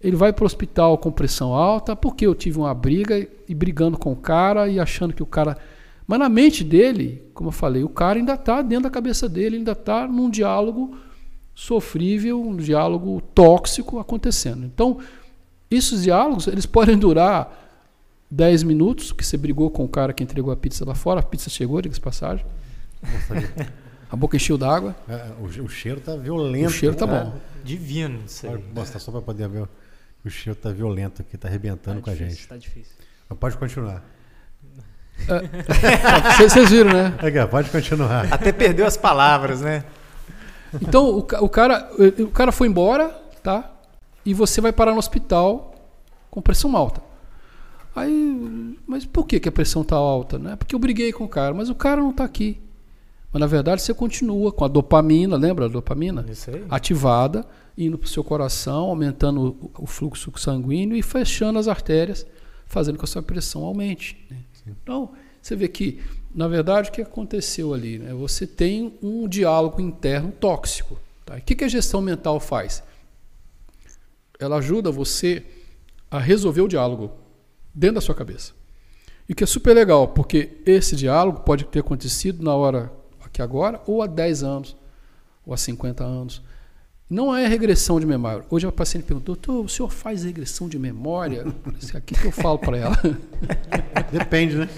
ele 0.00 0.16
vai 0.16 0.32
para 0.32 0.42
o 0.42 0.46
hospital 0.46 0.98
com 0.98 1.10
pressão 1.10 1.54
alta 1.54 1.96
porque 1.96 2.26
eu 2.26 2.34
tive 2.34 2.58
uma 2.58 2.74
briga 2.74 3.26
e 3.48 3.54
brigando 3.54 3.96
com 3.96 4.12
o 4.12 4.16
cara 4.16 4.68
e 4.68 4.78
achando 4.78 5.14
que 5.14 5.22
o 5.22 5.26
cara. 5.26 5.56
Mas 6.06 6.18
na 6.18 6.28
mente 6.28 6.62
dele, 6.62 7.22
como 7.32 7.48
eu 7.48 7.52
falei, 7.52 7.82
o 7.82 7.88
cara 7.88 8.18
ainda 8.18 8.34
está 8.34 8.60
dentro 8.60 8.84
da 8.84 8.90
cabeça 8.90 9.26
dele, 9.28 9.56
ainda 9.56 9.72
está 9.72 10.06
num 10.06 10.28
diálogo 10.28 10.94
sofrível, 11.54 12.42
um 12.42 12.56
diálogo 12.56 13.22
tóxico 13.34 13.98
acontecendo. 13.98 14.66
Então, 14.66 14.98
esses 15.70 16.02
diálogos, 16.02 16.46
eles 16.46 16.66
podem 16.66 16.98
durar 16.98 17.63
10 18.30 18.62
minutos, 18.64 19.12
que 19.12 19.24
você 19.24 19.36
brigou 19.36 19.70
com 19.70 19.84
o 19.84 19.88
cara 19.88 20.12
que 20.12 20.22
entregou 20.22 20.52
a 20.52 20.56
pizza 20.56 20.84
lá 20.84 20.94
fora, 20.94 21.20
a 21.20 21.22
pizza 21.22 21.48
chegou, 21.50 21.80
diga-se 21.80 22.00
de 22.00 22.04
passagem, 22.04 22.44
a 24.10 24.16
boca 24.16 24.36
encheu 24.36 24.56
d'água, 24.58 24.94
É, 25.08 25.26
o, 25.40 25.64
o 25.64 25.68
cheiro 25.68 26.00
tá 26.00 26.16
violento. 26.16 26.68
o 26.68 26.72
cheiro 26.72 26.94
tá 26.94 27.06
cara. 27.06 27.24
bom. 27.26 27.38
Divino 27.64 28.20
isso 28.26 28.46
aí. 28.46 28.62
mostrar 28.74 29.00
só 29.00 29.10
para 29.12 29.22
poder 29.22 29.48
ver. 29.48 29.68
O 30.24 30.30
cheiro 30.30 30.58
tá 30.58 30.70
violento 30.70 31.22
aqui, 31.22 31.36
tá 31.36 31.48
arrebentando 31.48 31.98
Tá 32.00 32.04
com 32.04 32.10
a 32.10 32.12
difícil, 32.14 32.36
gente. 32.36 32.48
Tá 32.48 32.56
difícil. 32.56 32.92
Mas 33.28 33.38
pode 33.38 33.56
continuar. 33.56 34.02
Vocês 36.36 36.52
vocês 36.52 36.70
viram, 36.70 36.92
né? 36.92 37.14
Aqui, 37.18 37.46
pode 37.50 37.70
continuar. 37.70 38.32
Até 38.32 38.50
perdeu 38.52 38.84
as 38.84 38.96
palavras, 38.96 39.60
né? 39.60 39.84
Então, 40.82 41.06
o, 41.10 41.18
o 41.18 41.48
cara, 41.48 41.88
o 42.18 42.28
cara 42.30 42.50
foi 42.50 42.66
embora, 42.66 43.10
tá? 43.42 43.70
E 44.26 44.34
você 44.34 44.60
vai 44.60 44.72
parar 44.72 44.90
no 44.92 44.98
hospital 44.98 45.72
com 46.30 46.42
pressão 46.42 46.76
alta. 46.76 47.00
Aí, 47.94 48.76
mas 48.86 49.04
por 49.06 49.26
que, 49.26 49.38
que 49.38 49.48
a 49.48 49.52
pressão 49.52 49.84
tá 49.84 49.94
alta? 49.94 50.38
Não 50.38 50.50
é 50.50 50.56
porque 50.56 50.74
eu 50.74 50.78
briguei 50.78 51.12
com 51.12 51.24
o 51.24 51.28
cara, 51.28 51.54
mas 51.54 51.70
o 51.70 51.74
cara 51.74 52.00
não 52.00 52.12
tá 52.12 52.24
aqui. 52.24 52.60
Mas 53.32 53.40
na 53.40 53.46
verdade 53.46 53.82
você 53.82 53.94
continua 53.94 54.52
com 54.52 54.64
a 54.64 54.68
dopamina, 54.68 55.36
lembra 55.36 55.66
a 55.66 55.68
dopamina? 55.68 56.24
Isso 56.28 56.50
aí. 56.50 56.64
Ativada, 56.68 57.46
indo 57.76 57.96
para 57.96 58.06
o 58.06 58.08
seu 58.08 58.24
coração, 58.24 58.90
aumentando 58.90 59.70
o, 59.78 59.86
fluxo 59.86 60.32
sanguíneo 60.36 60.96
e 60.96 61.02
fechando 61.02 61.58
as 61.58 61.68
artérias, 61.68 62.26
fazendo 62.66 62.94
com 62.94 63.00
que 63.00 63.04
a 63.04 63.08
sua 63.08 63.22
pressão 63.22 63.64
aumente. 63.64 64.24
né? 64.30 64.38
Então, 64.66 65.10
você 65.40 65.54
vê 65.54 65.68
que, 65.68 66.00
na 66.34 66.48
verdade, 66.48 66.90
o 66.90 66.92
que 66.92 67.02
aconteceu 67.02 67.74
ali? 67.74 67.98
né? 67.98 68.12
Você 68.14 68.46
tem 68.46 68.94
um 69.02 69.28
diálogo 69.28 69.80
interno 69.80 70.32
tóxico. 70.32 70.98
tá? 71.24 71.36
O 71.36 71.40
que, 71.40 71.54
que 71.54 71.64
a 71.64 71.68
gestão 71.68 72.00
mental 72.00 72.40
faz? 72.40 72.82
Ela 74.38 74.56
ajuda 74.56 74.90
você 74.90 75.44
a 76.10 76.18
resolver 76.18 76.62
o 76.62 76.68
diálogo 76.68 77.23
dentro 77.74 77.96
da 77.96 78.00
sua 78.00 78.14
cabeça. 78.14 78.52
E 79.28 79.32
o 79.32 79.36
que 79.36 79.44
é 79.44 79.46
super 79.46 79.74
legal, 79.74 80.08
porque 80.08 80.58
esse 80.66 80.94
diálogo 80.94 81.40
pode 81.40 81.64
ter 81.64 81.80
acontecido 81.80 82.44
na 82.44 82.54
hora 82.54 82.92
aqui 83.24 83.40
agora, 83.40 83.80
ou 83.86 84.02
há 84.02 84.06
10 84.06 84.42
anos, 84.42 84.76
ou 85.46 85.54
há 85.54 85.56
50 85.56 86.04
anos. 86.04 86.42
Não 87.08 87.34
é 87.34 87.46
regressão 87.46 88.00
de 88.00 88.06
memória. 88.06 88.44
Hoje 88.50 88.66
a 88.66 88.72
paciente 88.72 89.04
perguntou, 89.04 89.34
doutor, 89.34 89.64
o 89.64 89.68
senhor 89.68 89.90
faz 89.90 90.24
regressão 90.24 90.68
de 90.68 90.78
memória? 90.78 91.46
Aqui 91.94 92.14
que 92.14 92.26
eu 92.26 92.32
falo 92.32 92.58
para 92.58 92.78
ela. 92.78 92.98
Depende, 94.10 94.56
né? 94.56 94.68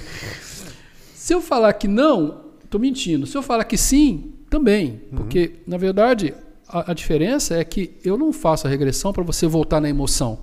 Se 1.14 1.32
eu 1.32 1.40
falar 1.40 1.72
que 1.72 1.88
não, 1.88 2.46
estou 2.64 2.80
mentindo. 2.80 3.26
Se 3.26 3.36
eu 3.36 3.42
falar 3.42 3.64
que 3.64 3.76
sim, 3.76 4.34
também. 4.50 5.02
Porque, 5.14 5.60
na 5.66 5.76
verdade, 5.76 6.34
a, 6.68 6.90
a 6.90 6.94
diferença 6.94 7.54
é 7.54 7.64
que 7.64 7.96
eu 8.04 8.18
não 8.18 8.32
faço 8.32 8.66
a 8.66 8.70
regressão 8.70 9.12
para 9.12 9.22
você 9.22 9.46
voltar 9.46 9.80
na 9.80 9.88
emoção. 9.88 10.40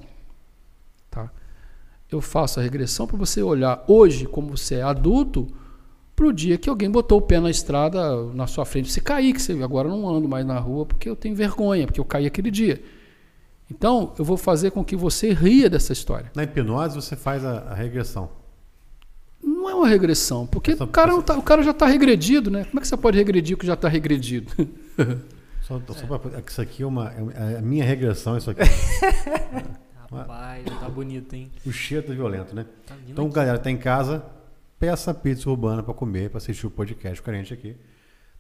Eu 2.14 2.22
faço 2.22 2.60
a 2.60 2.64
regressão 2.64 3.08
para 3.08 3.18
você 3.18 3.42
olhar 3.42 3.84
hoje, 3.88 4.26
como 4.26 4.56
você 4.56 4.76
é 4.76 4.82
adulto, 4.84 5.48
para 6.16 6.28
o 6.28 6.34
dia 6.34 6.58
que 6.58 6.70
alguém 6.70 6.90
botou 6.90 7.18
o 7.18 7.22
pé 7.22 7.40
na 7.40 7.50
estrada 7.50 8.24
na 8.34 8.46
sua 8.48 8.66
frente. 8.66 8.92
Você 8.92 9.02
cair, 9.02 9.34
que 9.34 9.42
você 9.42 9.54
agora 9.64 9.88
eu 9.90 9.96
não 9.98 10.08
ando 10.08 10.30
mais 10.30 10.46
na 10.46 10.60
rua 10.60 10.86
porque 10.86 11.10
eu 11.10 11.16
tenho 11.16 11.36
vergonha, 11.36 11.86
porque 11.88 12.00
eu 12.00 12.06
caí 12.06 12.26
aquele 12.26 12.52
dia. 12.52 12.82
Então, 13.72 14.14
eu 14.20 14.24
vou 14.26 14.38
fazer 14.38 14.72
com 14.72 14.84
que 14.84 14.96
você 14.96 15.34
ria 15.34 15.70
dessa 15.70 15.92
história. 15.94 16.32
Na 16.36 16.44
hipnose 16.44 16.96
você 16.96 17.16
faz 17.16 17.44
a, 17.44 17.60
a 17.70 17.74
regressão. 17.74 18.30
Não 19.44 19.70
é 19.70 19.74
uma 19.74 19.88
regressão, 19.88 20.46
porque 20.46 20.74
o, 20.74 20.88
cara 20.88 21.22
tá- 21.22 21.38
o 21.38 21.42
cara 21.42 21.64
já 21.64 21.72
está 21.72 21.86
regredido, 21.86 22.52
né? 22.52 22.64
Como 22.66 22.80
é 22.80 22.82
que 22.82 22.88
você 22.88 22.96
pode 22.96 23.18
regredir 23.18 23.56
o 23.56 23.60
que 23.60 23.66
já 23.66 23.74
está 23.74 23.88
regredido? 23.88 24.52
Só, 25.64 25.82
só 25.88 26.18
pra, 26.18 26.38
é 26.38 26.44
isso 26.46 26.62
aqui 26.62 26.84
é, 26.84 26.86
uma, 26.86 27.10
é 27.34 27.58
a 27.58 27.62
minha 27.62 27.86
regressão, 27.86 28.38
isso 28.38 28.52
aqui. 28.52 28.60
Rapaz, 30.20 30.64
tá 30.80 30.90
bonito, 30.90 31.34
hein? 31.36 31.52
o 31.66 31.72
cheiro 31.72 32.08
tá 32.08 32.14
violento, 32.14 32.56
né? 32.56 32.66
Tá 32.86 32.96
Então, 33.08 33.26
aqui. 33.26 33.36
galera, 33.36 33.58
tá 33.60 33.70
em 33.72 33.78
casa, 33.78 34.24
peça 34.80 35.14
pizza 35.14 35.50
urbana 35.50 35.82
para 35.84 35.94
comer, 35.94 36.30
para 36.30 36.38
assistir 36.38 36.66
o 36.68 36.72
podcast 36.72 37.22
com 37.22 37.32
a 37.32 37.34
gente 37.34 37.54
aqui. 37.54 37.76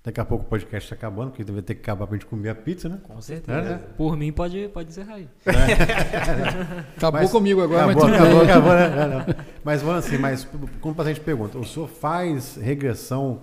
Daqui 0.05 0.19
a 0.19 0.25
pouco 0.25 0.43
o 0.43 0.47
podcast 0.49 0.85
está 0.85 0.95
acabando, 0.95 1.31
porque 1.31 1.49
vai 1.49 1.61
ter 1.61 1.75
que 1.75 1.81
acabar 1.81 2.05
pra 2.05 2.17
gente 2.17 2.25
comer 2.25 2.49
a 2.49 2.55
pizza, 2.55 2.89
né? 2.89 2.99
Com 3.03 3.21
certeza. 3.21 3.57
É, 3.57 3.61
né? 3.61 3.81
Por 3.95 4.17
mim, 4.17 4.33
pode, 4.33 4.67
pode 4.73 4.89
encerrar 4.89 5.13
aí. 5.15 5.29
Acabou 6.97 7.21
Mas- 7.21 7.31
comigo 7.31 7.61
agora, 7.61 7.85
acabou, 7.91 8.09
mas 8.09 8.19
acabou, 8.21 8.41
acabou, 8.43 8.73
né? 8.73 8.89
Não, 8.89 9.19
não. 9.19 9.35
Mas 9.63 9.81
falando 9.81 9.99
assim, 9.99 10.17
mas 10.17 10.47
como 10.81 10.93
o 10.93 10.95
paciente 10.95 11.19
pergunta, 11.21 11.57
o 11.57 11.65
senhor 11.65 11.87
faz 11.87 12.57
regressão 12.57 13.41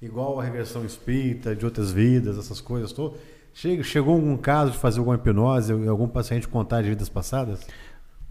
igual 0.00 0.40
a 0.40 0.44
regressão 0.44 0.84
espírita, 0.84 1.54
de 1.54 1.64
outras 1.64 1.92
vidas, 1.92 2.36
essas 2.36 2.60
coisas 2.60 2.92
todas? 2.92 3.18
Chega, 3.54 3.82
chegou 3.82 4.14
algum 4.14 4.36
caso 4.36 4.72
de 4.72 4.78
fazer 4.78 4.98
alguma 4.98 5.16
hipnose 5.16 5.72
e 5.74 5.86
algum 5.88 6.08
paciente 6.08 6.48
contar 6.48 6.82
de 6.82 6.88
vidas 6.90 7.08
passadas? 7.08 7.60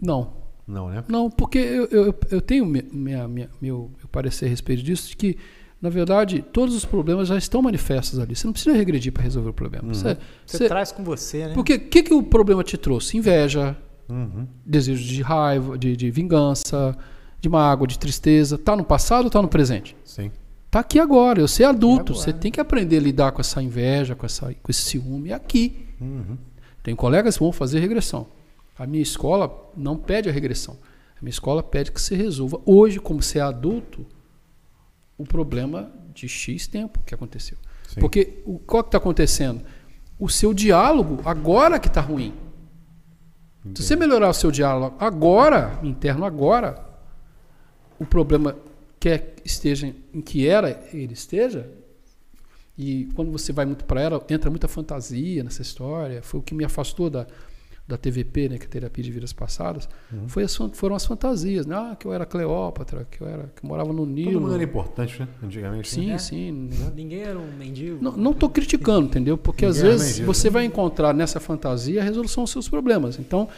Não, 0.00 0.34
Não, 0.66 0.88
né? 0.88 1.04
Não, 1.08 1.28
porque 1.30 1.58
eu, 1.58 1.86
eu, 1.86 2.14
eu 2.30 2.40
tenho 2.40 2.64
mi- 2.66 2.86
minha, 2.92 3.26
minha- 3.28 3.50
meu, 3.60 3.90
meu 3.98 4.08
parecer 4.10 4.46
a 4.46 4.48
respeito 4.48 4.82
disso, 4.82 5.08
de 5.10 5.16
que, 5.16 5.36
na 5.80 5.88
verdade, 5.90 6.40
todos 6.52 6.74
os 6.74 6.84
problemas 6.84 7.28
já 7.28 7.36
estão 7.36 7.60
manifestos 7.62 8.18
ali. 8.18 8.34
Você 8.36 8.46
não 8.46 8.52
precisa 8.52 8.76
regredir 8.76 9.12
para 9.12 9.22
resolver 9.24 9.50
o 9.50 9.52
problema. 9.52 9.88
Uhum. 9.88 9.94
Você- 9.94 10.16
Você 10.46 10.58
você- 10.58 10.68
traz 10.68 10.92
com 10.92 11.02
você, 11.04 11.48
né? 11.48 11.54
porque 11.54 11.74
o 11.74 11.80
que, 11.88 12.02
que 12.04 12.14
o 12.14 12.22
problema 12.22 12.62
te 12.64 12.76
trouxe? 12.76 13.16
Inveja, 13.16 13.76
Uhum. 14.08 14.46
desejo 14.64 15.02
de 15.04 15.22
raiva, 15.22 15.76
de, 15.78 15.96
de 15.96 16.10
vingança, 16.10 16.96
de 17.40 17.48
mágoa, 17.48 17.86
de 17.86 17.98
tristeza. 17.98 18.54
Está 18.56 18.74
no 18.76 18.84
passado 18.84 19.22
ou 19.22 19.26
está 19.28 19.40
no 19.42 19.48
presente? 19.48 19.96
Sim. 20.04 20.30
Está 20.72 20.80
aqui 20.80 20.98
agora. 20.98 21.38
Eu 21.38 21.46
sei 21.46 21.66
adulto. 21.66 22.14
Você 22.14 22.32
tem 22.32 22.50
que 22.50 22.58
aprender 22.58 22.96
a 22.96 23.00
lidar 23.00 23.32
com 23.32 23.42
essa 23.42 23.62
inveja, 23.62 24.14
com, 24.14 24.24
essa, 24.24 24.46
com 24.46 24.70
esse 24.70 24.80
ciúme 24.80 25.30
aqui. 25.30 25.86
Uhum. 26.00 26.38
Tem 26.82 26.96
colegas 26.96 27.36
que 27.36 27.42
vão 27.42 27.52
fazer 27.52 27.78
regressão. 27.78 28.28
A 28.78 28.86
minha 28.86 29.02
escola 29.02 29.70
não 29.76 29.98
pede 29.98 30.30
a 30.30 30.32
regressão. 30.32 30.78
A 31.14 31.20
minha 31.20 31.28
escola 31.28 31.62
pede 31.62 31.92
que 31.92 32.00
você 32.00 32.16
resolva 32.16 32.58
hoje, 32.64 32.98
como 32.98 33.22
você 33.22 33.38
é 33.38 33.42
adulto, 33.42 34.06
o 35.18 35.24
problema 35.24 35.92
de 36.14 36.26
X 36.26 36.66
tempo 36.66 37.00
que 37.04 37.14
aconteceu. 37.14 37.58
Sim. 37.86 38.00
Porque 38.00 38.42
o 38.46 38.58
qual 38.58 38.82
que 38.82 38.88
está 38.88 38.96
acontecendo? 38.96 39.62
O 40.18 40.26
seu 40.30 40.54
diálogo 40.54 41.20
agora 41.26 41.78
que 41.78 41.88
está 41.88 42.00
ruim. 42.00 42.32
Se 43.74 43.82
você 43.82 43.94
melhorar 43.94 44.30
o 44.30 44.34
seu 44.34 44.50
diálogo 44.50 44.96
agora, 44.98 45.78
interno 45.82 46.24
agora, 46.24 46.82
o 48.00 48.06
problema 48.06 48.56
quer 49.02 49.34
que 49.34 49.42
esteja 49.44 49.92
em 50.14 50.20
que 50.20 50.46
era 50.46 50.80
ele 50.92 51.12
esteja, 51.12 51.68
e 52.78 53.08
quando 53.16 53.32
você 53.32 53.52
vai 53.52 53.66
muito 53.66 53.84
para 53.84 54.00
ela, 54.00 54.24
entra 54.30 54.48
muita 54.48 54.68
fantasia 54.68 55.42
nessa 55.42 55.60
história. 55.60 56.22
Foi 56.22 56.38
o 56.38 56.42
que 56.42 56.54
me 56.54 56.64
afastou 56.64 57.10
da, 57.10 57.26
da 57.86 57.96
TVP, 57.98 58.48
né, 58.48 58.58
que 58.58 58.64
é 58.64 58.66
a 58.66 58.70
terapia 58.70 59.02
de 59.02 59.10
vidas 59.10 59.32
passadas. 59.32 59.88
Foi 60.28 60.44
as 60.44 60.56
foram 60.72 60.94
as 60.94 61.04
fantasias, 61.04 61.66
né? 61.66 61.74
Ah, 61.74 61.96
que 61.98 62.06
eu 62.06 62.12
era 62.12 62.24
Cleópatra, 62.24 63.06
que 63.10 63.20
eu 63.20 63.28
era 63.28 63.52
que 63.54 63.64
eu 63.64 63.68
morava 63.68 63.92
no 63.92 64.06
Todo 64.06 64.10
Nilo. 64.10 64.40
mundo 64.40 64.54
era 64.54 64.62
importante, 64.62 65.18
né? 65.20 65.28
Antigamente. 65.42 65.88
Sim, 65.90 66.06
né? 66.06 66.18
sim. 66.18 66.70
Ninguém 66.94 67.22
era 67.22 67.38
um 67.38 67.52
mendigo. 67.58 67.98
Não, 68.00 68.12
não 68.16 68.32
tô 68.32 68.48
criticando, 68.48 69.08
entendeu? 69.08 69.36
Porque 69.36 69.66
às 69.66 69.76
Ninguém 69.78 69.90
é 69.90 69.92
vezes 69.94 70.12
mendigo. 70.12 70.32
você 70.32 70.48
vai 70.48 70.64
encontrar 70.64 71.12
nessa 71.12 71.40
fantasia 71.40 72.00
a 72.00 72.04
resolução 72.04 72.44
dos 72.44 72.52
seus 72.52 72.68
problemas. 72.68 73.18
Então, 73.18 73.48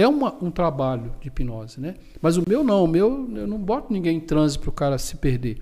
é 0.00 0.06
uma- 0.06 0.34
um 0.42 0.50
trabalho 0.50 1.12
de 1.20 1.28
hipnose, 1.28 1.80
né? 1.80 1.94
Mas 2.20 2.36
o 2.36 2.42
meu 2.46 2.62
não, 2.62 2.84
o 2.84 2.88
meu, 2.88 3.08
eu 3.36 3.46
não 3.46 3.58
boto 3.58 3.92
ninguém 3.92 4.16
em 4.16 4.20
transe 4.20 4.58
para 4.58 4.68
o 4.68 4.72
cara 4.72 4.98
se 4.98 5.16
perder. 5.16 5.60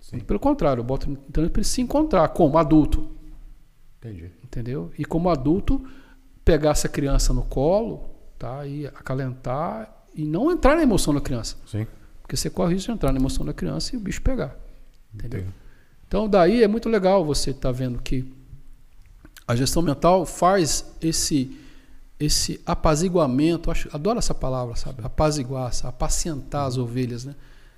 Sim. 0.00 0.18
Pelo 0.20 0.38
contrário, 0.40 0.80
eu 0.80 0.84
boto 0.84 1.10
em 1.10 1.14
transe 1.14 1.50
para 1.50 1.60
ele 1.60 1.68
se 1.68 1.80
encontrar 1.80 2.28
como 2.28 2.58
adulto, 2.58 3.08
Entendi. 3.98 4.30
entendeu? 4.44 4.90
E 4.98 5.04
como 5.04 5.28
adulto, 5.30 5.84
pegar 6.44 6.70
essa 6.70 6.88
criança 6.88 7.32
no 7.32 7.42
colo, 7.42 8.08
tá? 8.38 8.66
E 8.66 8.86
acalentar 8.86 9.92
e 10.14 10.24
não 10.24 10.50
entrar 10.50 10.76
na 10.76 10.82
emoção 10.82 11.12
da 11.12 11.20
criança. 11.20 11.56
Sim. 11.66 11.86
Porque 12.22 12.36
você 12.36 12.48
corre 12.50 12.72
o 12.72 12.74
risco 12.76 12.90
de 12.90 12.96
entrar 12.96 13.12
na 13.12 13.18
emoção 13.18 13.44
da 13.44 13.52
criança 13.52 13.94
e 13.94 13.98
o 13.98 14.00
bicho 14.00 14.22
pegar. 14.22 14.56
Entendeu? 15.14 15.40
Entendi. 15.40 15.54
Então, 16.08 16.28
daí 16.28 16.62
é 16.62 16.68
muito 16.68 16.88
legal 16.88 17.24
você 17.24 17.50
estar 17.50 17.72
vendo 17.72 18.00
que 18.00 18.32
a 19.46 19.54
gestão 19.56 19.82
mental 19.82 20.24
faz 20.26 20.94
esse 21.00 21.56
esse 22.18 22.60
apaziguamento, 22.64 23.70
acho, 23.70 23.88
adoro 23.92 24.18
essa 24.18 24.34
palavra, 24.34 24.74
sabe? 24.74 25.00
Apaziguar, 25.04 25.70
apacientar 25.84 26.66
as 26.66 26.78
ovelhas, 26.78 27.24
né? 27.24 27.34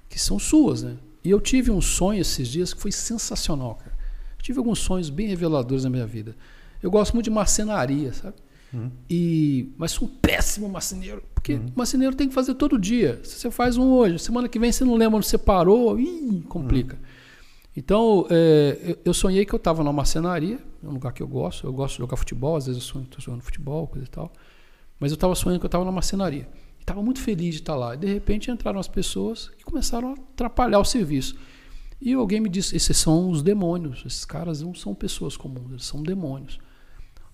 Que 0.08 0.18
são 0.18 0.38
suas, 0.38 0.82
né? 0.82 0.96
E 1.24 1.30
eu 1.30 1.40
tive 1.40 1.70
um 1.70 1.80
sonho 1.80 2.20
esses 2.20 2.48
dias 2.48 2.72
que 2.72 2.80
foi 2.80 2.92
sensacional, 2.92 3.74
cara. 3.74 3.92
Tive 4.40 4.58
alguns 4.58 4.78
sonhos 4.78 5.10
bem 5.10 5.26
reveladores 5.26 5.84
na 5.84 5.90
minha 5.90 6.06
vida. 6.06 6.36
Eu 6.82 6.90
gosto 6.90 7.12
muito 7.12 7.24
de 7.24 7.30
marcenaria, 7.30 8.12
sabe? 8.12 8.36
Uhum. 8.72 8.90
E, 9.10 9.72
mas 9.76 9.92
sou 9.92 10.06
um 10.06 10.10
péssimo 10.10 10.68
marceneiro, 10.68 11.22
porque 11.34 11.58
marceneiro 11.74 12.14
tem 12.14 12.28
que 12.28 12.34
fazer 12.34 12.54
todo 12.54 12.78
dia. 12.78 13.20
Se 13.24 13.40
você 13.40 13.50
faz 13.50 13.76
um 13.76 13.90
hoje, 13.90 14.18
semana 14.18 14.48
que 14.48 14.58
vem 14.58 14.70
você 14.70 14.84
não 14.84 14.94
lembra 14.94 15.16
onde 15.16 15.26
você 15.26 15.38
parou, 15.38 15.98
ih, 15.98 16.44
complica. 16.48 16.98
Então, 17.76 18.26
é, 18.30 18.78
eu, 18.82 18.98
eu 19.06 19.14
sonhei 19.14 19.44
que 19.44 19.52
eu 19.52 19.56
estava 19.56 19.82
numa 19.82 19.92
marcenaria, 19.92 20.60
é 20.82 20.86
um 20.86 20.92
lugar 20.92 21.12
que 21.12 21.22
eu 21.22 21.28
gosto. 21.28 21.66
Eu 21.66 21.72
gosto 21.72 21.94
de 21.94 21.98
jogar 21.98 22.16
futebol, 22.16 22.56
às 22.56 22.66
vezes 22.66 22.82
eu 22.82 22.88
sonho 22.88 23.04
que 23.04 23.10
estou 23.10 23.24
jogando 23.24 23.42
futebol, 23.42 23.86
coisa 23.86 24.06
e 24.06 24.10
tal. 24.10 24.32
Mas 24.98 25.10
eu 25.10 25.14
estava 25.14 25.34
sonhando 25.34 25.60
que 25.60 25.66
eu 25.66 25.68
estava 25.68 25.84
numa 25.84 25.92
marcenaria. 25.92 26.48
E 26.78 26.80
estava 26.80 27.02
muito 27.02 27.20
feliz 27.20 27.54
de 27.54 27.60
estar 27.60 27.76
lá. 27.76 27.94
E 27.94 27.98
de 27.98 28.06
repente 28.06 28.50
entraram 28.50 28.80
as 28.80 28.88
pessoas 28.88 29.48
que 29.56 29.64
começaram 29.64 30.10
a 30.10 30.12
atrapalhar 30.12 30.78
o 30.78 30.84
serviço. 30.84 31.36
E 32.00 32.12
alguém 32.12 32.40
me 32.40 32.48
disse: 32.48 32.76
esses 32.76 32.96
são 32.96 33.30
os 33.30 33.42
demônios. 33.42 34.04
Esses 34.06 34.24
caras 34.24 34.62
não 34.62 34.74
são 34.74 34.94
pessoas 34.94 35.36
comuns, 35.36 35.70
eles 35.70 35.84
são 35.84 36.02
demônios. 36.02 36.58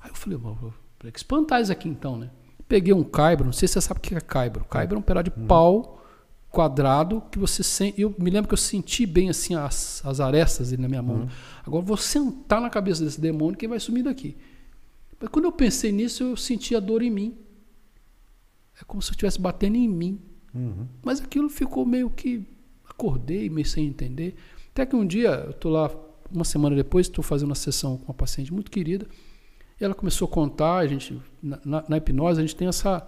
Aí 0.01 0.11
eu 0.11 0.15
falei: 0.15 0.39
"Mas, 0.43 0.59
vou 0.59 0.73
que 1.12 1.19
espantar 1.19 1.61
isso 1.61 1.73
aqui 1.73 1.89
então, 1.89 2.16
né? 2.16 2.31
Peguei 2.66 2.95
um 2.95 3.05
caibro, 3.05 3.45
não 3.45 3.53
sei 3.53 3.69
se 3.69 3.75
você 3.75 3.83
sabe 3.83 3.99
o 3.99 4.03
que 4.03 4.15
é 4.15 4.21
caibro. 4.21 4.65
Caibro 4.65 4.97
é 4.97 4.99
um 4.99 5.03
pedaço 5.03 5.25
de 5.25 5.31
pau 5.31 6.03
quadrado 6.55 7.22
que 7.31 7.39
você 7.39 7.62
sente. 7.62 8.01
Eu 8.01 8.14
me 8.18 8.31
lembro 8.31 8.48
que 8.48 8.55
eu 8.55 8.59
senti 8.59 9.05
bem 9.05 9.28
assim 9.28 9.55
as, 9.55 10.01
as 10.05 10.20
arestas 10.20 10.72
na 10.72 10.89
minha 10.89 11.02
mão. 11.02 11.28
Agora 11.66 11.82
eu 11.82 11.86
vou 11.86 11.97
sentar 11.97 12.60
na 12.60 12.70
cabeça 12.70 13.05
desse 13.05 13.20
demônio 13.20 13.59
que 13.59 13.66
vai 13.68 13.81
sumir 13.81 14.05
daqui. 14.05 14.36
Mas 15.20 15.28
quando 15.31 15.47
eu 15.47 15.52
pensei 15.52 15.90
nisso, 15.93 16.22
eu 16.22 16.36
senti 16.36 16.74
a 16.76 16.81
dor 16.81 17.02
em 17.02 17.10
mim. 17.10 17.36
É 18.81 18.85
como 18.85 19.01
se 19.02 19.10
eu 19.10 19.12
estivesse 19.12 19.40
batendo 19.40 19.76
em 19.76 19.89
mim. 19.89 20.20
Uhum. 20.55 20.86
Mas 21.05 21.20
aquilo 21.20 21.48
ficou 21.48 21.85
meio 21.85 22.09
que. 22.10 22.47
Acordei, 22.89 23.51
meio 23.51 23.66
sem 23.66 23.86
entender. 23.86 24.36
Até 24.70 24.86
que 24.86 24.94
um 24.94 25.05
dia, 25.06 25.31
eu 25.47 25.51
estou 25.51 25.72
lá, 25.72 25.90
uma 26.31 26.44
semana 26.44 26.76
depois, 26.76 27.06
estou 27.06 27.24
fazendo 27.24 27.48
uma 27.48 27.55
sessão 27.56 27.97
com 27.97 28.05
uma 28.05 28.14
paciente 28.14 28.52
muito 28.52 28.70
querida. 28.70 29.06
E 29.81 29.85
ela 29.85 29.94
começou 29.94 30.26
a 30.26 30.31
contar, 30.31 30.76
a 30.76 30.86
gente, 30.86 31.20
na, 31.43 31.59
na- 31.64 31.85
na 31.89 31.97
hipnose, 31.97 32.39
a 32.39 32.43
gente 32.43 32.55
tem 32.56 32.68
essa. 32.68 33.05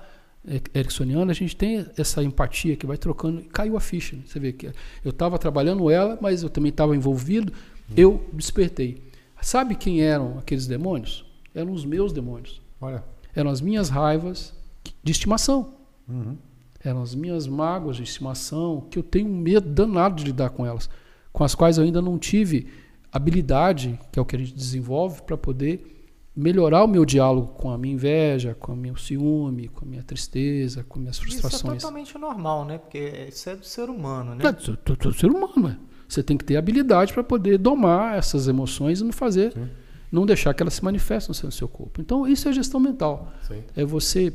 Ericksoniana, 0.75 1.33
a 1.33 1.35
gente 1.35 1.57
tem 1.57 1.87
essa 1.97 2.23
empatia 2.23 2.77
que 2.77 2.87
vai 2.87 2.97
trocando. 2.97 3.41
e 3.41 3.45
Caiu 3.45 3.77
a 3.77 3.81
ficha. 3.81 4.17
né? 4.17 4.23
Você 4.25 4.39
vê 4.39 4.53
que 4.53 4.67
eu 5.05 5.11
estava 5.11 5.39
trabalhando 5.39 5.91
ela, 5.91 6.19
mas 6.21 6.43
eu 6.43 6.49
também 6.51 6.71
estava 6.71 6.95
envolvido. 6.95 7.53
Eu 7.97 8.25
despertei. 8.33 9.03
Sabe 9.41 9.75
quem 9.75 10.03
eram 10.03 10.39
aqueles 10.39 10.67
demônios? 10.67 11.25
Eram 11.55 11.73
os 11.73 11.85
meus 11.85 12.13
demônios. 12.13 12.61
Olha. 12.81 13.05
Eram 13.35 13.51
as 13.51 13.61
minhas 13.61 13.89
raivas 13.89 14.55
de 15.03 15.13
estimação. 15.13 15.75
Uhum. 16.09 16.37
Eram 16.83 17.03
as 17.03 17.15
minhas 17.15 17.47
mágoas 17.47 17.97
de 17.97 18.03
estimação, 18.03 18.87
que 18.91 18.99
eu 18.99 19.03
tenho 19.03 19.29
um 19.29 19.37
medo 19.37 19.69
danado 19.69 20.17
de 20.17 20.25
lidar 20.25 20.51
com 20.51 20.65
elas, 20.65 20.89
com 21.33 21.43
as 21.43 21.55
quais 21.55 21.79
eu 21.79 21.85
ainda 21.85 22.01
não 22.01 22.19
tive 22.19 22.69
habilidade, 23.13 23.99
que 24.13 24.19
é 24.19 24.23
o 24.23 24.25
que 24.25 24.37
a 24.37 24.39
gente 24.39 24.55
desenvolve, 24.55 25.23
para 25.23 25.37
poder 25.37 25.96
melhorar 26.37 26.85
o 26.85 26.87
meu 26.87 27.05
diálogo 27.05 27.49
com 27.55 27.71
a 27.71 27.79
minha 27.79 27.95
inveja, 27.95 28.55
com 28.61 28.73
o 28.73 28.77
meu 28.77 28.97
ciúme, 28.97 29.69
com 29.69 29.85
a 29.85 29.89
minha 29.89 30.03
tristeza, 30.03 30.85
com 30.85 30.99
minhas 30.99 31.17
Isso 31.17 31.25
é 31.25 31.29
frustrações. 31.41 31.83
totalmente 31.83 32.19
normal, 32.19 32.65
né? 32.67 32.79
Porque 32.79 33.27
isso 33.29 33.49
é 33.49 33.57
do 33.57 33.65
ser 33.65 33.89
humano, 33.89 34.35
né? 34.35 34.45
É, 34.47 34.53
tu- 34.53 34.77
tu- 34.77 35.13
ser 35.15 35.31
humano, 35.31 35.69
é. 35.69 35.77
Você 36.09 36.23
tem 36.23 36.37
que 36.37 36.45
ter 36.45 36.57
habilidade 36.57 37.13
para 37.13 37.25
poder 37.25 37.57
domar 37.59 38.19
essas 38.19 38.47
emoções 38.49 39.01
e 39.01 39.05
não 39.05 39.13
fazer, 39.13 39.53
Sim. 39.55 39.69
não 40.13 40.27
deixar 40.27 40.53
que 40.55 40.63
elas 40.63 40.75
se 40.75 40.85
manifestem 40.85 41.31
no 41.31 41.35
seu- 41.35 41.47
no 41.47 41.53
seu 41.53 41.67
corpo. 41.69 42.01
Então, 42.01 42.29
isso 42.29 42.49
é 42.49 42.53
gestão 42.53 42.79
mental. 42.79 43.33
Sim. 43.43 43.63
é 43.75 43.85
você 43.85 44.33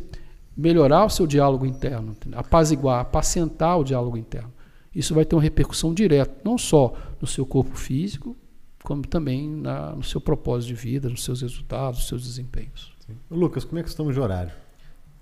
melhorar 0.57 1.05
o 1.05 1.09
seu 1.09 1.25
diálogo 1.27 1.65
interno, 1.65 2.11
entendeu? 2.11 2.39
apaziguar, 2.39 2.99
apacentar 3.01 3.79
o 3.79 3.83
diálogo 3.83 4.17
interno. 4.17 4.51
Isso 4.93 5.13
vai 5.15 5.23
ter 5.23 5.35
uma 5.35 5.41
repercussão 5.41 5.93
direta, 5.93 6.35
não 6.43 6.57
só 6.57 6.93
no 7.21 7.25
seu 7.27 7.45
corpo 7.45 7.77
físico, 7.77 8.35
como 8.83 9.01
também 9.07 9.47
na- 9.49 9.91
no 9.95 10.03
seu 10.03 10.19
propósito 10.21 10.69
de 10.69 10.73
vida, 10.75 11.09
nos 11.09 11.23
seus 11.23 11.41
resultados, 11.41 11.99
nos 11.99 12.07
seus 12.07 12.23
desempenhos. 12.23 12.93
Sim. 13.05 13.13
Lucas, 13.29 13.63
como 13.63 13.79
é 13.79 13.83
que 13.83 13.89
estamos 13.89 14.13
de 14.13 14.19
horário? 14.19 14.51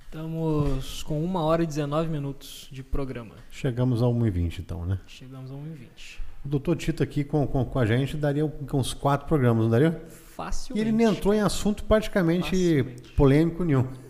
Estamos 0.05 1.03
com 1.03 1.23
1 1.23 1.35
hora 1.43 1.63
e 1.63 1.67
19 1.67 2.09
minutos 2.09 2.67
de 2.71 2.81
programa. 2.83 3.35
Chegamos 3.51 4.01
a 4.01 4.05
1h20 4.07 4.59
então, 4.59 4.85
né? 4.85 4.99
Chegamos 5.05 5.51
a 5.51 5.53
1h20. 5.53 6.17
O 6.43 6.47
doutor 6.47 6.75
Tito 6.77 7.03
aqui 7.03 7.23
com, 7.23 7.45
com, 7.45 7.63
com 7.65 7.77
a 7.79 7.85
gente 7.85 8.17
daria 8.17 8.43
uns 8.73 8.93
quatro 8.93 9.27
programas, 9.27 9.63
não 9.63 9.69
daria? 9.69 10.01
E 10.07 10.11
Facilmente. 10.11 10.81
ele 10.87 10.91
nem 10.95 11.05
entrou 11.05 11.33
em 11.33 11.41
assunto 11.41 11.83
praticamente 11.83 12.49
Facilmente. 12.49 13.11
polêmico 13.11 13.63
nenhum. 13.63 13.83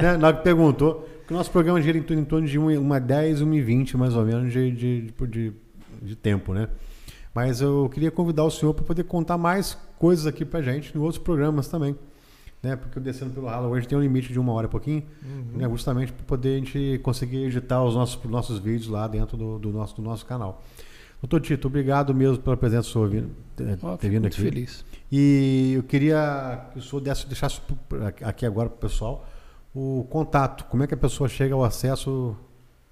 né? 0.00 0.16
Na 0.18 0.28
hora 0.28 0.36
que 0.38 0.42
perguntou, 0.42 1.06
que 1.26 1.32
o 1.32 1.36
nosso 1.36 1.50
programa 1.52 1.80
gira 1.80 1.96
em, 1.98 2.02
torno- 2.02 2.22
em 2.22 2.24
torno 2.24 2.48
de 2.48 2.58
uma, 2.58 2.72
uma 2.72 2.98
10, 2.98 3.42
1 3.42 3.54
e 3.54 3.60
20 3.60 3.96
mais 3.96 4.16
ou 4.16 4.24
menos 4.24 4.52
de, 4.52 4.70
de, 4.72 5.00
de, 5.02 5.26
de- 5.28 5.52
de 6.02 6.16
tempo, 6.16 6.52
né? 6.54 6.68
Mas 7.34 7.60
eu 7.60 7.88
queria 7.92 8.10
convidar 8.10 8.44
o 8.44 8.50
senhor 8.50 8.74
para 8.74 8.84
poder 8.84 9.04
contar 9.04 9.38
mais 9.38 9.76
coisas 9.98 10.26
aqui 10.26 10.44
pra 10.44 10.60
gente 10.60 10.96
em 10.96 11.00
outros 11.00 11.22
programas 11.22 11.68
também. 11.68 11.96
Né? 12.62 12.76
Porque 12.76 12.98
o 12.98 13.02
Descendo 13.02 13.32
pelo 13.32 13.46
Ralo 13.46 13.68
hoje 13.68 13.88
tem 13.88 13.96
um 13.96 14.00
limite 14.02 14.32
de 14.32 14.38
uma 14.38 14.52
hora 14.52 14.66
e 14.66 14.70
pouquinho, 14.70 15.02
né? 15.54 15.68
justamente 15.70 16.12
para 16.12 16.24
poder 16.26 16.56
a 16.56 16.58
gente 16.58 17.00
conseguir 17.02 17.44
editar 17.44 17.82
os 17.82 17.94
nossos, 17.94 18.22
nossos 18.24 18.58
vídeos 18.58 18.88
lá 18.88 19.08
dentro 19.08 19.36
do, 19.36 19.58
do 19.58 19.70
nosso, 19.70 19.96
do 19.96 20.02
nosso 20.02 20.26
canal. 20.26 20.62
Doutor 21.22 21.40
Tito, 21.40 21.68
obrigado 21.68 22.14
mesmo 22.14 22.38
pela 22.38 22.56
presença 22.56 22.88
sua 22.88 23.06
vindo, 23.06 23.30
ter, 23.54 23.78
Ó, 23.82 23.96
ter 23.96 24.08
vindo 24.08 24.22
muito 24.22 24.34
aqui. 24.34 24.42
feliz. 24.42 24.84
E 25.12 25.74
eu 25.76 25.82
queria 25.82 26.66
que 26.72 26.78
o 26.78 26.82
senhor 26.82 27.00
desse, 27.00 27.26
deixasse 27.26 27.60
aqui 28.22 28.44
agora 28.44 28.68
para 28.68 28.76
o 28.76 28.80
pessoal 28.80 29.26
o 29.74 30.06
contato. 30.10 30.64
Como 30.64 30.82
é 30.82 30.86
que 30.86 30.94
a 30.94 30.96
pessoa 30.96 31.28
chega 31.28 31.54
ao 31.54 31.62
acesso 31.62 32.36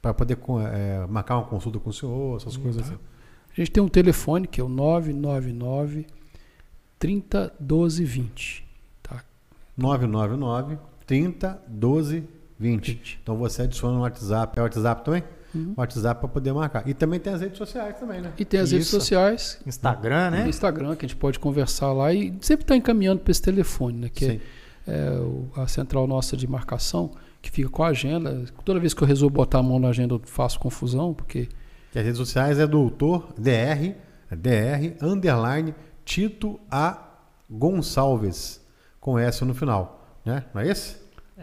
para 0.01 0.15
poder 0.15 0.39
é, 0.73 1.07
marcar 1.09 1.37
uma 1.37 1.47
consulta 1.47 1.79
com 1.79 1.91
o 1.91 1.93
senhor, 1.93 2.37
essas 2.37 2.57
coisas 2.57 2.87
assim. 2.87 2.99
A 3.59 3.65
gente 3.65 3.73
tem 3.73 3.83
um 3.83 3.89
telefone 3.89 4.47
que 4.47 4.61
é 4.61 4.65
o 4.65 4.69
999 4.69 6.07
30 6.99 7.53
12 7.59 8.05
20. 8.05 8.65
Tá? 9.03 9.23
999 9.77 10.79
30 11.07 11.61
12 11.69 12.25
20. 12.59 12.93
20. 12.93 13.21
Então 13.23 13.37
você 13.37 13.63
adiciona 13.63 13.95
no 13.97 14.01
WhatsApp. 14.03 14.59
É 14.59 14.63
o 14.63 14.65
WhatsApp 14.65 15.05
também? 15.05 15.23
Uhum. 15.55 15.75
WhatsApp 15.77 16.21
para 16.21 16.29
poder 16.29 16.53
marcar. 16.53 16.87
E 16.89 16.93
também 16.93 17.19
tem 17.19 17.33
as 17.33 17.41
redes 17.41 17.57
sociais 17.57 17.97
também, 17.99 18.21
né? 18.21 18.33
E 18.39 18.45
tem 18.45 18.61
as 18.61 18.71
redes 18.71 18.89
Isso. 18.89 18.99
sociais, 19.01 19.59
Instagram, 19.67 20.31
né? 20.31 20.49
Instagram, 20.49 20.95
que 20.95 21.07
a 21.07 21.09
gente 21.09 21.17
pode 21.17 21.39
conversar 21.39 21.93
lá 21.93 22.13
e 22.13 22.35
sempre 22.41 22.65
está 22.65 22.77
encaminhando 22.77 23.21
para 23.21 23.31
esse 23.31 23.41
telefone, 23.41 23.99
né? 23.99 24.09
Que 24.13 24.25
é 24.25 24.31
Sim. 24.33 24.41
é 24.87 25.11
o- 25.21 25.49
a 25.57 25.67
central 25.67 26.07
nossa 26.07 26.37
de 26.37 26.47
marcação, 26.47 27.13
que 27.41 27.51
fica 27.51 27.69
com 27.71 27.83
a 27.83 27.89
agenda. 27.89 28.45
Toda 28.65 28.79
vez 28.79 28.93
que 28.93 29.03
eu 29.03 29.07
resolvo 29.09 29.35
botar 29.35 29.59
a 29.61 29.63
mão 29.63 29.79
na 29.79 29.89
agenda, 29.89 30.15
eu 30.15 30.21
faço 30.25 30.59
confusão, 30.61 31.15
porque 31.15 31.49
Que 31.99 32.01
as 32.03 32.05
redes 32.07 32.19
sociais 32.19 32.61
é 32.61 32.67
doutor 32.67 33.35
DR, 33.37 33.97
DR, 34.31 34.95
underline, 35.03 35.75
Tito 36.05 36.61
A. 36.71 36.97
Gonçalves, 37.51 38.65
com 39.01 39.19
S 39.19 39.45
no 39.45 39.53
final. 39.53 40.07
Né? 40.25 40.45
Não 40.55 40.63
é 40.63 40.69
esse? 40.69 40.97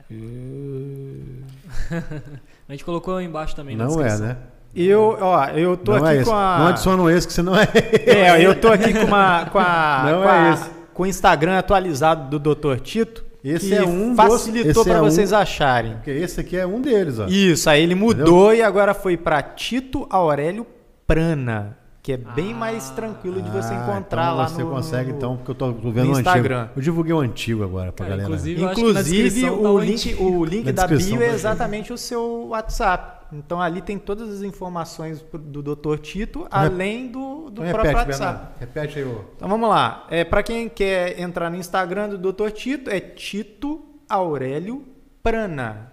A 2.70 2.72
gente 2.72 2.86
colocou 2.86 3.20
embaixo 3.20 3.54
também. 3.54 3.76
na 3.76 3.84
Não 3.84 4.00
é, 4.00 4.04
descrição. 4.06 4.28
né? 4.28 4.38
Eu, 4.74 5.18
ó, 5.20 5.46
eu 5.48 5.76
tô 5.76 5.98
não 6.00 6.06
aqui 6.06 6.20
é 6.20 6.24
com 6.24 6.32
a. 6.34 6.60
Não 6.60 6.68
adiciona 6.68 7.12
esse, 7.14 7.28
que 7.28 7.34
senão 7.34 7.54
é. 7.58 7.68
É, 8.08 8.46
eu 8.46 8.58
tô 8.58 8.70
aqui 8.70 8.94
com, 8.94 9.04
uma, 9.08 9.46
com, 9.48 9.60
a, 9.60 10.04
Não 10.06 10.22
com, 10.24 10.30
é 10.30 10.40
a- 10.50 10.54
esse. 10.54 10.70
com 10.94 11.04
o 11.04 11.06
Instagram 11.06 11.58
atualizado 11.60 12.40
do 12.40 12.56
Dr. 12.56 12.80
Tito. 12.80 13.26
Esse 13.48 13.68
que 13.70 13.76
é 13.76 13.84
um 13.84 14.16
dos- 14.16 14.18
facilitou 14.18 14.84
para 14.84 14.96
é 14.96 15.02
um- 15.02 15.04
vocês 15.06 15.32
acharem. 15.32 15.94
Porque 15.94 16.10
esse 16.12 16.40
aqui 16.40 16.58
é 16.58 16.66
um 16.66 16.82
deles, 16.82 17.20
ó. 17.20 17.28
Isso, 17.28 17.70
aí 17.70 17.84
ele 17.84 17.94
mudou 17.96 18.54
e 18.54 18.62
agora 18.62 18.94
foi 18.94 19.16
para 19.16 19.42
Tito 19.44 20.08
Aurélio 20.10 20.66
Prana, 21.06 21.78
que 22.02 22.12
é 22.14 22.18
bem 22.18 22.54
Ah. 22.54 22.58
mais 22.58 22.90
tranquilo 22.90 23.42
de 23.42 23.50
você 23.52 23.74
Ah, 23.74 23.78
encontrar 23.84 24.24
então 24.26 24.38
lá 24.38 24.48
você 24.48 24.64
no 24.64 24.70
consegue, 24.72 25.12
no- 25.12 25.18
então, 25.18 25.36
porque 25.38 25.52
eu 25.52 25.56
tô 25.56 25.72
vendo 25.72 26.06
no 26.08 26.16
o 26.16 26.20
Instagram. 26.20 26.62
antigo. 26.62 26.74
Eu 26.78 26.82
divulguei 26.82 27.14
o 27.14 27.20
antigo 27.20 27.64
agora 27.64 27.92
pra 27.92 28.06
Cara, 28.06 28.18
galera. 28.18 28.28
inclusive, 28.28 28.64
Inclusive, 28.64 29.24
descrição 29.24 29.62
tá 29.62 29.70
o 29.70 29.74
o 29.76 29.80
link, 29.80 29.94
antigo. 29.94 30.24
o 30.24 30.46
link 30.46 30.66
Na 30.66 30.72
da 30.72 30.88
bio 30.88 31.22
é 31.22 31.30
exatamente 31.34 31.94
o 31.94 31.98
seu 31.98 32.48
WhatsApp. 32.50 33.15
Então 33.34 33.60
ali 33.62 33.82
tem 33.82 33.98
todas 33.98 34.30
as 34.30 34.42
informações 34.42 35.24
do 35.34 35.62
Dr. 35.76 35.98
Tito, 36.00 36.40
rep- 36.44 36.50
além 36.52 37.08
do, 37.12 37.50
do 37.50 37.62
Então 37.64 37.74
próprio 37.74 37.92
repete, 37.98 38.10
WhatsApp. 38.12 38.38
Bernardo. 38.38 38.60
Repete 38.60 39.00
aí 39.00 39.06
o. 39.06 39.26
Então 39.36 39.50
vamos 39.50 39.68
lá. 39.70 40.06
É, 40.10 40.24
para 40.24 40.44
quem 40.44 40.70
quer 40.70 41.20
entrar 41.20 41.50
no 41.50 41.58
Instagram 41.58 42.10
do 42.10 42.32
Dr. 42.34 42.50
Tito, 42.52 42.90
é 42.90 43.00
Tito 43.00 43.84
Aurélio 44.08 44.86
Prana. 45.24 45.92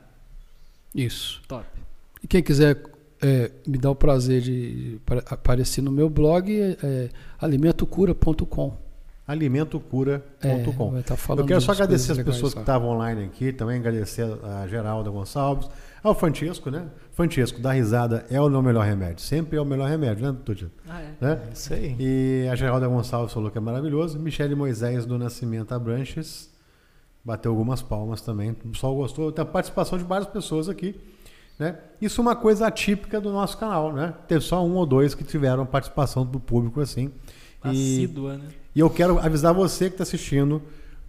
isso. 0.94 1.40
Top. 1.48 1.64
E 2.22 2.26
quem 2.28 2.42
quiser 2.42 2.82
é, 3.20 3.50
me 3.66 3.78
dar 3.78 3.90
o 3.90 3.94
prazer 3.94 4.40
de 4.42 5.00
apare- 5.06 5.24
aparecer 5.30 5.80
no 5.82 5.90
meu 5.90 6.08
blog, 6.10 6.52
é, 6.60 6.76
é 6.82 7.08
alimentocura.com. 7.40 8.76
alimentocura.com. 9.26 10.96
É, 10.96 11.00
estar 11.00 11.16
falando 11.16 11.40
Eu 11.40 11.46
quero 11.46 11.60
só 11.60 11.72
agradecer 11.72 12.12
as 12.12 12.18
coisas 12.18 12.18
legais 12.18 12.36
pessoas 12.36 12.54
que 12.54 12.60
estavam 12.60 12.90
online 12.90 13.24
aqui, 13.24 13.52
também 13.52 13.78
agradecer 13.78 14.22
a 14.44 14.66
Geralda 14.66 15.10
Gonçalves, 15.10 15.68
ao 16.02 16.14
Francesco, 16.14 16.70
né? 16.70 16.86
Francesco, 17.12 17.60
dar 17.60 17.72
risada 17.72 18.26
é 18.30 18.40
o 18.40 18.48
meu 18.48 18.62
melhor 18.62 18.84
remédio. 18.84 19.20
Sempre 19.22 19.56
é 19.56 19.60
o 19.60 19.64
melhor 19.64 19.88
remédio, 19.88 20.30
né, 20.30 20.36
Tito? 20.44 20.70
Ah, 20.88 21.00
é. 21.00 21.14
Né? 21.20 21.40
Isso 21.52 21.72
aí. 21.72 21.96
E 21.98 22.48
a 22.50 22.56
Geralda 22.56 22.88
Gonçalves 22.88 23.32
falou 23.32 23.50
que 23.50 23.58
é 23.58 23.60
maravilhoso. 23.60 24.18
Michele 24.18 24.54
Moisés 24.54 25.06
do 25.06 25.16
Nascimento 25.18 25.72
Abranches 25.72 26.50
bateu 27.24 27.52
algumas 27.52 27.82
palmas 27.82 28.20
também. 28.20 28.50
O 28.50 28.54
pessoal 28.54 28.94
gostou. 28.94 29.30
Tem 29.30 29.42
a 29.42 29.46
participação 29.46 29.96
de 29.96 30.04
várias 30.04 30.28
pessoas 30.28 30.68
aqui. 30.68 31.00
Né? 31.58 31.78
Isso 32.00 32.20
é 32.20 32.22
uma 32.22 32.34
coisa 32.34 32.66
atípica 32.66 33.20
do 33.20 33.30
nosso 33.30 33.56
canal. 33.56 33.92
Né? 33.92 34.12
Teve 34.26 34.40
só 34.40 34.64
um 34.64 34.74
ou 34.74 34.86
dois 34.86 35.14
que 35.14 35.22
tiveram 35.22 35.64
participação 35.64 36.26
do 36.26 36.40
público 36.40 36.80
assim. 36.80 37.12
E, 37.64 37.68
Assídua, 37.68 38.38
né? 38.38 38.48
e 38.74 38.80
eu 38.80 38.90
quero 38.90 39.18
avisar 39.18 39.54
você 39.54 39.86
que 39.86 39.94
está 39.94 40.02
assistindo. 40.02 40.60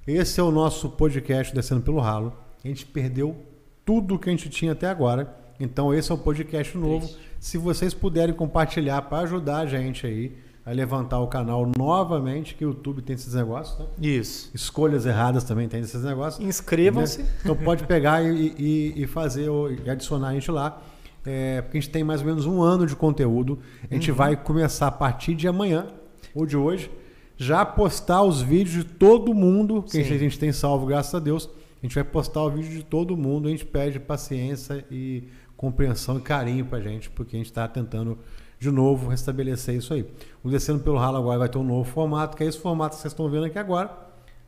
Esse 0.06 0.40
é 0.40 0.44
o 0.44 0.52
nosso 0.52 0.90
podcast 0.90 1.56
Descendo 1.56 1.82
pelo 1.82 2.00
Ralo. 2.00 2.34
A 2.64 2.68
gente 2.68 2.86
perdeu 2.86 3.36
tudo 3.86 4.18
que 4.20 4.30
a 4.30 4.32
gente 4.32 4.50
tinha 4.50 4.72
até 4.74 4.88
agora. 4.88 5.36
Então 5.60 5.94
esse 5.94 6.12
é 6.12 6.16
um 6.16 6.18
podcast 6.18 6.78
novo. 6.78 7.06
Triste. 7.06 7.22
Se 7.40 7.58
vocês 7.58 7.94
puderem 7.94 8.34
compartilhar 8.34 9.02
para 9.04 9.20
ajudar 9.24 9.58
a 9.60 9.66
gente 9.66 10.06
aí 10.08 10.32
a 10.66 10.72
levantar 10.72 11.20
o 11.20 11.28
canal 11.28 11.70
novamente, 11.78 12.56
que 12.56 12.66
o 12.66 12.70
YouTube 12.70 13.02
tem 13.02 13.16
esses 13.16 13.34
negócios, 13.34 13.78
né? 13.80 13.86
Isso. 14.02 14.50
Escolhas 14.54 15.06
erradas 15.06 15.44
também 15.44 15.68
tem 15.68 15.82
esses 15.82 16.02
negócios. 16.04 16.44
Inscrevam-se. 16.46 17.22
né? 17.22 17.28
Então 17.42 17.56
pode 17.56 17.84
pegar 17.86 18.24
e, 18.24 18.54
e- 18.58 19.04
e 19.04 19.08
fazer 19.08 19.50
o- 19.50 19.70
e 19.70 19.90
adicionar 19.90 20.30
a 20.30 20.34
gente 20.34 20.50
lá. 20.50 20.82
É, 21.26 21.62
porque 21.62 21.78
a 21.78 21.82
gente 21.82 21.92
tem 21.92 22.04
mais 22.04 22.22
ou 22.22 22.28
menos 22.28 22.46
um 22.46 22.62
ano 22.62 22.86
de 22.86 22.96
conteúdo. 22.96 23.60
A 23.90 23.94
gente 23.94 24.12
vai 24.12 24.36
começar 24.38 24.88
a 24.88 24.92
partir 24.92 25.36
de 25.36 25.48
amanhã 25.48 25.88
ou 26.34 26.46
de 26.46 26.56
hoje 26.56 26.90
já 27.38 27.66
postar 27.66 28.22
os 28.24 28.42
vídeos 28.42 28.86
de 28.86 28.90
todo 28.94 29.34
mundo 29.34 29.84
que 29.84 29.92
Sim. 30.04 30.14
a 30.14 30.18
gente 30.18 30.40
tem 30.40 30.52
salvo, 30.54 30.86
graças 30.86 31.14
a 31.14 31.20
Deus. 31.20 31.50
A 31.84 31.86
gente 31.86 31.96
vai 31.96 32.04
postar 32.06 32.42
o 32.44 32.50
vídeo 32.50 32.72
de 32.72 32.82
todo 32.82 33.18
mundo. 33.18 33.50
A 33.50 33.52
gente 33.52 33.66
pede 33.66 34.00
paciência 34.00 34.86
e 34.90 35.28
compreensão 35.58 36.18
e 36.18 36.22
carinho 36.22 36.66
pra 36.66 36.80
gente, 36.80 37.10
porque 37.10 37.36
a 37.36 37.40
gente 37.40 37.48
está 37.48 37.68
tentando 37.68 38.18
de 38.58 38.72
novo 38.72 39.10
restabelecer 39.10 39.76
isso 39.76 39.94
aí. 39.94 40.06
O 40.42 40.50
Descendo 40.50 40.80
pelo 40.80 40.98
Ralo 40.98 41.18
agora 41.18 41.40
vai 41.40 41.50
ter 41.50 41.58
um 41.58 41.64
novo 41.64 41.84
formato, 41.84 42.38
que 42.38 42.44
é 42.46 42.48
esse 42.48 42.58
formato 42.58 42.96
que 42.96 43.02
vocês 43.02 43.12
estão 43.12 43.30
vendo 43.30 43.48
aqui 43.48 43.60
agora. 43.60 43.92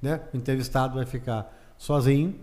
Né? 0.02 0.22
O 0.34 0.38
entrevistado 0.38 0.96
vai 0.96 1.06
ficar 1.06 1.54
sozinho 1.78 2.36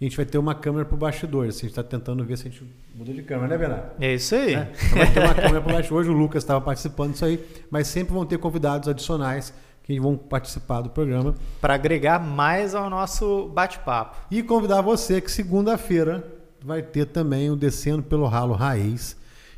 e 0.00 0.04
a 0.04 0.08
gente 0.08 0.16
vai 0.16 0.26
ter 0.26 0.38
uma 0.38 0.56
câmera 0.56 0.84
pro 0.84 0.96
bastidor. 0.96 1.46
Assim, 1.46 1.58
a 1.58 1.60
gente 1.60 1.70
está 1.70 1.84
tentando 1.84 2.24
ver 2.24 2.36
se 2.36 2.48
a 2.48 2.50
gente 2.50 2.66
muda 2.96 3.12
de 3.12 3.22
câmera, 3.22 3.46
né, 3.46 3.58
Bernardo? 3.58 3.90
É 4.00 4.14
isso 4.14 4.34
aí. 4.34 4.56
Né? 4.56 4.72
Então 4.72 4.98
vai 4.98 5.14
ter 5.14 5.20
uma 5.20 5.34
câmera 5.34 5.60
pro 5.60 5.72
bastidor. 5.72 6.00
Hoje 6.00 6.10
o 6.10 6.14
Lucas 6.14 6.42
estava 6.42 6.60
participando 6.60 7.12
disso 7.12 7.24
aí, 7.24 7.38
mas 7.70 7.86
sempre 7.86 8.12
vão 8.12 8.26
ter 8.26 8.38
convidados 8.38 8.88
adicionais 8.88 9.54
que 9.82 9.98
vão 9.98 10.16
participar 10.16 10.80
do 10.80 10.90
programa. 10.90 11.34
Para 11.60 11.74
agregar 11.74 12.18
mais 12.18 12.74
ao 12.74 12.88
nosso 12.88 13.48
bate-papo. 13.48 14.16
E 14.30 14.42
convidar 14.42 14.80
você 14.80 15.20
que 15.20 15.30
segunda-feira 15.30 16.24
vai 16.64 16.82
ter 16.82 17.06
também 17.06 17.50
o 17.50 17.56
Descendo 17.56 18.02
pelo 18.02 18.26
Ralo 18.26 18.54
Raiz. 18.54 19.16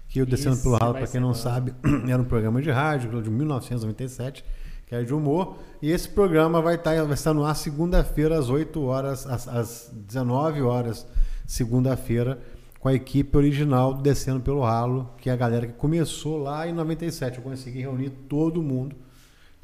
Que 0.08 0.22
o 0.22 0.26
Descendo 0.26 0.54
Esse 0.54 0.62
pelo 0.62 0.76
Ralo, 0.76 0.94
para 0.94 1.06
quem 1.06 1.20
não 1.20 1.28
bom. 1.28 1.34
sabe, 1.34 1.74
era 2.08 2.22
um 2.22 2.24
programa 2.24 2.62
de 2.62 2.70
rádio 2.70 3.20
de 3.20 3.30
1997, 3.30 4.44
que 4.86 4.94
era 4.94 5.04
de 5.04 5.12
humor. 5.12 5.56
E 5.82 5.90
esse 5.90 6.08
programa 6.08 6.62
vai 6.62 6.76
estar, 6.76 7.02
vai 7.02 7.14
estar 7.14 7.34
no 7.34 7.44
ar 7.44 7.54
segunda-feira, 7.56 8.38
às 8.38 8.48
8 8.48 8.80
horas, 8.82 9.26
às, 9.26 9.48
às 9.48 9.90
19 9.92 10.62
horas, 10.62 11.06
segunda-feira, 11.46 12.38
com 12.78 12.88
a 12.88 12.94
equipe 12.94 13.36
original 13.36 13.92
do 13.92 14.02
Descendo 14.02 14.40
pelo 14.40 14.62
Ralo, 14.62 15.10
que 15.18 15.28
é 15.28 15.32
a 15.32 15.36
galera 15.36 15.66
que 15.66 15.72
começou 15.72 16.38
lá 16.38 16.66
em 16.66 16.72
97. 16.72 17.38
Eu 17.38 17.44
consegui 17.44 17.80
reunir 17.80 18.10
todo 18.10 18.62
mundo. 18.62 18.94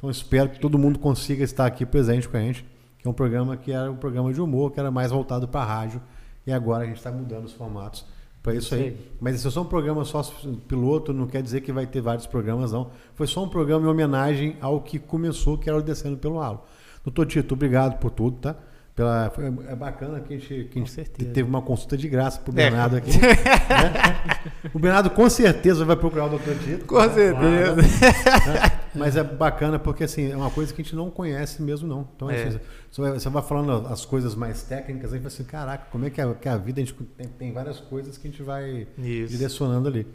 Então 0.01 0.09
espero 0.09 0.49
que 0.49 0.59
todo 0.59 0.79
mundo 0.79 0.97
consiga 0.97 1.43
estar 1.43 1.67
aqui 1.67 1.85
presente 1.85 2.27
com 2.27 2.35
a 2.35 2.39
gente, 2.39 2.65
que 2.97 3.07
é 3.07 3.11
um 3.11 3.13
programa 3.13 3.55
que 3.55 3.71
era 3.71 3.91
um 3.91 3.95
programa 3.95 4.33
de 4.33 4.41
humor, 4.41 4.71
que 4.71 4.79
era 4.79 4.89
mais 4.89 5.11
voltado 5.11 5.47
para 5.47 5.61
a 5.61 5.63
rádio, 5.63 6.01
e 6.45 6.51
agora 6.51 6.85
a 6.85 6.87
gente 6.87 6.97
está 6.97 7.11
mudando 7.11 7.45
os 7.45 7.53
formatos 7.53 8.03
para 8.41 8.55
isso 8.55 8.73
aí. 8.73 8.97
Mas 9.19 9.35
esse 9.35 9.47
é 9.47 9.51
só 9.51 9.61
um 9.61 9.65
programa 9.65 10.03
só 10.03 10.23
piloto, 10.67 11.13
não 11.13 11.27
quer 11.27 11.43
dizer 11.43 11.61
que 11.61 11.71
vai 11.71 11.85
ter 11.85 12.01
vários 12.01 12.25
programas, 12.25 12.71
não. 12.71 12.89
Foi 13.13 13.27
só 13.27 13.43
um 13.43 13.47
programa 13.47 13.85
em 13.85 13.89
homenagem 13.91 14.55
ao 14.59 14.81
que 14.81 14.97
começou, 14.97 15.55
que 15.55 15.69
era 15.69 15.77
o 15.77 15.83
Descendo 15.83 16.17
pelo 16.17 16.39
Ralo. 16.39 16.63
Doutor 17.05 17.27
Tito, 17.27 17.53
obrigado 17.53 17.99
por 17.99 18.09
tudo, 18.09 18.37
tá? 18.37 18.55
Pela, 18.95 19.29
foi, 19.29 19.45
é 19.45 19.75
bacana 19.75 20.19
que 20.19 20.33
a 20.33 20.37
gente, 20.37 20.65
que 20.65 20.79
a 20.79 20.83
gente 20.83 21.05
teve 21.11 21.43
uma 21.43 21.61
consulta 21.61 21.95
de 21.95 22.09
graça 22.09 22.39
pro 22.41 22.51
É. 22.51 22.55
Bernardo 22.55 22.97
aqui. 22.97 23.11
né? 23.17 23.31
O 24.73 24.79
Bernardo 24.79 25.09
com 25.09 25.29
certeza 25.29 25.85
vai 25.85 25.95
procurar 25.95 26.25
o 26.25 26.29
Doutor 26.29 26.55
Tito. 26.59 26.85
Com 26.85 26.99
certeza. 27.09 27.75
né? 27.75 28.81
Mas 28.93 29.15
é 29.15 29.23
bacana 29.23 29.79
porque 29.79 30.03
assim, 30.03 30.31
é 30.31 30.35
uma 30.35 30.49
coisa 30.51 30.73
que 30.73 30.81
a 30.81 30.83
gente 30.83 30.95
não 30.95 31.09
conhece 31.09 31.61
mesmo, 31.61 31.87
não. 31.87 32.07
Então, 32.15 32.29
É. 32.29 32.43
assim, 32.43 32.59
você, 32.91 33.01
vai, 33.01 33.17
vai 33.19 33.43
falando 33.43 33.87
as 33.87 34.05
coisas 34.05 34.35
mais 34.35 34.63
técnicas, 34.63 35.13
aí 35.13 35.19
fala 35.19 35.27
assim, 35.27 35.43
caraca, 35.43 35.87
como 35.91 36.05
é 36.05 36.09
que 36.09 36.19
é, 36.19 36.33
que 36.33 36.47
é 36.49 36.51
a 36.51 36.57
vida? 36.57 36.81
A 36.81 36.83
gente 36.83 36.93
tem, 37.17 37.27
tem 37.27 37.53
várias 37.53 37.79
coisas 37.79 38.17
que 38.17 38.27
a 38.27 38.31
gente 38.31 38.43
vai 38.43 38.87
Isso. 38.97 39.31
direcionando 39.31 39.87
ali. 39.87 40.05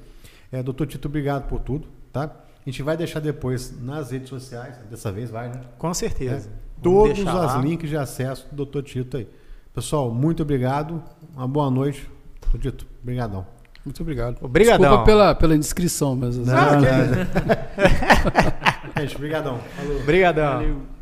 É, 0.53 0.62
doutor 0.62 0.86
Tito, 0.86 1.09
obrigado 1.09 1.48
por 1.48 1.61
tudo, 1.61 1.89
tá? 2.12 2.24
A 2.24 2.69
gente 2.70 2.82
vai 2.82 2.97
deixar 2.97 3.20
depois 3.20 3.81
nas 3.81 4.11
redes 4.11 4.28
sociais, 4.28 4.77
dessa 4.90 5.11
vez 5.11 5.31
vai, 5.31 5.48
né? 5.48 5.61
Com 5.78 5.93
certeza. 5.94 6.51
É. 6.62 6.65
Todos 6.82 7.19
os 7.19 7.24
lá. 7.24 7.59
links 7.59 7.89
de 7.89 7.97
acesso 7.97 8.47
do 8.53 8.65
Dr. 8.65 8.82
Tito 8.82 9.16
aí. 9.16 9.28
Pessoal, 9.74 10.11
muito 10.11 10.43
obrigado. 10.43 11.03
Uma 11.35 11.48
boa 11.48 11.70
noite. 11.70 12.09
Dr. 12.53 12.59
Tito, 12.59 12.86
obrigadão. 13.03 13.47
Muito 13.85 14.03
obrigado. 14.03 14.39
Obrigadão. 14.43 14.81
Desculpa 14.81 15.05
pela, 15.05 15.35
pela 15.35 15.55
indiscrição, 15.55 16.16
mas 16.16 16.36
Não, 16.36 16.44
não, 16.47 16.81
não. 16.81 16.81
Gente, 19.03 19.15
obrigadão. 19.16 19.59
Falou. 19.77 20.01
Obrigadão. 20.01 20.55
Valeu. 20.55 20.95